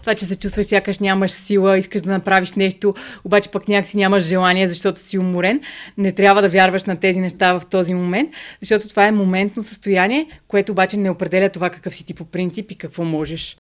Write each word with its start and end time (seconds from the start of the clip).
това, 0.00 0.14
че 0.14 0.24
се 0.24 0.36
чувстваш 0.36 0.66
сякаш 0.66 0.98
нямаш 0.98 1.30
сила, 1.30 1.78
искаш 1.78 2.02
да 2.02 2.10
направиш 2.10 2.52
нещо, 2.52 2.94
обаче 3.24 3.50
пък 3.50 3.68
някакси 3.68 3.96
нямаш 3.96 4.24
желание, 4.24 4.68
защото 4.68 5.00
си 5.00 5.18
уморен. 5.18 5.60
Не 5.98 6.12
трябва 6.12 6.42
да 6.42 6.48
вярваш 6.48 6.84
на 6.84 6.96
тези 6.96 7.20
неща 7.20 7.58
в 7.58 7.66
този 7.66 7.94
момент, 7.94 8.30
защото 8.60 8.88
това 8.88 9.06
е 9.06 9.12
моментно 9.12 9.62
състояние, 9.62 10.26
което 10.48 10.72
обаче 10.72 10.96
не 10.96 11.10
определя 11.10 11.48
това 11.48 11.70
какъв 11.70 11.94
си 11.94 12.04
ти 12.04 12.14
по 12.14 12.24
принцип 12.24 12.70
и 12.70 12.78
какво 12.78 13.04
можеш. 13.04 13.56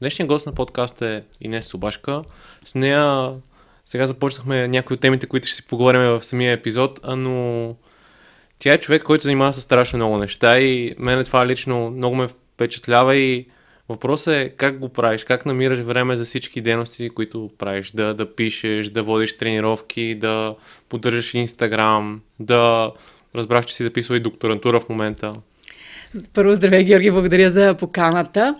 Днешният 0.00 0.28
гост 0.28 0.46
на 0.46 0.52
подкаст 0.52 1.02
е 1.02 1.22
Инес 1.40 1.66
Собашка. 1.66 2.22
С 2.64 2.74
нея 2.74 3.32
сега 3.84 4.06
започнахме 4.06 4.68
някои 4.68 4.94
от 4.94 5.00
темите, 5.00 5.26
които 5.26 5.48
ще 5.48 5.56
си 5.56 5.66
поговорим 5.66 6.00
в 6.00 6.22
самия 6.22 6.52
епизод, 6.52 7.00
но 7.16 7.76
тя 8.60 8.72
е 8.72 8.78
човек, 8.78 9.02
който 9.02 9.22
занимава 9.22 9.52
с 9.52 9.60
страшно 9.60 9.96
много 9.96 10.18
неща 10.18 10.58
и 10.58 10.94
мен 10.98 11.24
това 11.24 11.46
лично 11.46 11.90
много 11.90 12.16
ме 12.16 12.28
впечатлява 12.28 13.16
и 13.16 13.46
въпросът 13.92 14.34
е 14.34 14.48
как 14.48 14.78
го 14.78 14.88
правиш, 14.88 15.24
как 15.24 15.46
намираш 15.46 15.78
време 15.78 16.16
за 16.16 16.24
всички 16.24 16.60
дейности, 16.60 17.10
които 17.10 17.50
правиш, 17.58 17.90
да, 17.90 18.14
да 18.14 18.34
пишеш, 18.34 18.88
да 18.88 19.02
водиш 19.02 19.36
тренировки, 19.36 20.14
да 20.14 20.54
поддържаш 20.88 21.34
Инстаграм, 21.34 22.20
да 22.40 22.92
разбрах, 23.34 23.66
че 23.66 23.74
си 23.74 23.82
записва 23.82 24.16
и 24.16 24.20
докторантура 24.20 24.80
в 24.80 24.88
момента. 24.88 25.34
Първо, 26.34 26.54
здравей, 26.54 26.84
Георги, 26.84 27.10
благодаря 27.10 27.50
за 27.50 27.74
поканата. 27.74 28.56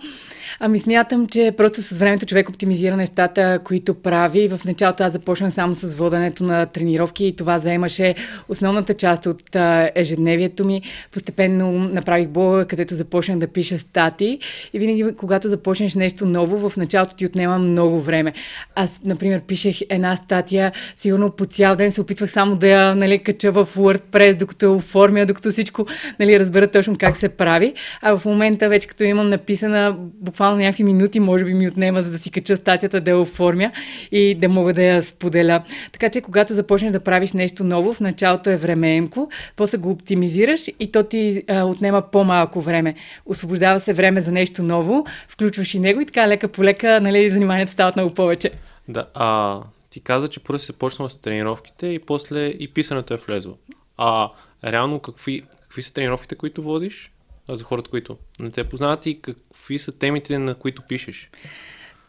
Ами 0.59 0.79
смятам, 0.79 1.27
че 1.27 1.53
просто 1.57 1.81
с 1.81 1.97
времето 1.97 2.25
човек 2.25 2.49
оптимизира 2.49 2.95
нещата, 2.95 3.59
които 3.63 3.93
прави. 3.93 4.47
В 4.47 4.59
началото 4.65 5.03
аз 5.03 5.11
започнах 5.11 5.53
само 5.53 5.73
с 5.73 5.95
воденето 5.95 6.43
на 6.43 6.65
тренировки 6.65 7.25
и 7.25 7.35
това 7.35 7.59
заемаше 7.59 8.15
основната 8.49 8.93
част 8.93 9.25
от 9.25 9.55
ежедневието 9.95 10.65
ми. 10.65 10.81
Постепенно 11.11 11.71
направих 11.71 12.27
блога, 12.27 12.65
където 12.65 12.95
започнах 12.95 13.37
да 13.37 13.47
пиша 13.47 13.79
стати 13.79 14.39
и 14.73 14.79
винаги, 14.79 15.15
когато 15.17 15.49
започнеш 15.49 15.95
нещо 15.95 16.25
ново, 16.25 16.69
в 16.69 16.77
началото 16.77 17.15
ти 17.15 17.25
отнема 17.25 17.59
много 17.59 18.01
време. 18.01 18.33
Аз, 18.75 19.01
например, 19.03 19.41
пишех 19.41 19.79
една 19.89 20.15
статия, 20.15 20.71
сигурно 20.95 21.31
по 21.31 21.45
цял 21.45 21.75
ден 21.75 21.91
се 21.91 22.01
опитвах 22.01 22.31
само 22.31 22.55
да 22.55 22.67
я 22.67 22.95
нали, 22.95 23.19
кача 23.19 23.51
в 23.51 23.67
WordPress, 23.77 24.35
докато 24.35 24.65
я 24.65 24.71
оформя, 24.71 25.25
докато 25.25 25.51
всичко 25.51 25.85
нали, 26.19 26.39
разбера 26.39 26.67
точно 26.67 26.95
как 26.99 27.17
се 27.17 27.29
прави. 27.29 27.73
А 28.01 28.17
в 28.17 28.25
момента 28.25 28.69
вече 28.69 28.87
като 28.87 29.03
имам 29.03 29.29
написана 29.29 29.95
буквално 29.99 30.42
буквално 30.43 30.61
някакви 30.61 30.83
минути, 30.83 31.19
може 31.19 31.45
би 31.45 31.53
ми 31.53 31.67
отнема, 31.67 32.01
за 32.01 32.11
да 32.11 32.19
си 32.19 32.31
кача 32.31 32.55
статията, 32.55 33.01
да 33.01 33.11
я 33.11 33.19
оформя 33.19 33.71
и 34.11 34.35
да 34.35 34.49
мога 34.49 34.73
да 34.73 34.83
я 34.83 35.03
споделя. 35.03 35.63
Така 35.91 36.09
че, 36.09 36.21
когато 36.21 36.53
започнеш 36.53 36.91
да 36.91 36.99
правиш 36.99 37.33
нещо 37.33 37.63
ново, 37.63 37.93
в 37.93 37.99
началото 37.99 38.49
е 38.49 38.57
времеемко, 38.57 39.29
после 39.55 39.77
го 39.77 39.91
оптимизираш 39.91 40.67
и 40.79 40.91
то 40.91 41.03
ти 41.03 41.43
а, 41.47 41.63
отнема 41.63 42.01
по-малко 42.01 42.61
време. 42.61 42.95
Освобождава 43.25 43.79
се 43.79 43.93
време 43.93 44.21
за 44.21 44.31
нещо 44.31 44.63
ново, 44.63 45.05
включваш 45.27 45.73
и 45.73 45.79
него 45.79 46.01
и 46.01 46.05
така 46.05 46.27
лека 46.27 46.47
по 46.47 46.63
лека, 46.63 47.01
нали, 47.01 47.29
заниманията 47.29 47.71
стават 47.71 47.95
много 47.95 48.13
повече. 48.13 48.51
Да, 48.87 49.05
а 49.13 49.59
ти 49.89 49.99
каза, 49.99 50.27
че 50.27 50.39
първо 50.39 50.59
си 50.59 50.73
почнала 50.73 51.09
с 51.09 51.15
тренировките 51.15 51.87
и 51.87 51.99
после 51.99 52.45
и 52.45 52.67
писането 52.67 53.13
е 53.13 53.17
влезло. 53.17 53.57
А 53.97 54.29
реално 54.65 54.99
какви, 54.99 55.43
какви 55.61 55.83
са 55.83 55.93
тренировките, 55.93 56.35
които 56.35 56.63
водиш? 56.63 57.11
За 57.49 57.63
хората, 57.63 57.89
които 57.89 58.17
не 58.39 58.51
те 58.51 58.63
познават 58.63 59.05
и 59.05 59.21
какви 59.21 59.79
са 59.79 59.91
темите, 59.91 60.39
на 60.39 60.55
които 60.55 60.81
пишеш? 60.81 61.29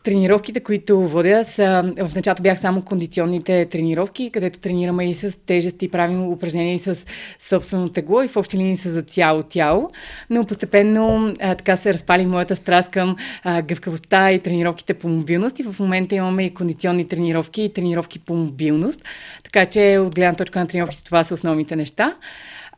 Тренировките, 0.05 0.61
които 0.61 1.01
водя, 1.01 1.45
са, 1.45 1.95
в 1.99 2.15
началото 2.15 2.43
бях 2.43 2.61
само 2.61 2.83
кондиционните 2.83 3.67
тренировки, 3.67 4.31
където 4.31 4.59
тренираме 4.61 5.11
и 5.11 5.15
с 5.15 5.39
тежести, 5.47 5.91
правим 5.91 6.29
упражнения 6.29 6.75
и 6.75 6.79
с 6.79 7.07
собствено 7.39 7.89
тегло 7.89 8.23
и 8.23 8.29
в 8.29 8.37
общи 8.37 8.57
линии 8.57 8.77
са 8.77 8.91
за 8.91 9.03
цяло 9.03 9.43
тяло. 9.43 9.91
Но 10.31 10.45
постепенно 10.45 11.35
а, 11.41 11.55
така 11.55 11.77
се 11.77 11.93
разпали 11.93 12.27
моята 12.27 12.57
страст 12.57 12.91
към 12.91 13.17
а, 13.45 13.63
гъвкавостта 13.63 14.33
и 14.33 14.39
тренировките 14.39 14.95
по 14.95 15.09
мобилност. 15.09 15.59
И 15.59 15.63
в 15.63 15.77
момента 15.81 16.15
имаме 16.15 16.45
и 16.45 16.55
кондиционни 16.55 17.09
тренировки 17.09 17.63
и 17.63 17.73
тренировки 17.73 18.19
по 18.19 18.35
мобилност. 18.35 19.05
Така 19.45 19.67
че 19.67 19.99
от 19.99 20.15
гледна 20.15 20.35
точка 20.35 20.59
на 20.59 20.67
тренировките 20.67 21.05
това 21.05 21.25
са 21.25 21.35
основните 21.35 21.77
неща. 21.77 22.17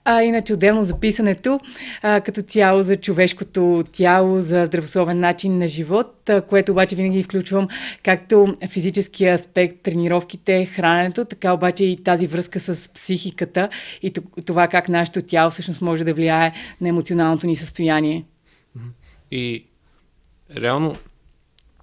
А 0.09 0.23
иначе 0.23 0.53
отделно 0.53 0.85
за 0.85 1.01
писането, 1.01 1.61
а, 2.03 2.21
като 2.21 2.43
цяло 2.43 2.83
за 2.83 2.97
човешкото 2.97 3.85
тяло, 3.93 4.41
за 4.41 4.67
здравословен 4.67 5.21
начин 5.21 5.59
на 5.59 5.69
живот, 5.69 6.31
а, 6.31 6.41
което 6.41 6.73
обаче 6.73 6.97
винаги 6.97 7.23
включвам 7.23 7.69
както 8.03 8.55
физическия 8.69 9.35
аспект, 9.35 9.83
тренировките, 9.83 10.67
храненето, 10.67 11.25
така 11.25 11.53
обаче 11.53 11.85
и 11.85 11.97
тази 12.05 12.27
връзка 12.27 12.61
с 12.61 12.89
психиката 12.89 13.69
и 14.03 14.13
това 14.47 14.69
как 14.69 14.89
нашето 14.89 15.23
тяло 15.23 15.51
всъщност 15.51 15.83
може 15.83 16.05
да 16.05 16.15
влияе 16.15 16.53
на 16.81 16.89
емоционалното 16.89 17.47
ни 17.47 17.57
състояние. 17.57 18.25
И 19.31 19.67
реално, 20.57 20.97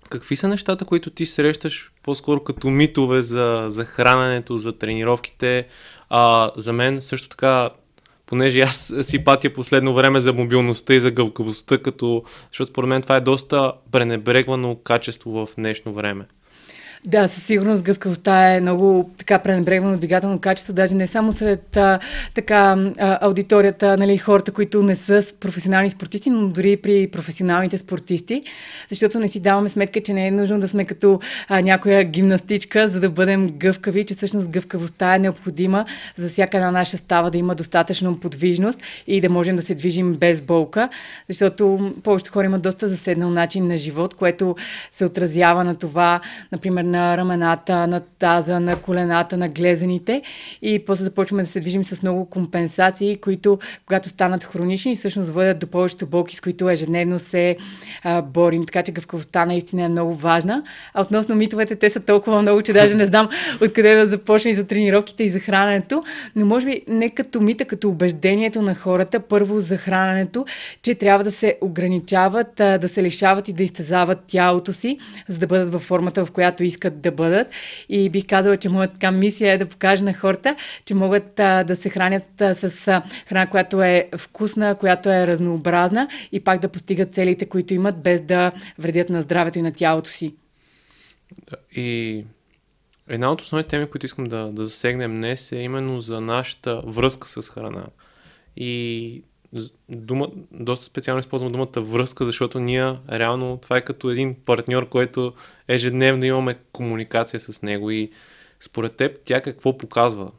какви 0.09 0.35
са 0.35 0.47
нещата, 0.47 0.85
които 0.85 1.09
ти 1.09 1.25
срещаш 1.25 1.91
по-скоро 2.03 2.43
като 2.43 2.69
митове 2.69 3.21
за, 3.21 3.65
за 3.67 3.85
храненето, 3.85 4.57
за 4.57 4.77
тренировките? 4.77 5.67
А, 6.09 6.51
за 6.57 6.73
мен 6.73 7.01
също 7.01 7.29
така 7.29 7.69
понеже 8.33 8.61
аз 8.61 8.93
си 9.01 9.23
патя 9.23 9.53
последно 9.53 9.93
време 9.93 10.19
за 10.19 10.33
мобилността 10.33 10.93
и 10.93 10.99
за 10.99 11.11
гъвкавостта, 11.11 11.77
като, 11.77 12.23
защото 12.51 12.69
според 12.69 12.89
мен 12.89 13.01
това 13.01 13.15
е 13.15 13.21
доста 13.21 13.73
пренебрегвано 13.91 14.75
качество 14.75 15.31
в 15.31 15.49
днешно 15.55 15.93
време. 15.93 16.25
Да, 17.05 17.27
със 17.27 17.43
сигурност 17.43 17.83
гъвкавостта 17.83 18.55
е 18.55 18.61
много 18.61 19.09
така 19.17 19.39
пренебрегвано 19.39 19.97
двигателно 19.97 20.39
качество, 20.39 20.73
даже 20.73 20.95
не 20.95 21.07
само 21.07 21.31
сред 21.31 21.77
а, 21.77 21.99
така 22.33 22.77
аудиторията, 22.99 23.97
нали, 23.97 24.17
хората, 24.17 24.51
които 24.51 24.83
не 24.83 24.95
са 24.95 25.23
професионални 25.39 25.89
спортисти, 25.89 26.29
но 26.29 26.47
дори 26.47 26.77
при 26.77 27.07
професионалните 27.07 27.77
спортисти, 27.77 28.43
защото 28.89 29.19
не 29.19 29.27
си 29.27 29.39
даваме 29.39 29.69
сметка, 29.69 30.01
че 30.01 30.13
не 30.13 30.27
е 30.27 30.31
нужно 30.31 30.59
да 30.59 30.67
сме 30.67 30.85
като 30.85 31.19
а, 31.47 31.61
някоя 31.61 32.03
гимнастичка, 32.03 32.87
за 32.87 32.99
да 32.99 33.09
бъдем 33.09 33.49
гъвкави, 33.57 34.03
че 34.03 34.15
всъщност 34.15 34.49
гъвкавостта 34.49 35.15
е 35.15 35.19
необходима 35.19 35.85
за 36.17 36.29
всяка 36.29 36.57
една 36.57 36.71
наша 36.71 36.97
става 36.97 37.31
да 37.31 37.37
има 37.37 37.55
достатъчно 37.55 38.19
подвижност 38.19 38.81
и 39.07 39.21
да 39.21 39.29
можем 39.29 39.55
да 39.55 39.61
се 39.61 39.75
движим 39.75 40.13
без 40.13 40.41
болка, 40.41 40.89
защото 41.29 41.93
повечето 42.03 42.31
хора 42.31 42.45
имат 42.45 42.61
доста 42.61 42.87
заседнал 42.87 43.29
начин 43.29 43.67
на 43.67 43.77
живот, 43.77 44.13
което 44.13 44.55
се 44.91 45.05
отразява 45.05 45.63
на 45.63 45.75
това, 45.75 46.19
например, 46.51 46.92
на 46.93 47.17
рамената, 47.17 47.87
на 47.87 47.99
таза, 47.99 48.59
на 48.59 48.75
колената, 48.75 49.37
на 49.37 49.49
глезените 49.49 50.21
и 50.61 50.85
после 50.85 51.03
започваме 51.03 51.43
да 51.43 51.49
се 51.49 51.59
движим 51.59 51.85
с 51.85 52.01
много 52.01 52.25
компенсации, 52.29 53.17
които 53.17 53.59
когато 53.85 54.09
станат 54.09 54.43
хронични, 54.43 54.95
всъщност 54.95 55.29
водят 55.29 55.59
до 55.59 55.67
повечето 55.67 56.07
болки, 56.07 56.35
с 56.35 56.41
които 56.41 56.69
ежедневно 56.69 57.19
се 57.19 57.57
а, 58.03 58.21
борим. 58.21 58.65
Така 58.65 58.83
че 58.83 58.91
гъвкавостта 58.91 59.45
наистина 59.45 59.83
е 59.83 59.87
много 59.87 60.13
важна. 60.13 60.63
А 60.93 61.01
относно 61.01 61.35
митовете, 61.35 61.75
те 61.75 61.89
са 61.89 61.99
толкова 61.99 62.41
много, 62.41 62.61
че 62.61 62.73
даже 62.73 62.95
не 62.95 63.05
знам 63.05 63.29
откъде 63.61 63.95
да 63.95 64.07
започна 64.07 64.51
и 64.51 64.55
за 64.55 64.63
тренировките 64.63 65.23
и 65.23 65.29
за 65.29 65.39
храненето, 65.39 66.03
но 66.35 66.45
може 66.45 66.65
би 66.65 66.81
не 66.87 67.09
като 67.09 67.41
мита, 67.41 67.65
като 67.65 67.89
убеждението 67.89 68.61
на 68.61 68.75
хората, 68.75 69.19
първо 69.19 69.59
за 69.59 69.77
храненето, 69.77 70.45
че 70.81 70.95
трябва 70.95 71.23
да 71.23 71.31
се 71.31 71.57
ограничават, 71.61 72.55
да 72.55 72.89
се 72.89 73.03
лишават 73.03 73.47
и 73.47 73.53
да 73.53 73.63
изтезават 73.63 74.19
тялото 74.27 74.73
си, 74.73 74.97
за 75.27 75.37
да 75.37 75.47
бъдат 75.47 75.71
във 75.71 75.81
формата, 75.81 76.25
в 76.25 76.31
която 76.31 76.63
искат 76.63 76.82
искат 76.83 77.01
да 77.01 77.11
бъдат. 77.11 77.47
И 77.89 78.09
бих 78.09 78.25
казала, 78.27 78.57
че 78.57 78.69
моята 78.69 78.93
така 78.93 79.11
мисия 79.11 79.53
е 79.53 79.57
да 79.57 79.65
покажа 79.65 80.03
на 80.03 80.13
хората, 80.13 80.55
че 80.85 80.93
могат 80.93 81.39
а, 81.39 81.63
да 81.63 81.75
се 81.75 81.89
хранят 81.89 82.41
а, 82.41 82.55
с 82.55 82.87
а, 82.87 83.03
храна, 83.27 83.47
която 83.47 83.83
е 83.83 84.09
вкусна, 84.17 84.75
която 84.75 85.09
е 85.09 85.27
разнообразна 85.27 86.07
и 86.31 86.39
пак 86.39 86.59
да 86.59 86.69
постигат 86.69 87.13
целите, 87.13 87.45
които 87.45 87.73
имат, 87.73 88.03
без 88.03 88.21
да 88.21 88.51
вредят 88.79 89.09
на 89.09 89.21
здравето 89.21 89.59
и 89.59 89.61
на 89.61 89.71
тялото 89.71 90.09
си. 90.09 90.35
И 91.75 92.25
една 93.09 93.31
от 93.31 93.41
основните 93.41 93.69
теми, 93.69 93.89
които 93.89 94.05
искам 94.05 94.25
да, 94.25 94.51
да 94.51 94.65
засегнем 94.65 95.15
днес 95.15 95.51
е 95.51 95.57
именно 95.57 96.01
за 96.01 96.21
нашата 96.21 96.81
връзка 96.85 97.27
с 97.27 97.49
храна. 97.49 97.85
И 98.57 99.23
дума, 99.89 100.27
доста 100.51 100.85
специално 100.85 101.19
използвам 101.19 101.51
думата 101.51 101.81
връзка, 101.81 102.25
защото 102.25 102.59
ние 102.59 102.95
реално 103.11 103.57
това 103.57 103.77
е 103.77 103.81
като 103.81 104.09
един 104.09 104.35
партньор, 104.45 104.89
който 104.89 105.33
ежедневно 105.67 106.25
имаме 106.25 106.55
комуникация 106.71 107.39
с 107.39 107.61
него 107.61 107.91
и 107.91 108.11
според 108.59 108.95
теб 108.95 109.19
тя 109.25 109.41
какво 109.41 109.77
показва? 109.77 110.31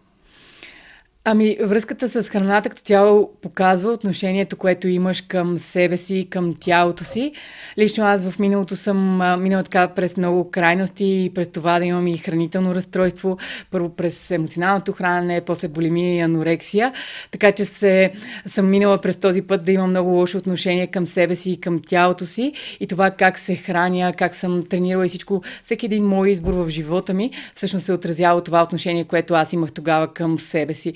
Ами, 1.26 1.56
връзката 1.62 2.08
с 2.08 2.28
храната 2.28 2.68
като 2.68 2.82
цяло 2.82 3.30
показва 3.42 3.92
отношението, 3.92 4.56
което 4.56 4.88
имаш 4.88 5.20
към 5.20 5.58
себе 5.58 5.96
си, 5.96 6.26
към 6.30 6.54
тялото 6.60 7.04
си. 7.04 7.32
Лично 7.78 8.04
аз 8.04 8.30
в 8.30 8.38
миналото 8.38 8.76
съм 8.76 9.16
минала 9.42 9.62
така 9.62 9.88
през 9.88 10.16
много 10.16 10.50
крайности 10.50 11.32
през 11.34 11.48
това 11.48 11.78
да 11.78 11.84
имам 11.84 12.06
и 12.06 12.18
хранително 12.18 12.74
разстройство. 12.74 13.38
Първо 13.70 13.88
през 13.88 14.30
емоционалното 14.30 14.92
хранене, 14.92 15.40
после 15.40 15.68
булимия 15.68 16.16
и 16.16 16.20
анорексия. 16.20 16.92
Така 17.30 17.52
че 17.52 17.64
се, 17.64 18.12
съм 18.46 18.70
минала 18.70 18.98
през 18.98 19.16
този 19.16 19.42
път 19.42 19.64
да 19.64 19.72
имам 19.72 19.90
много 19.90 20.10
лошо 20.10 20.38
отношение 20.38 20.86
към 20.86 21.06
себе 21.06 21.36
си 21.36 21.50
и 21.50 21.60
към 21.60 21.78
тялото 21.86 22.26
си. 22.26 22.52
И 22.80 22.86
това 22.86 23.10
как 23.10 23.38
се 23.38 23.56
храня, 23.56 24.12
как 24.16 24.34
съм 24.34 24.66
тренирала 24.66 25.06
и 25.06 25.08
всичко, 25.08 25.42
всеки 25.62 25.86
един 25.86 26.04
мой 26.04 26.30
избор 26.30 26.52
в 26.54 26.70
живота 26.70 27.14
ми 27.14 27.30
всъщност 27.54 27.86
се 27.86 27.92
отразява 27.92 28.40
това 28.40 28.62
отношение, 28.62 29.04
което 29.04 29.34
аз 29.34 29.52
имах 29.52 29.72
тогава 29.72 30.12
към 30.12 30.38
себе 30.38 30.74
си. 30.74 30.92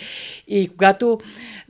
И 0.48 0.68
когато 0.68 1.20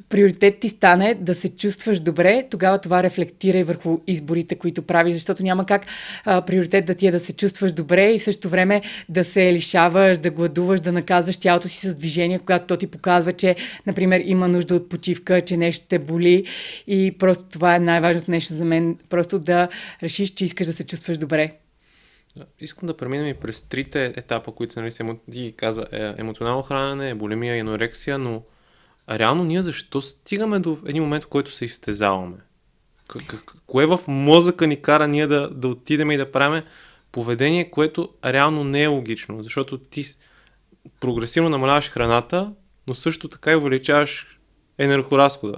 приоритет 0.08 0.58
ти 0.60 0.68
стане 0.68 1.14
да 1.14 1.34
се 1.34 1.48
чувстваш 1.48 2.00
добре, 2.00 2.46
тогава 2.50 2.78
това 2.78 3.02
рефлектира 3.02 3.58
и 3.58 3.62
върху 3.62 3.98
изборите, 4.06 4.54
които 4.54 4.82
правиш, 4.82 5.14
защото 5.14 5.42
няма 5.42 5.66
как 5.66 5.86
а, 6.24 6.42
приоритет 6.42 6.84
да 6.84 6.94
ти 6.94 7.06
е 7.06 7.10
да 7.10 7.20
се 7.20 7.32
чувстваш 7.32 7.72
добре 7.72 8.12
и 8.12 8.18
в 8.18 8.22
същото 8.22 8.48
време 8.48 8.82
да 9.08 9.24
се 9.24 9.52
лишаваш, 9.52 10.18
да 10.18 10.30
гладуваш, 10.30 10.80
да 10.80 10.92
наказваш 10.92 11.36
тялото 11.36 11.68
си 11.68 11.88
с 11.88 11.94
движение, 11.94 12.38
когато 12.38 12.66
то 12.66 12.76
ти 12.76 12.86
показва, 12.86 13.32
че, 13.32 13.56
например, 13.86 14.22
има 14.24 14.48
нужда 14.48 14.74
от 14.74 14.88
почивка, 14.88 15.40
че 15.40 15.56
нещо 15.56 15.86
те 15.88 15.98
боли 15.98 16.44
и 16.86 17.14
просто 17.18 17.44
това 17.44 17.76
е 17.76 17.80
най-важното 17.80 18.30
нещо 18.30 18.54
за 18.54 18.64
мен, 18.64 18.96
просто 19.08 19.38
да 19.38 19.68
решиш, 20.02 20.30
че 20.30 20.44
искаш 20.44 20.66
да 20.66 20.72
се 20.72 20.86
чувстваш 20.86 21.18
добре. 21.18 21.52
Искам 22.60 22.86
да 22.86 22.96
преминем 22.96 23.26
и 23.26 23.34
през 23.34 23.62
трите 23.62 24.12
етапа, 24.16 24.52
които 24.52 24.80
нали, 24.80 25.19
ти 25.30 25.54
каза, 25.56 25.86
е, 25.92 26.14
емоционално 26.19 26.62
хранене, 26.62 27.14
булимия 27.14 27.56
и 27.56 27.60
анорексия, 27.60 28.19
но 28.19 28.42
реално 29.10 29.44
ние 29.44 29.62
защо 29.62 30.02
стигаме 30.02 30.58
до 30.58 30.78
един 30.86 31.02
момент, 31.02 31.25
в 31.25 31.28
който 31.28 31.50
се 31.50 31.64
изтезаваме? 31.64 32.36
Кое 33.66 33.86
в 33.86 34.00
мозъка 34.08 34.66
ни 34.66 34.82
кара 34.82 35.08
ние 35.08 35.26
да, 35.26 35.50
да 35.50 35.69
отидем 35.69 36.10
и 36.10 36.16
да 36.16 36.32
правим 36.32 36.62
поведение, 37.12 37.70
което 37.70 38.08
реално 38.25 38.64
не 38.64 38.82
е 38.82 38.86
логично, 38.86 39.42
защото 39.42 39.78
ти 39.78 40.04
прогресивно 41.00 41.48
намаляваш 41.48 41.90
храната, 41.90 42.52
но 42.86 42.94
също 42.94 43.28
така 43.28 43.52
и 43.52 43.56
увеличаваш 43.56 44.38
енергоразхода. 44.78 45.56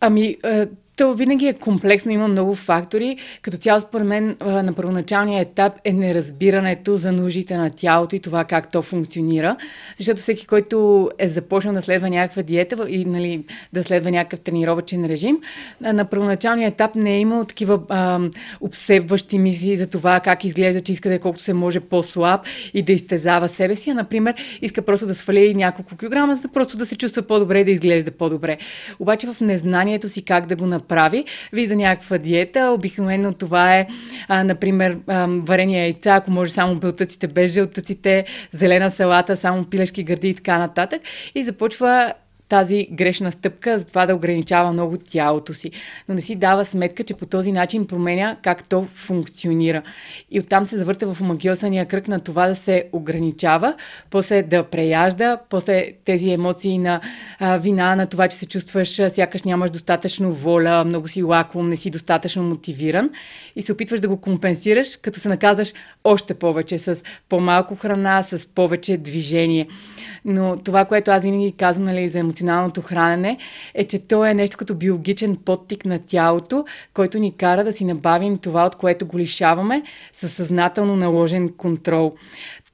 Ами, 0.00 0.36
е, 0.44 0.66
то 0.96 1.14
винаги 1.14 1.46
е 1.46 1.52
комплексно, 1.52 2.12
има 2.12 2.28
много 2.28 2.54
фактори. 2.54 3.16
Като 3.42 3.56
цяло, 3.56 3.80
според 3.80 4.06
мен, 4.06 4.36
на 4.40 4.72
първоначалния 4.72 5.40
етап 5.40 5.72
е 5.84 5.92
неразбирането 5.92 6.96
за 6.96 7.12
нуждите 7.12 7.56
на 7.56 7.70
тялото 7.70 8.16
и 8.16 8.20
това 8.20 8.44
как 8.44 8.70
то 8.70 8.82
функционира. 8.82 9.56
Защото 9.96 10.20
всеки, 10.20 10.46
който 10.46 11.10
е 11.18 11.28
започнал 11.28 11.74
да 11.74 11.82
следва 11.82 12.10
някаква 12.10 12.42
диета 12.42 12.86
и 12.88 13.04
нали, 13.04 13.44
да 13.72 13.82
следва 13.82 14.10
някакъв 14.10 14.40
тренировачен 14.40 15.04
режим, 15.04 15.38
на 15.80 16.04
първоначалния 16.04 16.68
етап 16.68 16.94
не 16.94 17.16
е 17.16 17.20
имал 17.20 17.44
такива 17.44 17.80
а, 17.88 18.20
обсебващи 18.60 19.38
мисли 19.38 19.76
за 19.76 19.86
това 19.86 20.20
как 20.20 20.44
изглежда, 20.44 20.80
че 20.80 20.92
иска 20.92 21.08
да 21.08 21.14
е 21.14 21.18
колкото 21.18 21.44
се 21.44 21.54
може 21.54 21.80
по-слаб 21.80 22.40
и 22.74 22.82
да 22.82 22.92
изтезава 22.92 23.48
себе 23.48 23.76
си, 23.76 23.90
а, 23.90 23.94
например, 23.94 24.34
иска 24.62 24.82
просто 24.82 25.06
да 25.06 25.14
свали 25.14 25.54
няколко 25.54 25.96
килограма, 25.96 26.34
за 26.34 26.40
да 26.40 26.48
просто 26.48 26.76
да 26.76 26.86
се 26.86 26.96
чувства 26.96 27.22
по-добре 27.22 27.60
и 27.60 27.64
да 27.64 27.70
изглежда 27.70 28.10
по-добре. 28.10 28.58
Обаче 28.98 29.26
в 29.26 29.36
незнанието 29.40 30.08
си 30.08 30.22
как 30.22 30.46
да 30.46 30.56
го 30.56 30.66
направи, 30.66 30.83
прави, 30.88 31.24
вижда 31.52 31.76
някаква 31.76 32.18
диета, 32.18 32.70
обикновено 32.70 33.32
това 33.32 33.76
е, 33.76 33.86
а, 34.28 34.44
например, 34.44 34.98
а, 35.06 35.26
варение 35.28 35.80
яйца, 35.80 36.10
ако 36.10 36.30
може 36.30 36.50
само 36.50 36.74
белтъците 36.74 37.26
без 37.26 37.52
жълтъците, 37.52 38.24
зелена 38.52 38.90
салата, 38.90 39.36
само 39.36 39.64
пилешки 39.64 40.04
гърди 40.04 40.28
и 40.28 40.34
така 40.34 40.58
нататък. 40.58 41.02
И 41.34 41.44
започва 41.44 42.12
тази 42.54 42.88
грешна 42.92 43.32
стъпка 43.32 43.78
за 43.78 43.84
това 43.84 44.06
да 44.06 44.14
ограничава 44.14 44.72
много 44.72 44.96
тялото 44.96 45.54
си. 45.54 45.70
Но 46.08 46.14
не 46.14 46.20
си 46.20 46.34
дава 46.34 46.64
сметка, 46.64 47.04
че 47.04 47.14
по 47.14 47.26
този 47.26 47.52
начин 47.52 47.86
променя 47.86 48.36
как 48.42 48.68
то 48.68 48.86
функционира. 48.94 49.82
И 50.30 50.40
оттам 50.40 50.66
се 50.66 50.76
завърта 50.76 51.14
в 51.14 51.20
омагиосания 51.20 51.86
кръг 51.86 52.08
на 52.08 52.20
това 52.20 52.48
да 52.48 52.54
се 52.54 52.84
ограничава, 52.92 53.74
после 54.10 54.42
да 54.42 54.64
преяжда, 54.64 55.38
после 55.50 55.92
тези 56.04 56.30
емоции 56.30 56.78
на 56.78 57.00
а, 57.38 57.56
вина, 57.56 57.96
на 57.96 58.06
това, 58.06 58.28
че 58.28 58.36
се 58.36 58.46
чувстваш, 58.46 59.00
сякаш 59.08 59.42
нямаш 59.42 59.70
достатъчно 59.70 60.32
воля, 60.32 60.84
много 60.84 61.08
си 61.08 61.22
лаком, 61.22 61.68
не 61.68 61.76
си 61.76 61.90
достатъчно 61.90 62.42
мотивиран 62.42 63.10
и 63.56 63.62
се 63.62 63.72
опитваш 63.72 64.00
да 64.00 64.08
го 64.08 64.16
компенсираш, 64.16 64.96
като 65.02 65.20
се 65.20 65.28
наказваш 65.28 65.72
още 66.04 66.34
повече 66.34 66.78
с 66.78 67.02
по-малко 67.28 67.76
храна, 67.76 68.22
с 68.22 68.48
повече 68.48 68.96
движение. 68.96 69.68
Но 70.24 70.56
това, 70.56 70.84
което 70.84 71.10
аз 71.10 71.22
винаги 71.22 71.52
казвам 71.52 71.84
нали, 71.84 72.08
за 72.08 72.18
емоционалното 72.18 72.82
хранене, 72.82 73.38
е, 73.74 73.84
че 73.84 73.98
то 73.98 74.24
е 74.24 74.34
нещо 74.34 74.56
като 74.56 74.74
биологичен 74.74 75.36
подтик 75.36 75.84
на 75.84 75.98
тялото, 75.98 76.64
който 76.94 77.18
ни 77.18 77.36
кара 77.36 77.64
да 77.64 77.72
си 77.72 77.84
набавим 77.84 78.36
това, 78.36 78.66
от 78.66 78.76
което 78.76 79.06
го 79.06 79.18
лишаваме, 79.18 79.82
със 80.12 80.32
съзнателно 80.32 80.96
наложен 80.96 81.48
контрол. 81.48 82.14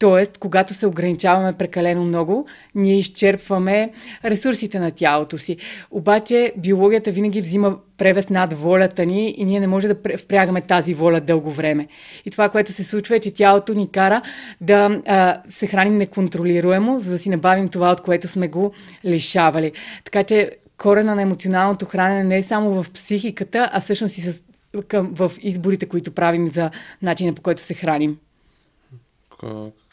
Тоест, 0.00 0.38
когато 0.38 0.75
се 0.75 0.87
ограничаваме 0.87 1.52
прекалено 1.52 2.05
много, 2.05 2.47
ние 2.75 2.99
изчерпваме 2.99 3.93
ресурсите 4.25 4.81
на 4.81 4.91
тялото 4.91 5.38
си. 5.38 5.56
Обаче 5.91 6.52
биологията 6.56 7.11
винаги 7.11 7.41
взима 7.41 7.76
превес 7.97 8.29
над 8.29 8.52
волята 8.52 9.06
ни 9.06 9.35
и 9.38 9.44
ние 9.44 9.61
не 9.61 9.67
можем 9.67 9.91
да 9.91 10.17
впрягаме 10.17 10.61
тази 10.61 10.94
воля 10.94 11.20
дълго 11.20 11.50
време. 11.50 11.88
И 12.26 12.31
това, 12.31 12.49
което 12.49 12.73
се 12.73 12.85
случва 12.85 13.17
е, 13.17 13.20
че 13.20 13.35
тялото 13.35 13.75
ни 13.75 13.91
кара 13.91 14.23
да 14.61 15.00
а, 15.06 15.43
се 15.49 15.67
храним 15.67 15.97
неконтролируемо, 15.97 16.99
за 16.99 17.11
да 17.11 17.19
си 17.19 17.29
набавим 17.29 17.69
това, 17.69 17.91
от 17.91 18.00
което 18.00 18.29
сме 18.29 18.49
го 18.49 18.73
лишавали. 19.05 19.73
Така 20.05 20.25
че 20.25 20.50
корена 20.79 21.14
на 21.14 21.23
емоционалното 21.23 21.87
хранене 21.87 22.25
не 22.25 22.38
е 22.38 22.43
само 22.43 22.82
в 22.82 22.91
психиката, 22.91 23.70
а 23.73 23.81
всъщност 23.81 24.19
и 24.19 24.20
с, 24.20 24.43
към, 24.88 25.11
в 25.14 25.32
изборите, 25.41 25.87
които 25.87 26.11
правим 26.11 26.49
за 26.49 26.70
начина 27.03 27.32
по 27.32 27.43
който 27.43 27.62
се 27.62 27.75
храним 27.75 28.17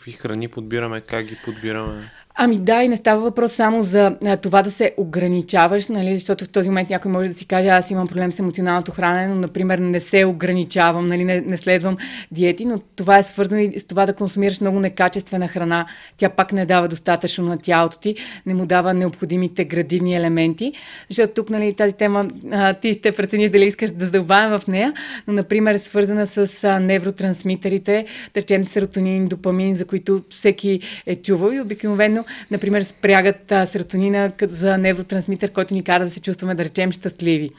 какви 0.07 0.19
храни 0.19 0.47
подбираме, 0.47 1.01
как 1.01 1.25
ги 1.25 1.37
подбираме? 1.45 2.09
Ами 2.39 2.57
да, 2.57 2.83
и 2.83 2.87
не 2.87 2.97
става 2.97 3.21
въпрос 3.21 3.51
само 3.51 3.81
за 3.81 4.17
а, 4.25 4.37
това 4.37 4.63
да 4.63 4.71
се 4.71 4.93
ограничаваш, 4.97 5.87
нали, 5.87 6.15
защото 6.15 6.45
в 6.45 6.49
този 6.49 6.69
момент 6.69 6.89
някой 6.89 7.11
може 7.11 7.29
да 7.29 7.35
си 7.35 7.45
каже, 7.45 7.67
аз 7.67 7.91
имам 7.91 8.07
проблем 8.07 8.31
с 8.31 8.39
емоционалното 8.39 8.91
хранене, 8.91 9.27
но, 9.27 9.35
например, 9.35 9.79
не 9.79 9.99
се 9.99 10.25
ограничавам, 10.25 11.07
нали, 11.07 11.23
не, 11.23 11.41
не 11.41 11.57
следвам 11.57 11.97
диети, 12.31 12.65
но 12.65 12.79
това 12.95 13.17
е 13.17 13.23
свързано 13.23 13.61
и 13.61 13.79
с 13.79 13.83
това 13.83 14.05
да 14.05 14.13
консумираш 14.13 14.61
много 14.61 14.79
некачествена 14.79 15.47
храна. 15.47 15.85
Тя 16.17 16.29
пак 16.29 16.53
не 16.53 16.65
дава 16.65 16.87
достатъчно 16.87 17.45
на 17.45 17.57
тялото 17.57 17.99
ти, 17.99 18.15
не 18.45 18.53
му 18.53 18.65
дава 18.65 18.93
необходимите 18.93 19.65
градивни 19.65 20.15
елементи, 20.15 20.73
защото 21.09 21.33
тук, 21.33 21.49
нали, 21.49 21.73
тази 21.73 21.93
тема, 21.93 22.27
а, 22.51 22.73
ти 22.73 22.93
ще 22.93 23.11
прецениш 23.11 23.49
дали 23.49 23.65
искаш 23.65 23.91
да 23.91 24.05
задълбавим 24.05 24.59
в 24.59 24.67
нея, 24.67 24.93
но, 25.27 25.33
например, 25.33 25.73
е 25.73 25.79
свързана 25.79 26.27
с 26.27 26.63
а, 26.63 26.79
невротрансмитерите, 26.79 28.05
да 28.33 28.41
речем 28.41 28.65
серотонин, 28.65 29.27
допамин, 29.27 29.75
за 29.75 29.85
които 29.85 29.96
всеки 30.29 30.79
е 31.05 31.15
чувал 31.15 31.51
и 31.51 31.61
обикновено 31.61 32.25
например, 32.51 32.81
спрягат 32.81 33.51
а, 33.51 33.65
серотонина 33.65 34.31
за 34.41 34.77
невротрансмитър, 34.77 35.51
който 35.51 35.73
ни 35.73 35.83
кара 35.83 36.05
да 36.05 36.11
се 36.11 36.19
чувстваме, 36.19 36.55
да 36.55 36.63
речем, 36.63 36.91
щастливи. 36.91 37.49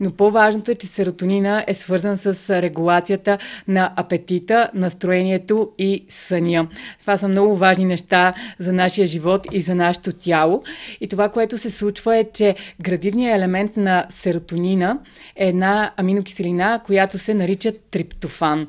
Но 0.00 0.10
по-важното 0.10 0.70
е, 0.70 0.74
че 0.74 0.86
серотонина 0.86 1.64
е 1.66 1.74
свързан 1.74 2.18
с 2.18 2.62
регулацията 2.62 3.38
на 3.68 3.92
апетита, 3.96 4.70
настроението 4.74 5.70
и 5.78 6.04
съня. 6.08 6.68
Това 7.00 7.16
са 7.16 7.28
много 7.28 7.56
важни 7.56 7.84
неща 7.84 8.34
за 8.58 8.72
нашия 8.72 9.06
живот 9.06 9.46
и 9.52 9.60
за 9.60 9.74
нашето 9.74 10.12
тяло. 10.12 10.62
И 11.00 11.08
това, 11.08 11.28
което 11.28 11.58
се 11.58 11.70
случва 11.70 12.16
е, 12.16 12.24
че 12.32 12.54
градивният 12.80 13.36
елемент 13.36 13.76
на 13.76 14.06
серотонина 14.10 14.98
е 15.36 15.48
една 15.48 15.92
аминокиселина, 15.96 16.80
която 16.86 17.18
се 17.18 17.34
нарича 17.34 17.72
триптофан. 17.90 18.68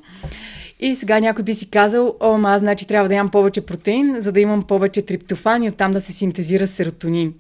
И 0.81 0.95
сега 0.95 1.19
някой 1.19 1.44
би 1.44 1.53
си 1.53 1.70
казал, 1.70 2.15
о, 2.20 2.38
ма, 2.38 2.60
значи 2.60 2.88
трябва 2.88 3.10
да 3.10 3.15
ям 3.15 3.29
повече 3.29 3.62
протеин, 3.62 4.15
за 4.22 4.32
да 4.32 4.39
имам 4.39 4.63
повече 4.63 5.01
триптофан 5.01 5.63
и 5.63 5.70
оттам 5.70 5.91
да 5.91 6.01
се 6.01 6.12
синтезира 6.12 6.67
серотонин. 6.67 7.34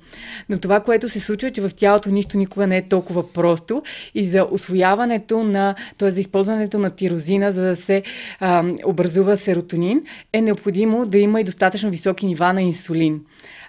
Но 0.49 0.57
това, 0.57 0.79
което 0.79 1.09
се 1.09 1.19
случва 1.19 1.47
е, 1.47 1.51
че 1.51 1.61
в 1.61 1.69
тялото 1.69 2.09
нищо 2.09 2.37
никога 2.37 2.67
не 2.67 2.77
е 2.77 2.87
толкова 2.87 3.33
просто 3.33 3.83
и 4.15 4.23
за 4.25 4.47
освояването 4.51 5.43
на, 5.43 5.75
т.е. 5.97 6.11
за 6.11 6.19
използването 6.19 6.79
на 6.79 6.89
тирозина, 6.89 7.51
за 7.51 7.61
да 7.61 7.75
се 7.75 8.03
а, 8.39 8.63
образува 8.85 9.37
серотонин, 9.37 10.01
е 10.33 10.41
необходимо 10.41 11.05
да 11.05 11.17
има 11.17 11.41
и 11.41 11.43
достатъчно 11.43 11.89
високи 11.89 12.25
нива 12.25 12.53
на 12.53 12.61
инсулин 12.61 13.21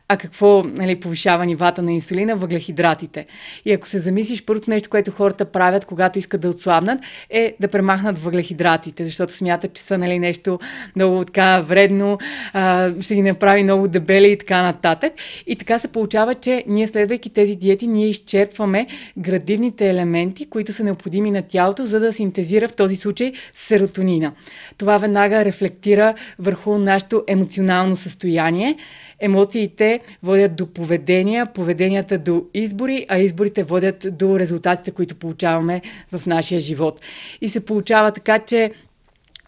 а 0.08 0.16
какво 0.16 0.62
нали, 0.62 1.00
повишава 1.00 1.46
нивата 1.46 1.82
на 1.82 1.92
инсулина? 1.92 2.36
Въглехидратите. 2.36 3.26
И 3.64 3.72
ако 3.72 3.88
се 3.88 3.98
замислиш, 3.98 4.44
първото 4.44 4.70
нещо, 4.70 4.90
което 4.90 5.10
хората 5.10 5.44
правят, 5.44 5.84
когато 5.84 6.18
искат 6.18 6.40
да 6.40 6.48
отслабнат, 6.48 7.00
е 7.30 7.54
да 7.60 7.68
премахнат 7.68 8.18
въглехидратите, 8.18 9.04
защото 9.04 9.32
смятат, 9.32 9.74
че 9.74 9.82
са 9.82 9.98
нали, 9.98 10.18
нещо 10.18 10.58
много 10.96 11.24
така 11.24 11.60
вредно, 11.60 12.18
а, 12.52 12.90
ще 13.00 13.14
ги 13.14 13.22
направи 13.22 13.62
много 13.62 13.88
дебели 13.88 14.32
и 14.32 14.38
така 14.38 14.62
нататък. 14.62 15.12
И 15.46 15.56
така 15.56 15.78
се 15.78 15.88
получава, 15.88 16.34
че 16.34 16.64
ние 16.66 16.86
следвайки 16.86 17.30
тези 17.30 17.56
диети, 17.56 17.86
ние 17.86 18.08
изчерпваме 18.08 18.86
градивните 19.18 19.90
елементи, 19.90 20.50
които 20.50 20.72
са 20.72 20.84
необходими 20.84 21.30
на 21.30 21.42
тялото, 21.42 21.84
за 21.84 22.00
да 22.00 22.12
синтезира 22.12 22.68
в 22.68 22.76
този 22.76 22.96
случай 22.96 23.32
серотонина. 23.52 24.32
Това 24.78 24.98
веднага 24.98 25.44
рефлектира 25.44 26.14
върху 26.38 26.78
нашето 26.78 27.24
емоционално 27.28 27.96
състояние 27.96 28.76
емоциите 29.22 30.00
водят 30.22 30.56
до 30.56 30.66
поведения, 30.66 31.46
поведенията 31.46 32.18
до 32.18 32.44
избори, 32.54 33.06
а 33.08 33.18
изборите 33.18 33.62
водят 33.62 34.06
до 34.18 34.38
резултатите, 34.38 34.90
които 34.90 35.14
получаваме 35.14 35.82
в 36.12 36.26
нашия 36.26 36.60
живот. 36.60 37.00
И 37.40 37.48
се 37.48 37.64
получава 37.64 38.12
така, 38.12 38.38
че 38.38 38.72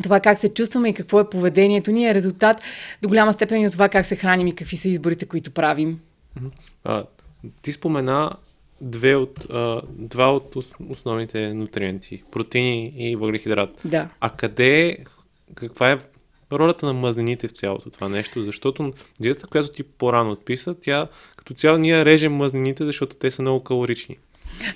това 0.03 0.21
как 0.21 0.39
се 0.39 0.55
чувстваме 0.55 0.89
и 0.89 0.95
какво 0.95 1.21
е 1.21 1.31
поведението 1.31 1.91
ни 1.91 2.07
е 2.07 2.15
резултат 2.15 2.63
до 3.03 3.09
голяма 3.09 3.33
степен 3.33 3.61
и 3.61 3.67
от 3.67 3.73
това 3.73 3.89
как 3.89 4.07
се 4.07 4.17
храним 4.17 4.47
и 4.47 4.55
какви 4.55 4.77
са 4.77 4.89
изборите, 4.89 5.27
които 5.27 5.51
правим. 5.51 6.01
А, 6.85 7.05
ти 7.63 7.73
спомена 7.73 8.31
две 8.81 9.15
от, 9.15 9.47
а, 9.53 9.83
два 9.89 10.35
от 10.35 10.57
основните 10.89 11.55
нутриенти 11.55 12.23
протеини 12.31 12.93
и 12.97 13.17
въглехидрат. 13.17 13.81
Да. 13.85 14.09
А 14.21 14.31
къде, 14.31 14.99
каква 15.55 15.91
е 15.91 15.99
ролята 16.59 16.87
на 16.87 16.93
мазнините 16.93 17.49
в 17.49 17.53
цялото 17.53 17.91
това 17.91 18.09
нещо, 18.09 18.43
защото 18.43 18.93
диетата, 19.21 19.47
която 19.47 19.69
ти 19.69 19.83
по-рано 19.83 20.31
отписа, 20.31 20.75
тя 20.81 21.09
като 21.37 21.55
цяло 21.55 21.79
ние 21.79 22.05
режем 22.05 22.33
мазнините, 22.33 22.85
защото 22.85 23.17
те 23.17 23.31
са 23.31 23.43
много 23.43 23.65
калорични. 23.65 24.19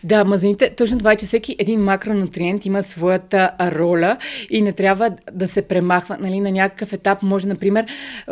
Да, 0.04 0.24
мазнините, 0.24 0.70
точно 0.76 0.98
това 0.98 1.12
е, 1.12 1.16
че 1.16 1.26
всеки 1.26 1.56
един 1.58 1.80
макронутриент 1.80 2.66
има 2.66 2.82
своята 2.82 3.50
роля 3.60 4.16
и 4.50 4.62
не 4.62 4.72
трябва 4.72 5.10
да 5.32 5.48
се 5.48 5.62
премахва. 5.62 6.16
Нали, 6.20 6.40
на 6.40 6.50
някакъв 6.50 6.92
етап 6.92 7.22
може, 7.22 7.46
например, 7.46 7.86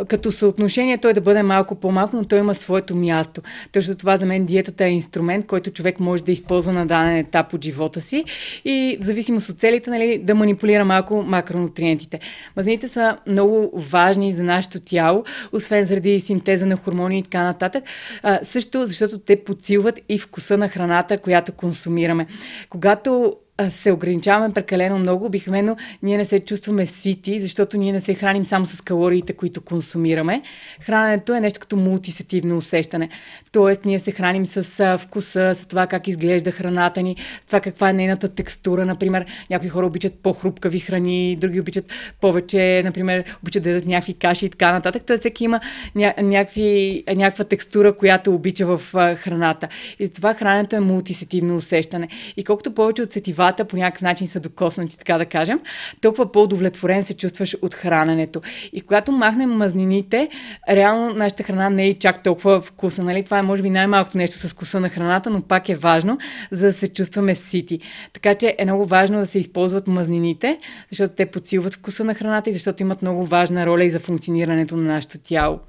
като 0.07 0.31
съотношение 0.31 0.97
той 0.97 1.13
да 1.13 1.21
бъде 1.21 1.43
малко 1.43 1.75
по-малко, 1.75 2.15
но 2.15 2.23
той 2.23 2.39
има 2.39 2.55
своето 2.55 2.95
място. 2.95 3.41
Точно 3.71 3.95
това 3.95 4.17
за 4.17 4.25
мен 4.25 4.45
диетата 4.45 4.85
е 4.85 4.89
инструмент, 4.89 5.45
който 5.45 5.71
човек 5.71 5.99
може 5.99 6.23
да 6.23 6.31
използва 6.31 6.73
на 6.73 6.85
даден 6.85 7.17
етап 7.17 7.53
от 7.53 7.63
живота 7.63 8.01
си 8.01 8.23
и 8.65 8.97
в 9.01 9.03
зависимост 9.03 9.49
от 9.49 9.59
целите 9.59 9.89
нали, 9.89 10.17
да 10.17 10.35
манипулира 10.35 10.85
малко 10.85 11.23
макронутриентите. 11.23 12.19
Мазнините 12.57 12.87
са 12.87 13.17
много 13.27 13.71
важни 13.73 14.31
за 14.31 14.43
нашето 14.43 14.79
тяло, 14.79 15.23
освен 15.51 15.85
заради 15.85 16.19
синтеза 16.19 16.65
на 16.65 16.75
хормони 16.75 17.19
и 17.19 17.23
така 17.23 17.43
нататък. 17.43 17.83
А, 18.23 18.39
също 18.43 18.85
защото 18.85 19.17
те 19.17 19.43
подсилват 19.43 19.99
и 20.09 20.17
вкуса 20.17 20.57
на 20.57 20.67
храната, 20.67 21.17
която 21.17 21.36
която 21.41 21.51
консумираме. 21.51 22.27
Когато 22.69 23.35
се 23.69 23.91
ограничаваме 23.91 24.53
прекалено 24.53 24.99
много, 24.99 25.25
обикновено 25.25 25.77
ние 26.03 26.17
не 26.17 26.25
се 26.25 26.39
чувстваме 26.39 26.85
сити, 26.85 27.39
защото 27.39 27.77
ние 27.77 27.91
не 27.91 28.01
се 28.01 28.13
храним 28.13 28.45
само 28.45 28.65
с 28.65 28.81
калориите, 28.81 29.33
които 29.33 29.61
консумираме. 29.61 30.41
Храненето 30.81 31.33
е 31.33 31.39
нещо 31.39 31.59
като 31.59 31.75
мултисетивно 31.77 32.57
усещане. 32.57 33.09
Тоест, 33.51 33.85
ние 33.85 33.99
се 33.99 34.11
храним 34.11 34.45
с 34.45 34.97
вкуса, 34.97 35.55
с 35.55 35.65
това 35.65 35.87
как 35.87 36.07
изглежда 36.07 36.51
храната 36.51 37.01
ни, 37.01 37.15
това 37.47 37.59
каква 37.59 37.89
е 37.89 37.93
нейната 37.93 38.27
текстура. 38.27 38.85
Например, 38.85 39.25
някои 39.49 39.69
хора 39.69 39.85
обичат 39.85 40.13
по-хрупкави 40.13 40.79
храни, 40.79 41.35
други 41.35 41.59
обичат 41.59 41.85
повече, 42.21 42.81
например, 42.85 43.23
обичат 43.43 43.63
да 43.63 43.69
ядат 43.69 43.85
някакви 43.85 44.13
каши 44.13 44.45
и 44.45 44.49
така 44.49 44.71
нататък. 44.71 45.03
Тоест, 45.07 45.19
всеки 45.19 45.43
има 45.43 45.59
ня- 45.95 46.21
някакви, 46.21 47.03
някаква 47.15 47.43
текстура, 47.45 47.93
която 47.97 48.33
обича 48.33 48.65
в 48.65 48.81
храната. 49.15 49.67
И 49.99 50.09
това 50.09 50.33
храненето 50.33 50.75
е 50.75 50.79
мултисетивно 50.79 51.55
усещане. 51.55 52.07
И 52.37 52.43
колкото 52.43 52.73
повече 52.73 53.01
от 53.01 53.11
сетива 53.11 53.46
телата 53.47 53.65
по 53.65 53.77
някакъв 53.77 54.01
начин 54.01 54.27
са 54.27 54.39
докоснати, 54.39 54.97
така 54.97 55.17
да 55.17 55.25
кажем, 55.25 55.59
толкова 56.01 56.31
по-удовлетворен 56.31 57.03
се 57.03 57.13
чувстваш 57.13 57.57
от 57.61 57.73
храненето. 57.73 58.41
И 58.73 58.81
когато 58.81 59.11
махнем 59.11 59.49
мазнините, 59.49 60.29
реално 60.69 61.13
нашата 61.13 61.43
храна 61.43 61.69
не 61.69 61.87
е 61.87 61.99
чак 61.99 62.23
толкова 62.23 62.61
вкусна. 62.61 63.03
Нали? 63.03 63.23
Това 63.23 63.39
е 63.39 63.41
може 63.41 63.61
би 63.61 63.69
най-малкото 63.69 64.17
нещо 64.17 64.37
с 64.37 64.47
вкуса 64.49 64.79
на 64.79 64.89
храната, 64.89 65.29
но 65.29 65.41
пак 65.41 65.69
е 65.69 65.75
важно, 65.75 66.17
за 66.51 66.65
да 66.65 66.73
се 66.73 66.87
чувстваме 66.87 67.35
сити. 67.35 67.79
Така 68.13 68.35
че 68.35 68.55
е 68.57 68.65
много 68.65 68.85
важно 68.85 69.19
да 69.19 69.25
се 69.25 69.39
използват 69.39 69.87
мазнините, 69.87 70.59
защото 70.89 71.15
те 71.15 71.25
подсилват 71.25 71.73
вкуса 71.73 72.03
на 72.03 72.13
храната 72.13 72.49
и 72.49 72.53
защото 72.53 72.83
имат 72.83 73.01
много 73.01 73.25
важна 73.25 73.65
роля 73.65 73.83
и 73.83 73.89
за 73.89 73.99
функционирането 73.99 74.77
на 74.77 74.83
нашето 74.83 75.17
тяло. 75.17 75.59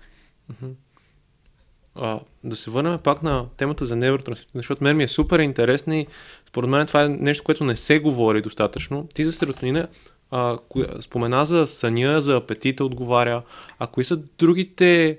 А, 2.00 2.20
да 2.44 2.56
се 2.56 2.70
върнем 2.70 2.98
пак 2.98 3.22
на 3.22 3.46
темата 3.56 3.84
за 3.84 3.96
невротрансмитер, 3.96 4.50
защото 4.54 4.84
мен 4.84 4.96
ми 4.96 5.02
е 5.02 5.08
супер 5.08 5.38
интересна 5.38 5.96
и 5.96 6.06
според 6.48 6.70
мен 6.70 6.86
това 6.86 7.04
е 7.04 7.08
нещо, 7.08 7.44
което 7.44 7.64
не 7.64 7.76
се 7.76 7.98
говори 7.98 8.40
достатъчно. 8.40 9.08
Ти 9.14 9.24
за 9.24 9.32
серотонина 9.32 9.88
а, 10.30 10.58
коя, 10.68 10.86
спомена 11.00 11.46
за 11.46 11.66
съня, 11.66 12.20
за 12.20 12.36
апетита 12.36 12.84
отговаря, 12.84 13.42
а 13.78 13.86
кои 13.86 14.04
са 14.04 14.16
другите 14.16 15.18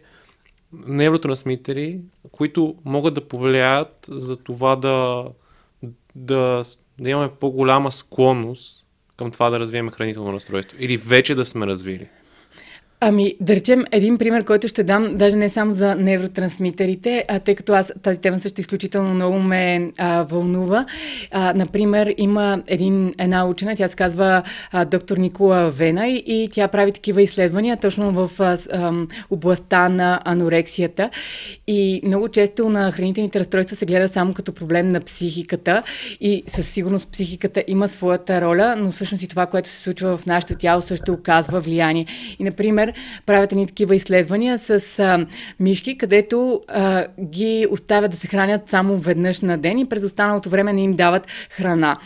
невротрансмитери, 0.73 1.99
които 2.31 2.75
могат 2.85 3.13
да 3.13 3.27
повлияят 3.27 4.09
за 4.09 4.37
това 4.37 4.75
да, 4.75 5.25
да, 6.15 6.63
да 6.99 7.09
имаме 7.09 7.29
по-голяма 7.39 7.91
склонност 7.91 8.85
към 9.17 9.31
това 9.31 9.49
да 9.49 9.59
развием 9.59 9.89
хранително 9.89 10.33
разстройство 10.33 10.77
или 10.81 10.97
вече 10.97 11.35
да 11.35 11.45
сме 11.45 11.67
развили? 11.67 12.09
Ами, 13.01 13.35
да 13.41 13.55
речем, 13.55 13.85
един 13.91 14.17
пример, 14.17 14.43
който 14.43 14.67
ще 14.67 14.83
дам, 14.83 15.17
даже 15.17 15.37
не 15.37 15.49
само 15.49 15.71
за 15.71 15.95
невротрансмитерите, 15.95 17.25
а 17.27 17.39
тъй 17.39 17.55
като 17.55 17.73
аз 17.73 17.93
тази 18.03 18.19
тема 18.19 18.39
също 18.39 18.61
изключително 18.61 19.13
много 19.13 19.39
ме 19.39 19.91
а, 19.97 20.23
вълнува. 20.23 20.85
А, 21.31 21.53
например, 21.53 22.13
има 22.17 22.63
един, 22.67 23.13
една 23.17 23.45
учена, 23.47 23.75
тя 23.75 23.87
се 23.87 23.95
казва 23.95 24.43
а, 24.71 24.85
доктор 24.85 25.17
Никола 25.17 25.69
Вена 25.69 26.07
и, 26.07 26.23
и 26.27 26.49
тя 26.51 26.67
прави 26.67 26.91
такива 26.91 27.21
изследвания 27.21 27.77
точно 27.77 28.11
в 28.11 28.31
а, 28.39 28.57
а, 28.71 28.93
областта 29.29 29.89
на 29.89 30.19
анорексията. 30.25 31.09
И 31.67 32.01
много 32.05 32.29
често 32.29 32.69
на 32.69 32.91
хранителните 32.91 33.39
разстройства 33.39 33.75
се 33.75 33.85
гледа 33.85 34.07
само 34.07 34.33
като 34.33 34.53
проблем 34.53 34.87
на 34.87 35.01
психиката 35.01 35.83
и 36.21 36.43
със 36.47 36.69
сигурност 36.69 37.11
психиката 37.11 37.63
има 37.67 37.87
своята 37.87 38.41
роля, 38.41 38.75
но 38.77 38.91
всъщност 38.91 39.23
и 39.23 39.27
това, 39.27 39.45
което 39.45 39.69
се 39.69 39.81
случва 39.81 40.17
в 40.17 40.25
нашето 40.25 40.55
тяло 40.55 40.81
също 40.81 41.13
оказва 41.13 41.59
влияние. 41.59 42.05
И, 42.39 42.43
например, 42.43 42.88
правят 43.25 43.51
едни 43.51 43.67
такива 43.67 43.95
изследвания 43.95 44.57
с 44.57 44.99
а, 44.99 45.25
мишки, 45.59 45.97
където 45.97 46.61
а, 46.67 47.05
ги 47.21 47.67
оставят 47.71 48.11
да 48.11 48.17
се 48.17 48.27
хранят 48.27 48.69
само 48.69 48.97
веднъж 48.97 49.41
на 49.41 49.57
ден 49.57 49.79
и 49.79 49.85
през 49.85 50.03
останалото 50.03 50.49
време 50.49 50.73
не 50.73 50.83
им 50.83 50.93
дават 50.93 51.27
храна. 51.49 51.97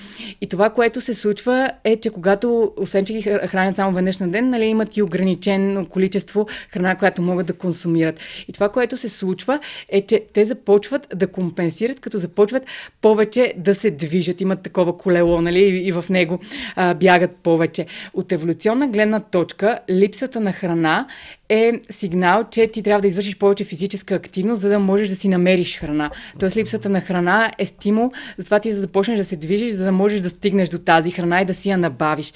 И 0.42 0.48
това, 0.48 0.70
което 0.70 1.02
се 1.02 1.14
случва 1.14 1.72
е, 1.84 1.96
че 1.96 2.10
когато, 2.10 2.72
освен 2.78 3.06
че 3.06 3.14
ги 3.14 3.22
хранят 3.22 3.76
само 3.76 3.92
веднъж 3.96 4.18
на 4.18 4.30
ден, 4.30 4.50
нали, 4.50 4.66
имат 4.66 4.98
и 4.98 5.02
ограничено 5.02 5.86
количество 5.86 6.48
храна, 6.70 6.96
която 6.96 7.22
могат 7.22 7.48
да 7.48 7.54
консумират. 7.54 8.20
И 8.48 8.54
това, 8.54 8.70
което 8.70 8.98
се 8.98 9.10
случва 9.10 9.60
е, 9.90 10.02
че 10.02 10.24
те 10.34 10.46
започват 10.46 11.08
да 11.16 11.28
компенсират, 11.28 12.00
като 12.00 12.18
започват 12.18 12.64
повече 13.02 13.54
да 13.58 13.76
се 13.76 13.92
движат. 13.92 14.42
Имат 14.42 14.62
такова 14.62 14.98
колело, 14.98 15.42
нали, 15.42 15.60
и 15.60 15.92
в 15.92 16.06
него 16.10 16.40
а, 16.76 16.94
бягат 16.94 17.36
повече. 17.36 17.86
От 18.14 18.32
еволюционна 18.32 18.88
гледна 18.88 19.20
точка, 19.20 19.80
липсата 19.90 20.40
на 20.40 20.52
храна 20.52 20.73
храна 20.74 21.08
е 21.50 21.72
сигнал, 21.90 22.44
че 22.52 22.68
ти 22.68 22.84
трябва 22.84 23.02
да 23.02 23.08
извършиш 23.08 23.38
повече 23.38 23.64
физическа 23.64 24.16
активност, 24.16 24.62
за 24.62 24.70
да 24.70 24.80
можеш 24.80 25.10
да 25.10 25.16
си 25.16 25.28
намериш 25.28 25.78
храна. 25.78 26.12
Тоест 26.40 26.58
липсата 26.58 26.90
на 26.90 27.02
храна 27.02 27.52
е 27.58 27.66
стимул, 27.66 28.12
затова 28.38 28.60
ти 28.60 28.74
да 28.74 28.82
започнеш 28.82 29.18
да 29.18 29.26
се 29.26 29.36
движиш, 29.36 29.74
за 29.74 29.86
да 29.86 29.92
можеш 29.92 30.20
да 30.20 30.30
стигнеш 30.30 30.70
до 30.70 30.78
тази 30.78 31.12
храна 31.12 31.42
и 31.42 31.46
да 31.46 31.54
си 31.54 31.70
я 31.70 31.78
набавиш. 31.78 32.34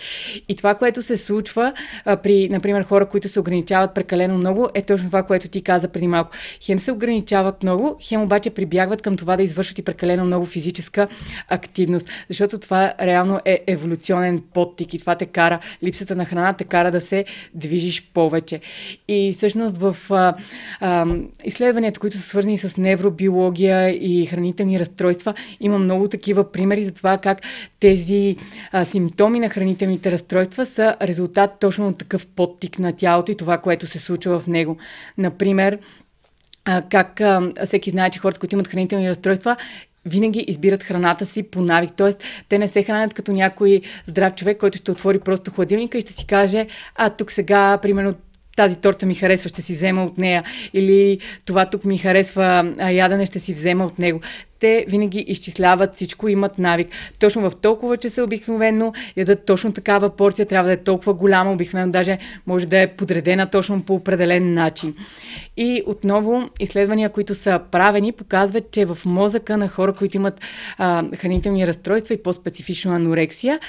И 0.49 0.55
това, 0.55 0.75
което 0.75 1.01
се 1.01 1.17
случва 1.17 1.73
а, 2.05 2.17
при, 2.17 2.49
например, 2.49 2.83
хора, 2.83 3.05
които 3.05 3.29
се 3.29 3.39
ограничават 3.39 3.93
прекалено 3.93 4.37
много, 4.37 4.69
е 4.73 4.81
точно 4.81 5.07
това, 5.07 5.23
което 5.23 5.47
ти 5.47 5.61
каза 5.61 5.87
преди 5.87 6.07
малко. 6.07 6.31
Хем 6.61 6.79
се 6.79 6.91
ограничават 6.91 7.63
много, 7.63 7.97
хем 8.01 8.21
обаче 8.21 8.49
прибягват 8.49 9.01
към 9.01 9.17
това 9.17 9.37
да 9.37 9.43
извършват 9.43 9.79
и 9.79 9.83
прекалено 9.83 10.25
много 10.25 10.45
физическа 10.45 11.07
активност. 11.49 12.09
Защото 12.29 12.57
това 12.57 12.93
реално 13.01 13.39
е 13.45 13.63
еволюционен 13.67 14.39
подтик 14.53 14.93
и 14.93 14.99
това 14.99 15.15
те 15.15 15.25
кара, 15.25 15.59
липсата 15.83 16.15
на 16.15 16.25
храна 16.25 16.53
те 16.53 16.63
кара 16.63 16.91
да 16.91 17.01
се 17.01 17.25
движиш 17.53 18.09
повече. 18.13 18.61
И 19.07 19.33
всъщност 19.33 19.77
в 19.77 19.97
а, 20.09 20.35
а, 20.79 21.05
изследванията, 21.43 21.99
които 21.99 22.17
са 22.17 22.23
свързани 22.23 22.57
с 22.57 22.77
невробиология 22.77 23.89
и 23.89 24.25
хранителни 24.25 24.79
разстройства, 24.79 25.33
има 25.59 25.79
много 25.79 26.07
такива 26.07 26.51
примери 26.51 26.83
за 26.83 26.91
това 26.91 27.17
как 27.17 27.41
тези 27.79 28.35
а, 28.71 28.85
симптоми 28.85 29.39
на 29.39 29.49
хранителните 29.49 30.11
разстройства 30.11 30.65
са 30.65 30.95
резултат 31.01 31.59
точно 31.59 31.87
от 31.87 31.97
такъв 31.97 32.25
подтик 32.25 32.79
на 32.79 32.93
тялото 32.93 33.31
и 33.31 33.35
това, 33.35 33.57
което 33.57 33.87
се 33.87 33.99
случва 33.99 34.39
в 34.39 34.47
него. 34.47 34.77
Например, 35.17 35.79
а, 36.65 36.81
как 36.81 37.21
а, 37.21 37.51
всеки 37.65 37.89
знае, 37.89 38.09
че 38.09 38.19
хората, 38.19 38.39
които 38.39 38.55
имат 38.55 38.67
хранителни 38.67 39.09
разстройства, 39.09 39.57
винаги 40.07 40.45
избират 40.47 40.83
храната 40.83 41.25
си 41.25 41.43
по 41.43 41.61
навик. 41.61 41.91
Тоест, 41.97 42.23
те 42.49 42.59
не 42.59 42.67
се 42.67 42.83
хранят 42.83 43.13
като 43.13 43.31
някой 43.31 43.81
здрав 44.07 44.35
човек, 44.35 44.57
който 44.57 44.77
ще 44.77 44.91
отвори 44.91 45.19
просто 45.19 45.51
хладилника 45.51 45.97
и 45.97 46.01
ще 46.01 46.13
си 46.13 46.25
каже, 46.25 46.67
а 46.95 47.09
тук 47.09 47.31
сега, 47.31 47.77
примерно, 47.81 48.13
тази 48.57 48.75
торта 48.75 49.05
ми 49.05 49.15
харесва, 49.15 49.49
ще 49.49 49.61
си 49.61 49.73
взема 49.73 50.03
от 50.03 50.17
нея. 50.17 50.43
Или 50.73 51.19
това 51.45 51.65
тук 51.65 51.85
ми 51.85 51.97
харесва 51.97 52.73
ядене, 52.91 53.25
ще 53.25 53.39
си 53.39 53.53
взема 53.53 53.85
от 53.85 53.99
него. 53.99 54.21
Те 54.59 54.85
винаги 54.87 55.19
изчисляват 55.19 55.95
всичко, 55.95 56.27
имат 56.27 56.57
навик. 56.57 56.87
Точно 57.19 57.49
в 57.49 57.55
толкова 57.55 57.97
часа 57.97 58.23
обикновено 58.23 58.93
ядат 59.17 59.45
точно 59.45 59.71
такава 59.71 60.09
порция, 60.09 60.45
трябва 60.45 60.67
да 60.67 60.73
е 60.73 60.77
толкова 60.77 61.13
голяма, 61.13 61.51
обикновено 61.51 61.91
даже 61.91 62.17
може 62.47 62.65
да 62.65 62.81
е 62.81 62.87
подредена 62.87 63.47
точно 63.47 63.81
по 63.81 63.95
определен 63.95 64.53
начин. 64.53 64.95
И 65.57 65.83
отново 65.85 66.49
изследвания, 66.59 67.09
които 67.09 67.35
са 67.35 67.59
правени, 67.71 68.11
показват, 68.11 68.71
че 68.71 68.85
в 68.85 68.97
мозъка 69.05 69.57
на 69.57 69.67
хора, 69.67 69.93
които 69.93 70.17
имат 70.17 70.41
а, 70.77 71.03
хранителни 71.17 71.67
разстройства 71.67 72.13
и 72.13 72.23
по-специфично 72.23 72.91
анорексия, 72.91 73.59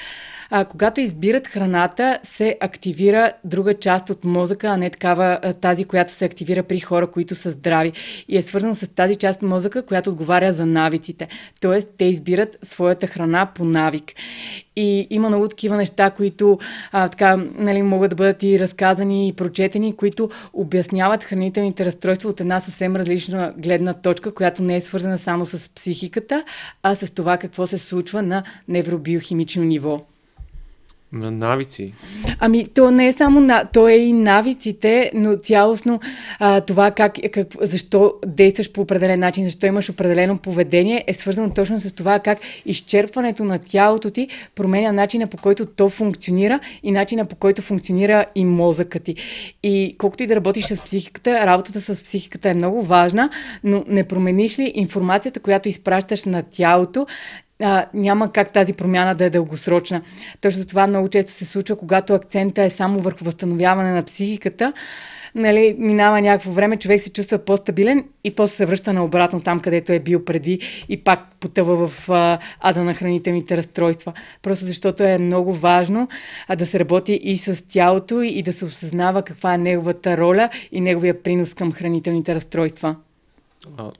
а, 0.49 0.65
когато 0.65 1.01
избират 1.01 1.47
храната, 1.47 2.19
се 2.23 2.57
активира 2.61 3.31
друга 3.43 3.73
част 3.73 4.09
от 4.09 4.25
мозъка, 4.25 4.67
а 4.67 4.77
не 4.77 4.89
такава 4.89 5.39
тази, 5.61 5.85
която 5.85 6.11
се 6.11 6.25
активира 6.25 6.63
при 6.63 6.79
хора, 6.79 7.07
които 7.07 7.35
са 7.35 7.51
здрави. 7.51 7.91
И 8.27 8.37
е 8.37 8.41
свързано 8.41 8.75
с 8.75 8.87
тази 8.95 9.15
част 9.15 9.41
от 9.41 9.49
мозъка, 9.49 9.85
която 9.85 10.09
отговаря 10.09 10.53
за 10.53 10.65
навиците. 10.83 11.27
Тоест, 11.61 11.89
те 11.97 12.05
избират 12.05 12.57
своята 12.63 13.07
храна 13.07 13.45
по 13.55 13.65
навик. 13.65 14.13
И 14.75 15.07
има 15.09 15.27
много 15.27 15.47
такива 15.47 15.77
неща, 15.77 16.09
които 16.09 16.59
а, 16.91 17.07
така, 17.07 17.37
нали, 17.55 17.81
могат 17.81 18.09
да 18.09 18.15
бъдат 18.15 18.43
и 18.43 18.59
разказани 18.59 19.27
и 19.27 19.33
прочетени, 19.33 19.95
които 19.95 20.29
обясняват 20.53 21.23
хранителните 21.23 21.85
разстройства 21.85 22.29
от 22.29 22.41
една 22.41 22.59
съвсем 22.59 22.95
различна 22.95 23.53
гледна 23.57 23.93
точка, 23.93 24.33
която 24.33 24.63
не 24.63 24.75
е 24.75 24.81
свързана 24.81 25.17
само 25.17 25.45
с 25.45 25.69
психиката, 25.69 26.43
а 26.83 26.95
с 26.95 27.11
това 27.11 27.37
какво 27.37 27.67
се 27.67 27.77
случва 27.77 28.21
на 28.21 28.43
невробиохимично 28.67 29.63
ниво. 29.63 30.01
На 31.11 31.31
навици. 31.31 31.93
Ами, 32.39 32.67
то 32.67 32.91
не 32.91 33.07
е 33.07 33.13
само, 33.13 33.39
на, 33.39 33.65
то 33.73 33.87
е 33.87 33.93
и 33.93 34.13
навиците, 34.13 35.11
но 35.13 35.35
цялостно 35.35 35.99
а, 36.39 36.61
това 36.61 36.91
как, 36.91 37.13
как, 37.31 37.47
защо 37.61 38.13
действаш 38.25 38.71
по 38.71 38.81
определен 38.81 39.19
начин, 39.19 39.45
защо 39.45 39.65
имаш 39.65 39.89
определено 39.89 40.37
поведение, 40.37 41.03
е 41.07 41.13
свързано 41.13 41.53
точно 41.53 41.79
с 41.79 41.91
това 41.91 42.19
как 42.19 42.39
изчерпването 42.65 43.43
на 43.43 43.59
тялото 43.59 44.09
ти 44.09 44.27
променя 44.55 44.91
начина 44.91 45.27
по 45.27 45.37
който 45.37 45.65
то 45.65 45.89
функционира 45.89 46.59
и 46.83 46.91
начина 46.91 47.25
по 47.25 47.35
който 47.35 47.61
функционира 47.61 48.25
и 48.35 48.45
мозъкът 48.45 49.03
ти. 49.03 49.15
И 49.63 49.95
колкото 49.97 50.23
и 50.23 50.27
да 50.27 50.35
работиш 50.35 50.65
с 50.65 50.81
психиката, 50.81 51.45
работата 51.45 51.81
с 51.81 52.03
психиката 52.03 52.49
е 52.49 52.53
много 52.53 52.83
важна, 52.83 53.29
но 53.63 53.83
не 53.87 54.03
промениш 54.03 54.59
ли 54.59 54.71
информацията, 54.75 55.39
която 55.39 55.69
изпращаш 55.69 56.25
на 56.25 56.43
тялото, 56.43 57.07
а, 57.61 57.85
няма 57.93 58.31
как 58.31 58.53
тази 58.53 58.73
промяна 58.73 59.15
да 59.15 59.25
е 59.25 59.29
дългосрочна. 59.29 60.01
Точно 60.41 60.65
това 60.65 60.87
много 60.87 61.09
често 61.09 61.31
се 61.31 61.45
случва, 61.45 61.75
когато 61.75 62.13
акцента 62.13 62.63
е 62.63 62.69
само 62.69 62.99
върху 62.99 63.25
възстановяване 63.25 63.91
на 63.91 64.03
психиката. 64.03 64.73
Нали, 65.35 65.75
минава 65.79 66.21
някакво 66.21 66.51
време, 66.51 66.77
човек 66.77 67.01
се 67.01 67.09
чувства 67.09 67.37
по-стабилен 67.37 68.05
и 68.23 68.35
после 68.35 68.55
се 68.55 68.65
връща 68.65 68.93
наобратно 68.93 69.41
там, 69.41 69.59
където 69.59 69.91
е 69.91 69.99
бил 69.99 70.25
преди 70.25 70.85
и 70.89 71.03
пак 71.03 71.35
потъва 71.39 71.87
в 71.87 72.09
а, 72.09 72.39
ада 72.59 72.83
на 72.83 72.93
хранителните 72.93 73.57
разстройства. 73.57 74.13
Просто 74.41 74.65
защото 74.65 75.03
е 75.03 75.17
много 75.17 75.53
важно 75.53 76.07
а, 76.47 76.55
да 76.55 76.65
се 76.65 76.79
работи 76.79 77.13
и 77.23 77.37
с 77.37 77.67
тялото 77.67 78.21
и 78.21 78.41
да 78.41 78.53
се 78.53 78.65
осъзнава 78.65 79.21
каква 79.21 79.53
е 79.53 79.57
неговата 79.57 80.17
роля 80.17 80.49
и 80.71 80.81
неговия 80.81 81.23
принос 81.23 81.53
към 81.53 81.71
хранителните 81.71 82.35
разстройства. 82.35 82.95
А, 83.77 83.91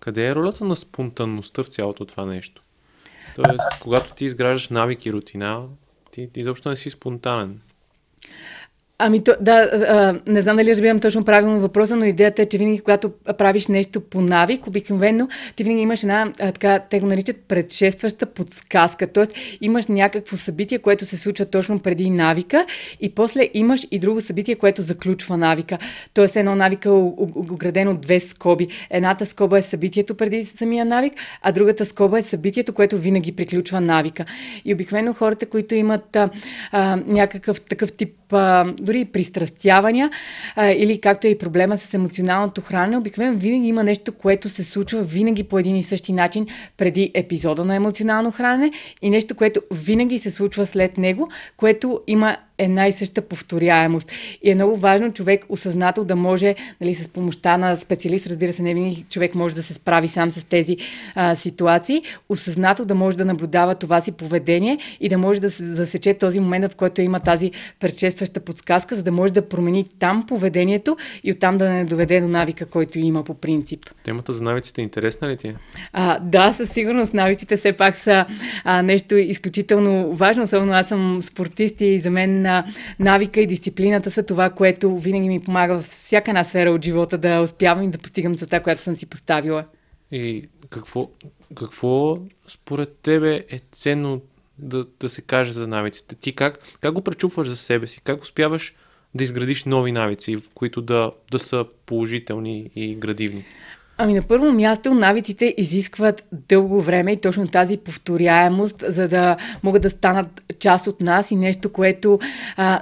къде 0.00 0.26
е 0.26 0.34
ролята 0.34 0.64
на 0.64 0.76
спонтанността 0.76 1.62
в 1.62 1.66
цялото 1.66 2.04
това 2.04 2.26
нещо? 2.26 2.62
Тоест, 3.44 3.80
когато 3.80 4.14
ти 4.14 4.24
изграждаш 4.24 4.68
навик 4.68 5.06
и 5.06 5.12
рутина, 5.12 5.66
ти, 6.10 6.28
ти 6.32 6.40
изобщо 6.40 6.68
не 6.68 6.76
си 6.76 6.90
спонтанен. 6.90 7.60
Ами, 9.02 9.24
то, 9.24 9.36
да, 9.40 9.52
а, 9.52 10.30
не 10.32 10.42
знам 10.42 10.56
дали 10.56 10.70
разбирам 10.70 11.00
точно 11.00 11.24
правилно 11.24 11.60
въпроса, 11.60 11.96
но 11.96 12.04
идеята 12.04 12.42
е, 12.42 12.46
че 12.46 12.58
винаги, 12.58 12.78
когато 12.80 13.10
правиш 13.38 13.66
нещо 13.66 14.00
по 14.00 14.20
навик, 14.20 14.66
обикновено 14.66 15.28
ти 15.56 15.62
винаги 15.62 15.82
имаш 15.82 16.02
една, 16.02 16.32
а, 16.40 16.52
така, 16.52 16.78
те 16.90 17.00
го 17.00 17.06
наричат 17.06 17.36
предшестваща 17.48 18.26
подсказка. 18.26 19.06
Тоест, 19.06 19.32
имаш 19.60 19.86
някакво 19.86 20.36
събитие, 20.36 20.78
което 20.78 21.06
се 21.06 21.16
случва 21.16 21.44
точно 21.44 21.78
преди 21.78 22.10
навика 22.10 22.66
и 23.00 23.14
после 23.14 23.50
имаш 23.54 23.86
и 23.90 23.98
друго 23.98 24.20
събитие, 24.20 24.54
което 24.54 24.82
заключва 24.82 25.36
навика. 25.36 25.78
Тоест, 26.14 26.36
едно 26.36 26.54
навика 26.54 26.88
е 26.88 26.92
оградено 26.92 27.94
две 27.94 28.20
скоби. 28.20 28.68
Едната 28.90 29.26
скоба 29.26 29.58
е 29.58 29.62
събитието 29.62 30.14
преди 30.14 30.44
самия 30.44 30.84
навик, 30.84 31.12
а 31.42 31.52
другата 31.52 31.86
скоба 31.86 32.18
е 32.18 32.22
събитието, 32.22 32.72
което 32.72 32.98
винаги 32.98 33.32
приключва 33.32 33.80
навика. 33.80 34.24
И 34.64 34.74
обикновено 34.74 35.14
хората, 35.14 35.46
които 35.46 35.74
имат 35.74 36.16
а, 36.16 36.30
а, 36.72 36.98
някакъв 37.06 37.60
такъв 37.60 37.92
тип 37.92 38.19
дори 38.80 39.04
пристрастявания 39.04 40.10
или 40.58 41.00
както 41.00 41.26
е 41.26 41.30
и 41.30 41.38
проблема 41.38 41.76
с 41.76 41.94
емоционалното 41.94 42.60
хранене, 42.60 42.96
обикновено 42.96 43.38
винаги 43.38 43.68
има 43.68 43.84
нещо, 43.84 44.12
което 44.12 44.48
се 44.48 44.64
случва 44.64 45.02
винаги 45.02 45.42
по 45.42 45.58
един 45.58 45.76
и 45.76 45.82
същи 45.82 46.12
начин 46.12 46.46
преди 46.76 47.10
епизода 47.14 47.64
на 47.64 47.74
емоционално 47.74 48.30
хранене 48.30 48.70
и 49.02 49.10
нещо, 49.10 49.34
което 49.34 49.60
винаги 49.70 50.18
се 50.18 50.30
случва 50.30 50.66
след 50.66 50.98
него, 50.98 51.28
което 51.56 52.00
има 52.06 52.36
една 52.60 52.88
и 52.88 52.92
съща 52.92 53.22
повторяемост. 53.22 54.12
И 54.42 54.50
е 54.50 54.54
много 54.54 54.76
важно 54.76 55.12
човек 55.12 55.44
осъзнато 55.48 56.04
да 56.04 56.16
може, 56.16 56.54
нали, 56.80 56.94
с 56.94 57.08
помощта 57.08 57.56
на 57.56 57.76
специалист, 57.76 58.26
разбира 58.26 58.52
се, 58.52 58.62
не 58.62 58.74
винаги 58.74 59.04
човек 59.10 59.34
може 59.34 59.54
да 59.54 59.62
се 59.62 59.74
справи 59.74 60.08
сам 60.08 60.30
с 60.30 60.44
тези 60.44 60.76
а, 61.14 61.34
ситуации, 61.34 62.02
осъзнато 62.28 62.84
да 62.84 62.94
може 62.94 63.16
да 63.16 63.24
наблюдава 63.24 63.74
това 63.74 64.00
си 64.00 64.12
поведение 64.12 64.78
и 65.00 65.08
да 65.08 65.18
може 65.18 65.40
да 65.40 65.50
се 65.50 65.64
засече 65.64 66.14
този 66.14 66.40
момент, 66.40 66.72
в 66.72 66.76
който 66.76 67.02
има 67.02 67.20
тази 67.20 67.50
предшестваща 67.80 68.40
подсказка, 68.40 68.96
за 68.96 69.02
да 69.02 69.12
може 69.12 69.32
да 69.32 69.48
промени 69.48 69.86
там 69.98 70.26
поведението 70.26 70.96
и 71.24 71.32
оттам 71.32 71.58
да 71.58 71.70
не 71.70 71.84
доведе 71.84 72.20
до 72.20 72.28
навика, 72.28 72.66
който 72.66 72.98
има 72.98 73.24
по 73.24 73.34
принцип. 73.34 73.80
Темата 74.04 74.32
за 74.32 74.44
навиците 74.44 74.82
интересна 74.82 75.28
ли 75.28 75.36
ти 75.36 75.48
е? 75.48 75.54
А, 75.92 76.18
да, 76.18 76.52
със 76.52 76.70
сигурност 76.70 77.14
навиците 77.14 77.56
все 77.56 77.72
пак 77.72 77.96
са 77.96 78.26
а, 78.64 78.82
нещо 78.82 79.16
изключително 79.16 80.12
важно, 80.12 80.42
особено 80.42 80.72
аз 80.72 80.88
съм 80.88 81.22
спортист 81.22 81.80
и 81.80 81.98
за 81.98 82.10
мен 82.10 82.46
на 82.50 82.64
навика 82.98 83.40
и 83.40 83.46
дисциплината 83.46 84.10
са 84.10 84.22
това, 84.22 84.50
което 84.50 84.96
винаги 84.96 85.28
ми 85.28 85.40
помага 85.40 85.80
в 85.80 85.82
всяка 85.82 86.30
една 86.30 86.44
сфера 86.44 86.70
от 86.70 86.84
живота 86.84 87.18
да 87.18 87.40
успявам 87.40 87.84
и 87.84 87.90
да 87.90 87.98
постигам 87.98 88.36
целта, 88.36 88.62
която 88.62 88.82
съм 88.82 88.94
си 88.94 89.06
поставила. 89.06 89.64
И 90.12 90.48
какво, 90.70 91.10
какво 91.54 92.18
според 92.48 92.96
тебе 93.02 93.44
е 93.50 93.60
ценно 93.72 94.20
да, 94.58 94.86
да 95.00 95.08
се 95.08 95.22
каже 95.22 95.52
за 95.52 95.66
навиците? 95.66 96.14
Ти 96.14 96.32
как, 96.32 96.58
как 96.80 96.92
го 96.92 97.02
пречупваш 97.02 97.48
за 97.48 97.56
себе 97.56 97.86
си? 97.86 98.00
Как 98.04 98.22
успяваш 98.22 98.74
да 99.14 99.24
изградиш 99.24 99.64
нови 99.64 99.92
навици, 99.92 100.36
които 100.54 100.82
да, 100.82 101.12
да 101.30 101.38
са 101.38 101.64
положителни 101.86 102.70
и 102.76 102.94
градивни? 102.94 103.44
Ами 104.02 104.14
на 104.14 104.22
първо 104.22 104.52
място 104.52 104.94
навиците 104.94 105.54
изискват 105.58 106.24
дълго 106.48 106.80
време 106.80 107.12
и 107.12 107.16
точно 107.16 107.48
тази 107.48 107.76
повторяемост, 107.76 108.84
за 108.88 109.08
да 109.08 109.36
могат 109.62 109.82
да 109.82 109.90
станат 109.90 110.42
част 110.58 110.86
от 110.86 111.00
нас 111.00 111.30
и 111.30 111.36
нещо, 111.36 111.72
което, 111.72 112.18
а, 112.56 112.80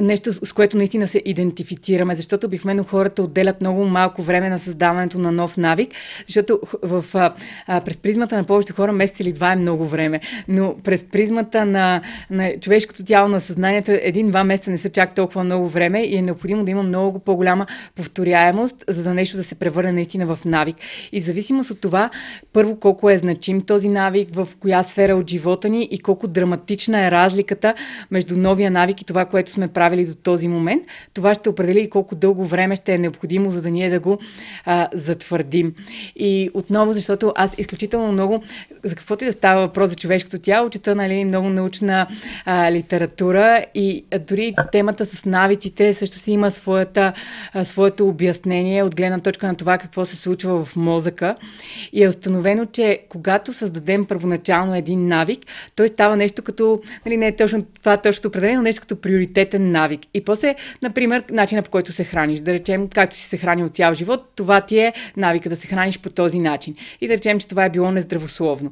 нещо 0.00 0.32
с 0.46 0.52
което 0.52 0.76
наистина 0.76 1.06
се 1.06 1.22
идентифицираме, 1.24 2.14
защото 2.14 2.46
обикновено 2.46 2.84
хората 2.84 3.22
отделят 3.22 3.60
много 3.60 3.84
малко 3.84 4.22
време 4.22 4.48
на 4.48 4.58
създаването 4.58 5.18
на 5.18 5.32
нов 5.32 5.56
навик, 5.56 5.92
защото 6.26 6.60
в, 6.82 7.04
а, 7.14 7.80
през 7.80 7.96
призмата 7.96 8.36
на 8.36 8.44
повечето 8.44 8.74
хора 8.74 8.92
месец 8.92 9.20
или 9.20 9.32
два 9.32 9.52
е 9.52 9.56
много 9.56 9.86
време, 9.86 10.20
но 10.48 10.74
през 10.84 11.04
призмата 11.04 11.66
на, 11.66 12.00
на 12.30 12.52
човешкото 12.60 13.04
тяло, 13.04 13.28
на 13.28 13.40
съзнанието, 13.40 13.92
един-два 14.02 14.44
месеца 14.44 14.70
не 14.70 14.78
са 14.78 14.88
чак 14.88 15.14
толкова 15.14 15.44
много 15.44 15.68
време 15.68 16.00
и 16.00 16.16
е 16.16 16.22
необходимо 16.22 16.64
да 16.64 16.70
има 16.70 16.82
много 16.82 17.18
по-голяма 17.18 17.66
повторяемост, 17.96 18.84
за 18.88 19.02
да 19.02 19.14
нещо 19.14 19.36
да 19.36 19.44
се 19.44 19.54
превърне 19.54 19.92
наистина 19.92 20.26
в. 20.26 20.38
И 21.12 21.20
в 21.20 21.24
зависимост 21.24 21.70
от 21.70 21.80
това, 21.80 22.10
първо 22.52 22.76
колко 22.76 23.10
е 23.10 23.18
значим 23.18 23.60
този 23.60 23.88
навик, 23.88 24.28
в 24.34 24.48
коя 24.60 24.82
сфера 24.82 25.16
от 25.16 25.30
живота 25.30 25.68
ни 25.68 25.88
и 25.90 25.98
колко 25.98 26.28
драматична 26.28 27.06
е 27.06 27.10
разликата 27.10 27.74
между 28.10 28.38
новия 28.38 28.70
навик 28.70 29.00
и 29.00 29.04
това, 29.04 29.24
което 29.24 29.50
сме 29.50 29.68
правили 29.68 30.06
до 30.06 30.14
този 30.14 30.48
момент, 30.48 30.84
това 31.14 31.34
ще 31.34 31.48
определи 31.48 31.80
и 31.80 31.90
колко 31.90 32.14
дълго 32.14 32.44
време 32.44 32.76
ще 32.76 32.94
е 32.94 32.98
необходимо, 32.98 33.50
за 33.50 33.62
да 33.62 33.70
ние 33.70 33.90
да 33.90 34.00
го 34.00 34.18
а, 34.64 34.88
затвърдим. 34.92 35.74
И 36.16 36.50
отново, 36.54 36.92
защото 36.92 37.32
аз 37.36 37.54
изключително 37.58 38.12
много, 38.12 38.42
за 38.84 38.94
каквото 38.94 39.24
и 39.24 39.26
да 39.26 39.32
става 39.32 39.60
въпрос 39.66 39.90
за 39.90 39.96
човешкото 39.96 40.38
тяло, 40.38 40.70
чета 40.70 40.94
нали, 40.94 41.24
много 41.24 41.48
научна 41.48 42.06
а, 42.44 42.72
литература 42.72 43.64
и 43.74 44.04
а, 44.12 44.18
дори 44.18 44.54
темата 44.72 45.06
с 45.06 45.24
навиците 45.24 45.94
също 45.94 46.18
си 46.18 46.32
има 46.32 46.50
своята, 46.50 47.12
а, 47.52 47.64
своето 47.64 48.08
обяснение 48.08 48.82
от 48.82 48.96
гледна 48.96 49.20
точка 49.20 49.46
на 49.46 49.54
това 49.54 49.78
какво 49.78 50.04
се 50.04 50.16
случва 50.16 50.43
случва 50.44 50.64
в 50.64 50.76
мозъка 50.76 51.36
и 51.92 52.04
е 52.04 52.08
установено, 52.08 52.66
че 52.66 52.98
когато 53.08 53.52
създадем 53.52 54.06
първоначално 54.06 54.74
един 54.74 55.08
навик, 55.08 55.38
той 55.76 55.88
става 55.88 56.16
нещо 56.16 56.42
като, 56.42 56.82
нали, 57.06 57.16
не 57.16 57.26
е 57.26 57.36
точно 57.36 57.62
това 57.62 57.96
точно 57.96 58.28
определено, 58.28 58.62
нещо 58.62 58.80
като 58.80 59.00
приоритетен 59.00 59.70
навик. 59.70 60.00
И 60.14 60.24
после, 60.24 60.54
например, 60.82 61.24
начина 61.30 61.62
по 61.62 61.70
който 61.70 61.92
се 61.92 62.04
храниш. 62.04 62.40
Да 62.40 62.52
речем, 62.52 62.88
както 62.88 63.16
си 63.16 63.22
се 63.22 63.36
хранил 63.36 63.68
цял 63.68 63.94
живот, 63.94 64.32
това 64.36 64.60
ти 64.60 64.78
е 64.78 64.92
навика 65.16 65.48
да 65.48 65.56
се 65.56 65.66
храниш 65.66 65.98
по 65.98 66.10
този 66.10 66.38
начин. 66.38 66.76
И 67.00 67.08
да 67.08 67.14
речем, 67.14 67.40
че 67.40 67.46
това 67.46 67.64
е 67.64 67.70
било 67.70 67.90
нездравословно. 67.90 68.70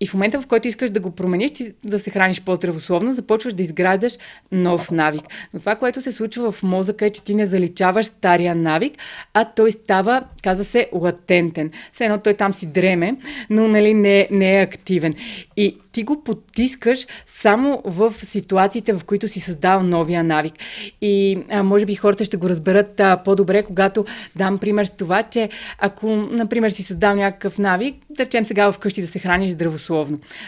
И 0.00 0.06
в 0.06 0.14
момента, 0.14 0.40
в 0.40 0.46
който 0.46 0.68
искаш 0.68 0.90
да 0.90 1.00
го 1.00 1.10
промениш, 1.10 1.50
ти 1.50 1.72
да 1.84 1.98
се 1.98 2.10
храниш 2.10 2.42
по-здравословно, 2.42 3.14
започваш 3.14 3.52
да 3.52 3.62
изграждаш 3.62 4.18
нов 4.52 4.90
навик. 4.90 5.22
Но 5.54 5.60
това, 5.60 5.76
което 5.76 6.00
се 6.00 6.12
случва 6.12 6.52
в 6.52 6.62
мозъка 6.62 7.06
е, 7.06 7.10
че 7.10 7.22
ти 7.22 7.34
не 7.34 7.46
заличаваш 7.46 8.06
стария 8.06 8.54
навик, 8.54 8.92
а 9.34 9.44
той 9.44 9.70
става, 9.70 10.22
казва 10.42 10.64
се, 10.64 10.88
латентен. 10.92 11.70
Все 11.92 12.04
едно 12.04 12.18
той 12.18 12.34
там 12.34 12.54
си 12.54 12.66
дреме, 12.66 13.16
но 13.50 13.68
нали, 13.68 13.94
не, 13.94 14.28
не 14.30 14.58
е 14.58 14.62
активен. 14.62 15.14
И 15.56 15.78
ти 15.92 16.02
го 16.02 16.24
потискаш 16.24 17.06
само 17.26 17.82
в 17.84 18.14
ситуациите, 18.22 18.92
в 18.92 19.04
които 19.04 19.28
си 19.28 19.40
създал 19.40 19.82
новия 19.82 20.24
навик. 20.24 20.54
И 21.00 21.38
а, 21.50 21.62
може 21.62 21.86
би 21.86 21.94
хората 21.94 22.24
ще 22.24 22.36
го 22.36 22.48
разберат 22.48 23.00
а, 23.00 23.16
по-добре, 23.24 23.62
когато 23.62 24.04
дам 24.36 24.58
пример 24.58 24.84
с 24.84 24.90
това, 24.90 25.22
че 25.22 25.48
ако, 25.78 26.06
например, 26.16 26.70
си 26.70 26.82
създал 26.82 27.14
някакъв 27.14 27.58
навик, 27.58 27.94
да 28.10 28.24
речем 28.24 28.44
сега 28.44 28.72
вкъщи 28.72 29.00
да 29.00 29.08
се 29.08 29.18
храниш 29.18 29.50
здравословно. 29.50 29.83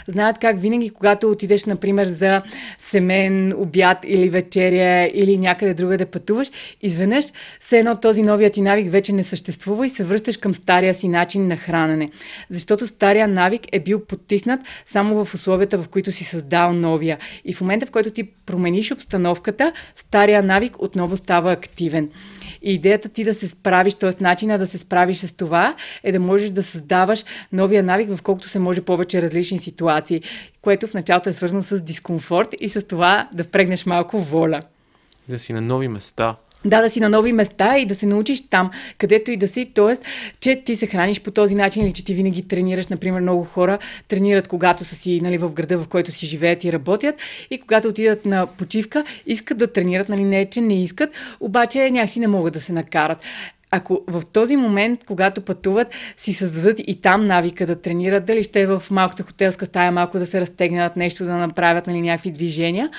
Знаят 0.08 0.38
как 0.38 0.60
винаги, 0.60 0.90
когато 0.90 1.30
отидеш, 1.30 1.64
например, 1.64 2.06
за 2.06 2.42
семен, 2.78 3.52
обяд 3.56 3.98
или 4.04 4.28
вечеря 4.28 5.10
или 5.14 5.36
някъде 5.36 5.74
друга 5.74 5.98
да 5.98 6.06
пътуваш, 6.06 6.50
изведнъж 6.82 7.24
все 7.60 7.78
едно 7.78 7.96
този 7.96 8.22
новият 8.22 8.52
ти 8.52 8.60
навик 8.60 8.90
вече 8.90 9.12
не 9.12 9.24
съществува 9.24 9.86
и 9.86 9.88
се 9.88 10.04
връщаш 10.04 10.36
към 10.36 10.54
стария 10.54 10.94
си 10.94 11.08
начин 11.08 11.46
на 11.46 11.56
хранене. 11.56 12.10
Защото 12.50 12.86
стария 12.86 13.28
навик 13.28 13.62
е 13.72 13.80
бил 13.80 14.04
потиснат 14.04 14.60
само 14.86 15.24
в 15.24 15.34
условията, 15.34 15.78
в 15.78 15.88
които 15.88 16.12
си 16.12 16.24
създал 16.24 16.72
новия. 16.72 17.18
И 17.44 17.54
в 17.54 17.60
момента, 17.60 17.86
в 17.86 17.90
който 17.90 18.10
ти 18.10 18.24
промениш 18.46 18.92
обстановката, 18.92 19.72
стария 19.96 20.42
навик 20.42 20.82
отново 20.82 21.16
става 21.16 21.52
активен. 21.52 22.10
И 22.66 22.74
идеята 22.74 23.08
ти 23.08 23.24
да 23.24 23.34
се 23.34 23.48
справиш, 23.48 23.94
т.е. 23.94 24.10
начина 24.20 24.58
да 24.58 24.66
се 24.66 24.78
справиш 24.78 25.18
с 25.18 25.36
това 25.36 25.76
е 26.02 26.12
да 26.12 26.20
можеш 26.20 26.50
да 26.50 26.62
създаваш 26.62 27.24
новия 27.52 27.82
навик 27.82 28.16
в 28.16 28.22
колкото 28.22 28.48
се 28.48 28.58
може 28.58 28.80
повече 28.80 29.22
различни 29.22 29.58
ситуации, 29.58 30.22
което 30.62 30.86
в 30.86 30.94
началото 30.94 31.28
е 31.28 31.32
свързано 31.32 31.62
с 31.62 31.80
дискомфорт 31.80 32.48
и 32.60 32.68
с 32.68 32.86
това 32.86 33.28
да 33.32 33.44
впрегнеш 33.44 33.86
малко 33.86 34.20
воля. 34.20 34.60
Да 35.28 35.38
си 35.38 35.52
на 35.52 35.60
нови 35.60 35.88
места. 35.88 36.36
Да, 36.66 36.82
да 36.82 36.90
си 36.90 37.00
на 37.00 37.08
нови 37.08 37.32
места 37.32 37.78
и 37.78 37.86
да 37.86 37.94
се 37.94 38.06
научиш 38.06 38.42
там, 38.50 38.70
където 38.98 39.30
и 39.30 39.36
да 39.36 39.48
си. 39.48 39.70
Тоест, 39.74 40.02
че 40.40 40.62
ти 40.64 40.76
се 40.76 40.86
храниш 40.86 41.20
по 41.20 41.30
този 41.30 41.54
начин 41.54 41.84
или 41.84 41.92
че 41.92 42.04
ти 42.04 42.14
винаги 42.14 42.48
тренираш. 42.48 42.86
Например, 42.86 43.20
много 43.20 43.44
хора 43.44 43.78
тренират, 44.08 44.48
когато 44.48 44.84
са 44.84 44.94
си 44.94 45.20
нали, 45.20 45.38
в 45.38 45.50
града, 45.50 45.78
в 45.78 45.88
който 45.88 46.10
си 46.10 46.26
живеят 46.26 46.64
и 46.64 46.72
работят. 46.72 47.14
И 47.50 47.60
когато 47.60 47.88
отидат 47.88 48.26
на 48.26 48.46
почивка, 48.46 49.04
искат 49.26 49.58
да 49.58 49.66
тренират. 49.66 50.08
Нали, 50.08 50.24
не 50.24 50.40
е, 50.40 50.46
че 50.46 50.60
не 50.60 50.82
искат, 50.82 51.10
обаче 51.40 51.90
някакси 51.90 52.20
не 52.20 52.28
могат 52.28 52.54
да 52.54 52.60
се 52.60 52.72
накарат 52.72 53.18
ако 53.70 54.00
в 54.06 54.22
този 54.32 54.56
момент, 54.56 55.00
когато 55.06 55.40
пътуват, 55.40 55.88
си 56.16 56.32
създадат 56.32 56.80
и 56.86 57.00
там 57.00 57.24
навика 57.24 57.66
да 57.66 57.80
тренират, 57.80 58.24
дали 58.24 58.44
ще 58.44 58.60
е 58.60 58.66
в 58.66 58.82
малката 58.90 59.22
хотелска 59.22 59.66
стая, 59.66 59.92
малко 59.92 60.18
да 60.18 60.26
се 60.26 60.40
разтегнат, 60.40 60.96
нещо 60.96 61.24
да 61.24 61.34
направят, 61.34 61.86
нали, 61.86 62.00
някакви 62.00 62.30
движения, 62.30 62.90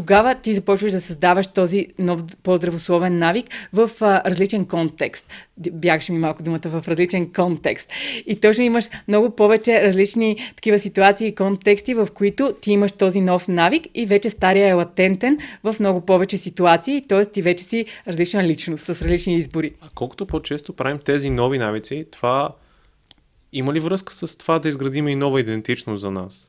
тогава 0.00 0.34
ти 0.34 0.54
започваш 0.54 0.92
да 0.92 1.00
създаваш 1.00 1.46
този 1.46 1.86
нов 1.98 2.20
по-здравословен 2.42 3.18
навик 3.18 3.46
в 3.72 3.90
а, 4.00 4.30
различен 4.30 4.64
контекст. 4.64 5.24
Бягаше 5.72 6.12
ми 6.12 6.18
малко 6.18 6.42
думата 6.42 6.60
в 6.64 6.84
различен 6.88 7.32
контекст. 7.32 7.88
И 8.26 8.40
точно 8.40 8.64
имаш 8.64 8.84
много 9.08 9.30
повече 9.30 9.82
различни 9.82 10.36
такива 10.56 10.78
ситуации 10.78 11.28
и 11.28 11.34
контексти, 11.34 11.94
в 11.94 12.08
които 12.14 12.54
ти 12.60 12.72
имаш 12.72 12.92
този 12.92 13.20
нов 13.20 13.48
навик 13.48 13.86
и 13.94 14.06
вече 14.06 14.30
стария 14.30 14.68
е 14.68 14.72
латентен 14.72 15.38
в 15.64 15.76
много 15.80 16.00
повече 16.00 16.36
ситуации, 16.36 17.04
т.е. 17.08 17.24
ти 17.24 17.42
вече 17.42 17.64
си 17.64 17.86
различна 18.08 18.44
личност 18.44 18.84
с 18.84 18.88
различни 18.88 19.34
избори. 19.34 19.72
А 19.80 19.88
колкото 19.94 20.26
по-често 20.26 20.72
правим 20.72 20.98
тези 20.98 21.30
нови 21.30 21.58
навици, 21.58 22.06
това 22.12 22.50
има 23.52 23.72
ли 23.72 23.80
връзка 23.80 24.12
с 24.12 24.36
това 24.36 24.58
да 24.58 24.68
изградим 24.68 25.08
и 25.08 25.14
нова 25.14 25.40
идентичност 25.40 26.00
за 26.00 26.10
нас? 26.10 26.48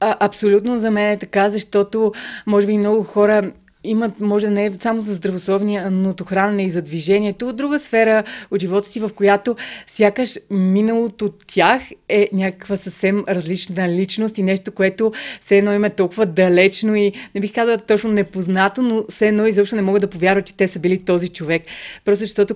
А, 0.00 0.16
абсолютно 0.20 0.76
за 0.76 0.90
мен 0.90 1.10
е 1.10 1.18
така, 1.18 1.50
защото 1.50 2.12
може 2.46 2.66
би 2.66 2.78
много 2.78 3.02
хора 3.02 3.52
имат, 3.86 4.20
може 4.20 4.50
не 4.50 4.72
само 4.76 5.00
за 5.00 5.14
здравословното 5.14 6.24
хранене 6.24 6.64
и 6.64 6.70
за 6.70 6.82
движението, 6.82 7.48
от 7.48 7.56
друга 7.56 7.78
сфера 7.78 8.24
от 8.50 8.60
живота 8.60 8.88
си, 8.88 9.00
в 9.00 9.10
която 9.14 9.56
сякаш 9.86 10.38
миналото 10.50 11.24
от 11.24 11.44
тях 11.46 11.82
е 12.08 12.28
някаква 12.32 12.76
съвсем 12.76 13.24
различна 13.28 13.88
личност 13.88 14.38
и 14.38 14.42
нещо, 14.42 14.72
което 14.72 15.12
все 15.40 15.58
едно 15.58 15.72
им 15.72 15.84
е 15.84 15.90
толкова 15.90 16.26
далечно 16.26 16.94
и 16.94 17.12
не 17.34 17.40
бих 17.40 17.54
казала 17.54 17.78
точно 17.78 18.12
непознато, 18.12 18.82
но 18.82 19.04
все 19.08 19.28
едно 19.28 19.46
изобщо 19.46 19.76
не 19.76 19.82
могат 19.82 20.00
да 20.00 20.10
повярват, 20.10 20.46
че 20.46 20.56
те 20.56 20.68
са 20.68 20.78
били 20.78 21.04
този 21.04 21.28
човек. 21.28 21.62
Просто 22.04 22.20
защото 22.24 22.54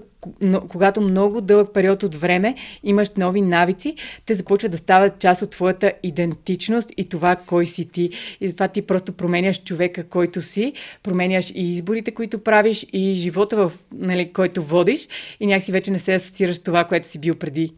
когато 0.69 1.01
много 1.01 1.41
дълъг 1.41 1.75
период 1.75 2.03
от 2.03 2.15
време 2.15 2.55
имаш 2.85 3.11
нови 3.11 3.41
навици, 3.41 3.95
те 4.27 4.35
започват 4.35 4.73
да 4.73 4.79
стават 4.79 5.19
част 5.19 5.43
от 5.43 5.51
твоята 5.51 5.93
идентичност 6.03 6.93
и 6.97 7.09
това 7.09 7.37
кой 7.37 7.67
си 7.67 7.85
ти. 7.85 8.11
И 8.41 8.49
затова 8.49 8.69
ти 8.69 8.83
просто 8.83 9.13
променяш 9.13 9.63
човека, 9.65 10.05
който 10.05 10.43
си, 10.43 10.73
променяш 11.03 11.20
и 11.55 11.73
изборите, 11.73 12.11
които 12.11 12.39
правиш, 12.39 12.87
и 12.93 13.15
живота, 13.15 13.57
в, 13.57 13.73
нали, 13.93 14.33
който 14.33 14.63
водиш, 14.63 15.09
и 15.41 15.47
някакси 15.47 15.73
вече 15.73 15.91
не 15.91 15.99
се 15.99 16.15
асоциираш 16.15 16.57
с 16.57 16.61
това, 16.61 16.85
което 16.85 17.07
си 17.07 17.19
бил 17.19 17.35
преди. 17.35 17.73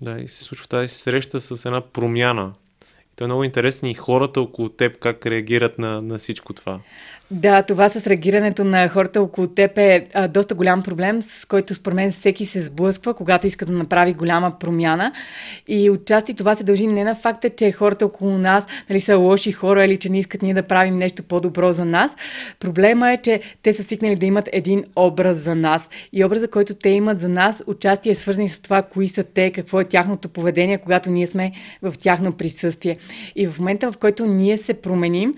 Да, 0.00 0.20
и 0.20 0.28
се 0.28 0.44
случва 0.44 0.68
тази 0.68 0.88
среща 0.88 1.40
с 1.40 1.64
една 1.64 1.80
промяна. 1.80 2.52
И 3.00 3.16
то 3.16 3.24
е 3.24 3.26
много 3.26 3.44
интересно 3.44 3.88
и 3.88 3.94
хората 3.94 4.40
около 4.40 4.68
теб 4.68 4.98
как 4.98 5.26
реагират 5.26 5.78
на, 5.78 6.00
на 6.00 6.18
всичко 6.18 6.52
това. 6.52 6.80
Да, 7.32 7.62
това 7.62 7.88
с 7.88 8.06
реагирането 8.06 8.64
на 8.64 8.88
хората 8.88 9.22
около 9.22 9.46
теб 9.46 9.78
е 9.78 10.06
а, 10.14 10.28
доста 10.28 10.54
голям 10.54 10.82
проблем, 10.82 11.22
с 11.22 11.44
който 11.44 11.74
според 11.74 11.96
мен 11.96 12.12
всеки 12.12 12.46
се 12.46 12.60
сблъсква, 12.60 13.14
когато 13.14 13.46
иска 13.46 13.66
да 13.66 13.72
направи 13.72 14.12
голяма 14.12 14.58
промяна. 14.58 15.12
И 15.68 15.90
отчасти 15.90 16.34
това 16.34 16.54
се 16.54 16.64
дължи 16.64 16.86
не 16.86 17.04
на 17.04 17.14
факта, 17.14 17.50
че 17.50 17.72
хората 17.72 18.06
около 18.06 18.38
нас 18.38 18.66
нали, 18.90 19.00
са 19.00 19.16
лоши 19.16 19.52
хора 19.52 19.84
или 19.84 19.96
че 19.96 20.08
не 20.08 20.18
искат 20.18 20.42
ние 20.42 20.54
да 20.54 20.62
правим 20.62 20.96
нещо 20.96 21.22
по-добро 21.22 21.72
за 21.72 21.84
нас. 21.84 22.16
Проблема 22.60 23.12
е, 23.12 23.16
че 23.16 23.40
те 23.62 23.72
са 23.72 23.84
свикнали 23.84 24.16
да 24.16 24.26
имат 24.26 24.48
един 24.52 24.84
образ 24.96 25.36
за 25.36 25.54
нас. 25.54 25.90
И 26.12 26.24
образа, 26.24 26.48
който 26.48 26.74
те 26.74 26.88
имат 26.88 27.20
за 27.20 27.28
нас, 27.28 27.62
отчасти 27.66 28.10
е 28.10 28.14
свързан 28.14 28.48
с 28.48 28.58
това, 28.58 28.82
кои 28.82 29.08
са 29.08 29.24
те, 29.24 29.50
какво 29.50 29.80
е 29.80 29.84
тяхното 29.84 30.28
поведение, 30.28 30.78
когато 30.78 31.10
ние 31.10 31.26
сме 31.26 31.52
в 31.82 31.94
тяхно 31.98 32.32
присъствие. 32.32 32.96
И 33.36 33.46
в 33.46 33.58
момента, 33.58 33.92
в 33.92 33.96
който 33.96 34.26
ние 34.26 34.56
се 34.56 34.74
променим, 34.74 35.34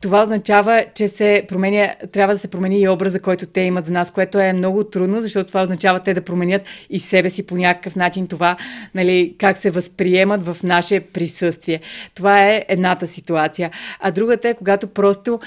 това 0.00 0.22
означава, 0.22 0.84
че 0.94 1.08
се 1.08 1.37
променя, 1.46 1.94
трябва 2.12 2.34
да 2.34 2.38
се 2.38 2.48
промени 2.48 2.80
и 2.80 2.88
образа, 2.88 3.20
който 3.20 3.46
те 3.46 3.60
имат 3.60 3.86
за 3.86 3.92
нас, 3.92 4.10
което 4.10 4.38
е 4.38 4.52
много 4.52 4.84
трудно, 4.84 5.20
защото 5.20 5.48
това 5.48 5.62
означава 5.62 6.00
те 6.00 6.14
да 6.14 6.20
променят 6.20 6.62
и 6.90 7.00
себе 7.00 7.30
си 7.30 7.46
по 7.46 7.56
някакъв 7.56 7.96
начин 7.96 8.26
това, 8.26 8.56
нали, 8.94 9.34
как 9.38 9.56
се 9.56 9.70
възприемат 9.70 10.46
в 10.46 10.56
наше 10.62 11.00
присъствие. 11.00 11.80
Това 12.14 12.48
е 12.48 12.64
едната 12.68 13.06
ситуация. 13.06 13.70
А 14.00 14.10
другата 14.10 14.48
е, 14.48 14.54
когато 14.54 14.86
просто 14.86 15.40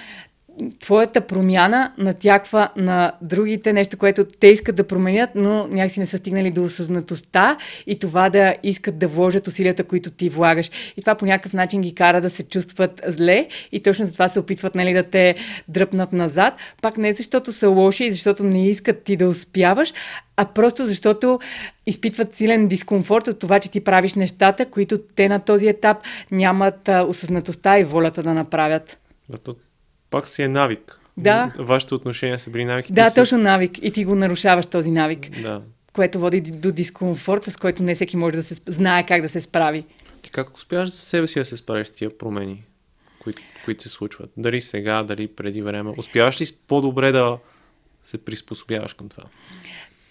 твоята 0.79 1.21
промяна 1.21 1.91
натяква 1.97 2.69
на 2.75 3.11
другите, 3.21 3.73
нещо, 3.73 3.97
което 3.97 4.25
те 4.25 4.47
искат 4.47 4.75
да 4.75 4.87
променят, 4.87 5.29
но 5.35 5.67
някакси 5.67 5.99
не 5.99 6.05
са 6.05 6.17
стигнали 6.17 6.51
до 6.51 6.63
осъзнатостта 6.63 7.57
и 7.87 7.99
това 7.99 8.29
да 8.29 8.55
искат 8.63 8.97
да 8.97 9.07
вложат 9.07 9.47
усилията, 9.47 9.83
които 9.83 10.11
ти 10.11 10.29
влагаш. 10.29 10.71
И 10.97 11.01
това 11.01 11.15
по 11.15 11.25
някакъв 11.25 11.53
начин 11.53 11.81
ги 11.81 11.95
кара 11.95 12.21
да 12.21 12.29
се 12.29 12.43
чувстват 12.43 13.01
зле 13.07 13.47
и 13.71 13.83
точно 13.83 14.05
за 14.05 14.13
това 14.13 14.27
се 14.27 14.39
опитват 14.39 14.75
нали, 14.75 14.93
да 14.93 15.03
те 15.03 15.35
дръпнат 15.67 16.13
назад. 16.13 16.53
Пак 16.81 16.97
не 16.97 17.13
защото 17.13 17.51
са 17.51 17.69
лоши 17.69 18.05
и 18.05 18.11
защото 18.11 18.43
не 18.43 18.69
искат 18.69 19.03
ти 19.03 19.15
да 19.15 19.27
успяваш, 19.27 19.93
а 20.37 20.45
просто 20.45 20.85
защото 20.85 21.39
изпитват 21.85 22.35
силен 22.35 22.67
дискомфорт 22.67 23.27
от 23.27 23.39
това, 23.39 23.59
че 23.59 23.71
ти 23.71 23.83
правиш 23.83 24.13
нещата, 24.13 24.65
които 24.65 24.97
те 24.97 25.29
на 25.29 25.39
този 25.39 25.67
етап 25.67 25.97
нямат 26.31 26.89
осъзнатостта 27.07 27.79
и 27.79 27.83
волята 27.83 28.23
да 28.23 28.33
направят 28.33 28.97
пак 30.11 30.27
си 30.27 30.43
е 30.43 30.47
навик. 30.47 30.99
Да. 31.17 31.53
Вашите 31.59 31.95
отношения 31.95 32.39
са 32.39 32.49
били 32.49 32.65
навики. 32.65 32.93
Да, 32.93 33.13
точно 33.13 33.37
си... 33.37 33.43
навик. 33.43 33.77
И 33.81 33.91
ти 33.91 34.05
го 34.05 34.15
нарушаваш 34.15 34.65
този 34.65 34.91
навик. 34.91 35.41
Да. 35.41 35.61
Което 35.93 36.19
води 36.19 36.41
до 36.41 36.71
дискомфорт, 36.71 37.43
с 37.43 37.57
който 37.57 37.83
не 37.83 37.95
всеки 37.95 38.17
може 38.17 38.35
да 38.35 38.43
се 38.43 38.55
знае 38.67 39.05
как 39.05 39.21
да 39.21 39.29
се 39.29 39.41
справи. 39.41 39.85
Ти 40.21 40.29
как 40.29 40.55
успяваш 40.55 40.89
за 40.89 40.97
себе 40.97 41.27
си 41.27 41.39
да 41.39 41.45
се 41.45 41.57
справиш 41.57 41.87
с 41.87 41.91
тия 41.91 42.17
промени, 42.17 42.63
които, 43.19 43.41
които 43.65 43.83
се 43.83 43.89
случват? 43.89 44.31
Дали 44.37 44.61
сега, 44.61 45.03
дали 45.03 45.27
преди 45.27 45.61
време? 45.61 45.93
Успяваш 45.97 46.41
ли 46.41 46.45
по-добре 46.67 47.11
да 47.11 47.37
се 48.03 48.17
приспособяваш 48.17 48.93
към 48.93 49.09
това? 49.09 49.23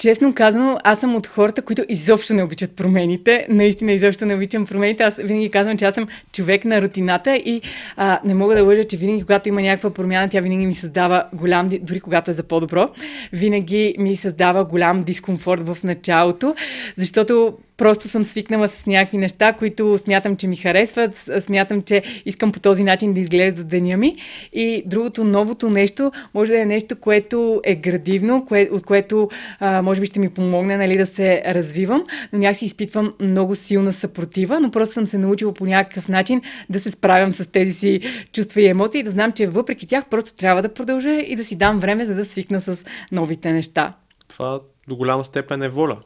Честно 0.01 0.35
казано, 0.35 0.79
аз 0.85 1.01
съм 1.01 1.17
от 1.17 1.27
хората, 1.27 1.63
които 1.63 1.85
изобщо 1.89 2.35
не 2.35 2.43
обичат 2.43 2.77
промените. 2.77 3.47
Наистина 3.49 3.93
изобщо 3.93 4.27
не 4.27 4.35
обичам 4.35 4.67
промените. 4.67 5.03
Аз 5.03 5.17
винаги 5.17 5.51
казвам, 5.51 5.79
че 5.79 5.85
аз 5.85 5.95
съм 5.95 6.07
човек 6.33 6.65
на 6.65 6.83
рутината 6.83 7.37
и 7.37 7.63
а, 7.97 8.21
не 8.25 8.35
мога 8.35 8.55
да 8.55 8.65
лъжа, 8.65 8.85
че 8.85 8.97
винаги, 8.97 9.23
когато 9.23 9.49
има 9.49 9.63
някаква 9.63 9.91
промяна, 9.91 10.29
тя 10.29 10.41
винаги 10.41 10.67
ми 10.67 10.75
създава 10.75 11.25
голям, 11.33 11.69
дори 11.83 12.01
когато 12.01 12.31
е 12.31 12.35
за 12.35 12.43
по-добро, 12.43 12.89
винаги 13.33 13.95
ми 13.99 14.17
създава 14.17 14.65
голям 14.65 15.03
дискомфорт 15.03 15.69
в 15.69 15.79
началото, 15.85 16.55
защото 16.97 17.55
просто 17.81 18.09
съм 18.09 18.25
свикнала 18.25 18.69
с 18.69 18.87
някакви 18.87 19.19
неща, 19.19 19.53
които 19.53 19.99
смятам, 19.99 20.37
че 20.37 20.47
ми 20.47 20.57
харесват, 20.57 21.31
смятам, 21.40 21.83
че 21.83 22.03
искам 22.25 22.53
по 22.53 22.61
този 22.61 22.85
начин 22.85 23.12
да 23.12 23.21
изглежда 23.21 23.64
деня 23.64 23.97
ми. 23.97 24.16
И 24.53 24.83
другото, 24.87 25.25
новото 25.25 25.71
нещо, 25.71 26.12
може 26.35 26.53
да 26.53 26.61
е 26.61 26.64
нещо, 26.64 26.97
което 26.97 27.61
е 27.64 27.75
градивно, 27.75 28.45
кое, 28.45 28.69
от 28.73 28.85
което 28.85 29.29
а, 29.61 29.83
може 29.83 30.01
би 30.01 30.07
ще 30.07 30.21
ми 30.21 30.29
помогне 30.29 30.77
нали, 30.77 30.97
да 30.97 31.07
се 31.07 31.43
развивам, 31.47 32.05
но 32.33 32.38
някакси 32.38 32.64
изпитвам 32.64 33.11
много 33.21 33.57
силна 33.57 33.93
съпротива, 33.93 34.61
но 34.61 34.71
просто 34.71 34.95
съм 34.95 35.07
се 35.07 35.19
научила 35.19 35.55
по 35.55 35.66
някакъв 35.66 36.09
начин 36.09 36.43
да 36.71 36.81
се 36.81 36.90
справям 36.90 37.33
с 37.33 37.51
тези 37.51 37.73
си 37.73 38.01
чувства 38.33 38.61
и 38.61 38.66
емоции, 38.66 39.03
да 39.03 39.11
знам, 39.11 39.33
че 39.33 39.47
въпреки 39.47 39.87
тях 39.87 40.07
просто 40.07 40.35
трябва 40.35 40.62
да 40.62 40.75
продължа 40.75 41.11
и 41.11 41.37
да 41.37 41.45
си 41.45 41.57
дам 41.57 41.79
време, 41.79 42.07
за 42.07 42.14
да 42.14 42.25
свикна 42.25 42.61
с 42.61 42.85
новите 43.12 43.53
неща. 43.53 43.95
Това 44.29 44.61
до 44.88 44.97
голяма 44.97 45.25
степен 45.25 45.62
е 45.62 45.69
воля. 45.69 45.97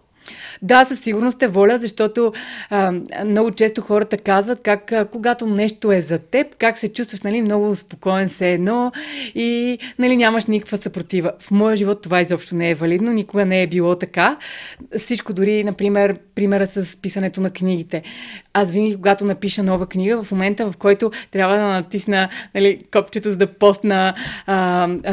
Да, 0.62 0.84
със 0.84 1.00
сигурност 1.00 1.42
е 1.42 1.48
воля, 1.48 1.78
защото 1.78 2.32
а, 2.70 2.92
много 3.24 3.50
често 3.50 3.80
хората 3.80 4.16
казват 4.18 4.60
как 4.62 4.92
а, 4.92 5.04
когато 5.04 5.46
нещо 5.46 5.92
е 5.92 5.98
за 5.98 6.18
теб, 6.18 6.56
как 6.58 6.78
се 6.78 6.88
чувстваш, 6.88 7.22
нали, 7.22 7.42
много 7.42 7.76
спокоен 7.76 8.28
се 8.28 8.52
едно 8.52 8.92
и 9.34 9.78
нали, 9.98 10.16
нямаш 10.16 10.46
никаква 10.46 10.76
съпротива. 10.76 11.32
В 11.40 11.50
моя 11.50 11.76
живот 11.76 12.02
това 12.02 12.20
изобщо 12.20 12.54
не 12.54 12.70
е 12.70 12.74
валидно, 12.74 13.12
никога 13.12 13.44
не 13.44 13.62
е 13.62 13.66
било 13.66 13.94
така. 13.94 14.36
Всичко 14.98 15.32
дори, 15.32 15.64
например, 15.64 16.16
примера 16.34 16.66
с 16.66 16.96
писането 17.02 17.40
на 17.40 17.50
книгите. 17.50 18.02
Аз 18.52 18.70
винаги, 18.70 18.96
когато 18.96 19.24
напиша 19.24 19.62
нова 19.62 19.86
книга, 19.86 20.22
в 20.22 20.32
момента, 20.32 20.70
в 20.70 20.76
който 20.76 21.10
трябва 21.30 21.56
да 21.56 21.62
натисна 21.62 22.28
нали, 22.54 22.84
копчето, 22.92 23.30
за 23.30 23.36
да 23.36 23.46
постна, 23.46 24.14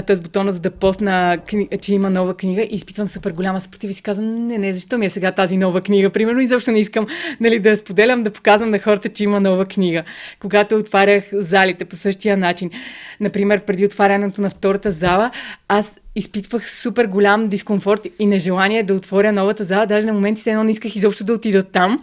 т.е. 0.05 0.15
бутона, 0.15 0.51
за 0.51 0.59
да 0.59 0.71
постна, 0.71 1.37
че 1.81 1.93
има 1.93 2.09
нова 2.09 2.37
книга, 2.37 2.61
и 2.61 2.75
изпитвам 2.75 3.07
супер 3.07 3.31
голяма 3.31 3.61
съпротива 3.61 3.91
и 3.91 3.93
си 3.93 4.03
казвам, 4.03 4.47
не, 4.47 4.57
не, 4.57 4.73
защо 4.73 4.97
ми 5.01 5.05
е 5.05 5.09
сега 5.09 5.31
тази 5.31 5.57
нова 5.57 5.81
книга, 5.81 6.09
примерно, 6.09 6.39
и 6.39 6.47
защо 6.47 6.71
не 6.71 6.79
искам 6.79 7.07
нали, 7.39 7.59
да 7.59 7.69
я 7.69 7.77
споделям, 7.77 8.23
да 8.23 8.31
показвам 8.31 8.69
на 8.69 8.79
хората, 8.79 9.09
че 9.09 9.23
има 9.23 9.39
нова 9.39 9.65
книга. 9.65 10.03
Когато 10.39 10.75
отварях 10.75 11.23
залите 11.33 11.85
по 11.85 11.95
същия 11.95 12.37
начин, 12.37 12.71
например, 13.19 13.61
преди 13.61 13.85
отварянето 13.85 14.41
на 14.41 14.49
втората 14.49 14.91
зала, 14.91 15.31
аз 15.67 15.91
изпитвах 16.15 16.69
супер 16.69 17.05
голям 17.05 17.47
дискомфорт 17.47 18.07
и 18.19 18.25
нежелание 18.25 18.83
да 18.83 18.93
отворя 18.93 19.31
новата 19.31 19.63
зала. 19.63 19.85
Даже 19.85 20.07
на 20.07 20.13
моменти 20.13 20.41
се 20.41 20.51
едно 20.51 20.63
не 20.63 20.71
исках 20.71 20.95
изобщо 20.95 21.23
да 21.23 21.33
отида 21.33 21.63
там. 21.63 21.99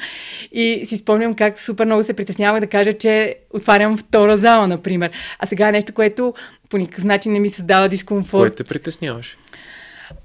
И 0.53 0.83
си 0.85 0.97
спомням 0.97 1.35
как 1.35 1.59
супер 1.59 1.85
много 1.85 2.03
се 2.03 2.13
притеснявах 2.15 2.61
да 2.61 2.67
кажа, 2.67 2.93
че 2.93 3.37
отварям 3.51 3.97
втора 3.99 4.37
зала, 4.37 4.67
например. 4.67 5.11
А 5.39 5.47
сега 5.47 5.69
е 5.69 5.73
нещо, 5.73 5.93
което 5.93 6.35
по 6.69 6.79
никакъв 6.79 7.05
начин 7.05 7.33
не 7.33 7.41
ми 7.41 7.51
създава 7.51 7.89
дискомфорт. 7.89 8.51
Кой 8.51 8.57
те 8.57 8.65
притесняваше? 8.65 9.37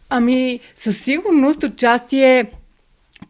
Ами, 0.10 0.60
със 0.76 0.98
сигурност 0.98 1.64
участие 1.64 2.46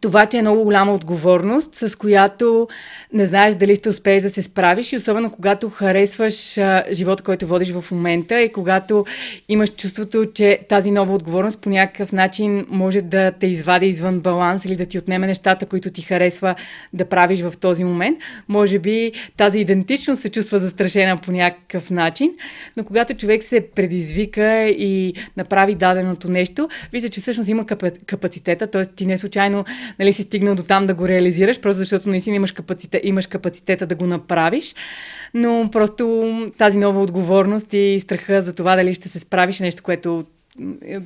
това, 0.04 0.26
че 0.26 0.38
е 0.38 0.42
много 0.42 0.64
голяма 0.64 0.94
отговорност, 0.94 1.74
с 1.74 1.98
която 1.98 2.68
не 3.12 3.26
знаеш 3.26 3.54
дали 3.54 3.76
ще 3.76 3.88
успееш 3.88 4.22
да 4.22 4.30
се 4.30 4.42
справиш 4.42 4.92
и 4.92 4.96
особено 4.96 5.30
когато 5.30 5.70
харесваш 5.70 6.58
а, 6.58 6.84
живота, 6.92 7.22
който 7.22 7.46
водиш 7.46 7.72
в 7.72 7.90
момента 7.90 8.40
и 8.40 8.52
когато 8.52 9.04
имаш 9.48 9.70
чувството, 9.70 10.24
че 10.34 10.58
тази 10.68 10.90
нова 10.90 11.14
отговорност 11.14 11.60
по 11.60 11.70
някакъв 11.70 12.12
начин 12.12 12.66
може 12.68 13.02
да 13.02 13.32
те 13.32 13.46
извади 13.46 13.86
извън 13.86 14.20
баланс 14.20 14.64
или 14.64 14.76
да 14.76 14.86
ти 14.86 14.98
отнеме 14.98 15.26
нещата, 15.26 15.66
които 15.66 15.90
ти 15.90 16.02
харесва 16.02 16.54
да 16.92 17.04
правиш 17.04 17.40
в 17.40 17.52
този 17.60 17.84
момент. 17.84 18.18
Може 18.48 18.78
би 18.78 19.12
тази 19.36 19.58
идентичност 19.58 20.22
се 20.22 20.28
чувства 20.28 20.58
застрашена 20.58 21.16
по 21.16 21.32
някакъв 21.32 21.90
начин, 21.90 22.30
но 22.76 22.84
когато 22.84 23.14
човек 23.14 23.42
се 23.42 23.68
предизвика 23.74 24.64
и 24.68 25.14
направи 25.36 25.74
даденото 25.74 26.30
нещо, 26.30 26.68
вижда, 26.92 27.08
че 27.08 27.20
всъщност 27.20 27.48
има 27.48 27.66
капацитета, 28.06 28.66
т.е. 28.66 28.84
ти 28.84 29.06
не 29.06 29.18
случайно 29.18 29.64
нали, 29.98 30.12
си 30.12 30.22
стигнал 30.22 30.54
до 30.54 30.62
там 30.62 30.86
да 30.86 30.94
го 30.94 31.08
реализираш, 31.08 31.60
просто 31.60 31.78
защото 31.78 32.08
наистина 32.08 32.36
имаш, 32.36 32.52
капацитет, 32.52 33.00
имаш 33.04 33.26
капацитета 33.26 33.86
да 33.86 33.94
го 33.94 34.06
направиш. 34.06 34.74
Но 35.34 35.68
просто 35.72 36.32
тази 36.58 36.78
нова 36.78 37.02
отговорност 37.02 37.72
и 37.72 38.00
страха 38.00 38.42
за 38.42 38.52
това 38.54 38.76
дали 38.76 38.94
ще 38.94 39.08
се 39.08 39.18
справиш 39.18 39.60
е 39.60 39.62
нещо, 39.62 39.82
което 39.82 40.24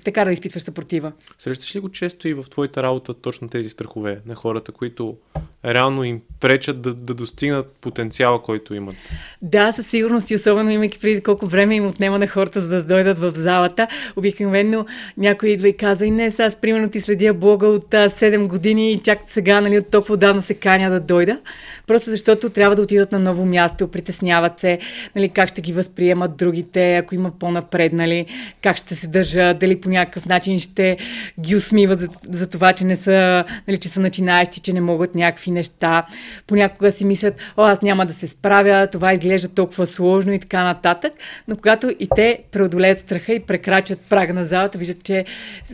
така 0.05 0.25
да 0.25 0.31
изпитваш 0.31 0.63
съпротива. 0.63 1.13
Срещаш 1.39 1.77
ли 1.77 1.81
го 1.81 1.89
често 1.89 2.29
и 2.29 2.35
в 2.35 2.45
твоята 2.51 2.83
работа 2.83 3.15
точно 3.15 3.49
тези 3.49 3.69
страхове 3.69 4.21
на 4.27 4.35
хората, 4.35 4.73
които 4.73 5.17
реално 5.65 6.05
им 6.05 6.21
пречат 6.41 6.81
да, 6.81 6.95
да 6.95 7.15
достигнат 7.15 7.73
потенциала, 7.81 8.43
който 8.43 8.75
имат? 8.75 8.97
Да, 9.43 9.73
със 9.73 9.87
сигурност 9.87 10.31
и 10.31 10.35
особено 10.35 10.71
имайки 10.71 10.99
преди 10.99 11.21
колко 11.21 11.47
време 11.47 11.77
им 11.77 11.87
отнема 11.87 12.19
на 12.19 12.27
хората, 12.27 12.61
за 12.61 12.69
да 12.69 12.83
дойдат 12.83 13.19
в 13.19 13.33
залата. 13.35 13.87
Обикновено 14.17 14.87
някой 15.17 15.49
идва 15.49 15.69
и 15.69 15.77
каза, 15.77 16.07
и 16.07 16.11
не, 16.11 16.31
сега 16.31 16.51
примерно 16.61 16.91
ти 16.91 17.01
следя 17.01 17.35
блога 17.35 17.67
от 17.67 17.95
а, 17.95 18.09
7 18.09 18.47
години 18.47 18.93
и 18.93 18.99
чак 18.99 19.19
сега, 19.29 19.61
нали, 19.61 19.79
от 19.79 19.91
толкова 19.91 20.17
давно 20.17 20.43
се 20.43 20.55
каня 20.55 20.91
да 20.91 21.01
дойда. 21.01 21.41
Просто 21.87 22.11
защото 22.11 22.51
трябва 22.51 22.77
да 22.77 22.83
отидат 22.83 23.13
на 23.13 23.19
ново 23.19 23.47
място, 23.47 23.89
притесняват 23.89 24.61
се, 24.61 24.79
нали, 25.17 25.29
как 25.29 25.49
ще 25.49 25.61
ги 25.61 25.73
възприемат 25.73 26.37
другите, 26.37 26.97
ако 26.97 27.15
има 27.15 27.31
по-напреднали, 27.39 28.27
как 28.63 28.77
ще 28.77 28.95
се 28.95 29.07
държат, 29.07 29.38
дали 29.39 29.81
по 29.81 29.89
някакъв 29.91 30.27
начин 30.27 30.61
ще 30.61 30.97
ги 31.41 31.57
усмиват 31.57 32.01
за, 32.01 32.09
за 32.31 32.47
това, 32.47 32.73
че 32.73 32.85
не 32.85 32.97
са, 32.97 33.45
нали, 33.69 33.79
че 33.79 33.89
са 33.89 34.01
начинаещи, 34.01 34.61
че 34.61 34.73
не 34.73 34.81
могат 34.81 35.15
някакви 35.15 35.51
неща. 35.51 36.07
Понякога 36.47 36.93
си 36.93 37.05
мислят, 37.05 37.35
о, 37.57 37.63
аз 37.65 37.83
няма 37.83 38.07
да 38.07 38.15
се 38.15 38.27
справя, 38.27 38.87
това 38.93 39.13
изглежда 39.13 39.49
толкова 39.49 39.87
сложно 39.87 40.33
и 40.33 40.39
така 40.39 40.65
нататък. 40.65 41.13
Но 41.49 41.57
когато 41.57 41.91
и 41.99 42.09
те 42.15 42.39
преодолеят 42.53 43.01
страха 43.01 43.33
и 43.33 43.41
прекрачат 43.41 44.01
прага 44.01 44.35
на 44.35 44.45
залата, 44.45 44.79
виждат, 44.79 45.05
че 45.05 45.25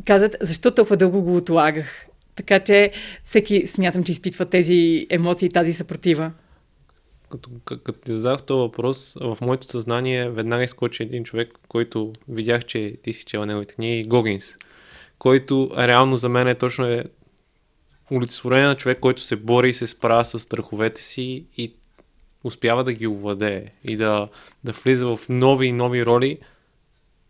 казват, 0.05 0.37
защо 0.41 0.71
толкова 0.71 0.97
дълго 0.97 1.23
го 1.23 1.37
отлагах? 1.37 2.07
Така 2.37 2.61
че 2.61 2.91
всеки 3.25 3.67
смятам, 3.67 4.05
че 4.05 4.13
изпитва 4.13 4.45
тези 4.45 5.07
емоции, 5.11 5.49
тази 5.49 5.73
съпротива. 5.73 6.31
Като, 7.35 7.79
като 7.79 8.01
ти 8.01 8.13
задах 8.13 8.43
този 8.43 8.59
въпрос, 8.59 9.17
в 9.21 9.39
моето 9.41 9.67
съзнание 9.67 10.31
веднага 10.31 10.65
изкочи 10.65 11.03
един 11.03 11.25
човек, 11.25 11.59
който 11.69 12.13
видях, 12.29 12.65
че 12.65 12.97
ти 13.03 13.13
си 13.13 13.25
чела 13.25 13.47
неговите 13.47 13.75
книги, 13.75 14.09
Гогинс, 14.09 14.57
който 15.19 15.71
реално 15.79 16.17
за 16.17 16.29
мен 16.29 16.49
е 16.49 16.55
точно 16.55 16.87
е 16.87 17.05
олицетворение 18.13 18.67
на 18.67 18.77
човек, 18.77 19.01
който 19.01 19.23
се 19.23 19.37
бори 19.37 19.69
и 19.69 19.75
се 19.75 19.87
справя 19.87 20.25
с 20.25 20.39
страховете 20.39 21.03
си 21.03 21.47
и 21.57 21.75
успява 22.45 22.85
да 22.85 22.93
ги 22.93 23.07
овладее 23.07 23.67
и 23.85 23.97
да, 23.97 24.29
да 24.65 24.73
влиза 24.73 25.17
в 25.17 25.21
нови 25.29 25.67
и 25.67 25.73
нови 25.73 26.07
роли 26.07 26.39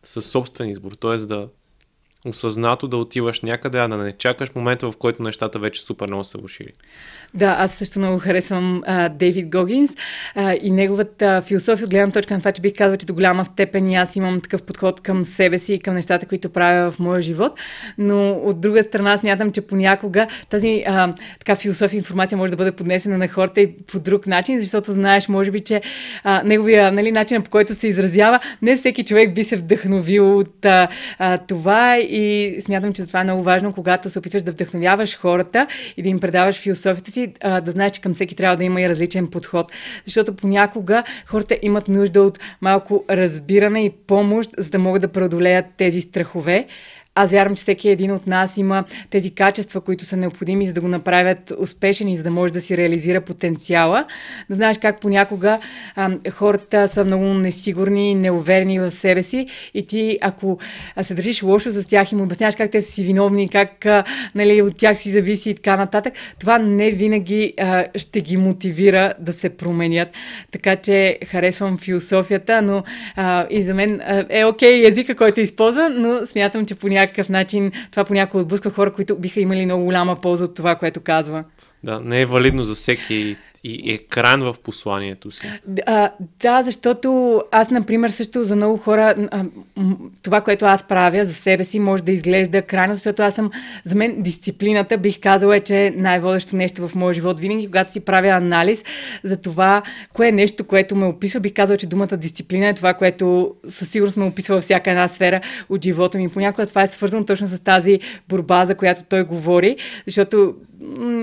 със 0.02 0.30
собствен 0.30 0.68
избор, 0.68 0.92
т.е. 0.92 1.16
да 1.16 1.48
осъзнато 2.24 2.88
да 2.88 2.96
отиваш 2.96 3.40
някъде, 3.40 3.78
а 3.78 3.88
да 3.88 3.96
не 3.96 4.12
чакаш 4.12 4.54
момента, 4.54 4.90
в 4.90 4.96
който 4.96 5.22
нещата 5.22 5.58
вече 5.58 5.82
супер 5.82 6.06
много 6.06 6.24
се 6.24 6.38
влушили. 6.38 6.72
Да, 7.34 7.56
аз 7.58 7.74
също 7.74 7.98
много 7.98 8.18
харесвам 8.18 8.82
а, 8.87 9.08
Дейвид 9.08 9.50
Гогинс 9.50 9.90
а, 10.34 10.54
и 10.62 10.70
неговата 10.70 11.42
философия 11.46 11.84
от 11.84 11.90
гледна 11.90 12.12
точка 12.12 12.34
на 12.34 12.40
това, 12.40 12.52
че 12.52 12.62
бих 12.62 12.72
казала, 12.78 12.96
че 12.96 13.06
до 13.06 13.14
голяма 13.14 13.44
степен 13.44 13.90
и 13.90 13.94
аз 13.94 14.16
имам 14.16 14.40
такъв 14.40 14.62
подход 14.62 15.00
към 15.00 15.24
себе 15.24 15.58
си 15.58 15.74
и 15.74 15.78
към 15.78 15.94
нещата, 15.94 16.26
които 16.26 16.48
правя 16.48 16.90
в 16.90 16.98
моя 16.98 17.22
живот, 17.22 17.52
но 17.98 18.30
от 18.32 18.60
друга 18.60 18.82
страна 18.82 19.18
смятам, 19.18 19.50
че 19.50 19.60
понякога 19.60 20.26
тази 20.48 20.82
а, 20.87 21.14
така 21.38 21.56
философия 21.56 21.98
информация 21.98 22.38
може 22.38 22.50
да 22.50 22.56
бъде 22.56 22.72
поднесена 22.72 23.18
на 23.18 23.28
хората 23.28 23.60
и 23.60 23.72
по 23.76 24.00
друг 24.00 24.26
начин, 24.26 24.60
защото 24.60 24.92
знаеш, 24.92 25.28
може 25.28 25.50
би, 25.50 25.60
че 25.60 25.82
а, 26.24 26.42
неговия 26.42 26.92
нали, 26.92 27.12
начин 27.12 27.42
по 27.42 27.50
който 27.50 27.74
се 27.74 27.88
изразява, 27.88 28.40
не 28.62 28.76
всеки 28.76 29.04
човек 29.04 29.34
би 29.34 29.44
се 29.44 29.56
вдъхновил 29.56 30.38
от 30.38 30.64
а, 30.64 30.88
а, 31.18 31.38
това 31.38 31.98
и 32.14 32.57
смятам, 32.61 32.92
че 32.92 33.07
това 33.07 33.20
е 33.20 33.24
много 33.24 33.42
важно, 33.42 33.72
когато 33.72 34.11
се 34.11 34.18
опитваш 34.18 34.42
да 34.42 34.50
вдъхновяваш 34.50 35.18
хората 35.18 35.66
и 35.96 36.03
да 36.03 36.09
им 36.09 36.18
предаваш 36.18 36.61
философията 36.61 37.11
си, 37.12 37.33
а, 37.40 37.61
да 37.61 37.70
знаеш, 37.70 37.92
че 37.92 38.00
към 38.00 38.14
всеки 38.14 38.37
трябва 38.37 38.57
да 38.57 38.64
има 38.64 38.81
и 38.81 38.88
различен 38.88 39.27
подход. 39.27 39.72
Защото 40.05 40.37
понякога 40.37 41.03
хората 41.27 41.59
имат 41.62 41.88
нужда 41.88 42.22
от 42.22 42.38
малко 42.61 43.05
разбиране 43.11 43.85
и 43.85 43.90
помощ, 43.90 44.50
за 44.59 44.70
да 44.70 44.79
могат 44.79 45.03
да 45.03 45.09
преодолеят 45.09 45.66
тези 45.77 46.00
страхове. 46.00 46.66
Аз 47.16 47.31
вярвам, 47.31 47.57
че 47.57 47.62
всеки 47.62 47.88
един 47.88 48.12
от 48.12 48.27
нас 48.27 48.57
има 48.57 48.85
тези 49.11 49.31
качества, 49.31 49.81
които 49.81 50.05
са 50.05 50.16
необходими, 50.16 50.66
за 50.66 50.72
да 50.72 50.81
го 50.81 50.88
направят 50.88 51.53
успешен 51.59 52.09
и 52.09 52.16
за 52.16 52.22
да 52.22 52.31
може 52.31 52.53
да 52.53 52.61
си 52.61 52.77
реализира 52.77 53.20
потенциала. 53.20 54.05
Но 54.50 54.57
знаеш 54.57 54.79
как 54.79 55.00
понякога 55.00 55.59
а, 55.96 56.11
хората 56.31 56.88
са 56.88 57.05
много 57.05 57.24
несигурни, 57.24 58.14
неуверени 58.14 58.81
в 58.81 58.90
себе 58.90 59.22
си 59.22 59.46
и 59.74 59.87
ти, 59.87 60.18
ако 60.20 60.59
се 61.03 61.14
държиш 61.14 61.42
лошо 61.42 61.70
с 61.70 61.88
тях 61.88 62.12
и 62.12 62.14
му 62.14 62.22
обясняваш 62.22 62.57
как 62.57 62.70
те 62.70 62.83
са 62.83 62.92
си 62.92 63.05
виновни, 63.05 63.48
как 63.48 63.87
а, 63.87 64.05
нали, 64.35 64.62
от 64.62 64.77
тях 64.77 64.98
си 64.98 65.11
зависи 65.11 65.50
и 65.50 65.55
така 65.55 65.77
нататък, 65.77 66.14
това 66.38 66.59
не 66.59 66.90
винаги 66.90 67.55
а, 67.59 67.85
ще 67.94 68.20
ги 68.20 68.37
мотивира 68.37 69.14
да 69.18 69.33
се 69.33 69.48
променят. 69.48 70.09
Така 70.50 70.77
че 70.77 71.18
харесвам 71.27 71.79
философията, 71.79 72.62
но 72.62 72.83
а, 73.16 73.46
и 73.50 73.62
за 73.62 73.74
мен 73.74 74.00
а, 74.00 74.27
е 74.31 74.44
окей 74.44 74.83
okay 74.83 74.88
езика, 74.88 75.14
който 75.14 75.40
използва, 75.40 75.90
но 75.90 76.27
смятам, 76.27 76.66
че 76.66 76.74
понякога 76.74 77.03
някакъв 77.04 77.28
начин 77.28 77.72
това 77.90 78.04
понякога 78.04 78.42
отблъска 78.42 78.70
хора, 78.70 78.92
които 78.92 79.16
биха 79.16 79.40
имали 79.40 79.64
много 79.64 79.84
голяма 79.84 80.20
полза 80.20 80.44
от 80.44 80.54
това, 80.54 80.76
което 80.76 81.00
казва. 81.00 81.44
Да, 81.84 82.00
не 82.00 82.20
е 82.20 82.26
валидно 82.26 82.64
за 82.64 82.74
всеки 82.74 83.36
и 83.64 83.92
е 83.92 83.98
кран 83.98 84.40
в 84.40 84.55
посланието 84.64 85.31
си. 85.31 85.46
А, 85.87 86.11
да, 86.42 86.62
защото 86.62 87.42
аз, 87.53 87.70
например, 87.70 88.11
също 88.11 88.44
за 88.44 88.57
много 88.57 88.77
хора 88.77 89.14
а, 89.31 89.44
това, 90.22 90.40
което 90.40 90.64
аз 90.64 90.83
правя 90.83 91.24
за 91.24 91.35
себе 91.35 91.64
си, 91.64 91.79
може 91.79 92.03
да 92.03 92.12
изглежда 92.12 92.62
крайно, 92.62 92.94
защото 92.94 93.22
аз 93.22 93.35
съм, 93.35 93.50
за 93.85 93.94
мен 93.94 94.22
дисциплината, 94.22 94.98
бих 94.98 95.20
казала, 95.20 95.57
е, 95.57 95.61
че 95.61 95.87
е 95.87 95.90
най-водещо 95.90 96.57
нещо 96.57 96.88
в 96.88 96.94
моя 96.94 97.14
живот. 97.14 97.40
Винаги, 97.40 97.66
когато 97.66 97.92
си 97.92 98.00
правя 98.00 98.29
анализ 98.29 98.85
за 99.22 99.37
това, 99.37 99.83
кое 100.12 100.29
е 100.29 100.33
нещо, 100.33 100.64
което 100.64 100.96
ме 100.96 101.07
описва, 101.07 101.40
бих 101.40 101.53
казала, 101.53 101.77
че 101.77 101.87
думата 101.87 102.16
дисциплина 102.16 102.68
е 102.68 102.74
това, 102.74 102.94
което 102.94 103.55
със 103.68 103.88
сигурност 103.88 104.16
ме 104.16 104.24
описва 104.24 104.55
във 104.55 104.64
всяка 104.64 104.90
една 104.90 105.09
сфера 105.09 105.40
от 105.68 105.85
живота 105.85 106.18
ми. 106.18 106.29
Понякога 106.29 106.66
това 106.66 106.83
е 106.83 106.87
свързано 106.87 107.27
точно 107.27 107.46
с 107.46 107.59
тази 107.61 108.00
борба, 108.29 108.66
за 108.66 108.74
която 108.74 109.03
той 109.09 109.24
говори, 109.24 109.77
защото 110.07 110.55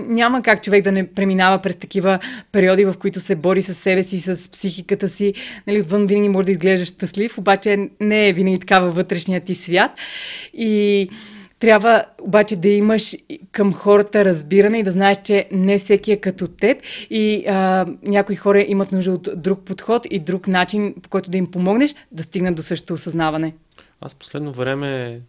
няма 0.08 0.42
как 0.42 0.64
човек 0.64 0.84
да 0.84 0.92
не 0.92 1.08
преминава 1.08 1.62
през 1.62 1.76
такива 1.76 2.20
периоди, 2.52 2.86
в 2.86 2.94
които 3.00 3.20
се 3.20 3.36
бори 3.36 3.62
с 3.62 3.74
себе 3.74 4.04
си, 4.04 4.22
с 4.22 4.52
психиката 4.52 5.10
си. 5.10 5.34
Нали, 5.68 5.82
отвън 5.82 6.06
винаги 6.06 6.30
може 6.30 6.46
да 6.46 6.52
изглежда 6.52 6.86
щастлив, 6.86 7.38
обаче 7.38 7.90
не 8.00 8.30
е 8.30 8.34
винаги 8.34 8.60
така 8.60 8.80
във 8.80 8.96
вътрешния 8.96 9.42
ти 9.42 9.56
свят. 9.56 9.92
И 10.54 11.10
трябва 11.60 12.06
обаче 12.22 12.56
да 12.56 12.68
имаш 12.68 13.16
към 13.52 13.74
хората 13.74 14.26
разбиране 14.26 14.78
и 14.80 14.84
да 14.84 14.92
знаеш, 14.92 15.18
че 15.24 15.48
не 15.52 15.78
всеки 15.78 16.12
е 16.12 16.18
като 16.18 16.48
теб 16.48 16.78
и 17.10 17.44
а, 17.48 17.86
някои 18.04 18.36
хора 18.36 18.66
имат 18.68 18.92
нужда 18.92 19.12
от 19.12 19.30
друг 19.36 19.60
подход 19.66 20.08
и 20.10 20.20
друг 20.20 20.48
начин, 20.48 20.96
по 21.02 21.10
който 21.10 21.32
да 21.32 21.38
им 21.38 21.52
помогнеш 21.52 21.96
да 22.12 22.24
стигнат 22.24 22.56
до 22.56 22.64
същото 22.64 22.94
осъзнаване. 22.94 23.54
Аз 24.02 24.16
последно 24.16 24.52
време 24.52 25.22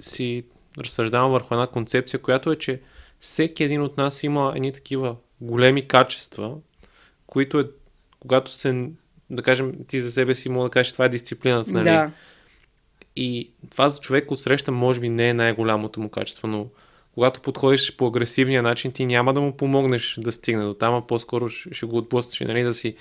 си 0.00 0.44
разсъждавам 0.78 1.30
върху 1.30 1.54
една 1.54 1.66
концепция, 1.66 2.20
която 2.20 2.52
е, 2.52 2.56
че 2.56 2.80
всеки 3.20 3.64
един 3.64 3.82
от 3.82 3.96
нас 3.96 4.22
има 4.22 4.52
едни 4.56 4.72
такива 4.72 5.16
големи 5.40 5.88
качества, 5.88 6.54
които 7.26 7.60
е, 7.60 7.64
когато 8.20 8.50
се, 8.50 8.90
да 9.30 9.42
кажем, 9.42 9.72
ти 9.86 10.00
за 10.00 10.12
себе 10.12 10.34
си 10.34 10.48
мога 10.48 10.68
да 10.68 10.70
кажеш, 10.70 10.92
това 10.92 11.04
е 11.04 11.08
дисциплината, 11.08 11.72
нали? 11.72 11.84
Да. 11.84 12.10
И 13.16 13.50
това 13.70 13.88
за 13.88 14.00
човек 14.00 14.30
от 14.30 14.40
среща 14.40 14.72
може 14.72 15.00
би 15.00 15.08
не 15.08 15.28
е 15.28 15.34
най-голямото 15.34 16.00
му 16.00 16.08
качество, 16.08 16.48
но 16.48 16.66
когато 17.14 17.40
подходиш 17.40 17.96
по 17.96 18.06
агресивния 18.06 18.62
начин, 18.62 18.92
ти 18.92 19.06
няма 19.06 19.34
да 19.34 19.40
му 19.40 19.56
помогнеш 19.56 20.18
да 20.20 20.32
стигне 20.32 20.64
до 20.64 20.74
там, 20.74 20.94
а 20.94 21.06
по-скоро 21.06 21.48
ще 21.48 21.86
го 21.86 21.96
отблъснеш, 21.96 22.48
нали? 22.48 22.62
Да 22.62 22.74
си, 22.74 22.96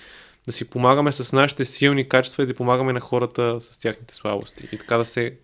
да 0.45 0.51
си 0.51 0.65
помагаме 0.65 1.11
с 1.11 1.33
нашите 1.33 1.65
силни 1.65 2.09
качества 2.09 2.43
и 2.43 2.45
да 2.45 2.53
помагаме 2.53 2.93
на 2.93 2.99
хората 2.99 3.61
с 3.61 3.79
тяхните 3.79 4.15
слабости. 4.15 4.67
И 4.71 4.77
така 4.77 4.97
да 4.97 5.05
се 5.05 5.37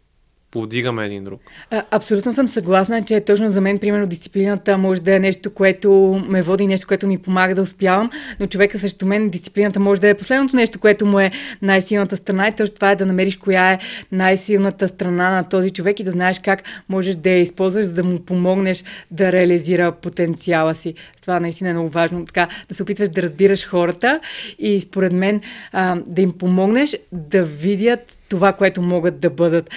повдигаме 0.53 1.05
един 1.05 1.23
друг. 1.23 1.41
А, 1.69 1.83
абсолютно 1.91 2.33
съм 2.33 2.47
съгласна, 2.47 3.03
че 3.03 3.19
точно 3.19 3.49
за 3.49 3.61
мен, 3.61 3.77
примерно, 3.77 4.07
дисциплината 4.07 4.77
може 4.77 5.01
да 5.01 5.15
е 5.15 5.19
нещо, 5.19 5.53
което 5.53 6.21
ме 6.27 6.41
води, 6.41 6.67
нещо, 6.67 6.87
което 6.87 7.07
ми 7.07 7.17
помага 7.17 7.55
да 7.55 7.61
успявам, 7.61 8.09
но 8.39 8.47
човека 8.47 8.79
срещу 8.79 9.05
мен, 9.05 9.29
дисциплината 9.29 9.79
може 9.79 10.01
да 10.01 10.09
е 10.09 10.13
последното 10.13 10.55
нещо, 10.55 10.79
което 10.79 11.05
му 11.05 11.19
е 11.19 11.31
най-силната 11.61 12.17
страна 12.17 12.47
и 12.47 12.51
точно 12.51 12.75
това 12.75 12.91
е 12.91 12.95
да 12.95 13.05
намериш 13.05 13.35
коя 13.35 13.71
е 13.71 13.79
най-силната 14.11 14.87
страна 14.87 15.31
на 15.31 15.43
този 15.43 15.69
човек 15.69 15.99
и 15.99 16.03
да 16.03 16.11
знаеш 16.11 16.39
как 16.39 16.63
можеш 16.89 17.15
да 17.15 17.29
я 17.29 17.39
използваш, 17.39 17.85
за 17.85 17.93
да 17.93 18.03
му 18.03 18.19
помогнеш 18.19 18.83
да 19.11 19.31
реализира 19.31 19.91
потенциала 19.91 20.75
си. 20.75 20.93
Това 21.21 21.39
наистина 21.39 21.69
е 21.69 21.73
много 21.73 21.89
важно. 21.89 22.25
Така, 22.25 22.47
да 22.69 22.75
се 22.75 22.83
опитваш 22.83 23.09
да 23.09 23.21
разбираш 23.21 23.67
хората 23.67 24.19
и 24.59 24.79
според 24.79 25.13
мен 25.13 25.41
а, 25.71 25.97
да 26.07 26.21
им 26.21 26.31
помогнеш 26.31 26.97
да 27.11 27.43
видят 27.43 28.19
това, 28.29 28.53
което 28.53 28.81
могат 28.81 29.19
да 29.19 29.29
бъдат 29.29 29.69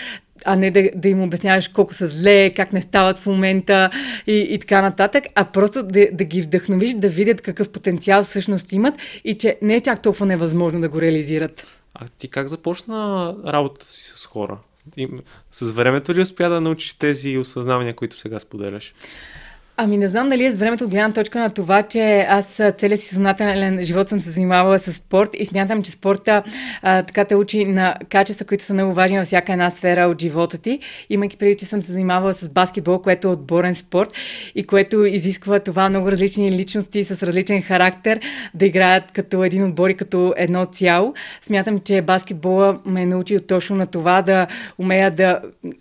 а 0.46 0.56
не 0.56 0.70
да, 0.70 0.90
да 0.94 1.08
им 1.08 1.22
обясняваш 1.22 1.68
колко 1.68 1.94
са 1.94 2.08
зле, 2.08 2.54
как 2.54 2.72
не 2.72 2.82
стават 2.82 3.18
в 3.18 3.26
момента 3.26 3.90
и, 4.26 4.38
и 4.50 4.58
така 4.58 4.82
нататък, 4.82 5.24
а 5.34 5.44
просто 5.44 5.82
да, 5.82 6.08
да 6.12 6.24
ги 6.24 6.42
вдъхновиш 6.42 6.94
да 6.94 7.08
видят 7.08 7.40
какъв 7.40 7.68
потенциал 7.68 8.22
всъщност 8.22 8.72
имат 8.72 8.94
и 9.24 9.38
че 9.38 9.58
не 9.62 9.74
е 9.74 9.80
чак 9.80 10.02
толкова 10.02 10.26
невъзможно 10.26 10.80
да 10.80 10.88
го 10.88 11.00
реализират. 11.00 11.66
А 11.94 12.06
ти 12.18 12.28
как 12.28 12.48
започна 12.48 13.34
работата 13.46 13.86
си 13.86 14.12
с 14.16 14.26
хора? 14.26 14.58
И, 14.96 15.08
с 15.52 15.70
времето 15.70 16.14
ли 16.14 16.20
успя 16.20 16.48
да 16.48 16.60
научиш 16.60 16.94
тези 16.94 17.38
осъзнавания, 17.38 17.96
които 17.96 18.18
сега 18.18 18.40
споделяш? 18.40 18.94
Ами 19.78 19.96
не 19.96 20.08
знам 20.08 20.28
дали 20.28 20.44
е 20.44 20.52
с 20.52 20.56
времето 20.56 20.84
от 20.84 20.90
гледна 20.90 21.12
точка 21.12 21.38
на 21.38 21.50
това, 21.50 21.82
че 21.82 22.26
аз 22.28 22.60
целият 22.78 23.00
си 23.00 23.08
съзнателен 23.08 23.84
живот 23.84 24.08
съм 24.08 24.20
се 24.20 24.30
занимавала 24.30 24.78
с 24.78 24.92
спорт 24.92 25.30
и 25.38 25.46
смятам, 25.46 25.82
че 25.82 25.92
спорта 25.92 26.42
а, 26.82 27.02
така 27.02 27.24
те 27.24 27.34
учи 27.34 27.64
на 27.64 27.96
качества, 28.08 28.46
които 28.46 28.64
са 28.64 28.74
много 28.74 28.92
важни 28.92 29.18
във 29.18 29.26
всяка 29.26 29.52
една 29.52 29.70
сфера 29.70 30.06
от 30.06 30.20
живота 30.20 30.58
ти. 30.58 30.78
Имайки 31.10 31.36
преди, 31.36 31.56
че 31.56 31.64
съм 31.64 31.82
се 31.82 31.92
занимавала 31.92 32.34
с 32.34 32.48
баскетбол, 32.48 32.98
което 32.98 33.28
е 33.28 33.30
отборен 33.30 33.74
спорт 33.74 34.12
и 34.54 34.64
което 34.64 35.04
изисква 35.04 35.58
това 35.58 35.88
много 35.88 36.10
различни 36.10 36.52
личности 36.52 37.04
с 37.04 37.26
различен 37.26 37.62
характер 37.62 38.20
да 38.54 38.66
играят 38.66 39.12
като 39.12 39.44
един 39.44 39.64
отбор 39.64 39.90
и 39.90 39.94
като 39.94 40.34
едно 40.36 40.64
цяло. 40.64 41.14
Смятам, 41.42 41.80
че 41.80 42.02
баскетбола 42.02 42.78
ме 42.86 43.02
е 43.02 43.06
научил 43.06 43.40
точно 43.40 43.76
на 43.76 43.86
това 43.86 44.22
да 44.22 44.46
умея 44.78 45.10
да, 45.10 45.40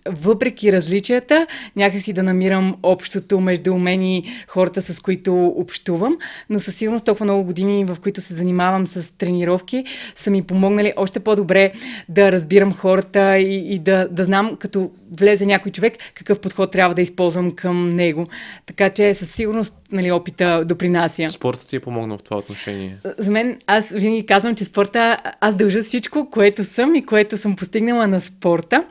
въпреки 0.10 0.74
различията, 0.74 1.48
някакси 1.76 2.14
да 2.14 2.24
намирам 2.24 2.76
общото 2.84 3.40
между 3.40 3.85
мен 3.86 4.02
и 4.02 4.24
хората, 4.48 4.82
с 4.82 5.00
които 5.00 5.46
общувам, 5.46 6.18
но 6.50 6.60
със 6.60 6.76
сигурност 6.76 7.06
толкова 7.06 7.24
много 7.24 7.44
години, 7.44 7.86
в 7.86 7.98
които 8.02 8.22
се 8.22 8.34
занимавам 8.34 8.88
с 8.88 9.18
тренировки, 9.18 9.86
са 10.16 10.32
ми 10.32 10.44
помогнали 10.44 10.94
още 10.96 11.20
по-добре 11.20 11.72
да 12.10 12.32
разбирам 12.32 12.74
хората 12.74 13.38
и, 13.38 13.74
и 13.74 13.80
да, 13.80 14.08
да 14.12 14.24
знам, 14.24 14.56
като 14.60 14.92
влезе 15.12 15.46
някой 15.46 15.72
човек, 15.72 15.94
какъв 16.14 16.40
подход 16.40 16.72
трябва 16.72 16.96
да 16.96 17.02
използвам 17.02 17.52
към 17.52 17.88
него. 17.88 18.28
Така 18.66 18.90
че 18.90 19.14
със 19.14 19.32
сигурност 19.32 19.74
нали, 19.92 20.12
опита 20.12 20.66
допринася. 20.66 21.30
Спортът 21.30 21.68
ти 21.68 21.76
е 21.76 21.80
помогнал 21.80 22.18
в 22.18 22.24
това 22.24 22.38
отношение? 22.38 22.98
За 23.18 23.32
мен, 23.32 23.60
аз 23.68 23.90
винаги 23.90 24.26
казвам, 24.26 24.56
че 24.56 24.66
спорта, 24.66 25.18
аз 25.42 25.56
дължа 25.56 25.84
всичко, 25.84 26.30
което 26.30 26.64
съм 26.64 26.96
и 26.96 27.06
което 27.06 27.38
съм 27.38 27.56
постигнала 27.56 28.08
на 28.08 28.22
спорта. 28.22 28.84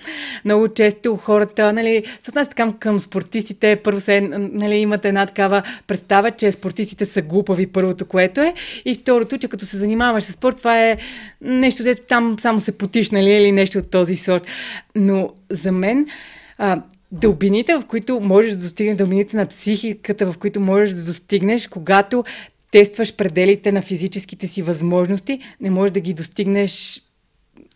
Много 0.44 0.68
често 0.68 1.16
хората, 1.16 1.72
нали, 1.72 2.04
се 2.20 2.30
отнасят 2.30 2.54
към, 2.54 2.72
към 2.72 3.00
спортистите, 3.00 3.76
първо 3.76 4.00
се, 4.00 4.20
нали, 4.52 4.84
имат 4.85 5.05
една 5.05 5.27
такава 5.27 5.62
представа, 5.87 6.31
че 6.31 6.53
спортистите 6.53 7.05
са 7.05 7.23
глупави, 7.23 7.66
първото, 7.66 8.07
което 8.07 8.40
е. 8.40 8.55
И 8.85 8.94
второто, 8.94 9.38
че 9.38 9.49
като 9.49 9.66
се 9.66 9.77
занимаваш 9.77 10.25
с 10.25 10.33
спорт, 10.33 10.57
това 10.57 10.88
е 10.88 10.97
нещо, 11.40 11.83
дето 11.83 12.03
там 12.09 12.37
само 12.40 12.61
се 12.61 12.73
потиш, 12.73 13.11
нали, 13.11 13.31
или 13.31 13.53
нещо 13.53 13.79
от 13.79 13.90
този 13.90 14.16
сорт. 14.16 14.47
Но 14.94 15.31
за 15.51 15.73
мен, 15.73 16.07
а, 16.59 16.83
дълбините, 17.12 17.75
в 17.75 17.85
които 17.88 18.20
можеш 18.20 18.53
да 18.53 18.59
достигнеш, 18.59 18.97
дълбините 18.97 19.37
на 19.37 19.47
психиката, 19.47 20.33
в 20.33 20.38
които 20.38 20.61
можеш 20.61 20.94
да 20.94 21.05
достигнеш, 21.05 21.66
когато 21.66 22.25
тестваш 22.70 23.14
пределите 23.14 23.73
на 23.73 23.83
физическите 23.83 24.47
си 24.47 24.62
възможности, 24.62 25.38
не 25.61 25.70
можеш 25.70 25.92
да 25.92 26.01
ги 26.01 26.14
достигнеш 26.14 27.03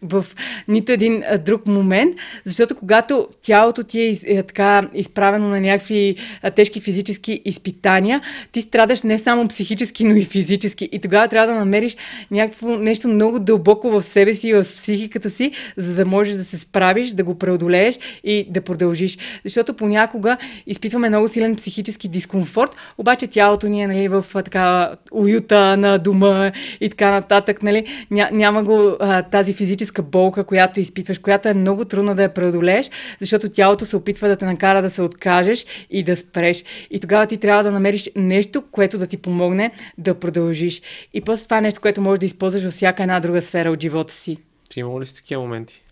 в 0.03 0.25
нито 0.69 0.93
един 0.93 1.23
а, 1.31 1.39
друг 1.39 1.67
момент, 1.67 2.17
защото 2.45 2.77
когато 2.77 3.29
тялото 3.43 3.83
ти 3.83 4.01
е, 4.01 4.39
е 4.39 4.43
така 4.43 4.89
изправено 4.95 5.49
на 5.49 5.61
някакви 5.61 6.17
а, 6.43 6.51
тежки 6.51 6.81
физически 6.81 7.43
изпитания, 7.45 8.21
ти 8.53 8.61
страдаш 8.61 9.03
не 9.03 9.19
само 9.19 9.49
психически, 9.49 10.05
но 10.05 10.17
и 10.17 10.23
физически. 10.23 10.89
И 10.93 10.99
тогава 10.99 11.29
трябва 11.29 11.53
да 11.53 11.59
намериш 11.59 11.97
някакво 12.31 12.77
нещо 12.77 13.09
много 13.09 13.39
дълбоко 13.39 13.91
в 13.91 14.03
себе 14.03 14.35
си 14.35 14.49
и 14.49 14.55
в 14.55 14.63
психиката 14.63 15.31
си, 15.31 15.53
за 15.77 15.95
да 15.95 16.07
можеш 16.07 16.35
да 16.35 16.45
се 16.45 16.59
справиш, 16.59 17.11
да 17.11 17.25
го 17.25 17.35
преодолееш 17.35 17.99
и 18.25 18.47
да 18.51 18.61
продължиш. 18.61 19.19
Защото 19.45 19.75
понякога 19.75 20.37
изпитваме 20.67 21.09
много 21.09 21.29
силен 21.29 21.57
психически 21.57 22.09
дискомфорт, 22.09 22.77
обаче 22.99 23.27
тялото 23.27 23.69
ни 23.69 23.83
е 23.83 23.87
нали, 23.87 24.09
в 24.09 24.25
така 24.33 24.91
уюта 25.13 25.77
на 25.77 25.99
дома 25.99 26.53
и 26.81 26.89
така 26.89 27.11
нататък. 27.11 27.63
Нали, 27.63 27.87
ня, 28.11 28.29
няма 28.33 28.63
го 28.63 28.97
а, 29.01 29.23
тази 29.23 29.53
физическа 29.53 29.88
физическа 29.89 30.03
болка, 30.03 30.45
която 30.45 30.81
изпитваш, 30.81 31.19
която 31.19 31.49
е 31.49 31.55
много 31.55 31.85
трудно 31.85 32.15
да 32.15 32.23
я 32.23 32.35
преодолееш, 32.35 32.91
защото 33.21 33.49
тялото 33.49 33.87
се 33.87 33.97
опитва 33.97 34.29
да 34.29 34.37
те 34.37 34.45
накара 34.45 34.83
да 34.83 34.91
се 34.91 35.03
откажеш 35.03 35.67
и 35.91 36.03
да 36.03 36.17
спреш. 36.17 36.65
И 36.91 37.01
тогава 37.01 37.27
ти 37.27 37.37
трябва 37.37 37.63
да 37.63 37.71
намериш 37.71 38.11
нещо, 38.17 38.63
което 38.73 38.99
да 38.99 39.07
ти 39.07 39.17
помогне 39.17 39.71
да 39.99 40.15
продължиш. 40.15 40.83
И 41.15 41.21
после 41.21 41.45
това 41.45 41.59
е 41.59 41.61
нещо, 41.61 41.81
което 41.81 42.01
можеш 42.01 42.19
да 42.19 42.27
използваш 42.27 42.63
във 42.63 42.73
всяка 42.73 43.03
една 43.03 43.21
друга 43.21 43.43
сфера 43.43 43.71
от 43.71 43.83
живота 43.83 44.15
си. 44.15 44.37
Ти 44.69 44.81
имал 44.81 45.01
ли 45.01 45.07
си 45.07 45.15
такива 45.15 45.43
моменти? 45.43 45.83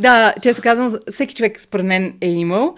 Да, 0.00 0.34
често 0.42 0.62
казвам, 0.62 0.98
всеки 1.12 1.34
човек 1.34 1.60
според 1.60 1.86
мен 1.86 2.14
е 2.20 2.28
имал. 2.28 2.74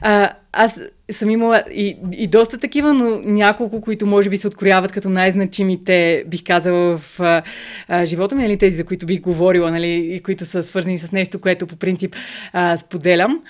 А, 0.00 0.30
аз 0.52 0.80
съм 1.10 1.30
имала 1.30 1.62
и, 1.70 1.96
и 2.12 2.26
доста 2.26 2.58
такива, 2.58 2.94
но 2.94 3.20
няколко, 3.24 3.80
които 3.80 4.06
може 4.06 4.30
би 4.30 4.36
се 4.36 4.46
открояват 4.46 4.92
като 4.92 5.08
най-значимите, 5.08 6.24
бих 6.26 6.44
казала, 6.44 6.98
в 6.98 7.20
а, 7.20 7.42
а, 7.88 8.06
живота 8.06 8.34
ми, 8.34 8.42
нали, 8.42 8.58
тези, 8.58 8.76
за 8.76 8.84
които 8.84 9.06
бих 9.06 9.20
говорила, 9.20 9.70
нали, 9.70 10.14
и 10.14 10.20
които 10.22 10.44
са 10.44 10.62
свързани 10.62 10.98
с 10.98 11.12
нещо, 11.12 11.38
което 11.38 11.66
по 11.66 11.76
принцип 11.76 12.16
а, 12.52 12.76
споделям. 12.76 13.40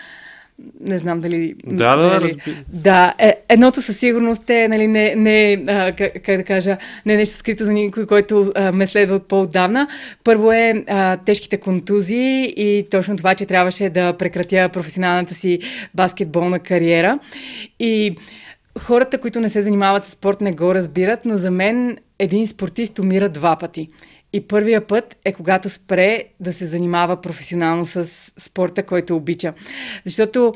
Не 0.80 0.98
знам 0.98 1.20
дали... 1.20 1.54
Да, 1.66 1.96
да, 1.96 2.20
разби... 2.20 2.56
Да, 2.68 3.14
е, 3.18 3.34
едното 3.48 3.82
със 3.82 3.98
сигурност 3.98 4.50
е, 4.50 4.68
нали, 4.68 4.86
не, 4.86 5.14
не 5.14 5.64
а, 5.68 5.92
как, 5.92 6.12
как 6.24 6.36
да 6.36 6.44
кажа, 6.44 6.76
не 7.06 7.14
е 7.14 7.16
нещо 7.16 7.36
скрито 7.36 7.64
за 7.64 7.72
никой, 7.72 8.06
който 8.06 8.52
а, 8.54 8.72
ме 8.72 8.86
следва 8.86 9.14
от 9.14 9.28
по-отдавна. 9.28 9.88
Първо 10.24 10.52
е 10.52 10.84
а, 10.88 11.16
тежките 11.16 11.56
контузии 11.56 12.54
и 12.56 12.86
точно 12.90 13.16
това, 13.16 13.34
че 13.34 13.46
трябваше 13.46 13.90
да 13.90 14.12
прекратя 14.12 14.68
професионалната 14.72 15.34
си 15.34 15.58
баскетболна 15.94 16.58
кариера. 16.58 17.18
И 17.80 18.16
хората, 18.78 19.18
които 19.18 19.40
не 19.40 19.48
се 19.48 19.60
занимават 19.60 20.04
с 20.04 20.10
спорт, 20.10 20.40
не 20.40 20.52
го 20.52 20.74
разбират, 20.74 21.24
но 21.24 21.38
за 21.38 21.50
мен 21.50 21.98
един 22.18 22.46
спортист 22.46 22.98
умира 22.98 23.28
два 23.28 23.56
пъти. 23.56 23.88
И 24.32 24.48
първия 24.48 24.86
път 24.86 25.16
е 25.24 25.32
когато 25.32 25.70
спре 25.70 26.24
да 26.40 26.52
се 26.52 26.66
занимава 26.66 27.20
професионално 27.20 27.86
с 27.86 28.04
спорта, 28.38 28.82
който 28.82 29.16
обича. 29.16 29.54
Защото 30.04 30.54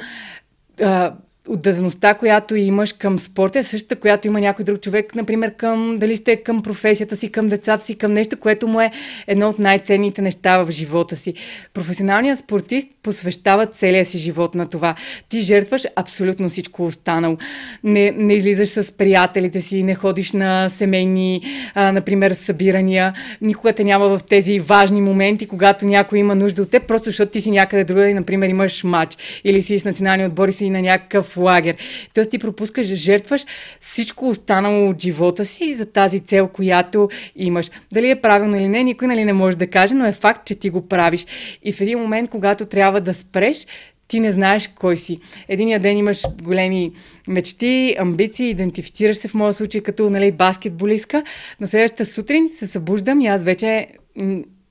а, 0.83 1.15
отдадеността, 1.51 2.15
която 2.15 2.57
имаш 2.57 2.93
към 2.93 3.19
спорта 3.19 3.59
е 3.59 3.63
същата, 3.63 3.97
която 3.97 4.27
има 4.27 4.41
някой 4.41 4.65
друг 4.65 4.81
човек, 4.81 5.15
например, 5.15 5.55
към, 5.55 5.97
дали 5.99 6.17
ще 6.17 6.33
е 6.33 6.37
към 6.37 6.63
професията 6.63 7.17
си, 7.17 7.33
към 7.33 7.49
децата 7.49 7.85
си, 7.85 7.95
към 7.95 8.13
нещо, 8.13 8.37
което 8.37 8.69
му 8.69 8.81
е 8.81 8.91
едно 9.27 9.49
от 9.49 9.59
най-ценните 9.59 10.23
неща 10.23 10.63
в 10.63 10.71
живота 10.71 11.17
си. 11.17 11.35
Професионалният 11.75 12.39
спортист 12.39 12.89
посвещава 13.03 13.67
целия 13.67 14.05
си 14.05 14.19
живот 14.19 14.55
на 14.55 14.67
това. 14.67 14.95
Ти 15.29 15.41
жертваш 15.41 15.83
абсолютно 15.97 16.49
всичко 16.49 16.87
останало. 16.87 17.37
Не, 17.85 18.11
не 18.11 18.35
излизаш 18.35 18.69
с 18.69 18.93
приятелите 18.93 19.61
си, 19.61 19.83
не 19.83 19.95
ходиш 19.95 20.33
на 20.33 20.69
семейни, 20.69 21.43
а, 21.75 21.93
например, 21.93 22.33
събирания. 22.33 23.15
Никога 23.41 23.73
те 23.73 23.85
няма 23.85 24.19
в 24.19 24.21
тези 24.29 24.61
важни 24.61 25.01
моменти, 25.01 25.47
когато 25.47 25.87
някой 25.87 26.19
има 26.19 26.35
нужда 26.35 26.63
от 26.63 26.71
теб, 26.71 26.87
просто 26.87 27.05
защото 27.05 27.33
ти 27.33 27.41
си 27.41 27.51
някъде 27.51 27.85
друга, 27.85 28.15
например, 28.15 28.49
имаш 28.49 28.85
матч 28.85 29.17
или 29.45 29.63
си 29.63 29.79
с 29.79 29.85
националния 29.85 30.29
отбор 30.29 30.49
и 30.49 30.53
си 30.53 30.71
на 30.71 30.83
някакъв 30.83 31.40
лагер. 31.43 31.77
Тоест 32.15 32.31
ти 32.31 32.39
пропускаш, 32.39 32.87
жертваш 32.87 33.45
всичко 33.81 34.29
останало 34.29 34.89
от 34.89 35.03
живота 35.03 35.45
си 35.45 35.75
за 35.75 35.87
тази 35.87 36.21
цел, 36.21 36.49
която 36.49 37.09
имаш. 37.37 37.71
Дали 37.93 38.11
е 38.11 38.21
правилно 38.21 38.57
или 38.57 38.69
не, 38.69 38.83
никой 38.83 39.09
нали 39.09 39.25
не 39.25 39.33
може 39.33 39.57
да 39.57 39.67
каже, 39.67 39.95
но 39.95 40.07
е 40.07 40.13
факт, 40.13 40.47
че 40.47 40.55
ти 40.55 40.71
го 40.71 40.89
правиш. 40.89 41.27
И 41.63 41.73
в 41.73 41.81
един 41.81 41.99
момент, 41.99 42.31
когато 42.31 42.65
трябва 42.65 43.01
да 43.01 43.15
спреш, 43.15 43.67
ти 44.09 44.21
не 44.21 44.33
знаеш 44.33 44.69
кой 44.69 44.97
си. 44.97 45.21
Единия 45.49 45.81
ден 45.81 45.97
имаш 45.97 46.23
големи 46.43 46.93
мечти, 47.29 47.97
амбиции, 47.99 48.51
идентифицираш 48.51 49.17
се 49.17 49.29
в 49.29 49.35
моя 49.35 49.53
случай 49.53 49.81
като 49.81 50.11
нали, 50.11 50.33
баскетболистка. 50.33 51.23
На 51.61 51.67
следващата 51.67 52.07
сутрин 52.07 52.49
се 52.51 52.67
събуждам 52.67 53.21
и 53.21 53.27
аз 53.27 53.43
вече 53.43 53.87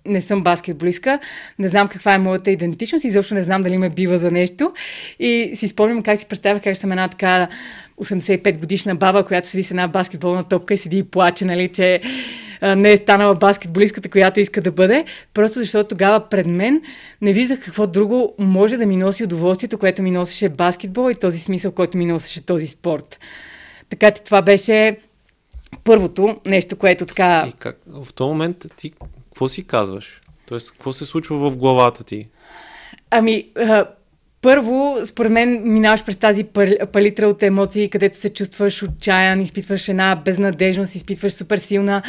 не 0.05 0.21
съм 0.21 0.43
баскетболистка, 0.43 1.19
не 1.59 1.67
знам 1.67 1.87
каква 1.87 2.13
е 2.13 2.17
моята 2.17 2.51
идентичност 2.51 3.05
и 3.05 3.07
изобщо 3.07 3.35
не 3.35 3.43
знам 3.43 3.61
дали 3.61 3.77
ме 3.77 3.89
бива 3.89 4.17
за 4.17 4.31
нещо. 4.31 4.73
И 5.19 5.51
си 5.53 5.67
спомням 5.67 6.01
как 6.01 6.19
си 6.19 6.25
представях 6.25 6.63
как 6.63 6.77
съм 6.77 6.91
една 6.91 7.07
така 7.07 7.47
85 8.01 8.59
годишна 8.59 8.95
баба, 8.95 9.25
която 9.25 9.47
седи 9.47 9.63
с 9.63 9.71
една 9.71 9.87
баскетболна 9.87 10.43
топка 10.43 10.73
и 10.73 10.77
седи 10.77 10.97
и 10.97 11.03
плаче, 11.03 11.45
нали, 11.45 11.67
че 11.67 12.01
не 12.61 12.91
е 12.91 12.97
станала 12.97 13.35
баскетболистката, 13.35 14.09
която 14.09 14.39
иска 14.39 14.61
да 14.61 14.71
бъде, 14.71 15.05
просто 15.33 15.59
защото 15.59 15.87
тогава 15.89 16.29
пред 16.29 16.47
мен 16.47 16.81
не 17.21 17.33
виждах 17.33 17.59
какво 17.59 17.87
друго 17.87 18.33
може 18.39 18.77
да 18.77 18.85
ми 18.85 18.97
носи 18.97 19.23
удоволствието, 19.23 19.77
което 19.77 20.03
ми 20.03 20.11
носеше 20.11 20.49
баскетбол 20.49 21.11
и 21.11 21.15
този 21.15 21.39
смисъл, 21.39 21.71
който 21.71 21.97
ми 21.97 22.05
носеше 22.05 22.45
този 22.45 22.67
спорт. 22.67 23.19
Така 23.89 24.11
че 24.11 24.21
това 24.21 24.41
беше 24.41 24.97
първото 25.83 26.37
нещо, 26.45 26.75
което 26.75 27.05
така... 27.05 27.45
И 27.47 27.51
как, 27.59 27.77
в 27.87 28.13
този 28.13 28.27
момент 28.27 28.65
ти 28.77 28.91
какво 29.39 29.49
си 29.49 29.63
казваш? 29.63 30.21
Тоест, 30.45 30.71
какво 30.71 30.93
се 30.93 31.05
случва 31.05 31.49
в 31.49 31.57
главата 31.57 32.03
ти? 32.03 32.27
Ами, 33.11 33.47
първо, 34.41 34.97
според 35.05 35.31
мен, 35.31 35.61
минаваш 35.63 36.03
през 36.03 36.15
тази 36.15 36.43
палитра 36.93 37.27
от 37.27 37.43
емоции, 37.43 37.89
където 37.89 38.17
се 38.17 38.29
чувстваш 38.29 38.83
отчаян, 38.83 39.41
изпитваш 39.41 39.89
една 39.89 40.15
безнадежност, 40.15 40.95
изпитваш 40.95 41.33
супер 41.33 41.57
силна 41.57 42.01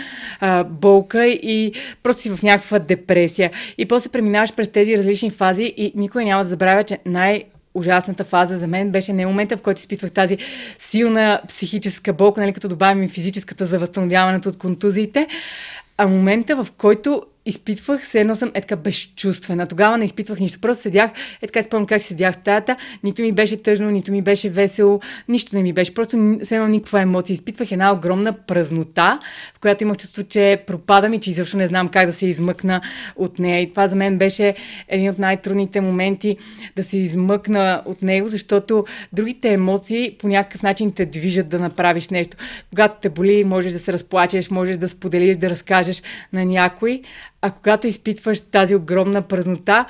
болка 0.67 1.27
и 1.27 1.73
просто 2.03 2.23
си 2.23 2.31
в 2.31 2.43
някаква 2.43 2.79
депресия. 2.79 3.51
И 3.79 3.87
после 3.87 4.11
преминаваш 4.11 4.55
през 4.55 4.69
тези 4.69 4.99
различни 4.99 5.31
фази 5.31 5.75
и 5.77 5.93
никой 5.95 6.25
няма 6.25 6.43
да 6.43 6.51
забравя, 6.51 6.85
че 6.85 6.99
най- 7.07 7.45
ужасната 7.75 8.25
фаза 8.25 8.59
за 8.59 8.67
мен 8.67 8.91
беше 8.91 9.13
не 9.13 9.27
момента, 9.27 9.57
в 9.57 9.63
който 9.63 9.79
изпитвах 9.79 10.13
тази 10.13 10.39
силна 10.79 11.41
психическа 11.49 12.13
болка, 12.13 12.41
нали, 12.41 12.53
като 12.53 12.69
добавим 12.69 13.03
и 13.03 13.09
физическата 13.09 13.67
за 13.67 13.79
възстановяването 13.79 14.49
от 14.49 14.59
контузиите, 14.59 15.27
а 16.03 16.07
момента, 16.07 16.65
в 16.65 16.73
който 16.79 17.23
изпитвах, 17.47 18.07
се 18.07 18.21
едно 18.21 18.35
съм 18.35 18.53
е 18.55 18.77
безчувствена. 18.77 19.67
Тогава 19.67 19.99
не 19.99 20.05
изпитвах 20.05 20.41
нищо. 20.41 20.61
Просто 20.61 20.83
седях, 20.83 21.11
е 21.43 21.47
така 21.47 21.63
спомням 21.63 21.87
как 21.87 22.01
си 22.01 22.07
седях 22.07 22.35
в 22.35 22.41
стаята, 22.41 22.77
нито 23.05 23.23
ми 23.23 23.33
беше 23.33 23.57
тъжно, 23.57 23.91
нито 23.91 24.13
ми 24.13 24.23
беше 24.23 24.49
весело, 24.49 25.01
нищо 25.29 25.57
не 25.57 25.63
ми 25.63 25.73
беше. 25.73 25.95
Просто 25.95 26.39
все 26.43 26.57
едно 26.57 26.69
никаква 26.69 27.01
емоция. 27.01 27.35
Изпитвах 27.35 27.73
една 27.73 27.93
огромна 27.93 28.33
празнота, 28.33 29.19
в 29.55 29.61
която 29.61 29.85
имах 29.85 29.97
чувство, 29.97 30.23
че 30.23 30.63
пропадам 30.67 31.15
и 31.15 31.21
че 31.21 31.31
изобщо 31.31 31.57
не 31.57 31.69
знам 31.69 31.89
как 31.89 32.07
да 32.07 32.13
се 32.13 32.27
измъкна 32.27 32.81
от 33.17 33.39
нея. 33.39 33.63
И 33.63 33.71
това 33.71 33.89
за 33.89 33.97
мен 33.97 34.19
беше 34.19 34.55
един 34.89 35.11
от 35.11 35.19
най-трудните 35.19 35.81
моменти 35.81 36.37
да 36.77 36.85
се 36.85 36.99
измъкна 36.99 37.83
от 37.85 38.03
него, 38.03 38.29
защото 38.29 38.85
другите 39.13 39.53
емоции 39.53 40.17
по 40.19 40.29
някакъв 40.29 40.63
начин 40.63 40.93
те 40.93 41.07
движат 41.07 41.49
да 41.49 41.59
направиш 41.59 42.09
нещо. 42.09 42.37
Когато 42.71 42.95
те 43.03 43.09
боли, 43.09 43.45
можеш 43.45 43.73
да 43.73 43.79
се 43.79 43.93
разплачеш, 43.93 44.51
можеш 44.51 44.77
да 44.77 44.89
споделиш, 44.89 45.37
да 45.37 45.51
разкажеш 45.51 46.03
на 46.33 46.45
някой, 46.45 47.03
а 47.43 47.51
когато 47.51 47.87
изпитваш 47.87 48.41
тази 48.41 48.75
огромна 48.75 49.23
празнота, 49.23 49.87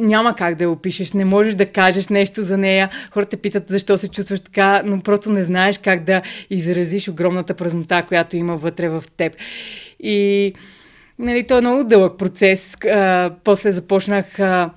няма 0.00 0.34
как 0.34 0.54
да 0.54 0.64
я 0.64 0.70
опишеш, 0.70 1.12
не 1.12 1.24
можеш 1.24 1.54
да 1.54 1.66
кажеш 1.66 2.08
нещо 2.08 2.42
за 2.42 2.58
нея. 2.58 2.90
Хората 3.10 3.36
питат 3.36 3.68
защо 3.68 3.98
се 3.98 4.08
чувстваш 4.08 4.40
така, 4.40 4.82
но 4.84 5.00
просто 5.00 5.32
не 5.32 5.44
знаеш 5.44 5.78
как 5.78 6.04
да 6.04 6.22
изразиш 6.50 7.08
огромната 7.08 7.54
празнота, 7.54 8.02
която 8.02 8.36
има 8.36 8.56
вътре 8.56 8.88
в 8.88 9.04
теб. 9.16 9.36
И 10.00 10.52
нали, 11.18 11.46
то 11.46 11.58
е 11.58 11.60
много 11.60 11.84
дълъг 11.84 12.18
процес. 12.18 12.76
А, 12.84 13.30
после 13.44 13.72
започнах 13.72 14.40
а, 14.40 14.70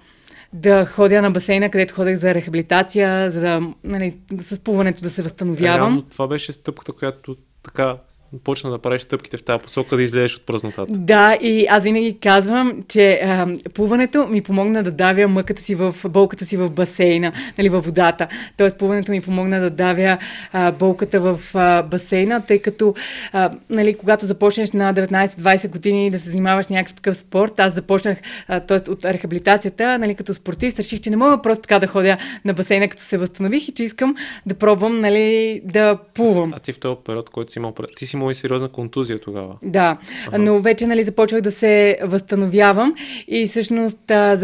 да 0.53 0.85
ходя 0.85 1.21
на 1.21 1.31
басейна, 1.31 1.69
където 1.69 1.93
ходех 1.93 2.15
за 2.19 2.33
рехабилитация, 2.33 3.31
за 3.31 3.39
да, 3.39 3.61
нали, 3.83 4.17
с 4.41 4.59
плуването 4.59 5.01
да 5.01 5.09
се 5.09 5.21
възстановявам. 5.21 5.77
Реално, 5.77 6.01
това 6.01 6.27
беше 6.27 6.53
стъпката, 6.53 6.91
която 6.91 7.35
така 7.63 7.97
почна 8.43 8.71
да 8.71 8.79
правиш 8.79 9.01
стъпките 9.01 9.37
в 9.37 9.43
тази 9.43 9.59
посока, 9.59 9.95
да 9.95 10.03
излезеш 10.03 10.35
от 10.35 10.45
празнотата. 10.45 10.93
Да, 10.93 11.37
и 11.41 11.67
аз 11.69 11.83
винаги 11.83 12.17
казвам, 12.19 12.83
че 12.87 13.11
а, 13.23 13.47
плуването 13.73 14.27
ми 14.27 14.41
помогна 14.41 14.83
да 14.83 14.91
давя 14.91 15.27
мъката 15.27 15.61
си 15.61 15.75
в 15.75 15.95
болката 16.09 16.45
си 16.45 16.57
в 16.57 16.69
басейна, 16.69 17.31
нали, 17.57 17.69
във 17.69 17.85
водата. 17.85 18.27
Тоест 18.57 18.77
плуването 18.77 19.11
ми 19.11 19.21
помогна 19.21 19.59
да 19.59 19.69
давя 19.69 20.17
а, 20.51 20.71
болката 20.71 21.19
в 21.19 21.39
а, 21.53 21.83
басейна, 21.83 22.45
тъй 22.45 22.59
като 22.59 22.93
а, 23.31 23.51
нали, 23.69 23.93
когато 23.93 24.25
започнеш 24.25 24.71
на 24.71 24.93
19-20 24.93 25.69
години 25.69 26.11
да 26.11 26.19
се 26.19 26.29
занимаваш 26.29 26.67
някакъв 26.67 26.95
такъв 26.95 27.17
спорт, 27.17 27.59
аз 27.59 27.73
започнах 27.73 28.17
т.е. 28.47 28.91
от 28.91 29.05
рехабилитацията, 29.05 29.97
нали, 29.97 30.15
като 30.15 30.33
спортист, 30.33 30.79
реших, 30.79 30.99
че 30.99 31.09
не 31.09 31.15
мога 31.15 31.41
просто 31.41 31.61
така 31.61 31.79
да 31.79 31.87
ходя 31.87 32.17
на 32.45 32.53
басейна, 32.53 32.87
като 32.87 33.03
се 33.03 33.17
възстанових 33.17 33.67
и 33.67 33.71
че 33.71 33.83
искам 33.83 34.15
да 34.45 34.55
пробвам 34.55 34.95
нали, 34.95 35.61
да 35.63 35.97
плувам. 36.13 36.53
А 36.55 36.59
ти 36.59 36.73
в 36.73 36.79
този 36.79 36.95
период, 37.05 37.29
който 37.29 37.51
си 37.51 37.59
имал, 37.59 37.73
ти 37.95 38.05
си 38.05 38.18
имал 38.19 38.31
и 38.31 38.35
сериозна 38.35 38.69
контузия 38.69 39.19
тогава. 39.19 39.55
Да, 39.63 39.97
ага. 40.27 40.37
но 40.39 40.59
вече 40.59 40.87
нали, 40.87 41.03
започвах 41.03 41.41
да 41.41 41.51
се 41.51 41.97
възстановявам 42.03 42.93
и 43.27 43.47
всъщност 43.47 44.11
а, 44.11 44.37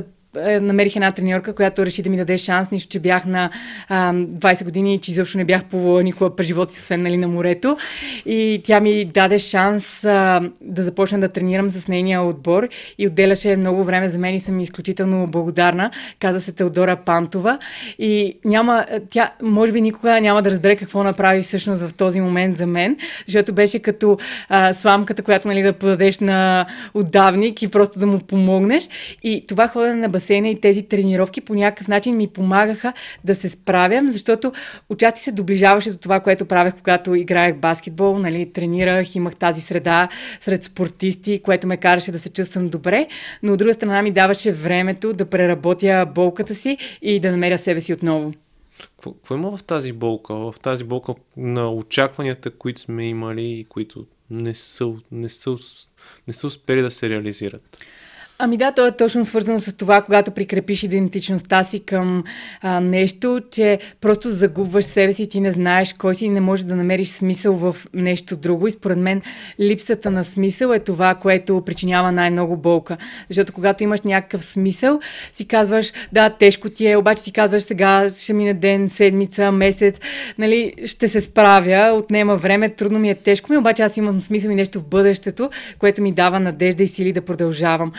намерих 0.62 0.96
една 0.96 1.12
треньорка, 1.12 1.56
която 1.56 1.86
реши 1.86 2.02
да 2.02 2.10
ми 2.10 2.18
даде 2.18 2.38
шанс, 2.38 2.72
нищо, 2.72 2.90
че 2.90 3.00
бях 3.00 3.26
на 3.26 3.50
а, 3.90 4.14
20 4.14 4.64
години 4.64 4.96
и 4.96 4.98
че 4.98 5.12
изобщо 5.12 5.38
не 5.38 5.46
бях 5.46 5.66
плувала 5.66 6.04
никога 6.04 6.36
през 6.36 6.48
живота 6.48 6.74
си, 6.74 6.80
освен 6.80 7.02
нали, 7.02 7.18
на 7.18 7.28
морето. 7.28 7.78
И 8.26 8.62
тя 8.64 8.80
ми 8.80 9.06
даде 9.06 9.40
шанс 9.40 10.04
а, 10.04 10.42
да 10.62 10.84
започна 10.84 11.20
да 11.20 11.30
тренирам 11.30 11.70
с 11.70 11.88
нейния 11.88 12.22
отбор 12.22 12.68
и 12.98 13.08
отделяше 13.08 13.56
много 13.56 13.84
време 13.84 14.10
за 14.10 14.18
мен 14.18 14.36
и 14.36 14.40
съм 14.40 14.60
изключително 14.60 15.28
благодарна. 15.28 15.92
Каза 16.20 16.42
се 16.42 16.52
Теодора 16.52 16.96
Пантова 16.96 17.60
и 18.00 18.38
няма, 18.46 18.86
тя 19.10 19.32
може 19.42 19.72
би 19.72 19.82
никога 19.82 20.22
няма 20.22 20.42
да 20.42 20.52
разбере 20.52 20.76
какво 20.76 21.04
направи 21.04 21.42
всъщност 21.42 21.82
в 21.82 21.94
този 21.94 22.22
момент 22.22 22.58
за 22.58 22.66
мен, 22.66 22.98
защото 23.28 23.54
беше 23.54 23.80
като 23.80 24.18
а, 24.50 24.74
сламката, 24.74 25.24
която 25.24 25.48
нали, 25.48 25.62
да 25.62 25.74
подадеш 25.74 26.20
на 26.20 26.66
отдавник 26.94 27.62
и 27.62 27.68
просто 27.68 28.00
да 28.00 28.08
му 28.08 28.20
помогнеш. 28.20 28.90
И 29.24 29.44
това 29.48 29.68
ходене 29.68 29.96
на 29.96 30.10
басейн 30.10 30.25
басейна 30.26 30.50
и 30.50 30.62
тези 30.62 30.84
тренировки 30.84 31.42
по 31.42 31.54
някакъв 31.54 31.88
начин 31.88 32.16
ми 32.16 32.28
помагаха 32.28 32.94
да 33.24 33.36
се 33.36 33.50
справям, 33.50 34.10
защото 34.10 34.52
отчасти 34.90 35.22
се 35.22 35.32
доближаваше 35.32 35.92
до 35.92 35.98
това, 35.98 36.20
което 36.20 36.46
правех, 36.46 36.74
когато 36.74 37.16
играех 37.16 37.56
баскетбол, 37.56 38.20
нали, 38.20 38.52
тренирах, 38.54 39.16
имах 39.16 39.36
тази 39.36 39.62
среда 39.62 40.10
сред 40.42 40.64
спортисти, 40.64 41.42
което 41.44 41.68
ме 41.68 41.78
караше 41.78 42.12
да 42.12 42.20
се 42.20 42.30
чувствам 42.30 42.70
добре, 42.70 43.08
но 43.44 43.54
от 43.54 43.60
друга 43.60 43.74
страна 43.74 44.02
ми 44.02 44.12
даваше 44.12 44.52
времето 44.52 45.14
да 45.14 45.26
преработя 45.26 46.06
болката 46.16 46.56
си 46.56 46.78
и 47.02 47.20
да 47.20 47.32
намеря 47.32 47.58
себе 47.58 47.82
си 47.82 47.94
отново. 47.94 48.34
Какво 49.04 49.36
има 49.36 49.58
в 49.58 49.64
тази 49.64 49.92
болка? 49.92 50.34
В 50.36 50.56
тази 50.62 50.84
болка 50.84 51.14
на 51.38 51.74
очакванията, 51.74 52.52
които 52.52 52.82
сме 52.82 53.08
имали 53.08 53.46
и 53.46 53.64
които 53.64 54.06
не 54.30 54.56
са, 54.56 54.94
не 55.12 55.30
са, 55.30 55.56
не 56.28 56.34
са 56.34 56.48
успели 56.48 56.82
да 56.82 56.92
се 56.92 57.10
реализират? 57.10 57.86
Ами 58.40 58.58
да, 58.58 58.72
то 58.72 58.88
е 58.88 58.92
точно 58.92 59.26
свързано 59.26 59.60
с 59.60 59.78
това, 59.78 60.02
когато 60.02 60.32
прикрепиш 60.32 60.84
идентичността 60.84 61.64
си 61.64 61.80
към 61.80 62.24
а, 62.62 62.80
нещо, 62.80 63.42
че 63.52 63.80
просто 64.02 64.30
загубваш 64.32 64.86
себе 64.86 65.14
си 65.14 65.30
ти 65.30 65.42
не 65.42 65.52
знаеш 65.52 65.94
кой 65.94 66.16
си 66.16 66.26
и 66.26 66.30
не 66.30 66.42
можеш 66.42 66.66
да 66.66 66.76
намериш 66.76 67.10
смисъл 67.10 67.56
в 67.56 67.76
нещо 67.94 68.38
друго. 68.38 68.68
И 68.68 68.72
според 68.72 68.98
мен 68.98 69.22
липсата 69.60 70.12
на 70.12 70.24
смисъл 70.24 70.72
е 70.72 70.80
това, 70.80 71.16
което 71.16 71.62
причинява 71.66 72.12
най-много 72.12 72.58
болка. 72.58 72.98
Защото 73.30 73.54
когато 73.54 73.84
имаш 73.84 74.02
някакъв 74.02 74.46
смисъл, 74.46 75.00
си 75.32 75.46
казваш, 75.46 75.94
да, 76.12 76.30
тежко 76.30 76.70
ти 76.70 76.88
е, 76.88 76.98
обаче 76.98 77.22
си 77.22 77.32
казваш 77.32 77.64
сега 77.64 78.10
ще 78.10 78.34
мине 78.34 78.54
ден, 78.54 78.90
седмица, 78.90 79.52
месец, 79.52 80.00
нали, 80.38 80.74
ще 80.86 81.08
се 81.08 81.22
справя, 81.22 81.94
отнема 81.96 82.36
време, 82.36 82.70
трудно 82.70 83.00
ми 83.00 83.10
е, 83.10 83.16
тежко 83.16 83.52
ми, 83.52 83.58
обаче 83.58 83.84
аз 83.84 83.98
имам 83.98 84.22
смисъл 84.22 84.50
и 84.50 84.56
нещо 84.56 84.80
в 84.80 84.86
бъдещето, 84.86 85.50
което 85.80 86.02
ми 86.02 86.12
дава 86.12 86.40
надежда 86.40 86.84
и 86.84 86.88
сили 86.88 87.14
да 87.14 87.22
продължавам. 87.22 87.92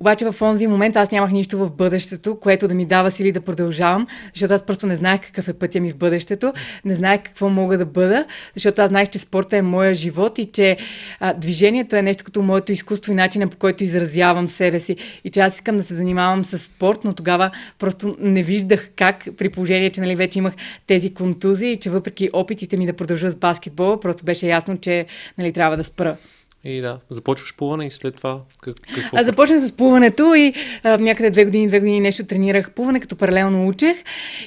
Обаче 0.00 0.30
в 0.30 0.42
онзи 0.42 0.66
момент 0.66 0.96
аз 0.96 1.10
нямах 1.10 1.30
нищо 1.30 1.58
в 1.58 1.70
бъдещето, 1.70 2.40
което 2.40 2.68
да 2.68 2.74
ми 2.74 2.84
дава 2.84 3.10
сили 3.10 3.32
да 3.32 3.40
продължавам, 3.40 4.06
защото 4.34 4.54
аз 4.54 4.62
просто 4.62 4.86
не 4.86 4.96
знаех 4.96 5.20
какъв 5.20 5.48
е 5.48 5.52
пътя 5.52 5.80
ми 5.80 5.90
в 5.90 5.96
бъдещето, 5.96 6.52
не 6.84 6.94
знаех 6.94 7.22
какво 7.22 7.48
мога 7.48 7.78
да 7.78 7.86
бъда, 7.86 8.24
защото 8.54 8.82
аз 8.82 8.88
знаех, 8.88 9.08
че 9.10 9.18
спорта 9.18 9.56
е 9.56 9.62
моя 9.62 9.94
живот 9.94 10.38
и 10.38 10.44
че 10.44 10.76
а, 11.20 11.34
движението 11.34 11.96
е 11.96 12.02
нещо 12.02 12.24
като 12.24 12.42
моето 12.42 12.72
изкуство 12.72 13.12
и 13.12 13.14
начина 13.14 13.48
по 13.48 13.56
който 13.56 13.84
изразявам 13.84 14.48
себе 14.48 14.80
си. 14.80 14.96
И 15.24 15.30
че 15.30 15.40
аз 15.40 15.54
искам 15.54 15.76
да 15.76 15.84
се 15.84 15.94
занимавам 15.94 16.44
с 16.44 16.58
спорт, 16.58 16.98
но 17.04 17.12
тогава 17.12 17.50
просто 17.78 18.16
не 18.20 18.42
виждах 18.42 18.90
как, 18.96 19.24
при 19.36 19.48
положение, 19.48 19.90
че 19.90 20.00
нали, 20.00 20.16
вече 20.16 20.38
имах 20.38 20.54
тези 20.86 21.14
контузии 21.14 21.72
и 21.72 21.76
че 21.76 21.90
въпреки 21.90 22.30
опитите 22.32 22.76
ми 22.76 22.86
да 22.86 22.92
продължа 22.92 23.30
с 23.30 23.34
баскетбола, 23.34 24.00
просто 24.00 24.24
беше 24.24 24.46
ясно, 24.46 24.76
че 24.76 25.06
нали, 25.38 25.52
трябва 25.52 25.76
да 25.76 25.84
спра. 25.84 26.16
И 26.64 26.80
да, 26.80 26.98
започваш 27.10 27.56
плуване 27.56 27.86
и 27.86 27.90
след 27.90 28.16
това 28.16 28.40
какво? 28.60 29.16
Аз 29.16 29.26
започнах 29.26 29.60
с 29.60 29.72
плуването 29.72 30.34
и 30.34 30.54
а, 30.82 30.98
някъде 30.98 31.30
две 31.30 31.44
години, 31.44 31.68
две 31.68 31.78
години 31.78 32.00
нещо 32.00 32.26
тренирах 32.26 32.70
плуване, 32.70 33.00
като 33.00 33.16
паралелно 33.16 33.68
учех 33.68 33.96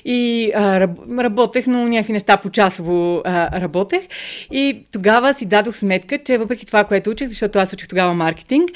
и 0.05 0.51
а, 0.55 0.87
работех, 1.19 1.67
но 1.67 1.87
някакви 1.87 2.13
неща 2.13 2.37
по-часово 2.37 3.21
а, 3.25 3.61
работех. 3.61 4.01
И 4.51 4.85
тогава 4.91 5.33
си 5.33 5.45
дадох 5.45 5.75
сметка, 5.75 6.17
че 6.17 6.37
въпреки 6.37 6.65
това, 6.65 6.83
което 6.83 7.09
учих, 7.09 7.27
защото 7.27 7.59
аз 7.59 7.73
учих 7.73 7.87
тогава 7.87 8.13
маркетинг, 8.13 8.69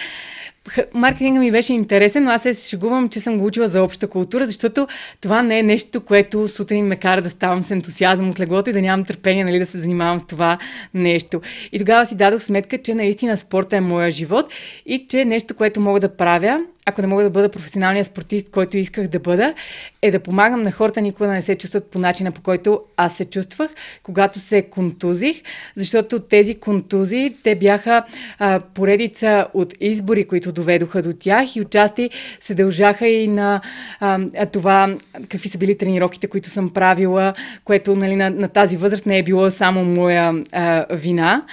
маркетинга 0.94 1.40
ми 1.40 1.52
беше 1.52 1.74
интересен, 1.74 2.24
но 2.24 2.30
аз 2.32 2.42
се 2.42 2.54
шегувам, 2.70 3.10
че 3.10 3.20
съм 3.20 3.38
го 3.38 3.46
учила 3.46 3.68
за 3.68 3.84
обща 3.84 4.08
култура, 4.08 4.46
защото 4.46 4.88
това 5.22 5.44
не 5.44 5.60
е 5.60 5.64
нещо, 5.64 6.02
което 6.02 6.48
сутрин 6.48 6.86
ме 6.86 6.96
кара 6.96 7.22
да 7.22 7.30
ставам 7.30 7.64
с 7.64 7.72
ентусиазъм 7.72 8.30
от 8.30 8.40
леглото 8.40 8.70
и 8.70 8.74
да 8.74 8.82
нямам 8.82 9.06
търпение 9.06 9.44
нали, 9.44 9.60
да 9.60 9.66
се 9.66 9.80
занимавам 9.80 10.20
с 10.20 10.24
това 10.24 10.58
нещо. 10.94 11.42
И 11.72 11.80
тогава 11.80 12.06
си 12.06 12.16
дадох 12.16 12.42
сметка, 12.42 12.78
че 12.78 12.96
наистина 12.96 13.38
спорта 13.38 13.78
е 13.78 13.82
моя 13.82 14.12
живот 14.12 14.46
и 14.86 15.06
че 15.10 15.26
нещо, 15.26 15.56
което 15.56 15.82
мога 15.82 16.00
да 16.00 16.16
правя 16.16 16.60
ако 16.88 17.02
не 17.02 17.08
мога 17.08 17.24
да 17.24 17.30
бъда 17.30 17.50
професионалния 17.50 18.06
спортист, 18.06 18.50
който 18.50 18.78
исках 18.78 19.08
да 19.08 19.20
бъда, 19.20 19.54
е 20.02 20.12
да 20.12 20.20
помагам 20.20 20.62
на 20.62 20.72
хората 20.72 21.02
никога 21.02 21.28
да 21.28 21.34
не 21.34 21.42
се 21.42 21.56
чувстват 21.56 21.92
по 21.92 22.00
начина, 22.00 22.32
по 22.32 22.42
който 22.42 22.82
аз 22.98 23.18
се 23.18 23.26
чувствах, 23.26 23.72
когато 24.04 24.40
се 24.40 24.62
контузих, 24.62 25.42
защото 25.76 26.20
тези 26.20 26.56
контузии, 26.56 27.36
те 27.44 27.56
бяха 27.56 28.04
а, 28.40 28.60
поредица 28.60 29.48
от 29.54 29.74
избори, 29.80 30.28
които 30.28 30.52
доведоха 30.52 31.02
до 31.02 31.14
тях 31.14 31.56
и 31.56 31.62
отчасти 31.62 32.10
се 32.40 32.54
дължаха 32.54 33.08
и 33.08 33.28
на 33.28 33.62
а, 34.00 34.46
това 34.46 34.96
какви 35.30 35.50
са 35.50 35.58
били 35.58 35.78
тренировките, 35.78 36.28
които 36.28 36.50
съм 36.50 36.70
правила, 36.70 37.34
което 37.64 37.96
нали, 37.96 38.16
на, 38.16 38.30
на 38.30 38.48
тази 38.48 38.78
възраст 38.78 39.06
не 39.06 39.18
е 39.18 39.24
било 39.24 39.52
само 39.52 39.86
моя 39.86 40.34
а, 40.52 40.86
вина. 40.92 41.44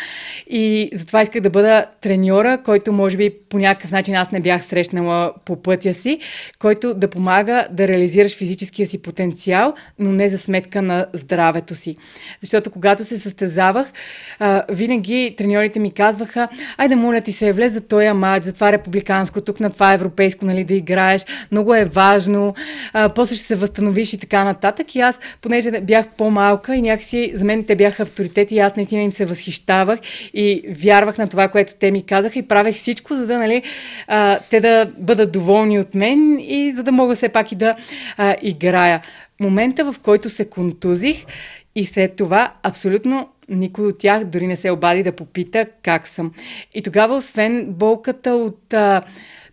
И 0.51 0.91
затова 0.95 1.23
исках 1.23 1.43
да 1.43 1.51
бъда 1.51 1.87
треньора, 2.01 2.59
който 2.65 2.93
може 2.93 3.17
би 3.17 3.31
по 3.49 3.59
някакъв 3.59 3.91
начин 3.91 4.15
аз 4.15 4.31
не 4.31 4.41
бях 4.41 4.65
срещнала 4.65 5.22
по 5.45 5.63
пътя 5.63 5.95
си, 5.95 6.19
който 6.59 6.95
да 6.95 7.09
помага 7.09 7.67
да 7.71 7.89
реализираш 7.89 8.37
физическия 8.37 8.87
си 8.87 9.03
потенциал, 9.03 9.75
но 9.99 10.13
не 10.13 10.29
за 10.29 10.39
сметка 10.39 10.83
на 10.83 11.07
здравето 11.13 11.75
си. 11.75 11.97
Защото 12.41 12.71
когато 12.71 13.05
се 13.05 13.19
състезавах, 13.19 13.93
а, 14.39 14.63
винаги 14.71 15.35
треньорите 15.39 15.79
ми 15.81 15.91
казваха, 15.91 16.49
айде 16.77 16.97
моля 16.97 17.21
ти 17.21 17.33
се, 17.33 17.53
влез 17.53 17.73
за 17.73 17.81
този 17.81 18.13
матч, 18.13 18.45
за 18.45 18.53
това 18.53 18.73
републиканско, 18.73 19.41
тук 19.41 19.61
на 19.61 19.71
това 19.71 19.93
европейско, 19.93 20.45
нали, 20.45 20.65
да 20.65 20.75
играеш, 20.75 21.27
много 21.53 21.75
е 21.75 21.85
важно, 21.85 22.55
а, 22.93 23.09
после 23.09 23.37
ще 23.37 23.45
се 23.45 23.55
възстановиш 23.55 24.13
и 24.13 24.19
така 24.19 24.45
нататък. 24.45 24.95
И 24.95 25.01
аз, 25.01 25.19
понеже 25.41 25.71
бях 25.71 26.07
по-малка 26.17 26.77
и 26.77 26.83
някакси 26.83 27.33
за 27.35 27.45
мен 27.45 27.65
те 27.65 27.77
бяха 27.77 28.03
авторитети 28.03 28.55
и 28.55 28.59
аз 28.59 28.77
наистина 28.77 29.03
им 29.03 29.13
се 29.13 29.25
възхищавах 29.25 30.01
и 30.35 30.63
вярвах 30.69 31.19
на 31.19 31.29
това, 31.29 31.49
което 31.49 31.75
те 31.81 31.91
ми 31.91 32.07
казаха 32.07 32.39
и 32.39 32.43
правех 32.43 32.77
всичко, 32.77 33.15
за 33.15 33.27
да, 33.27 33.39
нали, 33.39 33.63
а, 34.07 34.39
те 34.51 34.61
да 34.61 34.91
бъдат 34.99 35.12
доволни 35.15 35.79
от 35.79 35.95
мен 35.95 36.39
и 36.41 36.73
за 36.73 36.83
да 36.83 36.93
мога 36.93 37.15
все 37.15 37.29
пак 37.29 37.53
и 37.53 37.57
да 37.57 37.77
а, 38.17 38.37
играя. 38.43 39.03
Момента, 39.41 39.93
в 39.93 39.95
който 40.03 40.31
се 40.31 40.45
контузих 40.45 41.25
и 41.75 41.87
след 41.87 42.17
това 42.17 42.53
абсолютно 42.63 43.29
никой 43.49 43.87
от 43.87 43.99
тях 43.99 44.25
дори 44.25 44.47
не 44.47 44.57
се 44.57 44.71
обади 44.71 45.03
да 45.03 45.13
попита 45.13 45.67
как 45.83 46.09
съм. 46.09 46.33
И 46.75 46.83
тогава, 46.83 47.17
освен 47.17 47.67
болката 47.69 48.35
от 48.35 48.75
а, 48.75 49.03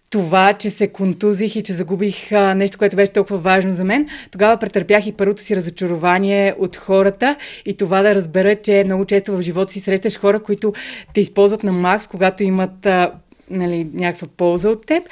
това, 0.09 0.53
че 0.53 0.69
се 0.69 0.87
контузих 0.87 1.55
и 1.55 1.63
че 1.63 1.73
загубих 1.73 2.31
а, 2.31 2.55
нещо, 2.55 2.77
което 2.77 2.95
беше 2.95 3.11
толкова 3.11 3.37
важно 3.37 3.73
за 3.73 3.83
мен, 3.83 4.07
тогава 4.31 4.57
претърпях 4.57 5.07
и 5.07 5.11
първото 5.11 5.41
си 5.41 5.55
разочарование 5.55 6.55
от 6.59 6.75
хората 6.75 7.35
и 7.65 7.73
това 7.73 8.01
да 8.01 8.15
разбера, 8.15 8.55
че 8.55 8.83
много 8.85 9.05
често 9.05 9.37
в 9.37 9.41
живота 9.41 9.71
си 9.71 9.79
срещаш 9.79 10.19
хора, 10.19 10.43
които 10.43 10.73
те 11.13 11.21
използват 11.21 11.63
на 11.63 11.71
макс, 11.71 12.07
когато 12.07 12.43
имат 12.43 12.85
а, 12.85 13.11
нали, 13.49 13.87
някаква 13.93 14.27
полза 14.37 14.69
от 14.69 14.85
теб, 14.85 15.03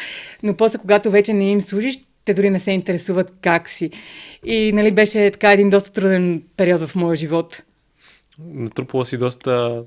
но 0.44 0.54
после, 0.54 0.78
когато 0.78 1.12
вече 1.12 1.34
не 1.34 1.52
им 1.52 1.62
служиш, 1.62 2.00
те 2.26 2.34
дори 2.34 2.50
не 2.50 2.60
се 2.60 2.72
интересуват 2.72 3.34
как 3.42 3.70
си. 3.70 3.92
И 4.46 4.72
нали, 4.74 4.92
беше 4.92 5.32
така 5.32 5.52
един 5.52 5.70
доста 5.70 5.92
труден 5.92 6.44
период 6.58 6.82
в 6.82 6.96
моя 6.96 7.16
живот. 7.16 7.62
Натрупала 8.54 9.06
си 9.06 9.18
доста 9.18 9.84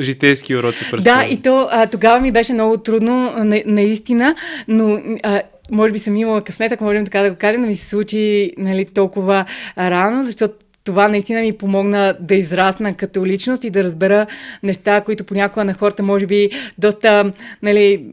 житейски 0.00 0.56
уроци 0.56 0.90
през 0.90 1.04
Да, 1.04 1.26
и 1.30 1.42
то 1.42 1.68
а, 1.70 1.86
тогава 1.86 2.20
ми 2.20 2.32
беше 2.32 2.52
много 2.52 2.76
трудно, 2.76 3.32
на, 3.44 3.62
наистина, 3.66 4.34
но 4.68 5.00
а, 5.22 5.42
може 5.70 5.92
би 5.92 5.98
съм 5.98 6.16
имала 6.16 6.44
късмет, 6.44 6.72
ако 6.72 6.84
можем 6.84 7.04
така 7.04 7.22
да 7.22 7.30
го 7.30 7.36
кажем, 7.36 7.60
да 7.60 7.66
ми 7.66 7.76
се 7.76 7.88
случи 7.88 8.52
нали, 8.58 8.84
толкова 8.84 9.44
рано, 9.78 10.22
защото 10.22 10.54
това 10.88 11.08
наистина 11.08 11.40
ми 11.40 11.52
помогна 11.52 12.16
да 12.20 12.34
израсна 12.34 12.94
като 12.94 13.26
личност 13.26 13.64
и 13.64 13.70
да 13.70 13.84
разбера 13.84 14.26
неща, 14.62 15.00
които 15.00 15.24
понякога 15.24 15.64
на 15.64 15.74
хората 15.74 16.02
може 16.02 16.26
би 16.26 16.50
доста, 16.78 17.30
нали, 17.62 18.04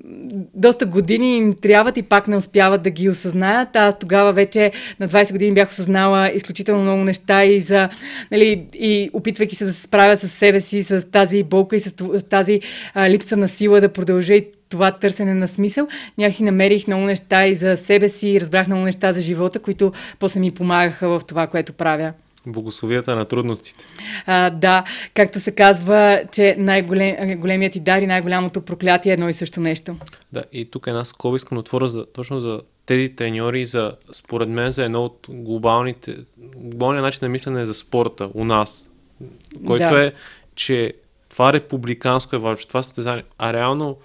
доста 0.54 0.86
години 0.86 1.38
им 1.38 1.54
трябват 1.54 1.98
и 1.98 2.02
пак 2.02 2.28
не 2.28 2.38
успяват 2.38 2.82
да 2.82 2.90
ги 2.90 3.10
осъзнаят. 3.10 3.76
Аз 3.76 4.00
тогава 4.00 4.34
вече 4.34 4.72
на 5.00 5.08
20 5.08 5.32
години 5.32 5.54
бях 5.54 5.70
осъзнала 5.70 6.32
изключително 6.32 6.84
много 6.84 7.04
неща 7.04 7.46
и 7.46 7.62
за, 7.62 7.90
нали, 8.32 8.66
и 8.74 9.10
опитвайки 9.14 9.56
се 9.56 9.66
да 9.66 9.74
се 9.74 9.82
справя 9.82 10.18
с 10.18 10.28
себе 10.28 10.62
си, 10.62 10.84
с 10.84 11.12
тази 11.12 11.44
болка 11.44 11.76
и 11.76 11.80
с 11.80 11.94
тази 12.30 12.62
а, 12.94 13.10
липса 13.10 13.38
на 13.38 13.48
сила 13.48 13.82
да 13.82 13.90
продължа 13.90 14.34
и 14.34 14.46
това 14.70 14.92
търсене 14.92 15.34
на 15.34 15.48
смисъл, 15.48 15.88
някакси 16.18 16.44
намерих 16.44 16.88
много 16.88 17.04
неща 17.04 17.48
и 17.48 17.54
за 17.54 17.78
себе 17.78 18.10
си, 18.10 18.42
разбрах 18.42 18.68
много 18.68 18.84
неща 18.84 19.14
за 19.14 19.22
живота, 19.22 19.60
които 19.60 19.92
после 20.20 20.40
ми 20.40 20.52
помагаха 20.52 21.10
в 21.10 21.22
това, 21.28 21.48
което 21.48 21.74
правя. 21.74 22.14
Богословията 22.48 23.16
на 23.16 23.26
трудностите. 23.26 23.86
А, 24.26 24.50
да, 24.50 24.84
както 25.14 25.40
се 25.40 25.52
казва, 25.52 26.24
че 26.32 26.56
най-големият 26.60 27.74
ти 27.74 27.80
дар 27.80 28.02
и 28.02 28.08
най-голямото 28.08 28.62
проклятие 28.62 29.10
е 29.10 29.14
едно 29.14 29.30
и 29.30 29.34
също 29.34 29.60
нещо. 29.62 29.96
Да, 30.32 30.44
и 30.52 30.66
тук 30.66 30.88
една 30.88 31.06
скоба 31.06 31.36
искам 31.36 31.56
да 31.56 31.60
отворя 31.60 31.88
за, 31.88 32.06
точно 32.06 32.40
за 32.40 32.62
тези 32.86 33.10
треньори, 33.10 33.66
за, 33.66 33.92
според 34.12 34.50
мен, 34.50 34.72
за 34.72 34.84
едно 34.84 35.06
от 35.06 35.28
глобалните, 35.30 36.18
глобалния 36.56 37.02
начин 37.02 37.20
на 37.22 37.30
мислене 37.30 37.66
за 37.66 37.74
спорта 37.74 38.30
у 38.34 38.46
нас, 38.46 38.90
който 39.68 39.90
да. 39.90 40.06
е, 40.06 40.12
че 40.56 40.94
това 41.30 41.54
републиканско 41.54 42.36
е 42.36 42.40
важно, 42.40 42.68
това 42.68 42.84
състезание, 42.84 43.24
а 43.38 43.54
реално 43.54 43.98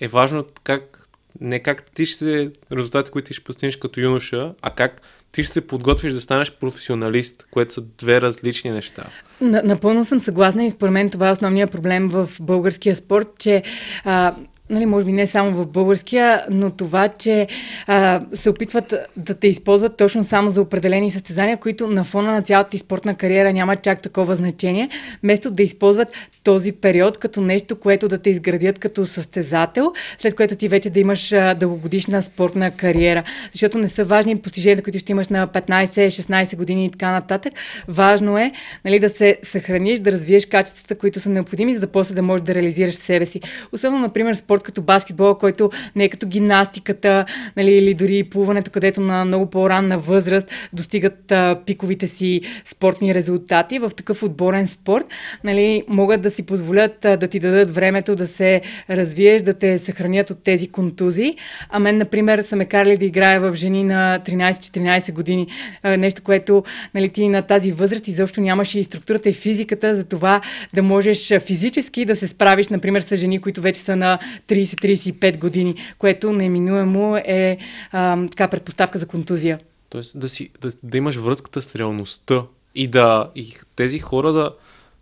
е 0.00 0.08
важно 0.08 0.44
как, 0.64 1.08
не 1.40 1.58
как 1.60 1.90
ти 1.90 2.06
ще 2.06 2.16
се, 2.18 2.52
резултати, 2.72 3.10
които 3.10 3.26
ти 3.26 3.34
ще 3.34 3.44
постигнеш 3.44 3.76
като 3.76 4.00
юноша, 4.00 4.54
а 4.62 4.70
как 4.70 5.02
ти 5.32 5.42
ще 5.42 5.52
се 5.52 5.66
подготвиш 5.66 6.12
да 6.12 6.20
станеш 6.20 6.52
професионалист, 6.52 7.46
което 7.50 7.72
са 7.72 7.80
две 7.98 8.20
различни 8.20 8.70
неща. 8.70 9.04
Напълно 9.40 10.04
съм 10.04 10.20
съгласна 10.20 10.64
и 10.64 10.70
според 10.70 10.92
мен 10.92 11.10
това 11.10 11.28
е 11.28 11.32
основният 11.32 11.70
проблем 11.70 12.08
в 12.08 12.30
българския 12.40 12.96
спорт, 12.96 13.28
че 13.38 13.62
а, 14.04 14.34
нали, 14.70 14.86
може 14.86 15.06
би 15.06 15.12
не 15.12 15.26
само 15.26 15.50
в 15.50 15.66
българския, 15.66 16.44
но 16.50 16.70
това, 16.70 17.08
че 17.08 17.46
а, 17.86 18.20
се 18.34 18.50
опитват 18.50 18.94
да 19.16 19.34
те 19.34 19.48
използват 19.48 19.96
точно 19.96 20.24
само 20.24 20.50
за 20.50 20.62
определени 20.62 21.10
състезания, 21.10 21.56
които 21.56 21.86
на 21.86 22.04
фона 22.04 22.32
на 22.32 22.42
цялата 22.42 22.70
ти 22.70 22.78
спортна 22.78 23.14
кариера 23.14 23.52
нямат 23.52 23.82
чак 23.82 24.02
такова 24.02 24.36
значение, 24.36 24.88
вместо 25.22 25.50
да 25.50 25.62
използват 25.62 26.08
този 26.44 26.72
период 26.72 27.18
като 27.18 27.40
нещо, 27.40 27.80
което 27.80 28.08
да 28.08 28.18
те 28.18 28.30
изградят 28.30 28.78
като 28.78 29.06
състезател, 29.06 29.92
след 30.18 30.34
което 30.34 30.56
ти 30.56 30.68
вече 30.68 30.90
да 30.90 31.00
имаш 31.00 31.32
а, 31.32 31.54
дългогодишна 31.54 32.22
спортна 32.22 32.70
кариера. 32.70 33.22
Защото 33.52 33.78
не 33.78 33.88
са 33.88 34.04
важни 34.04 34.36
постиженията, 34.36 34.82
които 34.82 34.98
ще 34.98 35.12
имаш 35.12 35.28
на 35.28 35.48
15-16 35.48 36.56
години 36.56 36.86
и 36.86 36.90
така 36.90 37.10
нататък. 37.10 37.52
Важно 37.88 38.38
е 38.38 38.52
нали, 38.84 38.98
да 38.98 39.08
се 39.08 39.38
съхраниш, 39.42 39.98
да 39.98 40.12
развиеш 40.12 40.46
качествата, 40.46 40.94
които 40.94 41.20
са 41.20 41.30
необходими, 41.30 41.74
за 41.74 41.80
да 41.80 41.86
после 41.86 42.14
да 42.14 42.22
можеш 42.22 42.44
да 42.44 42.54
реализираш 42.54 42.94
себе 42.94 43.26
си. 43.26 43.40
Особено, 43.72 44.02
например, 44.02 44.34
спорт 44.34 44.59
като 44.62 44.82
баскетбол, 44.82 45.34
който 45.34 45.70
не 45.96 46.04
е 46.04 46.08
като 46.08 46.26
гимнастиката 46.26 47.24
нали, 47.56 47.72
или 47.72 47.94
дори 47.94 48.24
плуването, 48.24 48.70
където 48.70 49.00
на 49.00 49.24
много 49.24 49.46
по-ранна 49.46 49.98
възраст 49.98 50.50
достигат 50.72 51.32
а, 51.32 51.58
пиковите 51.66 52.06
си 52.06 52.40
спортни 52.64 53.14
резултати. 53.14 53.78
В 53.78 53.90
такъв 53.96 54.22
отборен 54.22 54.66
спорт 54.66 55.06
нали, 55.44 55.82
могат 55.88 56.22
да 56.22 56.30
си 56.30 56.42
позволят 56.42 57.04
а, 57.04 57.16
да 57.16 57.28
ти 57.28 57.38
дадат 57.40 57.74
времето 57.74 58.16
да 58.16 58.26
се 58.26 58.60
развиеш, 58.90 59.42
да 59.42 59.54
те 59.54 59.78
съхранят 59.78 60.30
от 60.30 60.42
тези 60.42 60.68
контузии. 60.68 61.36
А 61.70 61.78
мен, 61.78 61.98
например, 61.98 62.42
са 62.42 62.56
ме 62.56 62.64
карали 62.64 62.96
да 62.96 63.04
играя 63.04 63.40
в 63.40 63.54
жени 63.54 63.84
на 63.84 64.20
13-14 64.26 65.12
години. 65.12 65.46
А, 65.82 65.96
нещо, 65.96 66.22
което 66.22 66.64
нали, 66.94 67.08
ти 67.08 67.28
на 67.28 67.42
тази 67.42 67.72
възраст 67.72 68.08
изобщо 68.08 68.40
нямаше 68.40 68.78
и 68.78 68.84
структурата 68.84 69.28
и 69.28 69.32
физиката 69.32 69.94
за 69.94 70.04
това 70.04 70.40
да 70.74 70.82
можеш 70.82 71.38
физически 71.38 72.04
да 72.04 72.16
се 72.16 72.26
справиш, 72.28 72.68
например, 72.68 73.00
с 73.00 73.16
жени, 73.16 73.38
които 73.38 73.60
вече 73.60 73.80
са 73.80 73.96
на 73.96 74.18
30-35 74.50 75.38
години, 75.38 75.74
което 75.98 76.32
неминуемо 76.32 77.16
е 77.16 77.58
а, 77.92 78.26
така 78.26 78.48
предпоставка 78.48 78.98
за 78.98 79.06
контузия. 79.06 79.58
Тоест 79.90 80.18
да, 80.18 80.28
си, 80.28 80.50
да, 80.60 80.70
да 80.82 80.98
имаш 80.98 81.16
връзката 81.16 81.62
с 81.62 81.76
реалността 81.76 82.42
и 82.74 82.86
да 82.86 83.30
и 83.34 83.54
тези 83.76 83.98
хора 83.98 84.32
да... 84.32 84.54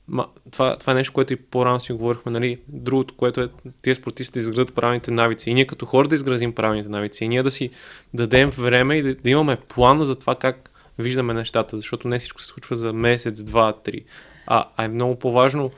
Ма, 0.09 0.27
това, 0.51 0.77
това 0.77 0.93
е 0.93 0.97
нещо, 0.97 1.13
което 1.13 1.33
и 1.33 1.37
по-рано 1.37 1.81
си 1.81 1.93
говорихме, 1.93 2.33
нали? 2.33 2.59
Другото, 2.69 3.15
което 3.15 3.41
е 3.41 3.49
тези 3.83 3.95
спортисти 3.95 4.33
да 4.33 4.41
изградат 4.41 4.75
правилните 4.75 5.11
навици. 5.11 5.51
И 5.51 5.55
ние 5.55 5.67
като 5.67 5.87
хора 5.87 6.09
да 6.09 6.15
изградим 6.15 6.55
правилните 6.55 6.89
навици. 6.89 7.25
И 7.25 7.29
ние 7.29 7.43
да 7.43 7.51
си 7.51 7.71
дадем 8.15 8.51
време 8.51 8.97
и 8.97 9.03
да, 9.03 9.15
да 9.15 9.31
имаме 9.31 9.57
план 9.57 10.05
за 10.05 10.15
това 10.15 10.35
как 10.35 10.71
виждаме 10.99 11.35
нещата, 11.35 11.77
защото 11.77 12.09
не 12.09 12.19
всичко 12.19 12.41
се 12.41 12.47
случва 12.47 12.77
за 12.77 12.93
месец, 12.93 13.43
два, 13.43 13.73
три. 13.73 14.05
А, 14.47 14.65
а 14.77 14.85
е 14.85 14.89
много 14.89 15.19
по-важно 15.19 15.71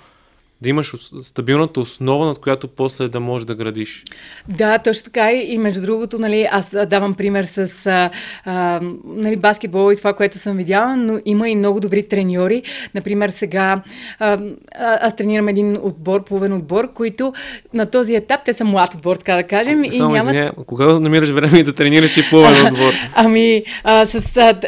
да 0.63 0.69
имаш 0.69 0.95
стабилната 1.23 1.81
основа, 1.81 2.27
над 2.27 2.39
която 2.39 2.69
после 2.69 3.09
да 3.09 3.21
можеш 3.21 3.47
да 3.47 3.55
градиш. 3.55 4.05
Да, 4.49 4.79
точно 4.79 5.05
така 5.05 5.33
и 5.33 5.59
между 5.59 5.81
другото, 5.81 6.19
нали, 6.19 6.49
аз 6.51 6.77
давам 6.87 7.15
пример 7.15 7.45
с 7.45 7.87
а, 7.87 8.11
а, 8.45 8.81
нали, 9.05 9.37
баскетбол 9.37 9.93
и 9.93 9.97
това, 9.97 10.13
което 10.13 10.39
съм 10.39 10.57
видяла, 10.57 10.97
но 10.97 11.21
има 11.25 11.49
и 11.49 11.57
много 11.57 11.81
добри 11.81 12.09
треньори. 12.09 12.63
Например, 12.95 13.29
сега 13.29 13.83
а, 14.19 14.39
аз 14.79 15.17
тренирам 15.17 15.49
един 15.49 15.79
отбор, 15.83 16.25
половен 16.25 16.53
отбор, 16.53 16.93
които 16.93 17.33
на 17.75 17.87
този 17.87 18.15
етап, 18.15 18.41
те 18.45 18.53
са 18.53 18.65
млад 18.65 18.95
отбор, 18.95 19.17
така 19.17 19.37
да 19.37 19.43
кажем. 19.43 19.85
Само 19.91 20.11
и 20.11 20.13
нямат... 20.13 20.35
извиня, 20.35 20.53
кога 20.67 20.99
намираш 20.99 21.29
време 21.29 21.63
да 21.63 21.73
тренираш 21.73 22.17
и 22.17 22.31
половен 22.31 22.67
отбор? 22.73 22.93
Ами, 23.15 23.63
а, 23.85 24.07
с, 24.07 24.37
а, 24.37 24.61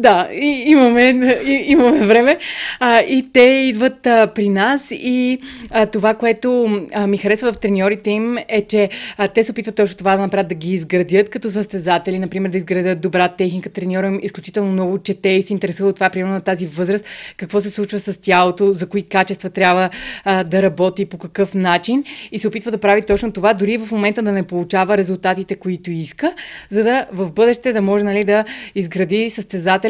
Да, 0.00 0.28
и, 0.32 0.64
имаме, 0.66 1.10
и, 1.44 1.64
имаме 1.66 2.06
време. 2.06 2.38
А, 2.80 3.00
и 3.00 3.30
те 3.32 3.40
идват 3.40 4.06
а, 4.06 4.26
при 4.34 4.48
нас 4.48 4.86
и 4.90 5.38
а, 5.70 5.86
това, 5.86 6.14
което 6.14 6.68
а, 6.94 7.06
ми 7.06 7.16
харесва 7.16 7.52
в 7.52 7.58
треньорите 7.58 8.10
им 8.10 8.38
е, 8.48 8.62
че 8.62 8.88
а, 9.16 9.28
те 9.28 9.44
се 9.44 9.52
опитват 9.52 9.74
точно 9.74 9.96
това 9.96 10.16
да 10.16 10.22
направят, 10.22 10.48
да 10.48 10.54
ги 10.54 10.72
изградят 10.72 11.28
като 11.28 11.50
състезатели, 11.50 12.18
например 12.18 12.50
да 12.50 12.56
изградят 12.56 13.00
добра 13.00 13.28
техника. 13.28 13.70
Треньора 13.70 14.06
им 14.06 14.20
изключително 14.22 14.72
много 14.72 14.98
чете 14.98 15.28
и 15.28 15.42
се 15.42 15.52
интересува 15.52 15.88
от 15.88 15.94
това, 15.94 16.10
примерно 16.10 16.34
на 16.34 16.40
тази 16.40 16.66
възраст, 16.66 17.04
какво 17.36 17.60
се 17.60 17.70
случва 17.70 17.98
с 17.98 18.20
тялото, 18.20 18.72
за 18.72 18.88
кои 18.88 19.02
качества 19.02 19.50
трябва 19.50 19.90
а, 20.24 20.44
да 20.44 20.62
работи, 20.62 21.04
по 21.06 21.18
какъв 21.18 21.54
начин 21.54 22.04
и 22.32 22.38
се 22.38 22.48
опитва 22.48 22.70
да 22.70 22.78
прави 22.78 23.02
точно 23.02 23.32
това, 23.32 23.54
дори 23.54 23.78
в 23.78 23.92
момента 23.92 24.22
да 24.22 24.32
не 24.32 24.42
получава 24.42 24.98
резултатите, 24.98 25.54
които 25.54 25.90
иска, 25.90 26.32
за 26.70 26.84
да 26.84 27.06
в 27.12 27.32
бъдеще 27.32 27.72
да 27.72 27.82
може 27.82 28.04
нали, 28.04 28.24
да 28.24 28.44
изгради 28.74 29.30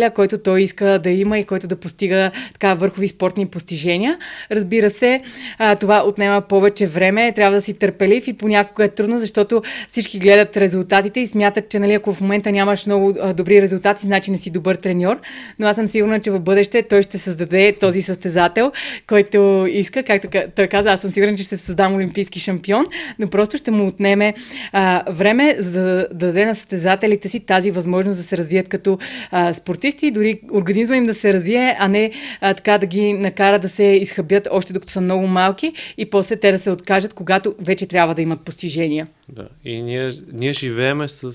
състезателя, 0.00 0.10
който 0.10 0.38
той 0.38 0.62
иска 0.62 0.98
да 0.98 1.10
има 1.10 1.38
и 1.38 1.44
който 1.44 1.66
да 1.66 1.76
постига 1.76 2.30
така 2.52 2.74
върхови 2.74 3.08
спортни 3.08 3.46
постижения. 3.46 4.18
Разбира 4.50 4.90
се, 4.90 5.22
а, 5.58 5.76
това 5.76 6.04
отнема 6.06 6.40
повече 6.40 6.86
време, 6.86 7.32
трябва 7.32 7.56
да 7.56 7.62
си 7.62 7.74
търпелив 7.74 8.28
и 8.28 8.32
понякога 8.32 8.84
е 8.84 8.88
трудно, 8.88 9.18
защото 9.18 9.62
всички 9.88 10.18
гледат 10.18 10.56
резултатите 10.56 11.20
и 11.20 11.26
смятат, 11.26 11.68
че 11.68 11.78
нали, 11.78 11.92
ако 11.92 12.12
в 12.12 12.20
момента 12.20 12.52
нямаш 12.52 12.86
много 12.86 13.14
добри 13.34 13.62
резултати, 13.62 14.06
значи 14.06 14.30
не 14.30 14.38
си 14.38 14.50
добър 14.50 14.76
треньор. 14.76 15.20
Но 15.58 15.66
аз 15.66 15.76
съм 15.76 15.86
сигурна, 15.86 16.20
че 16.20 16.30
в 16.30 16.40
бъдеще 16.40 16.82
той 16.82 17.02
ще 17.02 17.18
създаде 17.18 17.72
този 17.80 18.02
състезател, 18.02 18.72
който 19.06 19.66
иска. 19.70 20.02
Както 20.02 20.28
той 20.56 20.66
каза, 20.66 20.92
аз 20.92 21.00
съм 21.00 21.10
сигурна, 21.10 21.36
че 21.36 21.42
ще 21.42 21.56
създам 21.56 21.94
олимпийски 21.94 22.40
шампион, 22.40 22.84
но 23.18 23.28
просто 23.28 23.58
ще 23.58 23.70
му 23.70 23.86
отнеме 23.86 24.34
а, 24.72 25.02
време, 25.10 25.56
за 25.58 25.70
да, 25.70 26.06
да 26.12 26.26
даде 26.26 26.46
на 26.46 26.54
състезателите 26.54 27.28
си 27.28 27.40
тази 27.40 27.70
възможност 27.70 28.18
да 28.18 28.24
се 28.24 28.36
развият 28.36 28.68
като 28.68 28.98
а, 29.30 29.52
спортисти 29.90 30.06
и 30.06 30.10
дори 30.10 30.40
организма 30.52 30.96
им 30.96 31.04
да 31.04 31.14
се 31.14 31.34
развие, 31.34 31.76
а 31.78 31.88
не 31.88 32.12
а, 32.40 32.54
така 32.54 32.78
да 32.78 32.86
ги 32.86 33.12
накара 33.12 33.58
да 33.58 33.68
се 33.68 33.84
изхъбят 33.84 34.48
още 34.50 34.72
докато 34.72 34.92
са 34.92 35.00
много 35.00 35.26
малки 35.26 35.72
и 35.98 36.10
после 36.10 36.36
те 36.36 36.52
да 36.52 36.58
се 36.58 36.70
откажат, 36.70 37.14
когато 37.14 37.54
вече 37.58 37.86
трябва 37.86 38.14
да 38.14 38.22
имат 38.22 38.40
постижения. 38.40 39.06
Да, 39.28 39.48
и 39.64 39.82
ние, 39.82 40.12
ние 40.32 40.52
живееме 40.52 41.08
с 41.08 41.32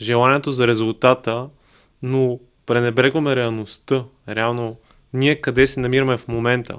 желанието 0.00 0.50
за 0.50 0.66
резултата, 0.66 1.48
но 2.02 2.38
пренебрегваме 2.66 3.36
реалността. 3.36 4.04
Реално, 4.28 4.76
ние 5.12 5.36
къде 5.36 5.66
се 5.66 5.80
намираме 5.80 6.16
в 6.16 6.28
момента. 6.28 6.78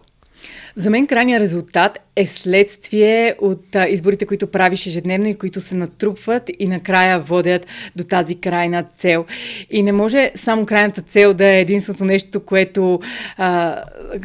За 0.75 0.89
мен 0.89 1.07
крайният 1.07 1.41
резултат 1.41 1.99
е 2.15 2.25
следствие 2.25 3.35
от 3.41 3.75
а, 3.75 3.87
изборите, 3.87 4.25
които 4.25 4.47
правиш 4.47 4.87
ежедневно 4.87 5.27
и 5.27 5.33
които 5.33 5.61
се 5.61 5.75
натрупват 5.75 6.49
и 6.59 6.67
накрая 6.67 7.19
водят 7.19 7.67
до 7.95 8.03
тази 8.03 8.35
крайна 8.35 8.83
цел. 8.97 9.25
И 9.69 9.83
не 9.83 9.91
може 9.91 10.31
само 10.35 10.65
крайната 10.65 11.01
цел 11.01 11.33
да 11.33 11.47
е 11.47 11.61
единственото 11.61 12.05
нещо, 12.05 12.39
което, 12.39 12.99
а, 13.37 13.81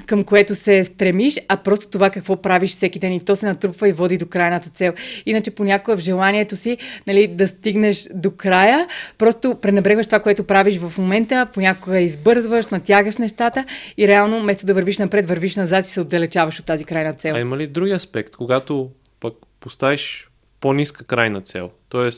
към 0.07 0.25
което 0.25 0.55
се 0.55 0.85
стремиш, 0.85 1.39
а 1.49 1.57
просто 1.57 1.89
това 1.89 2.11
какво 2.11 2.37
правиш 2.37 2.71
всеки 2.71 2.99
ден 2.99 3.13
и 3.13 3.21
то 3.21 3.37
се 3.37 3.47
натрупва 3.47 3.89
и 3.89 3.93
води 3.93 4.19
до 4.19 4.27
крайната 4.27 4.71
цел. 4.71 4.93
Иначе 5.27 5.51
понякога 5.51 5.97
в 5.97 6.01
желанието 6.01 6.57
си 6.57 6.77
нали, 7.07 7.27
да 7.27 7.49
стигнеш 7.49 8.09
до 8.15 8.31
края, 8.31 8.87
просто 9.19 9.55
пренебрегваш 9.55 10.07
това, 10.07 10.21
което 10.21 10.45
правиш 10.45 10.79
в 10.79 10.99
момента, 10.99 11.47
понякога 11.55 12.01
избързваш, 12.01 12.67
натягаш 12.67 13.17
нещата 13.17 13.65
и 13.99 14.09
реално, 14.09 14.41
вместо 14.41 14.67
да 14.67 14.75
вървиш 14.75 14.99
напред, 14.99 15.29
вървиш 15.29 15.57
назад 15.57 15.87
и 15.87 15.91
се 15.91 16.01
отдалечаваш 16.01 16.36
от 16.45 16.65
тази 16.65 16.85
крайна 16.85 17.15
цел. 17.15 17.35
А 17.35 17.41
има 17.41 17.57
ли 17.57 17.67
други 17.67 17.93
аспект, 17.93 18.37
когато 18.37 18.91
пък 19.21 19.35
поставиш 19.61 20.31
по-ниска 20.61 21.05
крайна 21.05 21.41
цел, 21.41 21.71
т.е. 21.91 22.11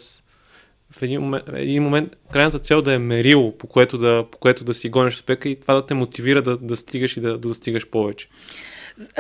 в 0.91 1.03
един 1.03 1.21
момент, 1.21 1.45
един 1.53 1.83
момент 1.83 2.17
крайната 2.33 2.59
цел 2.59 2.83
да 2.83 2.93
е 2.95 2.99
мерило, 2.99 3.59
по 3.59 3.67
което 3.67 3.99
да, 3.99 4.25
по 4.33 4.39
което 4.39 4.65
да 4.65 4.75
си 4.75 4.89
гониш 4.89 5.15
успеха 5.15 5.49
и 5.49 5.61
това 5.61 5.75
да 5.75 5.87
те 5.87 5.95
мотивира 5.95 6.43
да, 6.43 6.57
да 6.57 6.77
стигаш 6.77 7.17
и 7.17 7.21
да, 7.21 7.33
да 7.33 7.49
достигаш 7.49 7.87
повече. 7.87 8.29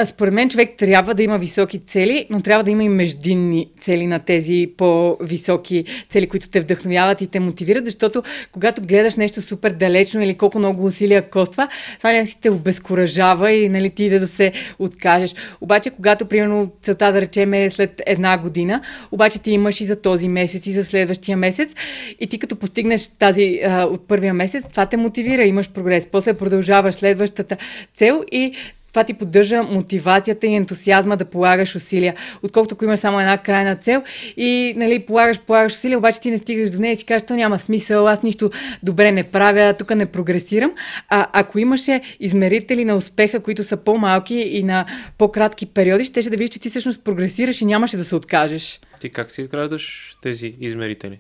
Според 0.04 0.34
мен 0.34 0.50
човек 0.50 0.70
трябва 0.78 1.14
да 1.14 1.22
има 1.22 1.38
високи 1.38 1.78
цели, 1.78 2.26
но 2.30 2.40
трябва 2.40 2.64
да 2.64 2.70
има 2.70 2.84
и 2.84 2.88
междинни 2.88 3.68
цели 3.80 4.06
на 4.06 4.18
тези 4.18 4.70
по-високи 4.76 5.84
цели, 6.08 6.26
които 6.26 6.48
те 6.48 6.60
вдъхновяват 6.60 7.20
и 7.20 7.26
те 7.26 7.40
мотивират, 7.40 7.84
защото 7.84 8.22
когато 8.52 8.82
гледаш 8.82 9.16
нещо 9.16 9.42
супер 9.42 9.70
далечно 9.70 10.22
или 10.22 10.34
колко 10.34 10.58
много 10.58 10.84
усилия 10.84 11.30
коства, 11.30 11.68
това 11.98 12.12
някак 12.12 12.28
си 12.28 12.40
те 12.40 12.50
обезкуражава 12.50 13.52
и 13.52 13.68
нали, 13.68 13.90
ти 13.90 14.10
да, 14.10 14.20
да 14.20 14.28
се 14.28 14.52
откажеш. 14.78 15.34
Обаче, 15.60 15.90
когато, 15.90 16.26
примерно, 16.26 16.70
целта 16.82 17.12
да 17.12 17.20
речем 17.20 17.54
е 17.54 17.70
след 17.70 18.02
една 18.06 18.38
година, 18.38 18.82
обаче 19.12 19.38
ти 19.38 19.50
имаш 19.50 19.80
и 19.80 19.84
за 19.84 19.96
този 19.96 20.28
месец 20.28 20.66
и 20.66 20.72
за 20.72 20.84
следващия 20.84 21.36
месец 21.36 21.74
и 22.20 22.26
ти 22.26 22.38
като 22.38 22.56
постигнеш 22.56 23.08
тази 23.08 23.60
а, 23.64 23.84
от 23.84 24.08
първия 24.08 24.34
месец, 24.34 24.64
това 24.70 24.86
те 24.86 24.96
мотивира, 24.96 25.44
имаш 25.44 25.70
прогрес. 25.70 26.06
После 26.12 26.34
продължаваш 26.34 26.94
следващата 26.94 27.56
цел 27.94 28.24
и 28.32 28.54
това 28.98 29.04
ти 29.04 29.14
поддържа 29.14 29.62
мотивацията 29.62 30.46
и 30.46 30.54
ентусиазма 30.54 31.16
да 31.16 31.24
полагаш 31.24 31.74
усилия, 31.74 32.14
отколкото 32.42 32.74
ако 32.74 32.84
имаш 32.84 32.98
само 32.98 33.20
една 33.20 33.38
крайна 33.38 33.76
цел 33.76 34.02
и 34.36 34.74
нали, 34.76 34.98
полагаш, 34.98 35.40
полагаш 35.40 35.72
усилия, 35.72 35.98
обаче 35.98 36.20
ти 36.20 36.30
не 36.30 36.38
стигаш 36.38 36.70
до 36.70 36.80
нея 36.80 36.92
и 36.92 36.96
си 36.96 37.04
кажеш, 37.04 37.26
то 37.26 37.34
няма 37.34 37.58
смисъл, 37.58 38.08
аз 38.08 38.22
нищо 38.22 38.50
добре 38.82 39.12
не 39.12 39.22
правя, 39.22 39.74
тук 39.78 39.94
не 39.94 40.06
прогресирам. 40.06 40.72
А 41.08 41.26
ако 41.32 41.58
имаше 41.58 42.00
измерители 42.20 42.84
на 42.84 42.94
успеха, 42.94 43.40
които 43.40 43.64
са 43.64 43.76
по-малки 43.76 44.34
и 44.34 44.62
на 44.62 44.86
по-кратки 45.18 45.66
периоди, 45.66 46.04
ще 46.04 46.22
да 46.22 46.30
видиш, 46.30 46.50
че 46.50 46.58
ти 46.58 46.70
всъщност 46.70 47.04
прогресираш 47.04 47.60
и 47.60 47.64
нямаше 47.64 47.96
да 47.96 48.04
се 48.04 48.16
откажеш. 48.16 48.80
Ти 49.00 49.10
как 49.10 49.30
си 49.30 49.40
изграждаш 49.40 50.14
тези 50.22 50.54
измерители? 50.60 51.18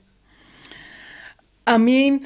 Ами, 1.70 2.20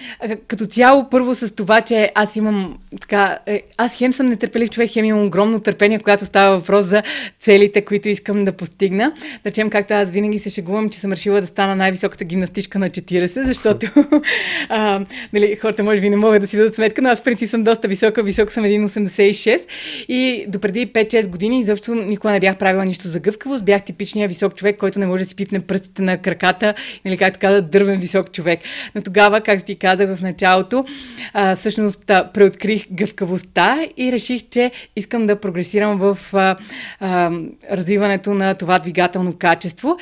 като 0.49 0.67
цяло, 0.67 1.11
първо 1.11 1.35
с 1.35 1.55
това, 1.55 1.81
че 1.81 2.13
аз 2.15 2.37
имам 2.37 2.79
така. 3.01 3.39
Е, 3.47 3.63
аз 3.77 3.97
хем 3.97 4.13
съм 4.13 4.27
нетърпелив 4.27 4.71
човек, 4.71 4.91
хем 4.93 5.05
имам 5.05 5.27
огромно 5.27 5.61
търпение, 5.61 5.99
когато 5.99 6.25
става 6.25 6.57
въпрос 6.57 6.87
за 6.87 7.03
целите, 7.41 7.85
които 7.85 8.09
искам 8.09 8.45
да 8.45 8.53
постигна. 8.53 9.13
Да 9.45 9.71
както 9.71 9.95
аз 9.95 10.11
винаги 10.11 10.39
се 10.39 10.51
шегувам, 10.51 10.91
че 10.91 11.01
съм 11.01 11.13
решила 11.13 11.41
да 11.41 11.47
стана 11.47 11.77
най-високата 11.77 12.25
гимнастичка 12.25 12.79
на 12.79 12.91
40, 12.91 13.43
защото 13.43 13.87
а, 14.69 15.01
нали, 15.33 15.57
хората 15.57 15.83
може 15.83 16.01
би 16.01 16.11
не 16.11 16.17
могат 16.17 16.41
да 16.41 16.47
си 16.47 16.57
дадат 16.57 16.75
сметка, 16.75 17.03
но 17.03 17.09
аз 17.09 17.21
в 17.21 17.23
принцип 17.23 17.49
съм 17.49 17.63
доста 17.63 17.89
висока, 17.89 18.23
висока 18.23 18.53
съм 18.53 18.65
1,86 18.65 19.61
и 20.09 20.45
допреди 20.49 20.93
5-6 20.93 21.29
години 21.29 21.61
изобщо 21.61 21.95
никога 21.95 22.33
не 22.33 22.41
бях 22.41 22.57
правила 22.57 22.85
нищо 22.85 23.09
за 23.09 23.21
гъвкавост. 23.21 23.65
Бях 23.65 23.83
типичният 23.83 24.31
висок 24.31 24.55
човек, 24.55 24.77
който 24.79 24.99
не 24.99 25.07
може 25.07 25.23
да 25.23 25.29
си 25.29 25.37
пипне 25.37 25.61
пръстите 25.61 26.03
на 26.03 26.19
краката, 26.19 26.75
нали, 27.05 27.17
както 27.17 27.39
каза, 27.39 27.63
дървен 27.63 28.01
висок 28.01 28.33
човек. 28.33 28.61
Но 28.95 29.03
тогава 29.03 29.32
тогава, 29.33 29.45
както 29.45 29.65
ти 29.65 29.75
казах 29.75 30.17
в 30.17 30.23
началото, 30.23 30.85
а, 31.33 31.57
всъщност 31.57 32.11
а, 32.11 32.31
преоткрих 32.35 32.87
гъвкавостта 32.93 33.79
и 33.97 34.13
реших, 34.13 34.43
че 34.51 34.71
искам 34.97 35.27
да 35.27 35.41
прогресирам 35.41 35.99
в 35.99 36.19
а, 36.33 36.57
а, 37.01 37.31
развиването 37.71 38.35
на 38.35 38.55
това 38.55 38.79
двигателно 38.79 39.33
качество. 39.39 39.97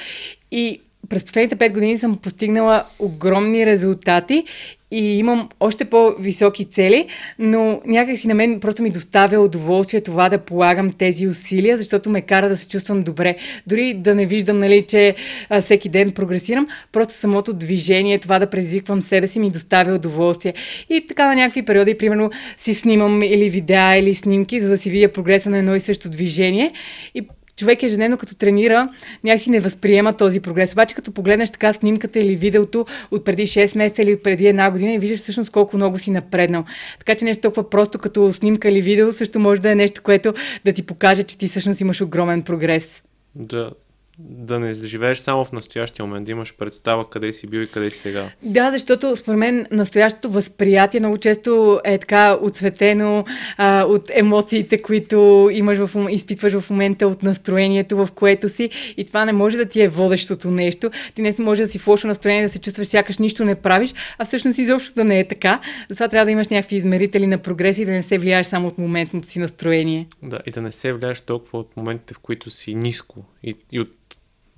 И 0.51 0.81
през 1.09 1.25
последните 1.25 1.57
5 1.57 1.73
години 1.73 1.99
съм 1.99 2.17
постигнала 2.17 2.85
огромни 2.99 3.67
резултати 3.67 4.45
и 4.91 5.19
имам 5.19 5.49
още 5.61 5.85
по-високи 5.85 6.65
цели, 6.65 7.07
но 7.39 7.81
някак 7.87 8.19
си 8.19 8.29
на 8.29 8.35
мен 8.35 8.61
просто 8.61 8.83
ми 8.83 8.91
доставя 8.91 9.41
удоволствие 9.41 10.01
това 10.01 10.29
да 10.29 10.39
полагам 10.39 10.93
тези 10.93 11.29
усилия, 11.29 11.79
защото 11.79 12.11
ме 12.11 12.23
кара 12.23 12.49
да 12.49 12.57
се 12.57 12.69
чувствам 12.69 13.03
добре. 13.03 13.37
Дори 13.67 13.95
да 13.95 14.15
не 14.15 14.27
виждам, 14.27 14.59
нали, 14.59 14.83
че 14.89 15.15
а, 15.49 15.61
всеки 15.61 15.89
ден 15.89 16.11
прогресирам, 16.11 16.67
просто 16.93 17.15
самото 17.15 17.55
движение, 17.55 18.19
това 18.19 18.39
да 18.39 18.47
предизвиквам 18.47 19.03
себе 19.03 19.27
си 19.27 19.41
ми 19.41 19.51
доставя 19.51 19.95
удоволствие. 19.95 20.55
И 20.91 21.07
така 21.09 21.27
на 21.27 21.35
някакви 21.35 21.63
периоди, 21.63 21.95
примерно, 21.95 22.31
си 22.57 22.75
снимам 22.75 23.23
или 23.23 23.51
видеа, 23.51 23.99
или 23.99 24.15
снимки, 24.15 24.61
за 24.61 24.69
да 24.69 24.79
си 24.79 24.91
видя 24.91 25.13
прогреса 25.13 25.51
на 25.51 25.59
едно 25.59 25.75
и 25.75 25.81
също 25.81 26.11
движение. 26.11 26.73
И 27.15 27.23
човек 27.61 27.83
ежедневно 27.83 28.19
като 28.19 28.35
тренира, 28.35 28.89
някакси 29.25 29.51
не 29.51 29.61
възприема 29.61 30.13
този 30.13 30.41
прогрес. 30.41 30.73
Обаче 30.73 30.95
като 30.95 31.13
погледнеш 31.13 31.51
така 31.51 31.73
снимката 31.73 32.19
или 32.19 32.37
видеото 32.37 32.87
от 33.11 33.25
преди 33.25 33.47
6 33.47 33.79
месеца 33.79 34.03
или 34.03 34.13
от 34.13 34.23
преди 34.23 34.47
една 34.47 34.71
година 34.71 34.93
и 34.93 34.99
виждаш 34.99 35.21
всъщност 35.21 35.51
колко 35.51 35.77
много 35.77 35.99
си 35.99 36.11
напреднал. 36.11 36.65
Така 36.99 37.15
че 37.15 37.25
нещо 37.25 37.41
толкова 37.41 37.71
просто 37.71 37.99
като 37.99 38.33
снимка 38.33 38.69
или 38.69 38.81
видео 38.81 39.13
също 39.13 39.41
може 39.41 39.61
да 39.61 39.71
е 39.71 39.75
нещо, 39.75 40.03
което 40.03 40.35
да 40.65 40.73
ти 40.73 40.83
покаже, 40.83 41.23
че 41.23 41.39
ти 41.39 41.49
всъщност 41.49 41.81
имаш 41.81 42.01
огромен 42.01 42.43
прогрес. 42.43 43.03
Да, 43.35 43.71
да 44.29 44.59
не 44.59 44.75
живееш 44.75 45.19
само 45.19 45.45
в 45.45 45.53
настоящия 45.53 46.07
момент, 46.07 46.27
да 46.27 46.33
имаш 46.33 46.55
представа 46.55 47.11
къде 47.11 47.33
си 47.33 47.47
бил 47.47 47.61
и 47.61 47.67
къде 47.67 47.91
си 47.91 47.99
сега. 47.99 48.29
Да, 48.43 48.71
защото 48.71 49.17
според 49.17 49.39
мен 49.39 49.67
настоящото 49.71 50.31
възприятие 50.31 51.01
много 51.01 51.17
често 51.17 51.81
е 51.85 51.99
така 51.99 52.39
отсветено 52.43 53.25
а, 53.57 53.85
от 53.85 54.11
емоциите, 54.15 54.83
които 54.83 55.49
имаш 55.53 55.79
в, 55.79 56.09
изпитваш 56.11 56.53
в 56.53 56.71
момента, 56.71 57.07
от 57.07 57.23
настроението, 57.23 57.97
в 57.97 58.09
което 58.15 58.49
си. 58.49 58.71
И 58.97 59.05
това 59.05 59.25
не 59.25 59.33
може 59.33 59.57
да 59.57 59.65
ти 59.65 59.83
е 59.83 59.89
водещото 59.89 60.51
нещо. 60.51 60.91
Ти 61.15 61.23
не 61.23 61.35
може 61.39 61.63
да 61.63 61.69
си 61.69 61.79
в 61.79 61.87
лошо 61.87 62.07
настроение, 62.07 62.43
да 62.43 62.49
се 62.49 62.59
чувстваш 62.59 62.87
сякаш 62.87 63.19
нищо 63.19 63.45
не 63.45 63.55
правиш, 63.55 63.95
а 64.19 64.25
всъщност 64.25 64.59
изобщо 64.59 64.95
да 64.95 65.05
не 65.05 65.21
е 65.21 65.29
така. 65.29 65.61
Затова 65.89 66.09
трябва 66.09 66.25
да 66.25 66.31
имаш 66.31 66.49
някакви 66.49 66.77
измерители 66.77 67.27
на 67.27 67.39
прогрес 67.39 67.79
и 67.79 67.85
да 67.85 67.93
не 67.93 68.03
се 68.03 68.19
влияеш 68.19 68.47
само 68.47 68.69
от 68.69 68.79
моментното 68.79 69.29
си 69.29 69.39
настроение. 69.39 70.07
Да, 70.23 70.39
и 70.47 70.51
да 70.51 70.63
не 70.63 70.73
се 70.73 70.93
влияеш 70.93 71.21
толкова 71.21 71.59
от 71.59 71.77
моментите, 71.77 72.15
в 72.15 72.19
които 72.19 72.51
си 72.51 72.75
ниско 72.75 73.25
и, 73.43 73.55
и 73.73 73.81
от 73.81 73.91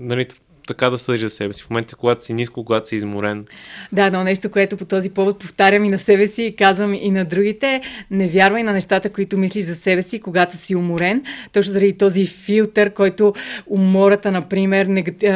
нали, 0.02 0.28
така 0.66 0.90
да 0.90 0.98
съдиш 0.98 1.20
за 1.20 1.30
себе 1.30 1.54
си. 1.54 1.62
В 1.62 1.70
момента, 1.70 1.96
когато 1.96 2.24
си 2.24 2.34
ниско, 2.34 2.64
когато 2.64 2.88
си 2.88 2.96
изморен. 2.96 3.44
Да, 3.92 4.10
но 4.10 4.24
нещо, 4.24 4.50
което 4.50 4.76
по 4.76 4.84
този 4.84 5.10
повод 5.10 5.38
повтарям 5.38 5.84
и 5.84 5.88
на 5.88 5.98
себе 5.98 6.26
си 6.26 6.42
и 6.42 6.56
казвам 6.56 6.94
и 6.94 7.10
на 7.10 7.24
другите, 7.24 7.80
не 8.10 8.26
вярвай 8.26 8.62
на 8.62 8.72
нещата, 8.72 9.10
които 9.10 9.38
мислиш 9.38 9.64
за 9.64 9.74
себе 9.74 10.02
си, 10.02 10.20
когато 10.20 10.56
си 10.56 10.76
уморен. 10.76 11.22
Точно 11.52 11.72
заради 11.72 11.92
този 11.92 12.26
филтър, 12.26 12.90
който 12.90 13.34
умората, 13.66 14.32
например, 14.32 14.86
негати... 14.86 15.30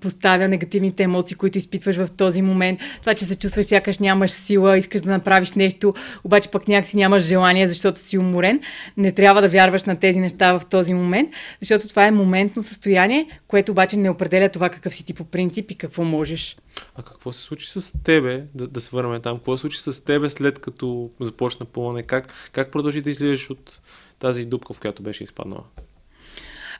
поставя 0.00 0.48
негативните 0.48 1.02
емоции, 1.02 1.36
които 1.36 1.58
изпитваш 1.58 1.96
в 1.96 2.08
този 2.16 2.42
момент. 2.42 2.80
Това, 3.00 3.14
че 3.14 3.24
се 3.24 3.34
чувстваш 3.34 3.66
сякаш 3.66 3.98
нямаш 3.98 4.30
сила, 4.30 4.78
искаш 4.78 5.00
да 5.00 5.10
направиш 5.10 5.52
нещо, 5.52 5.94
обаче 6.24 6.48
пък 6.48 6.68
някакси 6.68 6.96
нямаш 6.96 7.22
желание, 7.22 7.68
защото 7.68 8.00
си 8.00 8.18
уморен. 8.18 8.60
Не 8.96 9.12
трябва 9.12 9.42
да 9.42 9.48
вярваш 9.48 9.84
на 9.84 9.96
тези 9.96 10.18
неща 10.18 10.58
в 10.58 10.66
този 10.70 10.94
момент, 10.94 11.30
защото 11.60 11.88
това 11.88 12.06
е 12.06 12.10
моментно 12.10 12.62
състояние, 12.62 13.26
което 13.48 13.72
обаче 13.72 13.96
не 13.96 14.10
определя 14.10 14.48
това 14.48 14.63
какъв 14.70 14.94
си 14.94 15.04
ти 15.04 15.14
по 15.14 15.24
принцип 15.24 15.70
и 15.70 15.74
какво 15.74 16.04
можеш. 16.04 16.56
А 16.94 17.02
какво 17.02 17.32
се 17.32 17.40
случи 17.40 17.70
с 17.70 18.02
тебе, 18.02 18.46
да, 18.54 18.66
да 18.68 18.80
се 18.80 18.90
върнем 18.92 19.22
там, 19.22 19.36
какво 19.36 19.56
се 19.56 19.60
случи 19.60 19.78
с 19.78 20.04
тебе 20.04 20.30
след 20.30 20.58
като 20.58 21.10
започна 21.20 21.66
плуване? 21.66 22.02
Как, 22.02 22.32
как 22.52 22.72
продължи 22.72 23.00
да 23.00 23.10
излизаш 23.10 23.50
от 23.50 23.80
тази 24.18 24.44
дупка, 24.44 24.74
в 24.74 24.80
която 24.80 25.02
беше 25.02 25.24
изпаднала? 25.24 25.64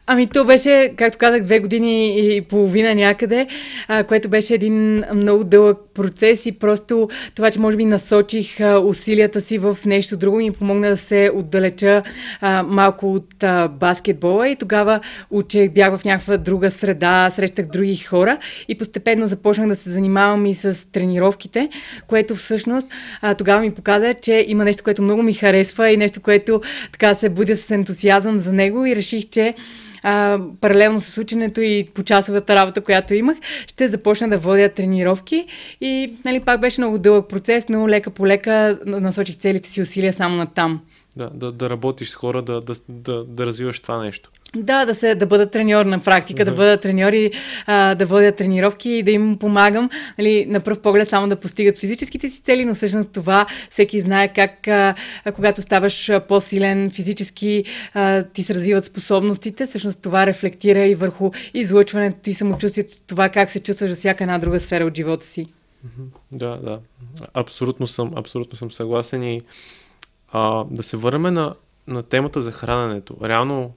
Ами 0.07 0.27
то 0.27 0.45
беше, 0.45 0.93
както 0.97 1.19
казах, 1.19 1.43
две 1.43 1.61
години 1.61 2.19
и 2.37 2.41
половина 2.41 2.95
някъде, 2.95 3.47
а, 3.89 4.05
което 4.05 4.29
беше 4.29 4.55
един 4.55 5.05
много 5.15 5.45
дълъг 5.45 5.79
процес 5.95 6.47
и 6.47 6.53
просто 6.53 7.09
това, 7.35 7.51
че 7.51 7.59
може 7.59 7.77
би 7.77 7.85
насочих 7.85 8.61
а, 8.61 8.79
усилията 8.79 9.41
си 9.41 9.59
в 9.59 9.79
нещо 9.87 10.17
друго, 10.17 10.37
ми 10.37 10.51
помогна 10.51 10.89
да 10.89 10.97
се 10.97 11.31
отдалеча 11.35 12.03
а, 12.41 12.63
малко 12.63 13.15
от 13.15 13.43
а, 13.43 13.69
баскетбола. 13.69 14.49
И 14.49 14.57
тогава 14.57 15.01
учех, 15.31 15.71
бях 15.71 15.97
в 15.97 16.05
някаква 16.05 16.37
друга 16.37 16.71
среда, 16.71 17.31
срещах 17.31 17.67
други 17.67 17.97
хора 17.97 18.39
и 18.69 18.75
постепенно 18.75 19.27
започнах 19.27 19.69
да 19.69 19.77
се 19.77 19.91
занимавам 19.91 20.47
и 20.47 20.55
с 20.55 20.91
тренировките, 20.93 21.69
което 22.07 22.35
всъщност 22.35 22.87
а, 23.23 23.35
тогава 23.35 23.61
ми 23.61 23.71
показа, 23.71 24.15
че 24.15 24.45
има 24.49 24.65
нещо, 24.65 24.85
което 24.85 25.03
много 25.03 25.23
ми 25.23 25.35
харесва 25.35 25.91
и 25.91 25.97
нещо, 25.97 26.21
което 26.21 26.61
така 26.93 27.15
се 27.15 27.29
будя 27.29 27.57
с 27.57 27.71
ентусиазъм 27.71 28.39
за 28.39 28.53
него 28.53 28.87
и 28.87 28.97
реших, 28.97 29.29
че 29.31 29.55
паралелно 30.61 31.01
с 31.01 31.19
ученето 31.19 31.61
и 31.61 31.89
почасовата 31.95 32.55
работа, 32.55 32.81
която 32.81 33.15
имах, 33.15 33.37
ще 33.67 33.89
започна 33.89 34.29
да 34.29 34.39
водя 34.39 34.69
тренировки 34.69 35.47
и 35.81 36.15
нали, 36.25 36.41
пак 36.41 36.61
беше 36.61 36.81
много 36.81 36.99
дълъг 36.99 37.29
процес, 37.29 37.69
но 37.69 37.89
лека 37.89 38.11
по 38.11 38.27
лека 38.27 38.79
насочих 38.87 39.37
целите 39.37 39.71
си 39.71 39.83
усилия 39.83 40.13
само 40.13 40.37
на 40.37 40.47
там. 40.47 40.81
Да, 41.17 41.31
да, 41.35 41.53
да 41.53 41.71
работиш 41.71 42.09
с 42.09 42.15
хора, 42.15 42.43
да, 42.43 42.61
да, 42.61 42.75
да, 42.89 43.25
да 43.25 43.47
развиваш 43.47 43.81
това 43.81 44.05
нещо. 44.05 44.31
Да, 44.57 44.85
да, 44.85 44.95
се, 44.95 45.15
да 45.15 45.27
бъда 45.27 45.51
треньор 45.51 45.87
на 45.87 46.01
практика, 46.01 46.43
uh-huh. 46.43 46.47
да 46.47 46.53
бъда 46.53 46.81
треньори, 46.81 47.31
а, 47.67 47.95
да 47.95 48.07
водя 48.07 48.33
тренировки 48.33 48.91
и 48.91 49.03
да 49.03 49.11
им 49.11 49.37
помагам. 49.39 49.91
Нали, 50.19 50.47
на 50.49 50.61
пръв 50.61 50.81
поглед 50.81 51.09
само 51.09 51.29
да 51.29 51.37
постигат 51.37 51.79
физическите 51.79 52.29
си 52.29 52.41
цели, 52.41 52.65
но 52.65 52.75
всъщност 52.75 53.09
това 53.13 53.47
всеки 53.71 54.01
знае 54.01 54.33
как, 54.33 54.69
а, 54.69 54.95
когато 55.35 55.63
ставаш 55.63 56.11
по-силен 56.29 56.91
физически, 56.91 57.65
а, 57.95 58.23
ти 58.23 58.43
се 58.43 58.55
развиват 58.55 58.85
способностите. 58.85 59.67
Всъщност 59.67 60.03
това 60.03 60.27
рефлектира 60.27 60.87
и 60.87 60.95
върху 60.95 61.31
излъчването 61.55 62.31
и 62.31 62.35
самочувствието, 62.35 62.95
това 63.07 63.29
как 63.29 63.51
се 63.51 63.61
чувстваш 63.61 63.91
за 63.91 63.97
всяка 63.97 64.25
една 64.25 64.39
друга 64.39 64.61
сфера 64.61 64.85
от 64.85 64.97
живота 64.97 65.27
си. 65.27 65.47
Да, 66.33 66.57
да. 66.57 66.81
Абсолютно 67.35 67.87
съм, 67.87 68.13
абсолютно 68.17 68.59
съм 68.59 68.71
съгласен 68.71 69.23
и 69.23 69.43
а, 70.33 70.65
да 70.71 70.83
се 70.83 70.97
върнем 70.97 71.35
на, 71.35 71.55
на 71.87 72.03
темата 72.03 72.41
за 72.41 72.53
храненето. 72.53 73.17
Реално 73.23 73.73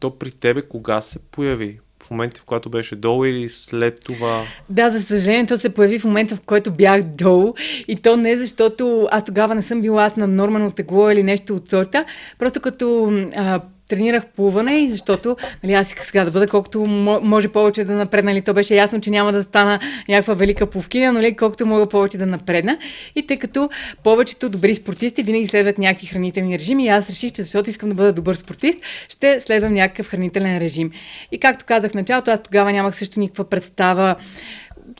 то 0.00 0.18
при 0.18 0.30
тебе 0.30 0.62
кога 0.62 1.00
се 1.00 1.18
появи? 1.18 1.80
В 2.02 2.10
момента, 2.10 2.40
в 2.40 2.44
който 2.44 2.70
беше 2.70 2.96
долу 2.96 3.24
или 3.24 3.48
след 3.48 4.00
това? 4.00 4.42
Да, 4.70 4.90
за 4.90 5.02
съжаление, 5.02 5.46
то 5.46 5.58
се 5.58 5.68
появи 5.68 5.98
в 5.98 6.04
момента, 6.04 6.36
в 6.36 6.40
който 6.40 6.70
бях 6.70 7.02
долу. 7.02 7.54
И 7.88 7.96
то 7.96 8.16
не 8.16 8.38
защото 8.38 9.08
аз 9.10 9.24
тогава 9.24 9.54
не 9.54 9.62
съм 9.62 9.80
била 9.80 10.04
аз 10.04 10.16
на 10.16 10.26
нормално 10.26 10.70
тегло 10.70 11.10
или 11.10 11.22
нещо 11.22 11.54
от 11.54 11.68
сорта. 11.68 12.04
Просто 12.38 12.60
като 12.60 13.12
а, 13.36 13.60
тренирах 13.88 14.26
плуване 14.26 14.88
защото 14.90 15.36
нали, 15.62 15.72
аз 15.72 15.88
исках 15.88 16.06
сега 16.06 16.24
да 16.24 16.30
бъда 16.30 16.48
колкото 16.48 16.86
може 17.22 17.48
повече 17.48 17.84
да 17.84 17.92
напредна. 17.92 18.30
Нали, 18.30 18.42
то 18.42 18.54
беше 18.54 18.74
ясно, 18.74 19.00
че 19.00 19.10
няма 19.10 19.32
да 19.32 19.42
стана 19.42 19.80
някаква 20.08 20.34
велика 20.34 20.66
пловкиня, 20.66 21.12
но 21.12 21.18
нали, 21.18 21.36
колкото 21.36 21.66
мога 21.66 21.88
повече 21.88 22.18
да 22.18 22.26
напредна. 22.26 22.78
И 23.16 23.26
тъй 23.26 23.38
като 23.38 23.70
повечето 24.04 24.48
добри 24.48 24.74
спортисти 24.74 25.22
винаги 25.22 25.46
следват 25.46 25.78
някакви 25.78 26.06
хранителни 26.06 26.58
режими, 26.58 26.84
и 26.84 26.88
аз 26.88 27.10
реших, 27.10 27.32
че 27.32 27.42
защото 27.42 27.70
искам 27.70 27.88
да 27.88 27.94
бъда 27.94 28.12
добър 28.12 28.34
спортист, 28.34 28.78
ще 29.08 29.40
следвам 29.40 29.74
някакъв 29.74 30.08
хранителен 30.08 30.58
режим. 30.58 30.90
И 31.32 31.38
както 31.38 31.64
казах 31.64 31.90
в 31.90 31.94
началото, 31.94 32.30
аз 32.30 32.42
тогава 32.42 32.72
нямах 32.72 32.96
също 32.96 33.20
никаква 33.20 33.44
представа 33.44 34.16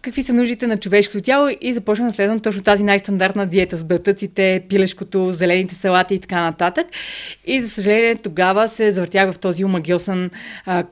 какви 0.05 0.23
са 0.23 0.33
нуждите 0.33 0.67
на 0.67 0.77
човешкото 0.77 1.21
тяло 1.21 1.49
и 1.61 1.75
започна 1.75 2.07
да 2.07 2.13
следвам 2.13 2.41
точно 2.41 2.63
тази 2.63 2.83
най-стандартна 2.83 3.47
диета 3.47 3.77
с 3.77 3.85
белтъците, 3.85 4.65
пилешкото, 4.69 5.31
зелените 5.31 5.75
салати 5.75 6.15
и 6.15 6.19
така 6.19 6.43
нататък. 6.43 6.87
И 7.47 7.61
за 7.61 7.71
съжаление 7.71 8.15
тогава 8.15 8.69
се 8.69 8.91
завъртях 8.91 9.33
в 9.33 9.39
този 9.39 9.65
омагиосен 9.65 10.31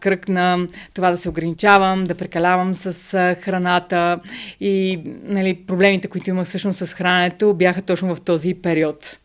кръг 0.00 0.28
на 0.28 0.66
това 0.94 1.10
да 1.10 1.18
се 1.18 1.28
ограничавам, 1.28 2.04
да 2.04 2.14
прекалявам 2.14 2.74
с 2.74 3.14
а, 3.14 3.34
храната 3.34 4.20
и 4.60 5.00
нали, 5.22 5.54
проблемите, 5.54 6.08
които 6.08 6.30
имах 6.30 6.46
всъщност 6.46 6.78
с 6.78 6.94
храненето, 6.94 7.54
бяха 7.54 7.82
точно 7.82 8.14
в 8.14 8.20
този 8.20 8.54
период. 8.54 9.18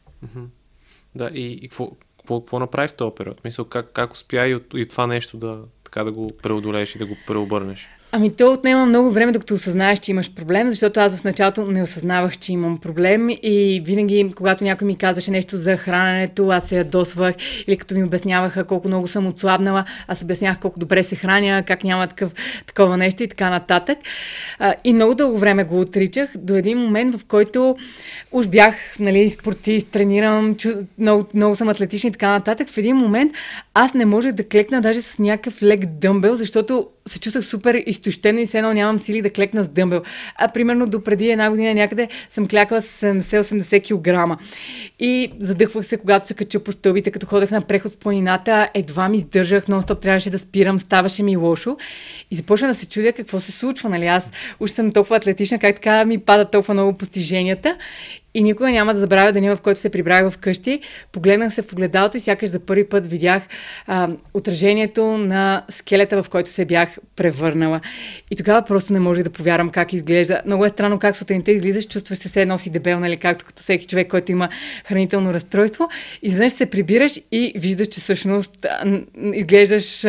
Да, 1.15 1.29
и, 1.33 1.51
и 1.51 1.67
какво, 1.67 1.91
какво, 2.17 2.39
какво 2.39 2.59
направи 2.59 2.87
в 2.87 2.93
този 2.93 3.11
период? 3.17 3.43
Мисля, 3.43 3.69
как, 3.69 3.91
как 3.93 4.13
успя 4.13 4.47
и, 4.47 4.55
от, 4.55 4.65
и 4.75 4.85
това 4.85 5.07
нещо 5.07 5.37
да, 5.37 5.59
така 5.83 6.03
да 6.03 6.11
го 6.11 6.31
преодолееш 6.43 6.95
и 6.95 6.97
да 6.97 7.05
го 7.05 7.17
преобърнеш? 7.27 7.87
Ами 8.11 8.35
то 8.35 8.53
отнема 8.53 8.85
много 8.85 9.11
време, 9.11 9.31
докато 9.31 9.53
осъзнаеш, 9.53 9.99
че 9.99 10.11
имаш 10.11 10.31
проблем, 10.33 10.69
защото 10.69 10.99
аз 10.99 11.17
в 11.17 11.23
началото 11.23 11.71
не 11.71 11.83
осъзнавах, 11.83 12.37
че 12.37 12.53
имам 12.53 12.77
проблем 12.77 13.29
и 13.29 13.81
винаги, 13.85 14.31
когато 14.35 14.63
някой 14.63 14.87
ми 14.87 14.95
казваше 14.95 15.31
нещо 15.31 15.57
за 15.57 15.77
храненето, 15.77 16.47
аз 16.47 16.67
се 16.67 16.77
ядосвах 16.77 17.35
или 17.67 17.77
като 17.77 17.95
ми 17.95 18.03
обясняваха 18.03 18.63
колко 18.63 18.87
много 18.87 19.07
съм 19.07 19.27
отслабнала, 19.27 19.85
аз 20.07 20.21
обяснявах 20.21 20.59
колко 20.59 20.79
добре 20.79 21.03
се 21.03 21.15
храня, 21.15 21.63
как 21.67 21.83
няма 21.83 22.07
такъв, 22.07 22.31
такова 22.67 22.97
нещо 22.97 23.23
и 23.23 23.27
така 23.27 23.49
нататък. 23.49 23.97
А, 24.59 24.73
и 24.83 24.93
много 24.93 25.15
дълго 25.15 25.37
време 25.37 25.63
го 25.63 25.79
отричах 25.79 26.29
до 26.37 26.55
един 26.55 26.77
момент, 26.77 27.15
в 27.15 27.25
който 27.25 27.75
уж 28.31 28.47
бях 28.47 28.75
нали, 28.99 29.29
спортист, 29.29 29.87
тренирам, 29.87 30.55
чу, 30.55 30.69
много, 30.97 31.25
много 31.33 31.55
съм 31.55 31.69
атлетична 31.69 32.07
и 32.07 32.11
така 32.11 32.29
нататък. 32.29 32.69
В 32.69 32.77
един 32.77 32.95
момент 32.95 33.31
аз 33.73 33.93
не 33.93 34.05
можех 34.05 34.31
да 34.31 34.43
клекна 34.43 34.81
даже 34.81 35.01
с 35.01 35.19
някакъв 35.19 35.63
лек 35.63 35.85
дъмбел, 35.85 36.35
защото 36.35 36.87
се 37.07 37.19
чувствах 37.19 37.45
супер 37.45 37.83
изтощено 37.97 38.39
и 38.39 38.45
все 38.45 38.57
едно 38.57 38.73
нямам 38.73 38.99
сили 38.99 39.21
да 39.21 39.29
клекна 39.29 39.63
с 39.63 39.67
дъмбел. 39.67 40.01
А 40.35 40.47
примерно 40.47 40.87
до 40.87 41.03
преди 41.03 41.29
една 41.29 41.49
година 41.49 41.73
някъде 41.73 42.07
съм 42.29 42.47
клякала 42.47 42.81
с 42.81 43.01
70-80 43.01 44.37
кг. 44.37 44.41
И 44.99 45.31
задъхвах 45.39 45.85
се, 45.85 45.97
когато 45.97 46.27
се 46.27 46.33
кача 46.33 46.59
по 46.59 46.71
стълбите, 46.71 47.11
като 47.11 47.25
ходех 47.25 47.51
на 47.51 47.61
преход 47.61 47.91
в 47.91 47.97
планината, 47.97 48.69
едва 48.73 49.09
ми 49.09 49.17
издържах, 49.17 49.67
но 49.67 49.81
стоп 49.81 49.99
трябваше 49.99 50.29
да 50.29 50.39
спирам, 50.39 50.79
ставаше 50.79 51.23
ми 51.23 51.37
лошо. 51.37 51.77
И 52.31 52.35
започна 52.35 52.67
да 52.67 52.75
се 52.75 52.87
чудя 52.87 53.13
какво 53.13 53.39
се 53.39 53.51
случва. 53.51 53.89
Нали? 53.89 54.05
Аз 54.05 54.31
уж 54.59 54.71
съм 54.71 54.91
толкова 54.91 55.15
атлетична, 55.15 55.59
как 55.59 55.75
така 55.75 56.05
ми 56.05 56.17
падат 56.17 56.51
толкова 56.51 56.73
много 56.73 56.97
постиженията. 56.97 57.77
И 58.37 58.43
никога 58.43 58.71
няма 58.71 58.93
да 58.93 58.99
забравя 58.99 59.31
деня, 59.31 59.55
в 59.55 59.61
който 59.61 59.79
се 59.79 59.89
прибрах 59.89 60.31
вкъщи. 60.31 60.79
Погледнах 61.11 61.53
се 61.53 61.61
в 61.61 61.73
огледалото 61.73 62.17
и 62.17 62.19
сякаш 62.19 62.49
за 62.49 62.59
първи 62.59 62.89
път 62.89 63.07
видях 63.07 63.43
а, 63.87 64.09
отражението 64.33 65.05
на 65.05 65.65
скелета, 65.69 66.23
в 66.23 66.29
който 66.29 66.49
се 66.49 66.65
бях 66.65 66.97
превърнала. 67.15 67.81
И 68.31 68.35
тогава 68.35 68.61
просто 68.61 68.93
не 68.93 68.99
можех 68.99 69.23
да 69.23 69.29
повярвам 69.29 69.69
как 69.69 69.93
изглежда. 69.93 70.41
Много 70.45 70.65
е 70.65 70.69
странно 70.69 70.99
как 70.99 71.15
сутринта 71.15 71.51
излизаш, 71.51 71.87
чувстваш 71.87 72.19
се 72.19 72.29
все 72.29 72.41
едно 72.41 72.57
си 72.57 72.69
дебел, 72.69 72.99
нали, 72.99 73.17
както 73.17 73.45
като 73.45 73.61
всеки 73.61 73.85
човек, 73.87 74.07
който 74.09 74.31
има 74.31 74.49
хранително 74.85 75.33
разстройство. 75.33 75.89
Изведнъж 76.21 76.53
се 76.53 76.65
прибираш 76.65 77.19
и 77.31 77.53
виждаш, 77.55 77.87
че 77.87 78.01
всъщност 78.01 78.65
изглеждаш 79.33 80.05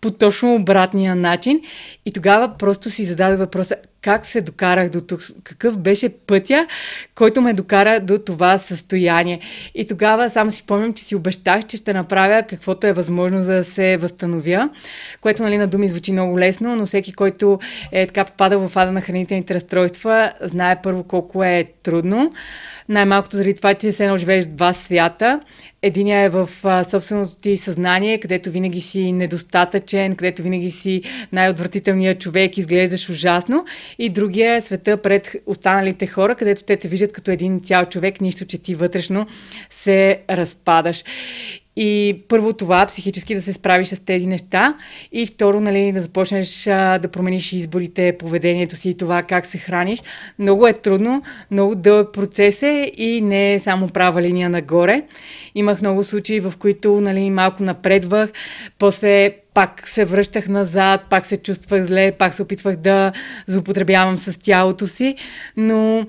по 0.00 0.10
точно 0.10 0.54
обратния 0.54 1.14
начин. 1.14 1.60
И 2.06 2.12
тогава 2.12 2.58
просто 2.58 2.90
си 2.90 3.04
зададох 3.04 3.38
въпроса 3.38 3.74
как 4.02 4.26
се 4.26 4.40
докарах 4.40 4.88
до 4.88 5.00
тук, 5.00 5.20
какъв 5.44 5.78
беше 5.78 6.08
пътя, 6.08 6.66
който 7.14 7.40
ме 7.40 7.52
докара 7.52 8.00
до 8.00 8.18
това 8.18 8.58
състояние. 8.58 9.40
И 9.74 9.86
тогава 9.86 10.30
само 10.30 10.52
си 10.52 10.58
спомням, 10.58 10.92
че 10.92 11.04
си 11.04 11.16
обещах, 11.16 11.66
че 11.66 11.76
ще 11.76 11.92
направя 11.92 12.42
каквото 12.42 12.86
е 12.86 12.92
възможно 12.92 13.42
за 13.42 13.52
да 13.52 13.64
се 13.64 13.96
възстановя, 13.96 14.68
което 15.20 15.42
нали, 15.42 15.58
на 15.58 15.66
думи 15.66 15.88
звучи 15.88 16.12
много 16.12 16.38
лесно, 16.38 16.76
но 16.76 16.86
всеки, 16.86 17.12
който 17.12 17.58
е 17.92 18.06
така 18.06 18.24
попадал 18.24 18.68
в 18.68 18.76
ада 18.76 18.92
на 18.92 19.00
хранителните 19.00 19.54
разстройства, 19.54 20.32
знае 20.40 20.82
първо 20.82 21.02
колко 21.02 21.44
е 21.44 21.64
трудно. 21.82 22.32
Най-малкото 22.88 23.36
заради 23.36 23.54
това, 23.54 23.74
че 23.74 23.92
се 23.92 24.04
едно 24.04 24.16
живееш 24.16 24.46
два 24.46 24.72
свята 24.72 25.40
Единия 25.82 26.20
е 26.20 26.28
в 26.28 26.48
собственото 26.90 27.34
ти 27.34 27.56
съзнание, 27.56 28.20
където 28.20 28.50
винаги 28.50 28.80
си 28.80 29.12
недостатъчен, 29.12 30.16
където 30.16 30.42
винаги 30.42 30.70
си 30.70 31.02
най-отвратителният 31.32 32.20
човек, 32.20 32.58
изглеждаш 32.58 33.10
ужасно. 33.10 33.64
И 33.98 34.08
другия 34.08 34.54
е 34.54 34.60
света 34.60 34.96
пред 34.96 35.36
останалите 35.46 36.06
хора, 36.06 36.34
където 36.34 36.62
те 36.62 36.76
те 36.76 36.88
виждат 36.88 37.12
като 37.12 37.30
един 37.30 37.60
цял 37.60 37.84
човек, 37.84 38.20
нищо, 38.20 38.44
че 38.44 38.58
ти 38.58 38.74
вътрешно 38.74 39.26
се 39.70 40.20
разпадаш. 40.30 41.04
И 41.80 42.22
първо 42.28 42.52
това, 42.52 42.86
психически 42.86 43.34
да 43.34 43.42
се 43.42 43.52
справиш 43.52 43.88
с 43.88 44.04
тези 44.04 44.26
неща. 44.26 44.74
И 45.12 45.26
второ, 45.26 45.60
нали, 45.60 45.92
да 45.92 46.00
започнеш 46.00 46.66
а, 46.66 46.98
да 46.98 47.08
промениш 47.08 47.52
изборите, 47.52 48.16
поведението 48.18 48.76
си 48.76 48.90
и 48.90 48.96
това 48.96 49.22
как 49.22 49.46
се 49.46 49.58
храниш. 49.58 50.02
Много 50.38 50.66
е 50.66 50.72
трудно, 50.72 51.22
много 51.50 51.74
дълъг 51.74 52.12
процес 52.12 52.62
е 52.62 52.92
и 52.96 53.20
не 53.20 53.54
е 53.54 53.60
само 53.60 53.88
права 53.88 54.22
линия 54.22 54.50
нагоре. 54.50 55.02
Имах 55.54 55.80
много 55.80 56.04
случаи, 56.04 56.40
в 56.40 56.52
които 56.58 57.00
нали, 57.00 57.30
малко 57.30 57.62
напредвах, 57.62 58.30
после 58.78 59.34
пак 59.54 59.88
се 59.88 60.04
връщах 60.04 60.48
назад, 60.48 61.00
пак 61.10 61.26
се 61.26 61.36
чувствах 61.36 61.82
зле, 61.82 62.12
пак 62.12 62.34
се 62.34 62.42
опитвах 62.42 62.76
да 62.76 63.12
злоупотребявам 63.46 64.18
с 64.18 64.38
тялото 64.38 64.86
си, 64.86 65.14
но 65.56 66.06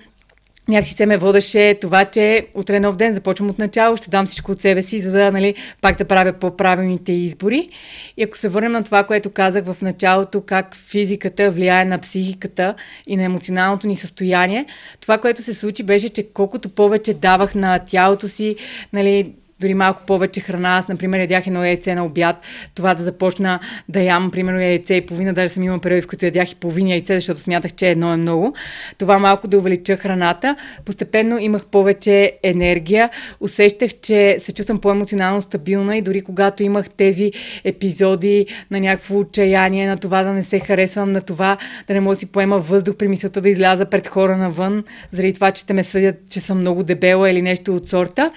някакси 0.69 0.93
се 0.93 1.05
ме 1.05 1.17
водеше 1.17 1.77
това, 1.81 2.05
че 2.05 2.47
утре 2.53 2.79
нов 2.79 2.95
ден 2.95 3.13
започвам 3.13 3.49
от 3.49 3.59
начало, 3.59 3.95
ще 3.95 4.09
дам 4.09 4.25
всичко 4.25 4.51
от 4.51 4.61
себе 4.61 4.81
си, 4.81 4.99
за 4.99 5.11
да 5.11 5.31
нали, 5.31 5.55
пак 5.81 5.97
да 5.97 6.05
правя 6.05 6.33
по-правилните 6.33 7.11
избори. 7.11 7.69
И 8.17 8.23
ако 8.23 8.37
се 8.37 8.49
върнем 8.49 8.71
на 8.71 8.83
това, 8.83 9.03
което 9.03 9.29
казах 9.29 9.65
в 9.65 9.81
началото, 9.81 10.41
как 10.41 10.75
физиката 10.75 11.51
влияе 11.51 11.85
на 11.85 11.97
психиката 11.97 12.75
и 13.07 13.17
на 13.17 13.23
емоционалното 13.23 13.87
ни 13.87 13.95
състояние, 13.95 14.65
това, 15.01 15.17
което 15.17 15.41
се 15.41 15.53
случи, 15.53 15.83
беше, 15.83 16.09
че 16.09 16.27
колкото 16.33 16.69
повече 16.69 17.13
давах 17.13 17.55
на 17.55 17.79
тялото 17.79 18.27
си, 18.27 18.55
нали, 18.93 19.33
дори 19.59 19.73
малко 19.73 20.01
повече 20.05 20.39
храна. 20.39 20.77
Аз, 20.77 20.87
например, 20.87 21.19
ядях 21.19 21.47
едно 21.47 21.63
яйце 21.63 21.95
на 21.95 22.05
обяд, 22.05 22.35
това 22.75 22.93
да 22.93 23.03
започна 23.03 23.59
да 23.89 24.01
ям, 24.01 24.31
примерно, 24.31 24.61
яйце 24.61 24.93
и 24.93 25.05
половина, 25.05 25.33
даже 25.33 25.53
съм 25.53 25.63
имала 25.63 25.79
периоди, 25.79 26.01
в 26.01 26.07
които 26.07 26.25
ядях 26.25 26.51
и 26.51 26.55
половина 26.55 26.89
яйце, 26.89 27.13
защото 27.13 27.39
смятах, 27.39 27.73
че 27.73 27.89
едно 27.89 28.13
е 28.13 28.17
много. 28.17 28.53
Това 28.97 29.19
малко 29.19 29.47
да 29.47 29.57
увелича 29.57 29.97
храната. 29.97 30.55
Постепенно 30.85 31.39
имах 31.39 31.65
повече 31.65 32.31
енергия, 32.43 33.09
усещах, 33.39 33.91
че 34.01 34.37
се 34.39 34.51
чувствам 34.51 34.79
по-емоционално 34.79 35.41
стабилна 35.41 35.97
и 35.97 36.01
дори 36.01 36.21
когато 36.21 36.63
имах 36.63 36.89
тези 36.89 37.31
епизоди 37.63 38.45
на 38.71 38.79
някакво 38.79 39.19
отчаяние, 39.19 39.87
на 39.87 39.97
това 39.97 40.23
да 40.23 40.33
не 40.33 40.43
се 40.43 40.59
харесвам, 40.59 41.11
на 41.11 41.21
това 41.21 41.57
да 41.87 41.93
не 41.93 41.99
мога 41.99 42.15
да 42.15 42.19
си 42.19 42.25
поема 42.25 42.59
въздух 42.59 42.95
при 42.95 43.07
мисълта 43.07 43.41
да 43.41 43.49
изляза 43.49 43.85
пред 43.85 44.07
хора 44.07 44.37
навън, 44.37 44.83
заради 45.11 45.33
това, 45.33 45.51
че 45.51 45.65
те 45.65 45.73
ме 45.73 45.83
съдят, 45.83 46.15
че 46.29 46.39
съм 46.39 46.57
много 46.57 46.83
дебела 46.83 47.31
или 47.31 47.41
нещо 47.41 47.75
от 47.75 47.89
сорта 47.89 48.31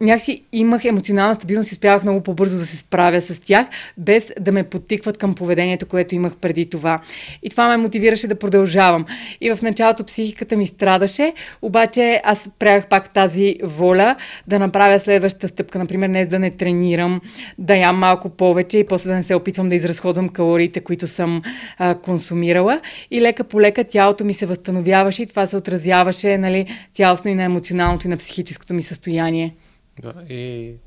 някакси 0.00 0.42
имах 0.52 0.84
емоционална 0.84 1.34
стабилност 1.34 1.70
и 1.70 1.74
успявах 1.74 2.02
много 2.02 2.20
по-бързо 2.20 2.58
да 2.58 2.66
се 2.66 2.76
справя 2.76 3.20
с 3.20 3.40
тях, 3.40 3.66
без 3.98 4.32
да 4.40 4.52
ме 4.52 4.62
потикват 4.62 5.18
към 5.18 5.34
поведението, 5.34 5.86
което 5.86 6.14
имах 6.14 6.36
преди 6.36 6.70
това. 6.70 7.00
И 7.42 7.50
това 7.50 7.68
ме 7.68 7.76
мотивираше 7.76 8.26
да 8.26 8.34
продължавам. 8.34 9.04
И 9.40 9.54
в 9.54 9.62
началото 9.62 10.04
психиката 10.04 10.56
ми 10.56 10.66
страдаше, 10.66 11.32
обаче 11.62 12.20
аз 12.24 12.50
правях 12.58 12.88
пак 12.88 13.12
тази 13.14 13.56
воля 13.62 14.16
да 14.46 14.58
направя 14.58 15.00
следващата 15.00 15.48
стъпка. 15.48 15.78
Например, 15.78 16.08
днес 16.08 16.28
да 16.28 16.38
не 16.38 16.50
тренирам, 16.50 17.20
да 17.58 17.76
ям 17.76 17.98
малко 17.98 18.28
повече 18.28 18.78
и 18.78 18.86
после 18.86 19.08
да 19.08 19.16
не 19.16 19.22
се 19.22 19.34
опитвам 19.34 19.68
да 19.68 19.74
изразходвам 19.74 20.28
калориите, 20.28 20.80
които 20.80 21.08
съм 21.08 21.42
а, 21.78 21.94
консумирала. 21.94 22.80
И 23.10 23.20
лека 23.20 23.44
по 23.44 23.60
лека 23.60 23.84
тялото 23.84 24.24
ми 24.24 24.34
се 24.34 24.46
възстановяваше 24.46 25.22
и 25.22 25.26
това 25.26 25.46
се 25.46 25.56
отразяваше 25.56 26.38
нали, 26.38 26.66
цялостно 26.92 27.30
и 27.30 27.34
на 27.34 27.42
емоционалното 27.42 28.06
и 28.06 28.10
на 28.10 28.16
психическото 28.16 28.74
ми 28.74 28.82
състояние. 28.82 29.54
Да, 29.96 30.24
и 30.28 30.78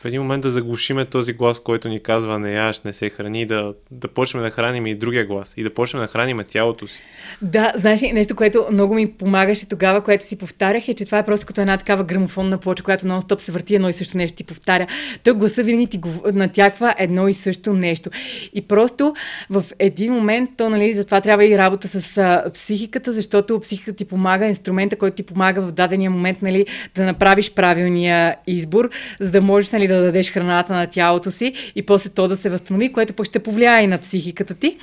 в 0.00 0.04
един 0.04 0.22
момент 0.22 0.42
да 0.42 0.50
заглушиме 0.50 1.04
този 1.04 1.32
глас, 1.32 1.60
който 1.60 1.88
ни 1.88 2.00
казва 2.00 2.38
не 2.38 2.52
яш, 2.52 2.80
не 2.82 2.92
се 2.92 3.10
храни, 3.10 3.46
да, 3.46 3.74
да 3.90 4.08
почнем 4.08 4.42
да 4.42 4.50
храним 4.50 4.86
и 4.86 4.94
другия 4.94 5.26
глас 5.26 5.54
и 5.56 5.62
да 5.62 5.74
почнем 5.74 6.02
да 6.02 6.08
храним 6.08 6.38
тялото 6.46 6.88
си. 6.88 7.02
Да, 7.42 7.72
знаеш 7.76 8.02
ли, 8.02 8.12
нещо, 8.12 8.36
което 8.36 8.66
много 8.72 8.94
ми 8.94 9.12
помагаше 9.12 9.68
тогава, 9.68 10.00
което 10.00 10.24
си 10.24 10.38
повтарях 10.38 10.88
е, 10.88 10.94
че 10.94 11.04
това 11.04 11.18
е 11.18 11.24
просто 11.24 11.46
като 11.46 11.60
една 11.60 11.76
такава 11.76 12.04
грамофонна 12.04 12.58
плоча, 12.58 12.82
която 12.82 13.06
нон-стоп 13.06 13.38
се 13.38 13.52
върти 13.52 13.74
едно 13.74 13.88
и 13.88 13.92
също 13.92 14.16
нещо 14.16 14.36
ти 14.36 14.44
повтаря. 14.44 14.86
Той 15.24 15.34
гласа 15.34 15.62
винаги 15.62 15.86
ти 15.86 16.00
натяква 16.32 16.94
едно 16.98 17.28
и 17.28 17.34
също 17.34 17.72
нещо. 17.72 18.10
И 18.54 18.62
просто 18.62 19.14
в 19.50 19.64
един 19.78 20.12
момент, 20.12 20.50
то 20.56 20.70
нали, 20.70 20.92
затова 20.92 21.20
трябва 21.20 21.44
и 21.44 21.58
работа 21.58 21.88
с 21.88 22.18
а, 22.18 22.50
психиката, 22.54 23.12
защото 23.12 23.60
психиката 23.60 23.96
ти 23.96 24.04
помага, 24.04 24.46
инструмента, 24.46 24.96
който 24.96 25.16
ти 25.16 25.22
помага 25.22 25.62
в 25.62 25.72
дадения 25.72 26.10
момент 26.10 26.42
нали, 26.42 26.66
да 26.94 27.04
направиш 27.04 27.52
правилния 27.52 28.36
избор, 28.46 28.90
за 29.20 29.30
да 29.30 29.40
можеш 29.40 29.65
нали, 29.72 29.86
да 29.86 30.02
дадеш 30.02 30.32
храната 30.32 30.72
на 30.72 30.86
тялото 30.86 31.30
си 31.30 31.52
и 31.74 31.82
после 31.82 32.10
то 32.10 32.28
да 32.28 32.36
се 32.36 32.48
възстанови, 32.48 32.92
което 32.92 33.12
пък 33.12 33.26
ще 33.26 33.38
повлияе 33.38 33.84
и 33.84 33.86
на 33.86 33.98
психиката 33.98 34.54
ти. 34.54 34.76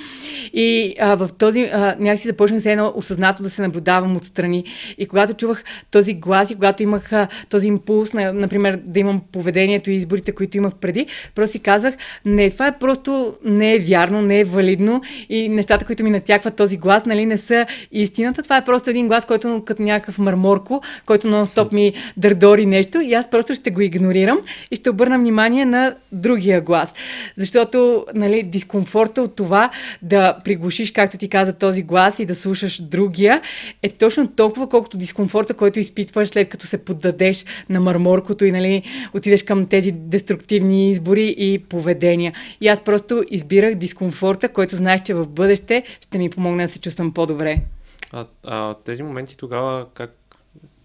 И 0.52 0.94
а, 1.00 1.14
в 1.14 1.30
този 1.38 1.70
а, 1.72 1.96
някакси 1.98 2.28
започнах 2.28 2.62
се 2.62 2.72
едно 2.72 2.92
осъзнато 2.96 3.42
да 3.42 3.50
се 3.50 3.62
наблюдавам 3.62 4.16
отстрани. 4.16 4.64
И 4.98 5.06
когато 5.06 5.34
чувах 5.34 5.64
този 5.90 6.14
глас 6.14 6.50
и 6.50 6.54
когато 6.54 6.82
имах 6.82 7.12
а, 7.12 7.28
този 7.48 7.66
импулс, 7.66 8.12
на, 8.12 8.32
например, 8.32 8.80
да 8.84 9.00
имам 9.00 9.20
поведението 9.32 9.90
и 9.90 9.94
изборите, 9.94 10.32
които 10.32 10.56
имах 10.56 10.74
преди, 10.74 11.06
просто 11.34 11.52
си 11.52 11.58
казвах, 11.58 11.94
не, 12.24 12.50
това 12.50 12.66
е 12.66 12.78
просто 12.78 13.34
не 13.44 13.74
е 13.74 13.78
вярно, 13.78 14.22
не 14.22 14.40
е 14.40 14.44
валидно 14.44 15.02
и 15.28 15.48
нещата, 15.48 15.84
които 15.84 16.04
ми 16.04 16.10
натякват 16.10 16.56
този 16.56 16.76
глас, 16.76 17.04
нали, 17.04 17.26
не 17.26 17.38
са 17.38 17.66
истината. 17.92 18.42
Това 18.42 18.56
е 18.56 18.64
просто 18.64 18.90
един 18.90 19.08
глас, 19.08 19.26
който 19.26 19.62
като 19.66 19.82
някакъв 19.82 20.18
марморко, 20.18 20.82
който 21.06 21.28
нон-стоп 21.28 21.72
ми 21.72 21.92
дърдори 22.16 22.66
нещо 22.66 23.00
и 23.00 23.14
аз 23.14 23.30
просто 23.30 23.54
ще 23.54 23.70
го 23.70 23.80
игнорирам 23.80 24.38
и 24.74 24.76
ще 24.76 24.90
обърна 24.90 25.18
внимание 25.18 25.64
на 25.64 25.94
другия 26.12 26.60
глас. 26.60 26.94
Защото 27.36 28.06
нали, 28.14 28.42
дискомфорта 28.42 29.22
от 29.22 29.36
това 29.36 29.70
да 30.02 30.38
приглушиш, 30.44 30.90
както 30.90 31.18
ти 31.18 31.28
каза, 31.28 31.52
този 31.52 31.82
глас 31.82 32.18
и 32.18 32.26
да 32.26 32.34
слушаш 32.34 32.82
другия, 32.82 33.40
е 33.82 33.88
точно 33.88 34.28
толкова, 34.28 34.68
колкото 34.68 34.96
дискомфорта, 34.96 35.54
който 35.54 35.80
изпитваш 35.80 36.28
след 36.28 36.48
като 36.48 36.66
се 36.66 36.78
поддадеш 36.78 37.44
на 37.68 37.80
марморкото 37.80 38.44
и 38.44 38.52
нали, 38.52 38.82
отидеш 39.14 39.42
към 39.42 39.66
тези 39.66 39.92
деструктивни 39.92 40.90
избори 40.90 41.34
и 41.38 41.58
поведения. 41.58 42.32
И 42.60 42.68
аз 42.68 42.80
просто 42.80 43.24
избирах 43.30 43.74
дискомфорта, 43.74 44.48
който 44.48 44.76
знаех, 44.76 45.02
че 45.02 45.14
в 45.14 45.28
бъдеще 45.28 45.82
ще 46.00 46.18
ми 46.18 46.30
помогне 46.30 46.66
да 46.66 46.72
се 46.72 46.80
чувствам 46.80 47.12
по-добре. 47.12 47.60
А, 48.12 48.26
а 48.46 48.74
тези 48.74 49.02
моменти 49.02 49.36
тогава 49.36 49.86
как 49.94 50.23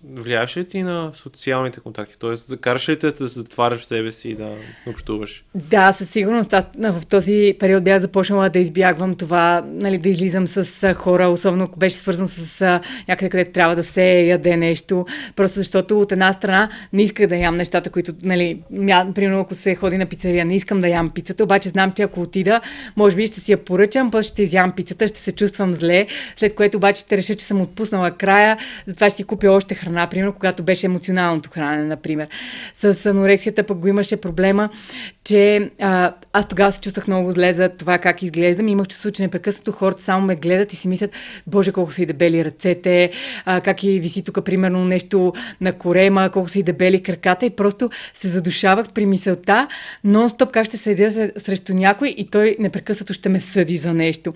влияеш 0.04 0.58
ли 0.58 0.66
ти 0.66 0.84
на 0.84 1.12
социалните 1.14 1.80
контакти? 1.80 2.20
Тоест, 2.20 2.48
закараш 2.48 2.90
ли 2.90 3.00
те 3.00 3.12
да 3.12 3.28
затваряш 3.28 3.84
себе 3.84 4.12
си 4.12 4.30
и 4.30 4.36
да 4.36 4.56
общуваш? 4.88 5.44
Да, 5.56 5.92
със 5.92 6.10
сигурност. 6.10 6.52
В 6.78 7.02
този 7.10 7.56
период 7.60 7.84
бях 7.84 8.02
започнала 8.02 8.50
да 8.50 8.60
избягвам 8.60 9.16
това, 9.16 9.64
нали, 9.66 9.98
да 9.98 10.10
излизам 10.10 10.48
с 10.48 10.94
хора, 10.94 11.28
особено 11.28 11.64
ако 11.64 11.80
беше 11.80 11.96
свързано 11.96 12.28
с 12.28 12.82
някъде, 13.08 13.30
където 13.30 13.52
трябва 13.52 13.76
да 13.76 13.84
се 13.84 14.22
яде 14.22 14.58
нещо. 14.58 15.06
Просто 15.36 15.60
защото 15.60 16.02
от 16.02 16.12
една 16.12 16.34
страна 16.34 16.70
не 16.94 17.04
исках 17.04 17.28
да 17.28 17.36
ям 17.36 17.58
нещата, 17.58 17.90
които, 17.90 18.14
нали, 18.24 18.62
ня, 18.72 19.12
примерно 19.16 19.40
ако 19.40 19.54
се 19.56 19.76
ходи 19.76 19.98
на 19.98 20.06
пицария, 20.06 20.46
не 20.46 20.56
искам 20.56 20.82
да 20.82 20.88
ям 20.88 21.10
пицата, 21.10 21.44
обаче 21.44 21.70
знам, 21.70 21.92
че 21.92 22.02
ако 22.02 22.22
отида, 22.22 22.62
може 22.96 23.16
би 23.16 23.28
ще 23.28 23.40
си 23.40 23.52
я 23.52 23.58
поръчам, 23.58 24.12
после 24.12 24.30
ще 24.30 24.44
изям 24.44 24.72
пицата, 24.72 25.08
ще 25.08 25.20
се 25.20 25.32
чувствам 25.32 25.74
зле, 25.74 26.08
след 26.36 26.56
което 26.56 26.78
обаче 26.78 27.02
ще 27.02 27.18
реша, 27.18 27.36
че 27.36 27.46
съм 27.46 27.62
отпуснала 27.62 28.12
края, 28.12 28.58
затова 28.86 29.10
ще 29.10 29.18
си 29.18 29.24
купя 29.24 29.52
още 29.52 29.76
храна 29.76 29.89
храна, 29.90 30.08
примерно, 30.08 30.34
когато 30.34 30.64
беше 30.64 30.86
емоционалното 30.86 31.50
хранене, 31.50 31.86
например. 31.86 32.28
С 32.74 33.06
анорексията 33.06 33.64
пък 33.64 33.78
го 33.78 33.88
имаше 33.88 34.18
проблема, 34.18 34.70
че 35.30 35.72
а, 35.82 36.14
аз 36.34 36.48
тогава 36.48 36.72
се 36.72 36.82
чувствах 36.82 37.08
много 37.08 37.32
зле 37.32 37.54
за 37.54 37.70
това 37.70 37.98
как 37.98 38.22
изглеждам 38.22 38.68
и 38.68 38.72
имах 38.72 38.88
чувство, 38.88 39.12
че 39.12 39.24
непрекъснато 39.24 39.72
хората 39.72 40.04
само 40.04 40.26
ме 40.28 40.36
гледат 40.36 40.74
и 40.74 40.76
си 40.76 40.88
мислят, 40.88 41.12
боже, 41.48 41.72
колко 41.72 41.92
са 41.92 42.02
и 42.02 42.06
дебели 42.06 42.46
ръцете, 42.46 43.12
а, 43.46 43.62
как 43.62 43.84
и 43.84 44.00
виси 44.00 44.24
тук, 44.24 44.46
примерно, 44.46 44.86
нещо 44.86 45.34
на 45.62 45.74
корема, 45.74 46.30
колко 46.34 46.50
са 46.50 46.60
и 46.60 46.64
дебели 46.64 47.04
краката 47.04 47.46
и 47.46 47.50
просто 47.50 47.90
се 48.14 48.28
задушавах 48.28 48.90
при 48.90 49.06
мисълта, 49.06 49.68
нон-стоп 50.06 50.52
как 50.52 50.66
ще 50.66 50.78
седя 50.78 51.32
срещу 51.38 51.74
някой 51.74 52.08
и 52.18 52.28
той 52.28 52.56
непрекъснато 52.60 53.14
ще 53.14 53.30
ме 53.30 53.40
съди 53.40 53.78
за 53.78 53.94
нещо. 53.94 54.34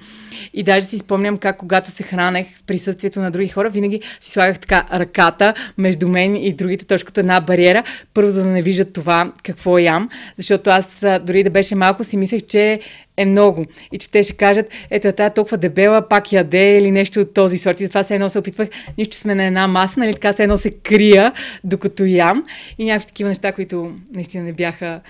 И 0.53 0.63
даже 0.63 0.85
си 0.85 0.99
спомням 0.99 1.37
как 1.37 1.57
когато 1.57 1.91
се 1.91 2.03
хранех 2.03 2.47
в 2.57 2.63
присъствието 2.63 3.19
на 3.19 3.31
други 3.31 3.47
хора, 3.47 3.69
винаги 3.69 4.01
си 4.19 4.31
слагах 4.31 4.59
така 4.59 4.85
ръката 4.93 5.53
между 5.77 6.07
мен 6.07 6.35
и 6.35 6.53
другите 6.53 6.85
точки 6.85 7.09
от 7.09 7.17
една 7.17 7.41
бариера, 7.41 7.83
първо 8.13 8.31
за 8.31 8.43
да 8.43 8.49
не 8.49 8.61
виждат 8.61 8.93
това 8.93 9.31
какво 9.43 9.77
ям, 9.77 10.09
защото 10.37 10.69
аз 10.69 10.82
дори 11.21 11.43
да 11.43 11.49
беше 11.49 11.75
малко 11.75 12.03
си 12.03 12.17
мислех, 12.17 12.41
че 12.41 12.79
е 13.17 13.25
много. 13.25 13.65
И 13.91 13.97
че 13.97 14.11
те 14.11 14.23
ще 14.23 14.33
кажат, 14.33 14.65
ето 14.89 15.07
е 15.07 15.29
толкова 15.29 15.57
дебела, 15.57 16.07
пак 16.07 16.31
яде 16.31 16.77
или 16.77 16.91
нещо 16.91 17.19
от 17.19 17.33
този 17.33 17.57
сорт. 17.57 17.81
И 17.81 17.87
това 17.87 18.03
се 18.03 18.15
едно 18.15 18.29
се 18.29 18.39
опитвах, 18.39 18.69
нищо, 18.97 19.17
сме 19.17 19.35
на 19.35 19.43
една 19.43 19.67
маса, 19.67 19.99
нали 19.99 20.13
така 20.13 20.33
се 20.33 20.43
едно 20.43 20.57
се 20.57 20.71
крия, 20.71 21.33
докато 21.63 22.05
ям. 22.05 22.43
И 22.77 22.85
някакви 22.85 23.07
такива 23.07 23.29
неща, 23.29 23.51
които 23.51 23.95
наистина 24.11 24.43
не 24.43 24.53
бяха, 24.53 25.01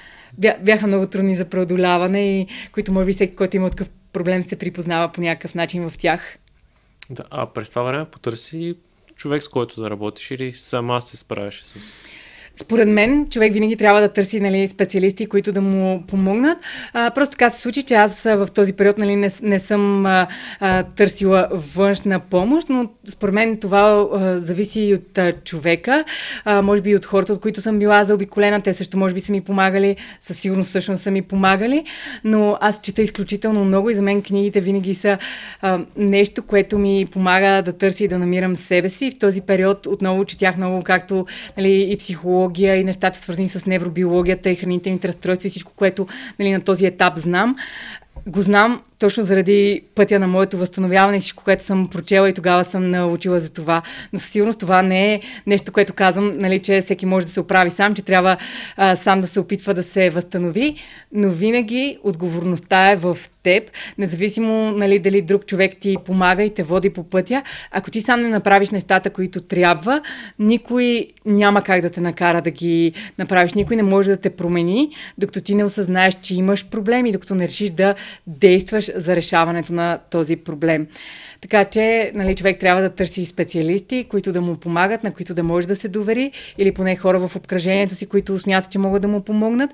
бяха 0.61 0.87
много 0.87 1.07
трудни 1.07 1.35
за 1.35 1.45
преодоляване 1.45 2.39
и 2.39 2.47
които 2.71 2.91
може 2.91 3.05
би 3.05 3.13
всеки, 3.13 3.35
който 3.35 3.57
има 3.57 3.69
такъв 3.69 3.89
проблем, 4.13 4.41
се 4.41 4.55
припознава 4.55 5.11
по 5.11 5.21
някакъв 5.21 5.55
начин 5.55 5.89
в 5.89 5.97
тях. 5.97 6.37
Да, 7.09 7.23
а 7.31 7.45
през 7.45 7.69
това 7.69 7.83
време 7.83 8.05
потърси 8.05 8.75
човек, 9.15 9.43
с 9.43 9.47
който 9.47 9.81
да 9.81 9.89
работиш 9.89 10.31
или 10.31 10.53
сама 10.53 11.01
се 11.01 11.17
справяш 11.17 11.63
с... 11.63 11.75
според 12.61 12.87
мен, 12.87 13.27
човек 13.31 13.53
винаги 13.53 13.75
трябва 13.75 14.01
да 14.01 14.09
търси 14.09 14.39
нали, 14.39 14.67
специалисти, 14.67 15.25
които 15.25 15.51
да 15.51 15.61
му 15.61 16.03
помогнат. 16.07 16.57
А, 16.93 17.11
просто 17.11 17.31
така 17.31 17.49
се 17.49 17.61
случи, 17.61 17.83
че 17.83 17.93
аз 17.93 18.23
в 18.23 18.47
този 18.53 18.73
период 18.73 18.97
нали, 18.97 19.15
не, 19.15 19.31
не 19.41 19.59
съм 19.59 20.05
а, 20.05 20.27
а, 20.59 20.83
търсила 20.83 21.47
външна 21.51 22.19
помощ, 22.19 22.69
но 22.69 22.89
според 23.07 23.33
мен 23.35 23.57
това 23.57 24.07
а, 24.13 24.39
зависи 24.39 24.81
и 24.81 24.93
от 24.93 25.17
а, 25.17 25.33
човека, 25.43 26.03
а, 26.45 26.61
може 26.61 26.81
би 26.81 26.89
и 26.89 26.95
от 26.95 27.05
хората, 27.05 27.33
от 27.33 27.41
които 27.41 27.61
съм 27.61 27.79
била 27.79 28.05
заобиколена. 28.05 28.61
Те 28.61 28.73
също 28.73 28.97
може 28.97 29.13
би 29.13 29.19
са 29.19 29.31
ми 29.31 29.41
помагали, 29.41 29.95
със 30.21 30.39
сигурност 30.39 30.69
всъщност 30.69 31.03
са 31.03 31.11
ми 31.11 31.21
помагали, 31.21 31.83
но 32.23 32.57
аз 32.61 32.81
чета 32.81 33.01
изключително 33.01 33.65
много 33.65 33.89
и 33.89 33.95
за 33.95 34.01
мен 34.01 34.21
книгите 34.21 34.59
винаги 34.59 34.95
са 34.95 35.17
а, 35.61 35.79
нещо, 35.97 36.43
което 36.43 36.77
ми 36.77 37.07
помага 37.11 37.61
да 37.61 37.73
търся 37.73 38.03
и 38.03 38.07
да 38.07 38.19
намирам 38.19 38.55
себе 38.55 38.89
си. 38.89 39.11
В 39.11 39.19
този 39.19 39.41
период 39.41 39.85
отново 39.85 40.25
четях 40.25 40.57
много, 40.57 40.83
както 40.83 41.25
нали, 41.57 41.87
и 41.91 41.97
психология, 41.97 42.42
и 42.75 42.83
нещата 42.83 43.19
свързани 43.19 43.49
с 43.49 43.65
невробиологията, 43.65 44.49
и 44.49 44.55
хранителните 44.55 45.07
разстройства, 45.07 45.47
и 45.47 45.49
всичко, 45.49 45.71
което 45.75 46.07
нали, 46.39 46.51
на 46.51 46.61
този 46.61 46.85
етап 46.85 47.17
знам 47.17 47.55
го 48.29 48.41
знам 48.41 48.81
точно 48.99 49.23
заради 49.23 49.81
пътя 49.95 50.19
на 50.19 50.27
моето 50.27 50.57
възстановяване 50.57 51.17
и 51.17 51.19
всичко, 51.19 51.43
което 51.43 51.63
съм 51.63 51.87
прочела 51.87 52.29
и 52.29 52.33
тогава 52.33 52.63
съм 52.63 52.89
научила 52.89 53.39
за 53.39 53.49
това. 53.49 53.81
Но 54.13 54.19
със 54.19 54.29
сигурност 54.29 54.59
това 54.59 54.81
не 54.81 55.13
е 55.13 55.21
нещо, 55.47 55.71
което 55.71 55.93
казвам, 55.93 56.37
нали, 56.37 56.59
че 56.59 56.81
всеки 56.81 57.05
може 57.05 57.25
да 57.25 57.31
се 57.31 57.39
оправи 57.39 57.69
сам, 57.69 57.93
че 57.93 58.01
трябва 58.01 58.37
а, 58.77 58.95
сам 58.95 59.21
да 59.21 59.27
се 59.27 59.39
опитва 59.39 59.73
да 59.73 59.83
се 59.83 60.09
възстанови, 60.09 60.75
но 61.11 61.29
винаги 61.29 61.97
отговорността 62.03 62.91
е 62.91 62.95
в 62.95 63.17
теб, 63.43 63.71
независимо 63.97 64.71
нали, 64.71 64.99
дали 64.99 65.21
друг 65.21 65.45
човек 65.45 65.77
ти 65.79 65.97
помага 66.05 66.43
и 66.43 66.53
те 66.53 66.63
води 66.63 66.89
по 66.89 67.03
пътя. 67.03 67.43
Ако 67.71 67.91
ти 67.91 68.01
сам 68.01 68.21
не 68.21 68.29
направиш 68.29 68.69
нещата, 68.69 69.09
които 69.09 69.41
трябва, 69.41 70.01
никой 70.39 71.07
няма 71.25 71.61
как 71.61 71.81
да 71.81 71.89
те 71.89 72.01
накара 72.01 72.41
да 72.41 72.51
ги 72.51 72.93
направиш. 73.19 73.53
Никой 73.53 73.75
не 73.75 73.83
може 73.83 74.09
да 74.09 74.17
те 74.17 74.29
промени, 74.29 74.89
докато 75.17 75.41
ти 75.41 75.55
не 75.55 75.63
осъзнаеш, 75.63 76.13
че 76.21 76.35
имаш 76.35 76.65
проблеми, 76.65 77.11
докато 77.11 77.35
не 77.35 77.47
решиш 77.47 77.69
да 77.69 77.95
действаш 78.27 78.91
за 78.95 79.15
решаването 79.15 79.73
на 79.73 79.99
този 80.11 80.35
проблем. 80.35 80.87
Така 81.43 81.65
че 81.65 82.11
нали, 82.15 82.35
човек 82.35 82.59
трябва 82.59 82.81
да 82.81 82.89
търси 82.89 83.25
специалисти, 83.25 84.05
които 84.09 84.31
да 84.31 84.41
му 84.41 84.57
помагат, 84.57 85.03
на 85.03 85.13
които 85.13 85.33
да 85.33 85.43
може 85.43 85.67
да 85.67 85.75
се 85.75 85.87
довери, 85.87 86.31
или 86.57 86.71
поне 86.71 86.95
хора 86.95 87.27
в 87.27 87.35
обкръжението 87.35 87.95
си, 87.95 88.05
които 88.05 88.39
смятат, 88.39 88.71
че 88.71 88.79
могат 88.79 89.01
да 89.01 89.07
му 89.07 89.21
помогнат. 89.21 89.71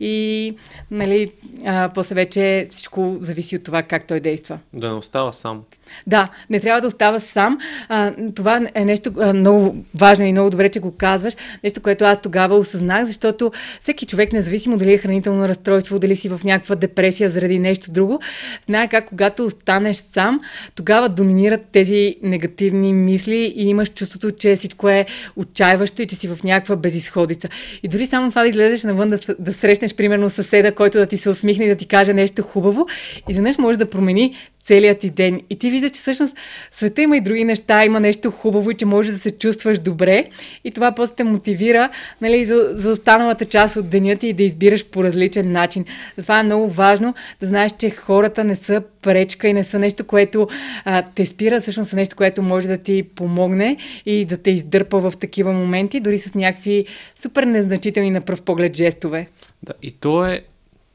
И 0.00 0.54
нали, 0.90 1.32
а, 1.66 1.90
после 1.94 2.14
вече 2.14 2.68
всичко 2.70 3.16
зависи 3.20 3.56
от 3.56 3.64
това 3.64 3.82
как 3.82 4.06
той 4.06 4.20
действа. 4.20 4.58
Да 4.72 4.88
не 4.88 4.94
остава 4.94 5.32
сам. 5.32 5.62
Да, 6.06 6.28
не 6.50 6.60
трябва 6.60 6.80
да 6.80 6.86
остава 6.86 7.20
сам. 7.20 7.58
А, 7.88 8.12
това 8.34 8.60
е 8.74 8.84
нещо 8.84 9.12
а, 9.20 9.32
много 9.32 9.76
важно 9.94 10.24
и 10.24 10.32
много 10.32 10.50
добре, 10.50 10.68
че 10.68 10.80
го 10.80 10.96
казваш. 10.96 11.34
Нещо, 11.64 11.80
което 11.82 12.04
аз 12.04 12.22
тогава 12.22 12.56
осъзнах, 12.56 13.04
защото 13.04 13.52
всеки 13.80 14.06
човек, 14.06 14.32
независимо 14.32 14.76
дали 14.76 14.92
е 14.92 14.98
хранително 14.98 15.48
разстройство, 15.48 15.98
дали 15.98 16.16
си 16.16 16.28
в 16.28 16.40
някаква 16.44 16.74
депресия 16.74 17.30
заради 17.30 17.58
нещо 17.58 17.92
друго, 17.92 18.20
знае 18.66 18.88
как 18.88 19.08
когато 19.08 19.44
останеш 19.44 19.96
сам, 19.96 20.40
тогава 20.74 21.08
доминират 21.12 21.60
тези 21.72 22.16
негативни 22.22 22.92
мисли 22.92 23.52
и 23.56 23.68
имаш 23.68 23.88
чувството, 23.88 24.30
че 24.30 24.56
всичко 24.56 24.88
е 24.88 25.06
отчаиващо 25.36 26.02
и 26.02 26.06
че 26.06 26.16
си 26.16 26.28
в 26.28 26.38
някаква 26.44 26.76
безисходица. 26.76 27.48
И 27.82 27.88
дори 27.88 28.06
само 28.06 28.30
това 28.30 28.42
да 28.42 28.48
излезеш 28.48 28.84
навън, 28.84 29.08
да, 29.08 29.18
да 29.38 29.52
срещнеш 29.52 29.94
примерно 29.94 30.30
съседа, 30.30 30.74
който 30.74 30.98
да 30.98 31.06
ти 31.06 31.16
се 31.16 31.30
усмихне 31.30 31.64
и 31.64 31.68
да 31.68 31.76
ти 31.76 31.86
каже 31.86 32.12
нещо 32.12 32.42
хубаво, 32.42 32.86
изведнъж 33.28 33.58
може 33.58 33.78
да 33.78 33.90
промени 33.90 34.36
целият 34.64 34.98
ти 34.98 35.10
ден. 35.10 35.40
И 35.50 35.56
ти 35.56 35.70
виждаш, 35.70 35.90
че 35.90 36.00
всъщност 36.00 36.36
света 36.70 37.02
има 37.02 37.16
и 37.16 37.20
други 37.20 37.44
неща, 37.44 37.84
има 37.84 38.00
нещо 38.00 38.30
хубаво 38.30 38.70
и 38.70 38.74
че 38.74 38.86
можеш 38.86 39.12
да 39.12 39.18
се 39.18 39.30
чувстваш 39.30 39.78
добре. 39.78 40.26
И 40.64 40.70
това 40.70 40.92
после 40.92 41.14
те 41.14 41.24
мотивира 41.24 41.88
нали, 42.20 42.44
за, 42.44 42.70
за 42.74 42.90
останалата 42.90 43.44
част 43.44 43.76
от 43.76 43.88
деня 43.88 44.16
ти 44.16 44.28
и 44.28 44.32
да 44.32 44.42
избираш 44.42 44.84
по 44.84 45.04
различен 45.04 45.52
начин. 45.52 45.84
Затова 46.16 46.40
е 46.40 46.42
много 46.42 46.68
важно 46.68 47.14
да 47.40 47.46
знаеш, 47.46 47.72
че 47.78 47.90
хората 47.90 48.44
не 48.44 48.56
са 48.56 48.82
пречка 49.02 49.48
и 49.48 49.52
не 49.52 49.64
са 49.64 49.78
нещо, 49.78 50.04
което 50.04 50.48
а, 50.84 51.02
те 51.14 51.26
спира, 51.26 51.60
всъщност 51.60 51.90
са 51.90 51.96
нещо, 51.96 52.16
което 52.16 52.42
може 52.42 52.68
да 52.68 52.76
ти 52.76 53.02
помогне 53.02 53.76
и 54.06 54.24
да 54.24 54.36
те 54.36 54.50
издърпа 54.50 55.10
в 55.10 55.16
такива 55.20 55.52
моменти, 55.52 56.00
дори 56.00 56.18
с 56.18 56.34
някакви 56.34 56.86
супер 57.16 57.42
незначителни 57.42 58.10
на 58.10 58.20
пръв 58.20 58.42
поглед 58.42 58.76
жестове. 58.76 59.28
Да, 59.62 59.72
и 59.82 59.90
то 59.90 60.26
е 60.26 60.42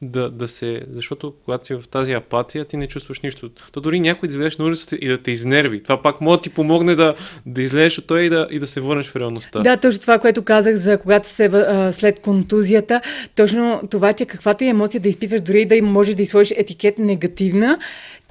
да, 0.02 0.30
да 0.30 0.48
се... 0.48 0.82
Защото 0.92 1.34
когато 1.44 1.66
си 1.66 1.74
в 1.74 1.84
тази 1.90 2.12
апатия, 2.12 2.64
ти 2.64 2.76
не 2.76 2.88
чувстваш 2.88 3.20
нищо. 3.20 3.50
То 3.72 3.80
дори 3.80 4.00
някой 4.00 4.28
да 4.28 4.34
излезеш 4.34 4.56
на 4.56 4.64
улицата 4.64 4.96
и 4.96 5.08
да 5.08 5.18
те 5.18 5.30
изнерви. 5.30 5.82
Това 5.82 6.02
пак 6.02 6.20
може 6.20 6.38
да 6.38 6.42
ти 6.42 6.50
помогне 6.50 6.94
да, 6.94 7.14
да 7.46 7.62
излезеш 7.62 7.98
от 7.98 8.06
той 8.06 8.22
и 8.22 8.28
да, 8.28 8.46
и 8.50 8.58
да 8.58 8.66
се 8.66 8.80
върнеш 8.80 9.10
в 9.10 9.16
реалността. 9.16 9.60
Да, 9.60 9.76
точно 9.76 10.00
това, 10.00 10.18
което 10.18 10.42
казах 10.42 10.76
за 10.76 10.98
когато 10.98 11.28
се 11.28 11.44
а, 11.44 11.92
след 11.92 12.20
контузията. 12.20 13.00
Точно 13.34 13.80
това, 13.90 14.12
че 14.12 14.26
каквато 14.26 14.64
и 14.64 14.68
емоция 14.68 15.00
да 15.00 15.08
изпитваш, 15.08 15.40
дори 15.40 15.64
да 15.64 15.82
можеш 15.82 16.14
да 16.14 16.22
изложиш 16.22 16.54
етикет 16.56 16.98
негативна, 16.98 17.78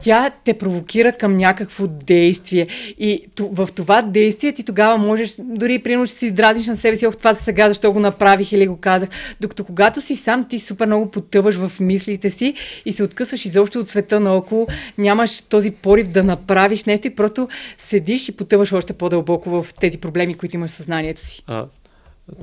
тя 0.02 0.32
те 0.44 0.54
провокира 0.54 1.12
към 1.12 1.38
някакво 1.38 1.88
действие. 1.88 2.68
И 3.00 3.26
в 3.40 3.70
това 3.76 4.02
действие 4.02 4.52
ти 4.52 4.64
тогава 4.64 4.98
можеш, 4.98 5.36
дори 5.40 5.80
примерно 5.80 6.06
ще 6.06 6.20
си 6.20 6.26
издразниш 6.26 6.68
на 6.68 6.78
себе 6.78 6.96
си, 6.96 7.08
ох, 7.08 7.18
това 7.18 7.34
сега, 7.34 7.70
защо 7.70 7.94
го 7.94 8.00
направих 8.00 8.52
или 8.52 8.68
го 8.68 8.78
казах. 8.78 9.10
Докато 9.42 9.64
когато 9.64 10.02
си 10.02 10.16
сам, 10.16 10.48
ти 10.50 10.60
супер 10.60 10.86
много 10.86 11.12
потъваш 11.12 11.56
в 11.56 11.80
мислите 11.80 12.30
си 12.30 12.54
и 12.86 12.92
се 12.92 13.04
откъсваш 13.04 13.46
изобщо 13.46 13.80
от 13.80 13.90
света 13.90 14.20
наоколо, 14.20 14.68
нямаш 14.98 15.42
този 15.42 15.72
порив 15.72 16.08
да 16.08 16.24
направиш 16.24 16.86
нещо 16.86 17.08
и 17.08 17.16
просто 17.16 17.48
седиш 17.78 18.30
и 18.30 18.32
потъваш 18.32 18.74
още 18.74 18.94
по-дълбоко 18.94 19.50
в 19.50 19.74
тези 19.82 19.98
проблеми, 19.98 20.34
които 20.34 20.56
имаш 20.56 20.72
в 20.72 20.74
съзнанието 20.74 21.22
си. 21.22 21.44
А, 21.48 21.66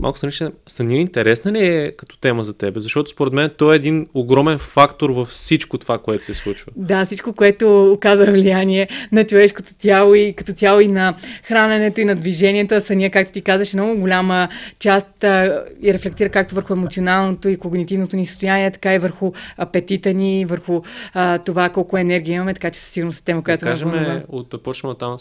малко 0.01 0.19
съня, 0.19 0.53
съня 0.67 0.95
интересна 0.95 1.53
ли 1.53 1.67
е 1.67 1.93
като 1.93 2.19
тема 2.19 2.45
за 2.45 2.55
тебе? 2.55 2.81
Защото 2.81 3.11
според 3.11 3.33
мен 3.33 3.51
той 3.59 3.75
е 3.75 3.77
един 3.77 4.07
огромен 4.15 4.59
фактор 4.59 5.11
във 5.11 5.29
всичко 5.29 5.79
това, 5.79 5.99
което 5.99 6.25
се 6.25 6.35
случва. 6.35 6.73
Да, 6.77 7.05
всичко, 7.05 7.33
което 7.33 7.93
оказва 7.93 8.25
влияние 8.25 8.89
на 9.13 9.25
човешкото 9.25 9.75
тяло 9.79 10.15
и 10.15 10.33
като 10.33 10.53
цяло 10.53 10.81
и 10.81 10.89
на 10.89 11.17
храненето 11.43 12.01
и 12.01 12.05
на 12.05 12.15
движението. 12.15 12.75
А 12.75 12.81
съня, 12.81 13.11
както 13.11 13.33
ти 13.33 13.43
казаш, 13.43 13.75
е 13.75 13.77
много 13.77 14.01
голяма 14.01 14.49
част 14.79 15.25
а, 15.25 15.65
и 15.83 15.95
рефлектира 15.95 16.29
както 16.29 16.55
върху 16.55 16.73
емоционалното 16.73 17.49
и 17.49 17.57
когнитивното 17.57 18.17
ни 18.17 18.27
състояние, 18.27 18.71
така 18.71 18.95
и 18.95 18.99
върху 18.99 19.33
апетита 19.57 20.13
ни, 20.13 20.45
върху 20.45 20.83
а, 21.15 21.39
това 21.39 21.69
колко 21.69 21.99
енергия 21.99 22.35
имаме, 22.35 22.55
така 22.55 22.71
че 22.71 22.81
със 22.81 22.89
сигурност 22.89 23.21
е 23.21 23.25
тема, 23.25 23.45
която 23.45 23.65
да 23.65 23.71
кажем, 23.71 23.91
да 23.91 24.23
от 24.29 24.49
да 24.49 24.59
почнем 24.63 24.91
от 24.91 24.99
там, 24.99 25.17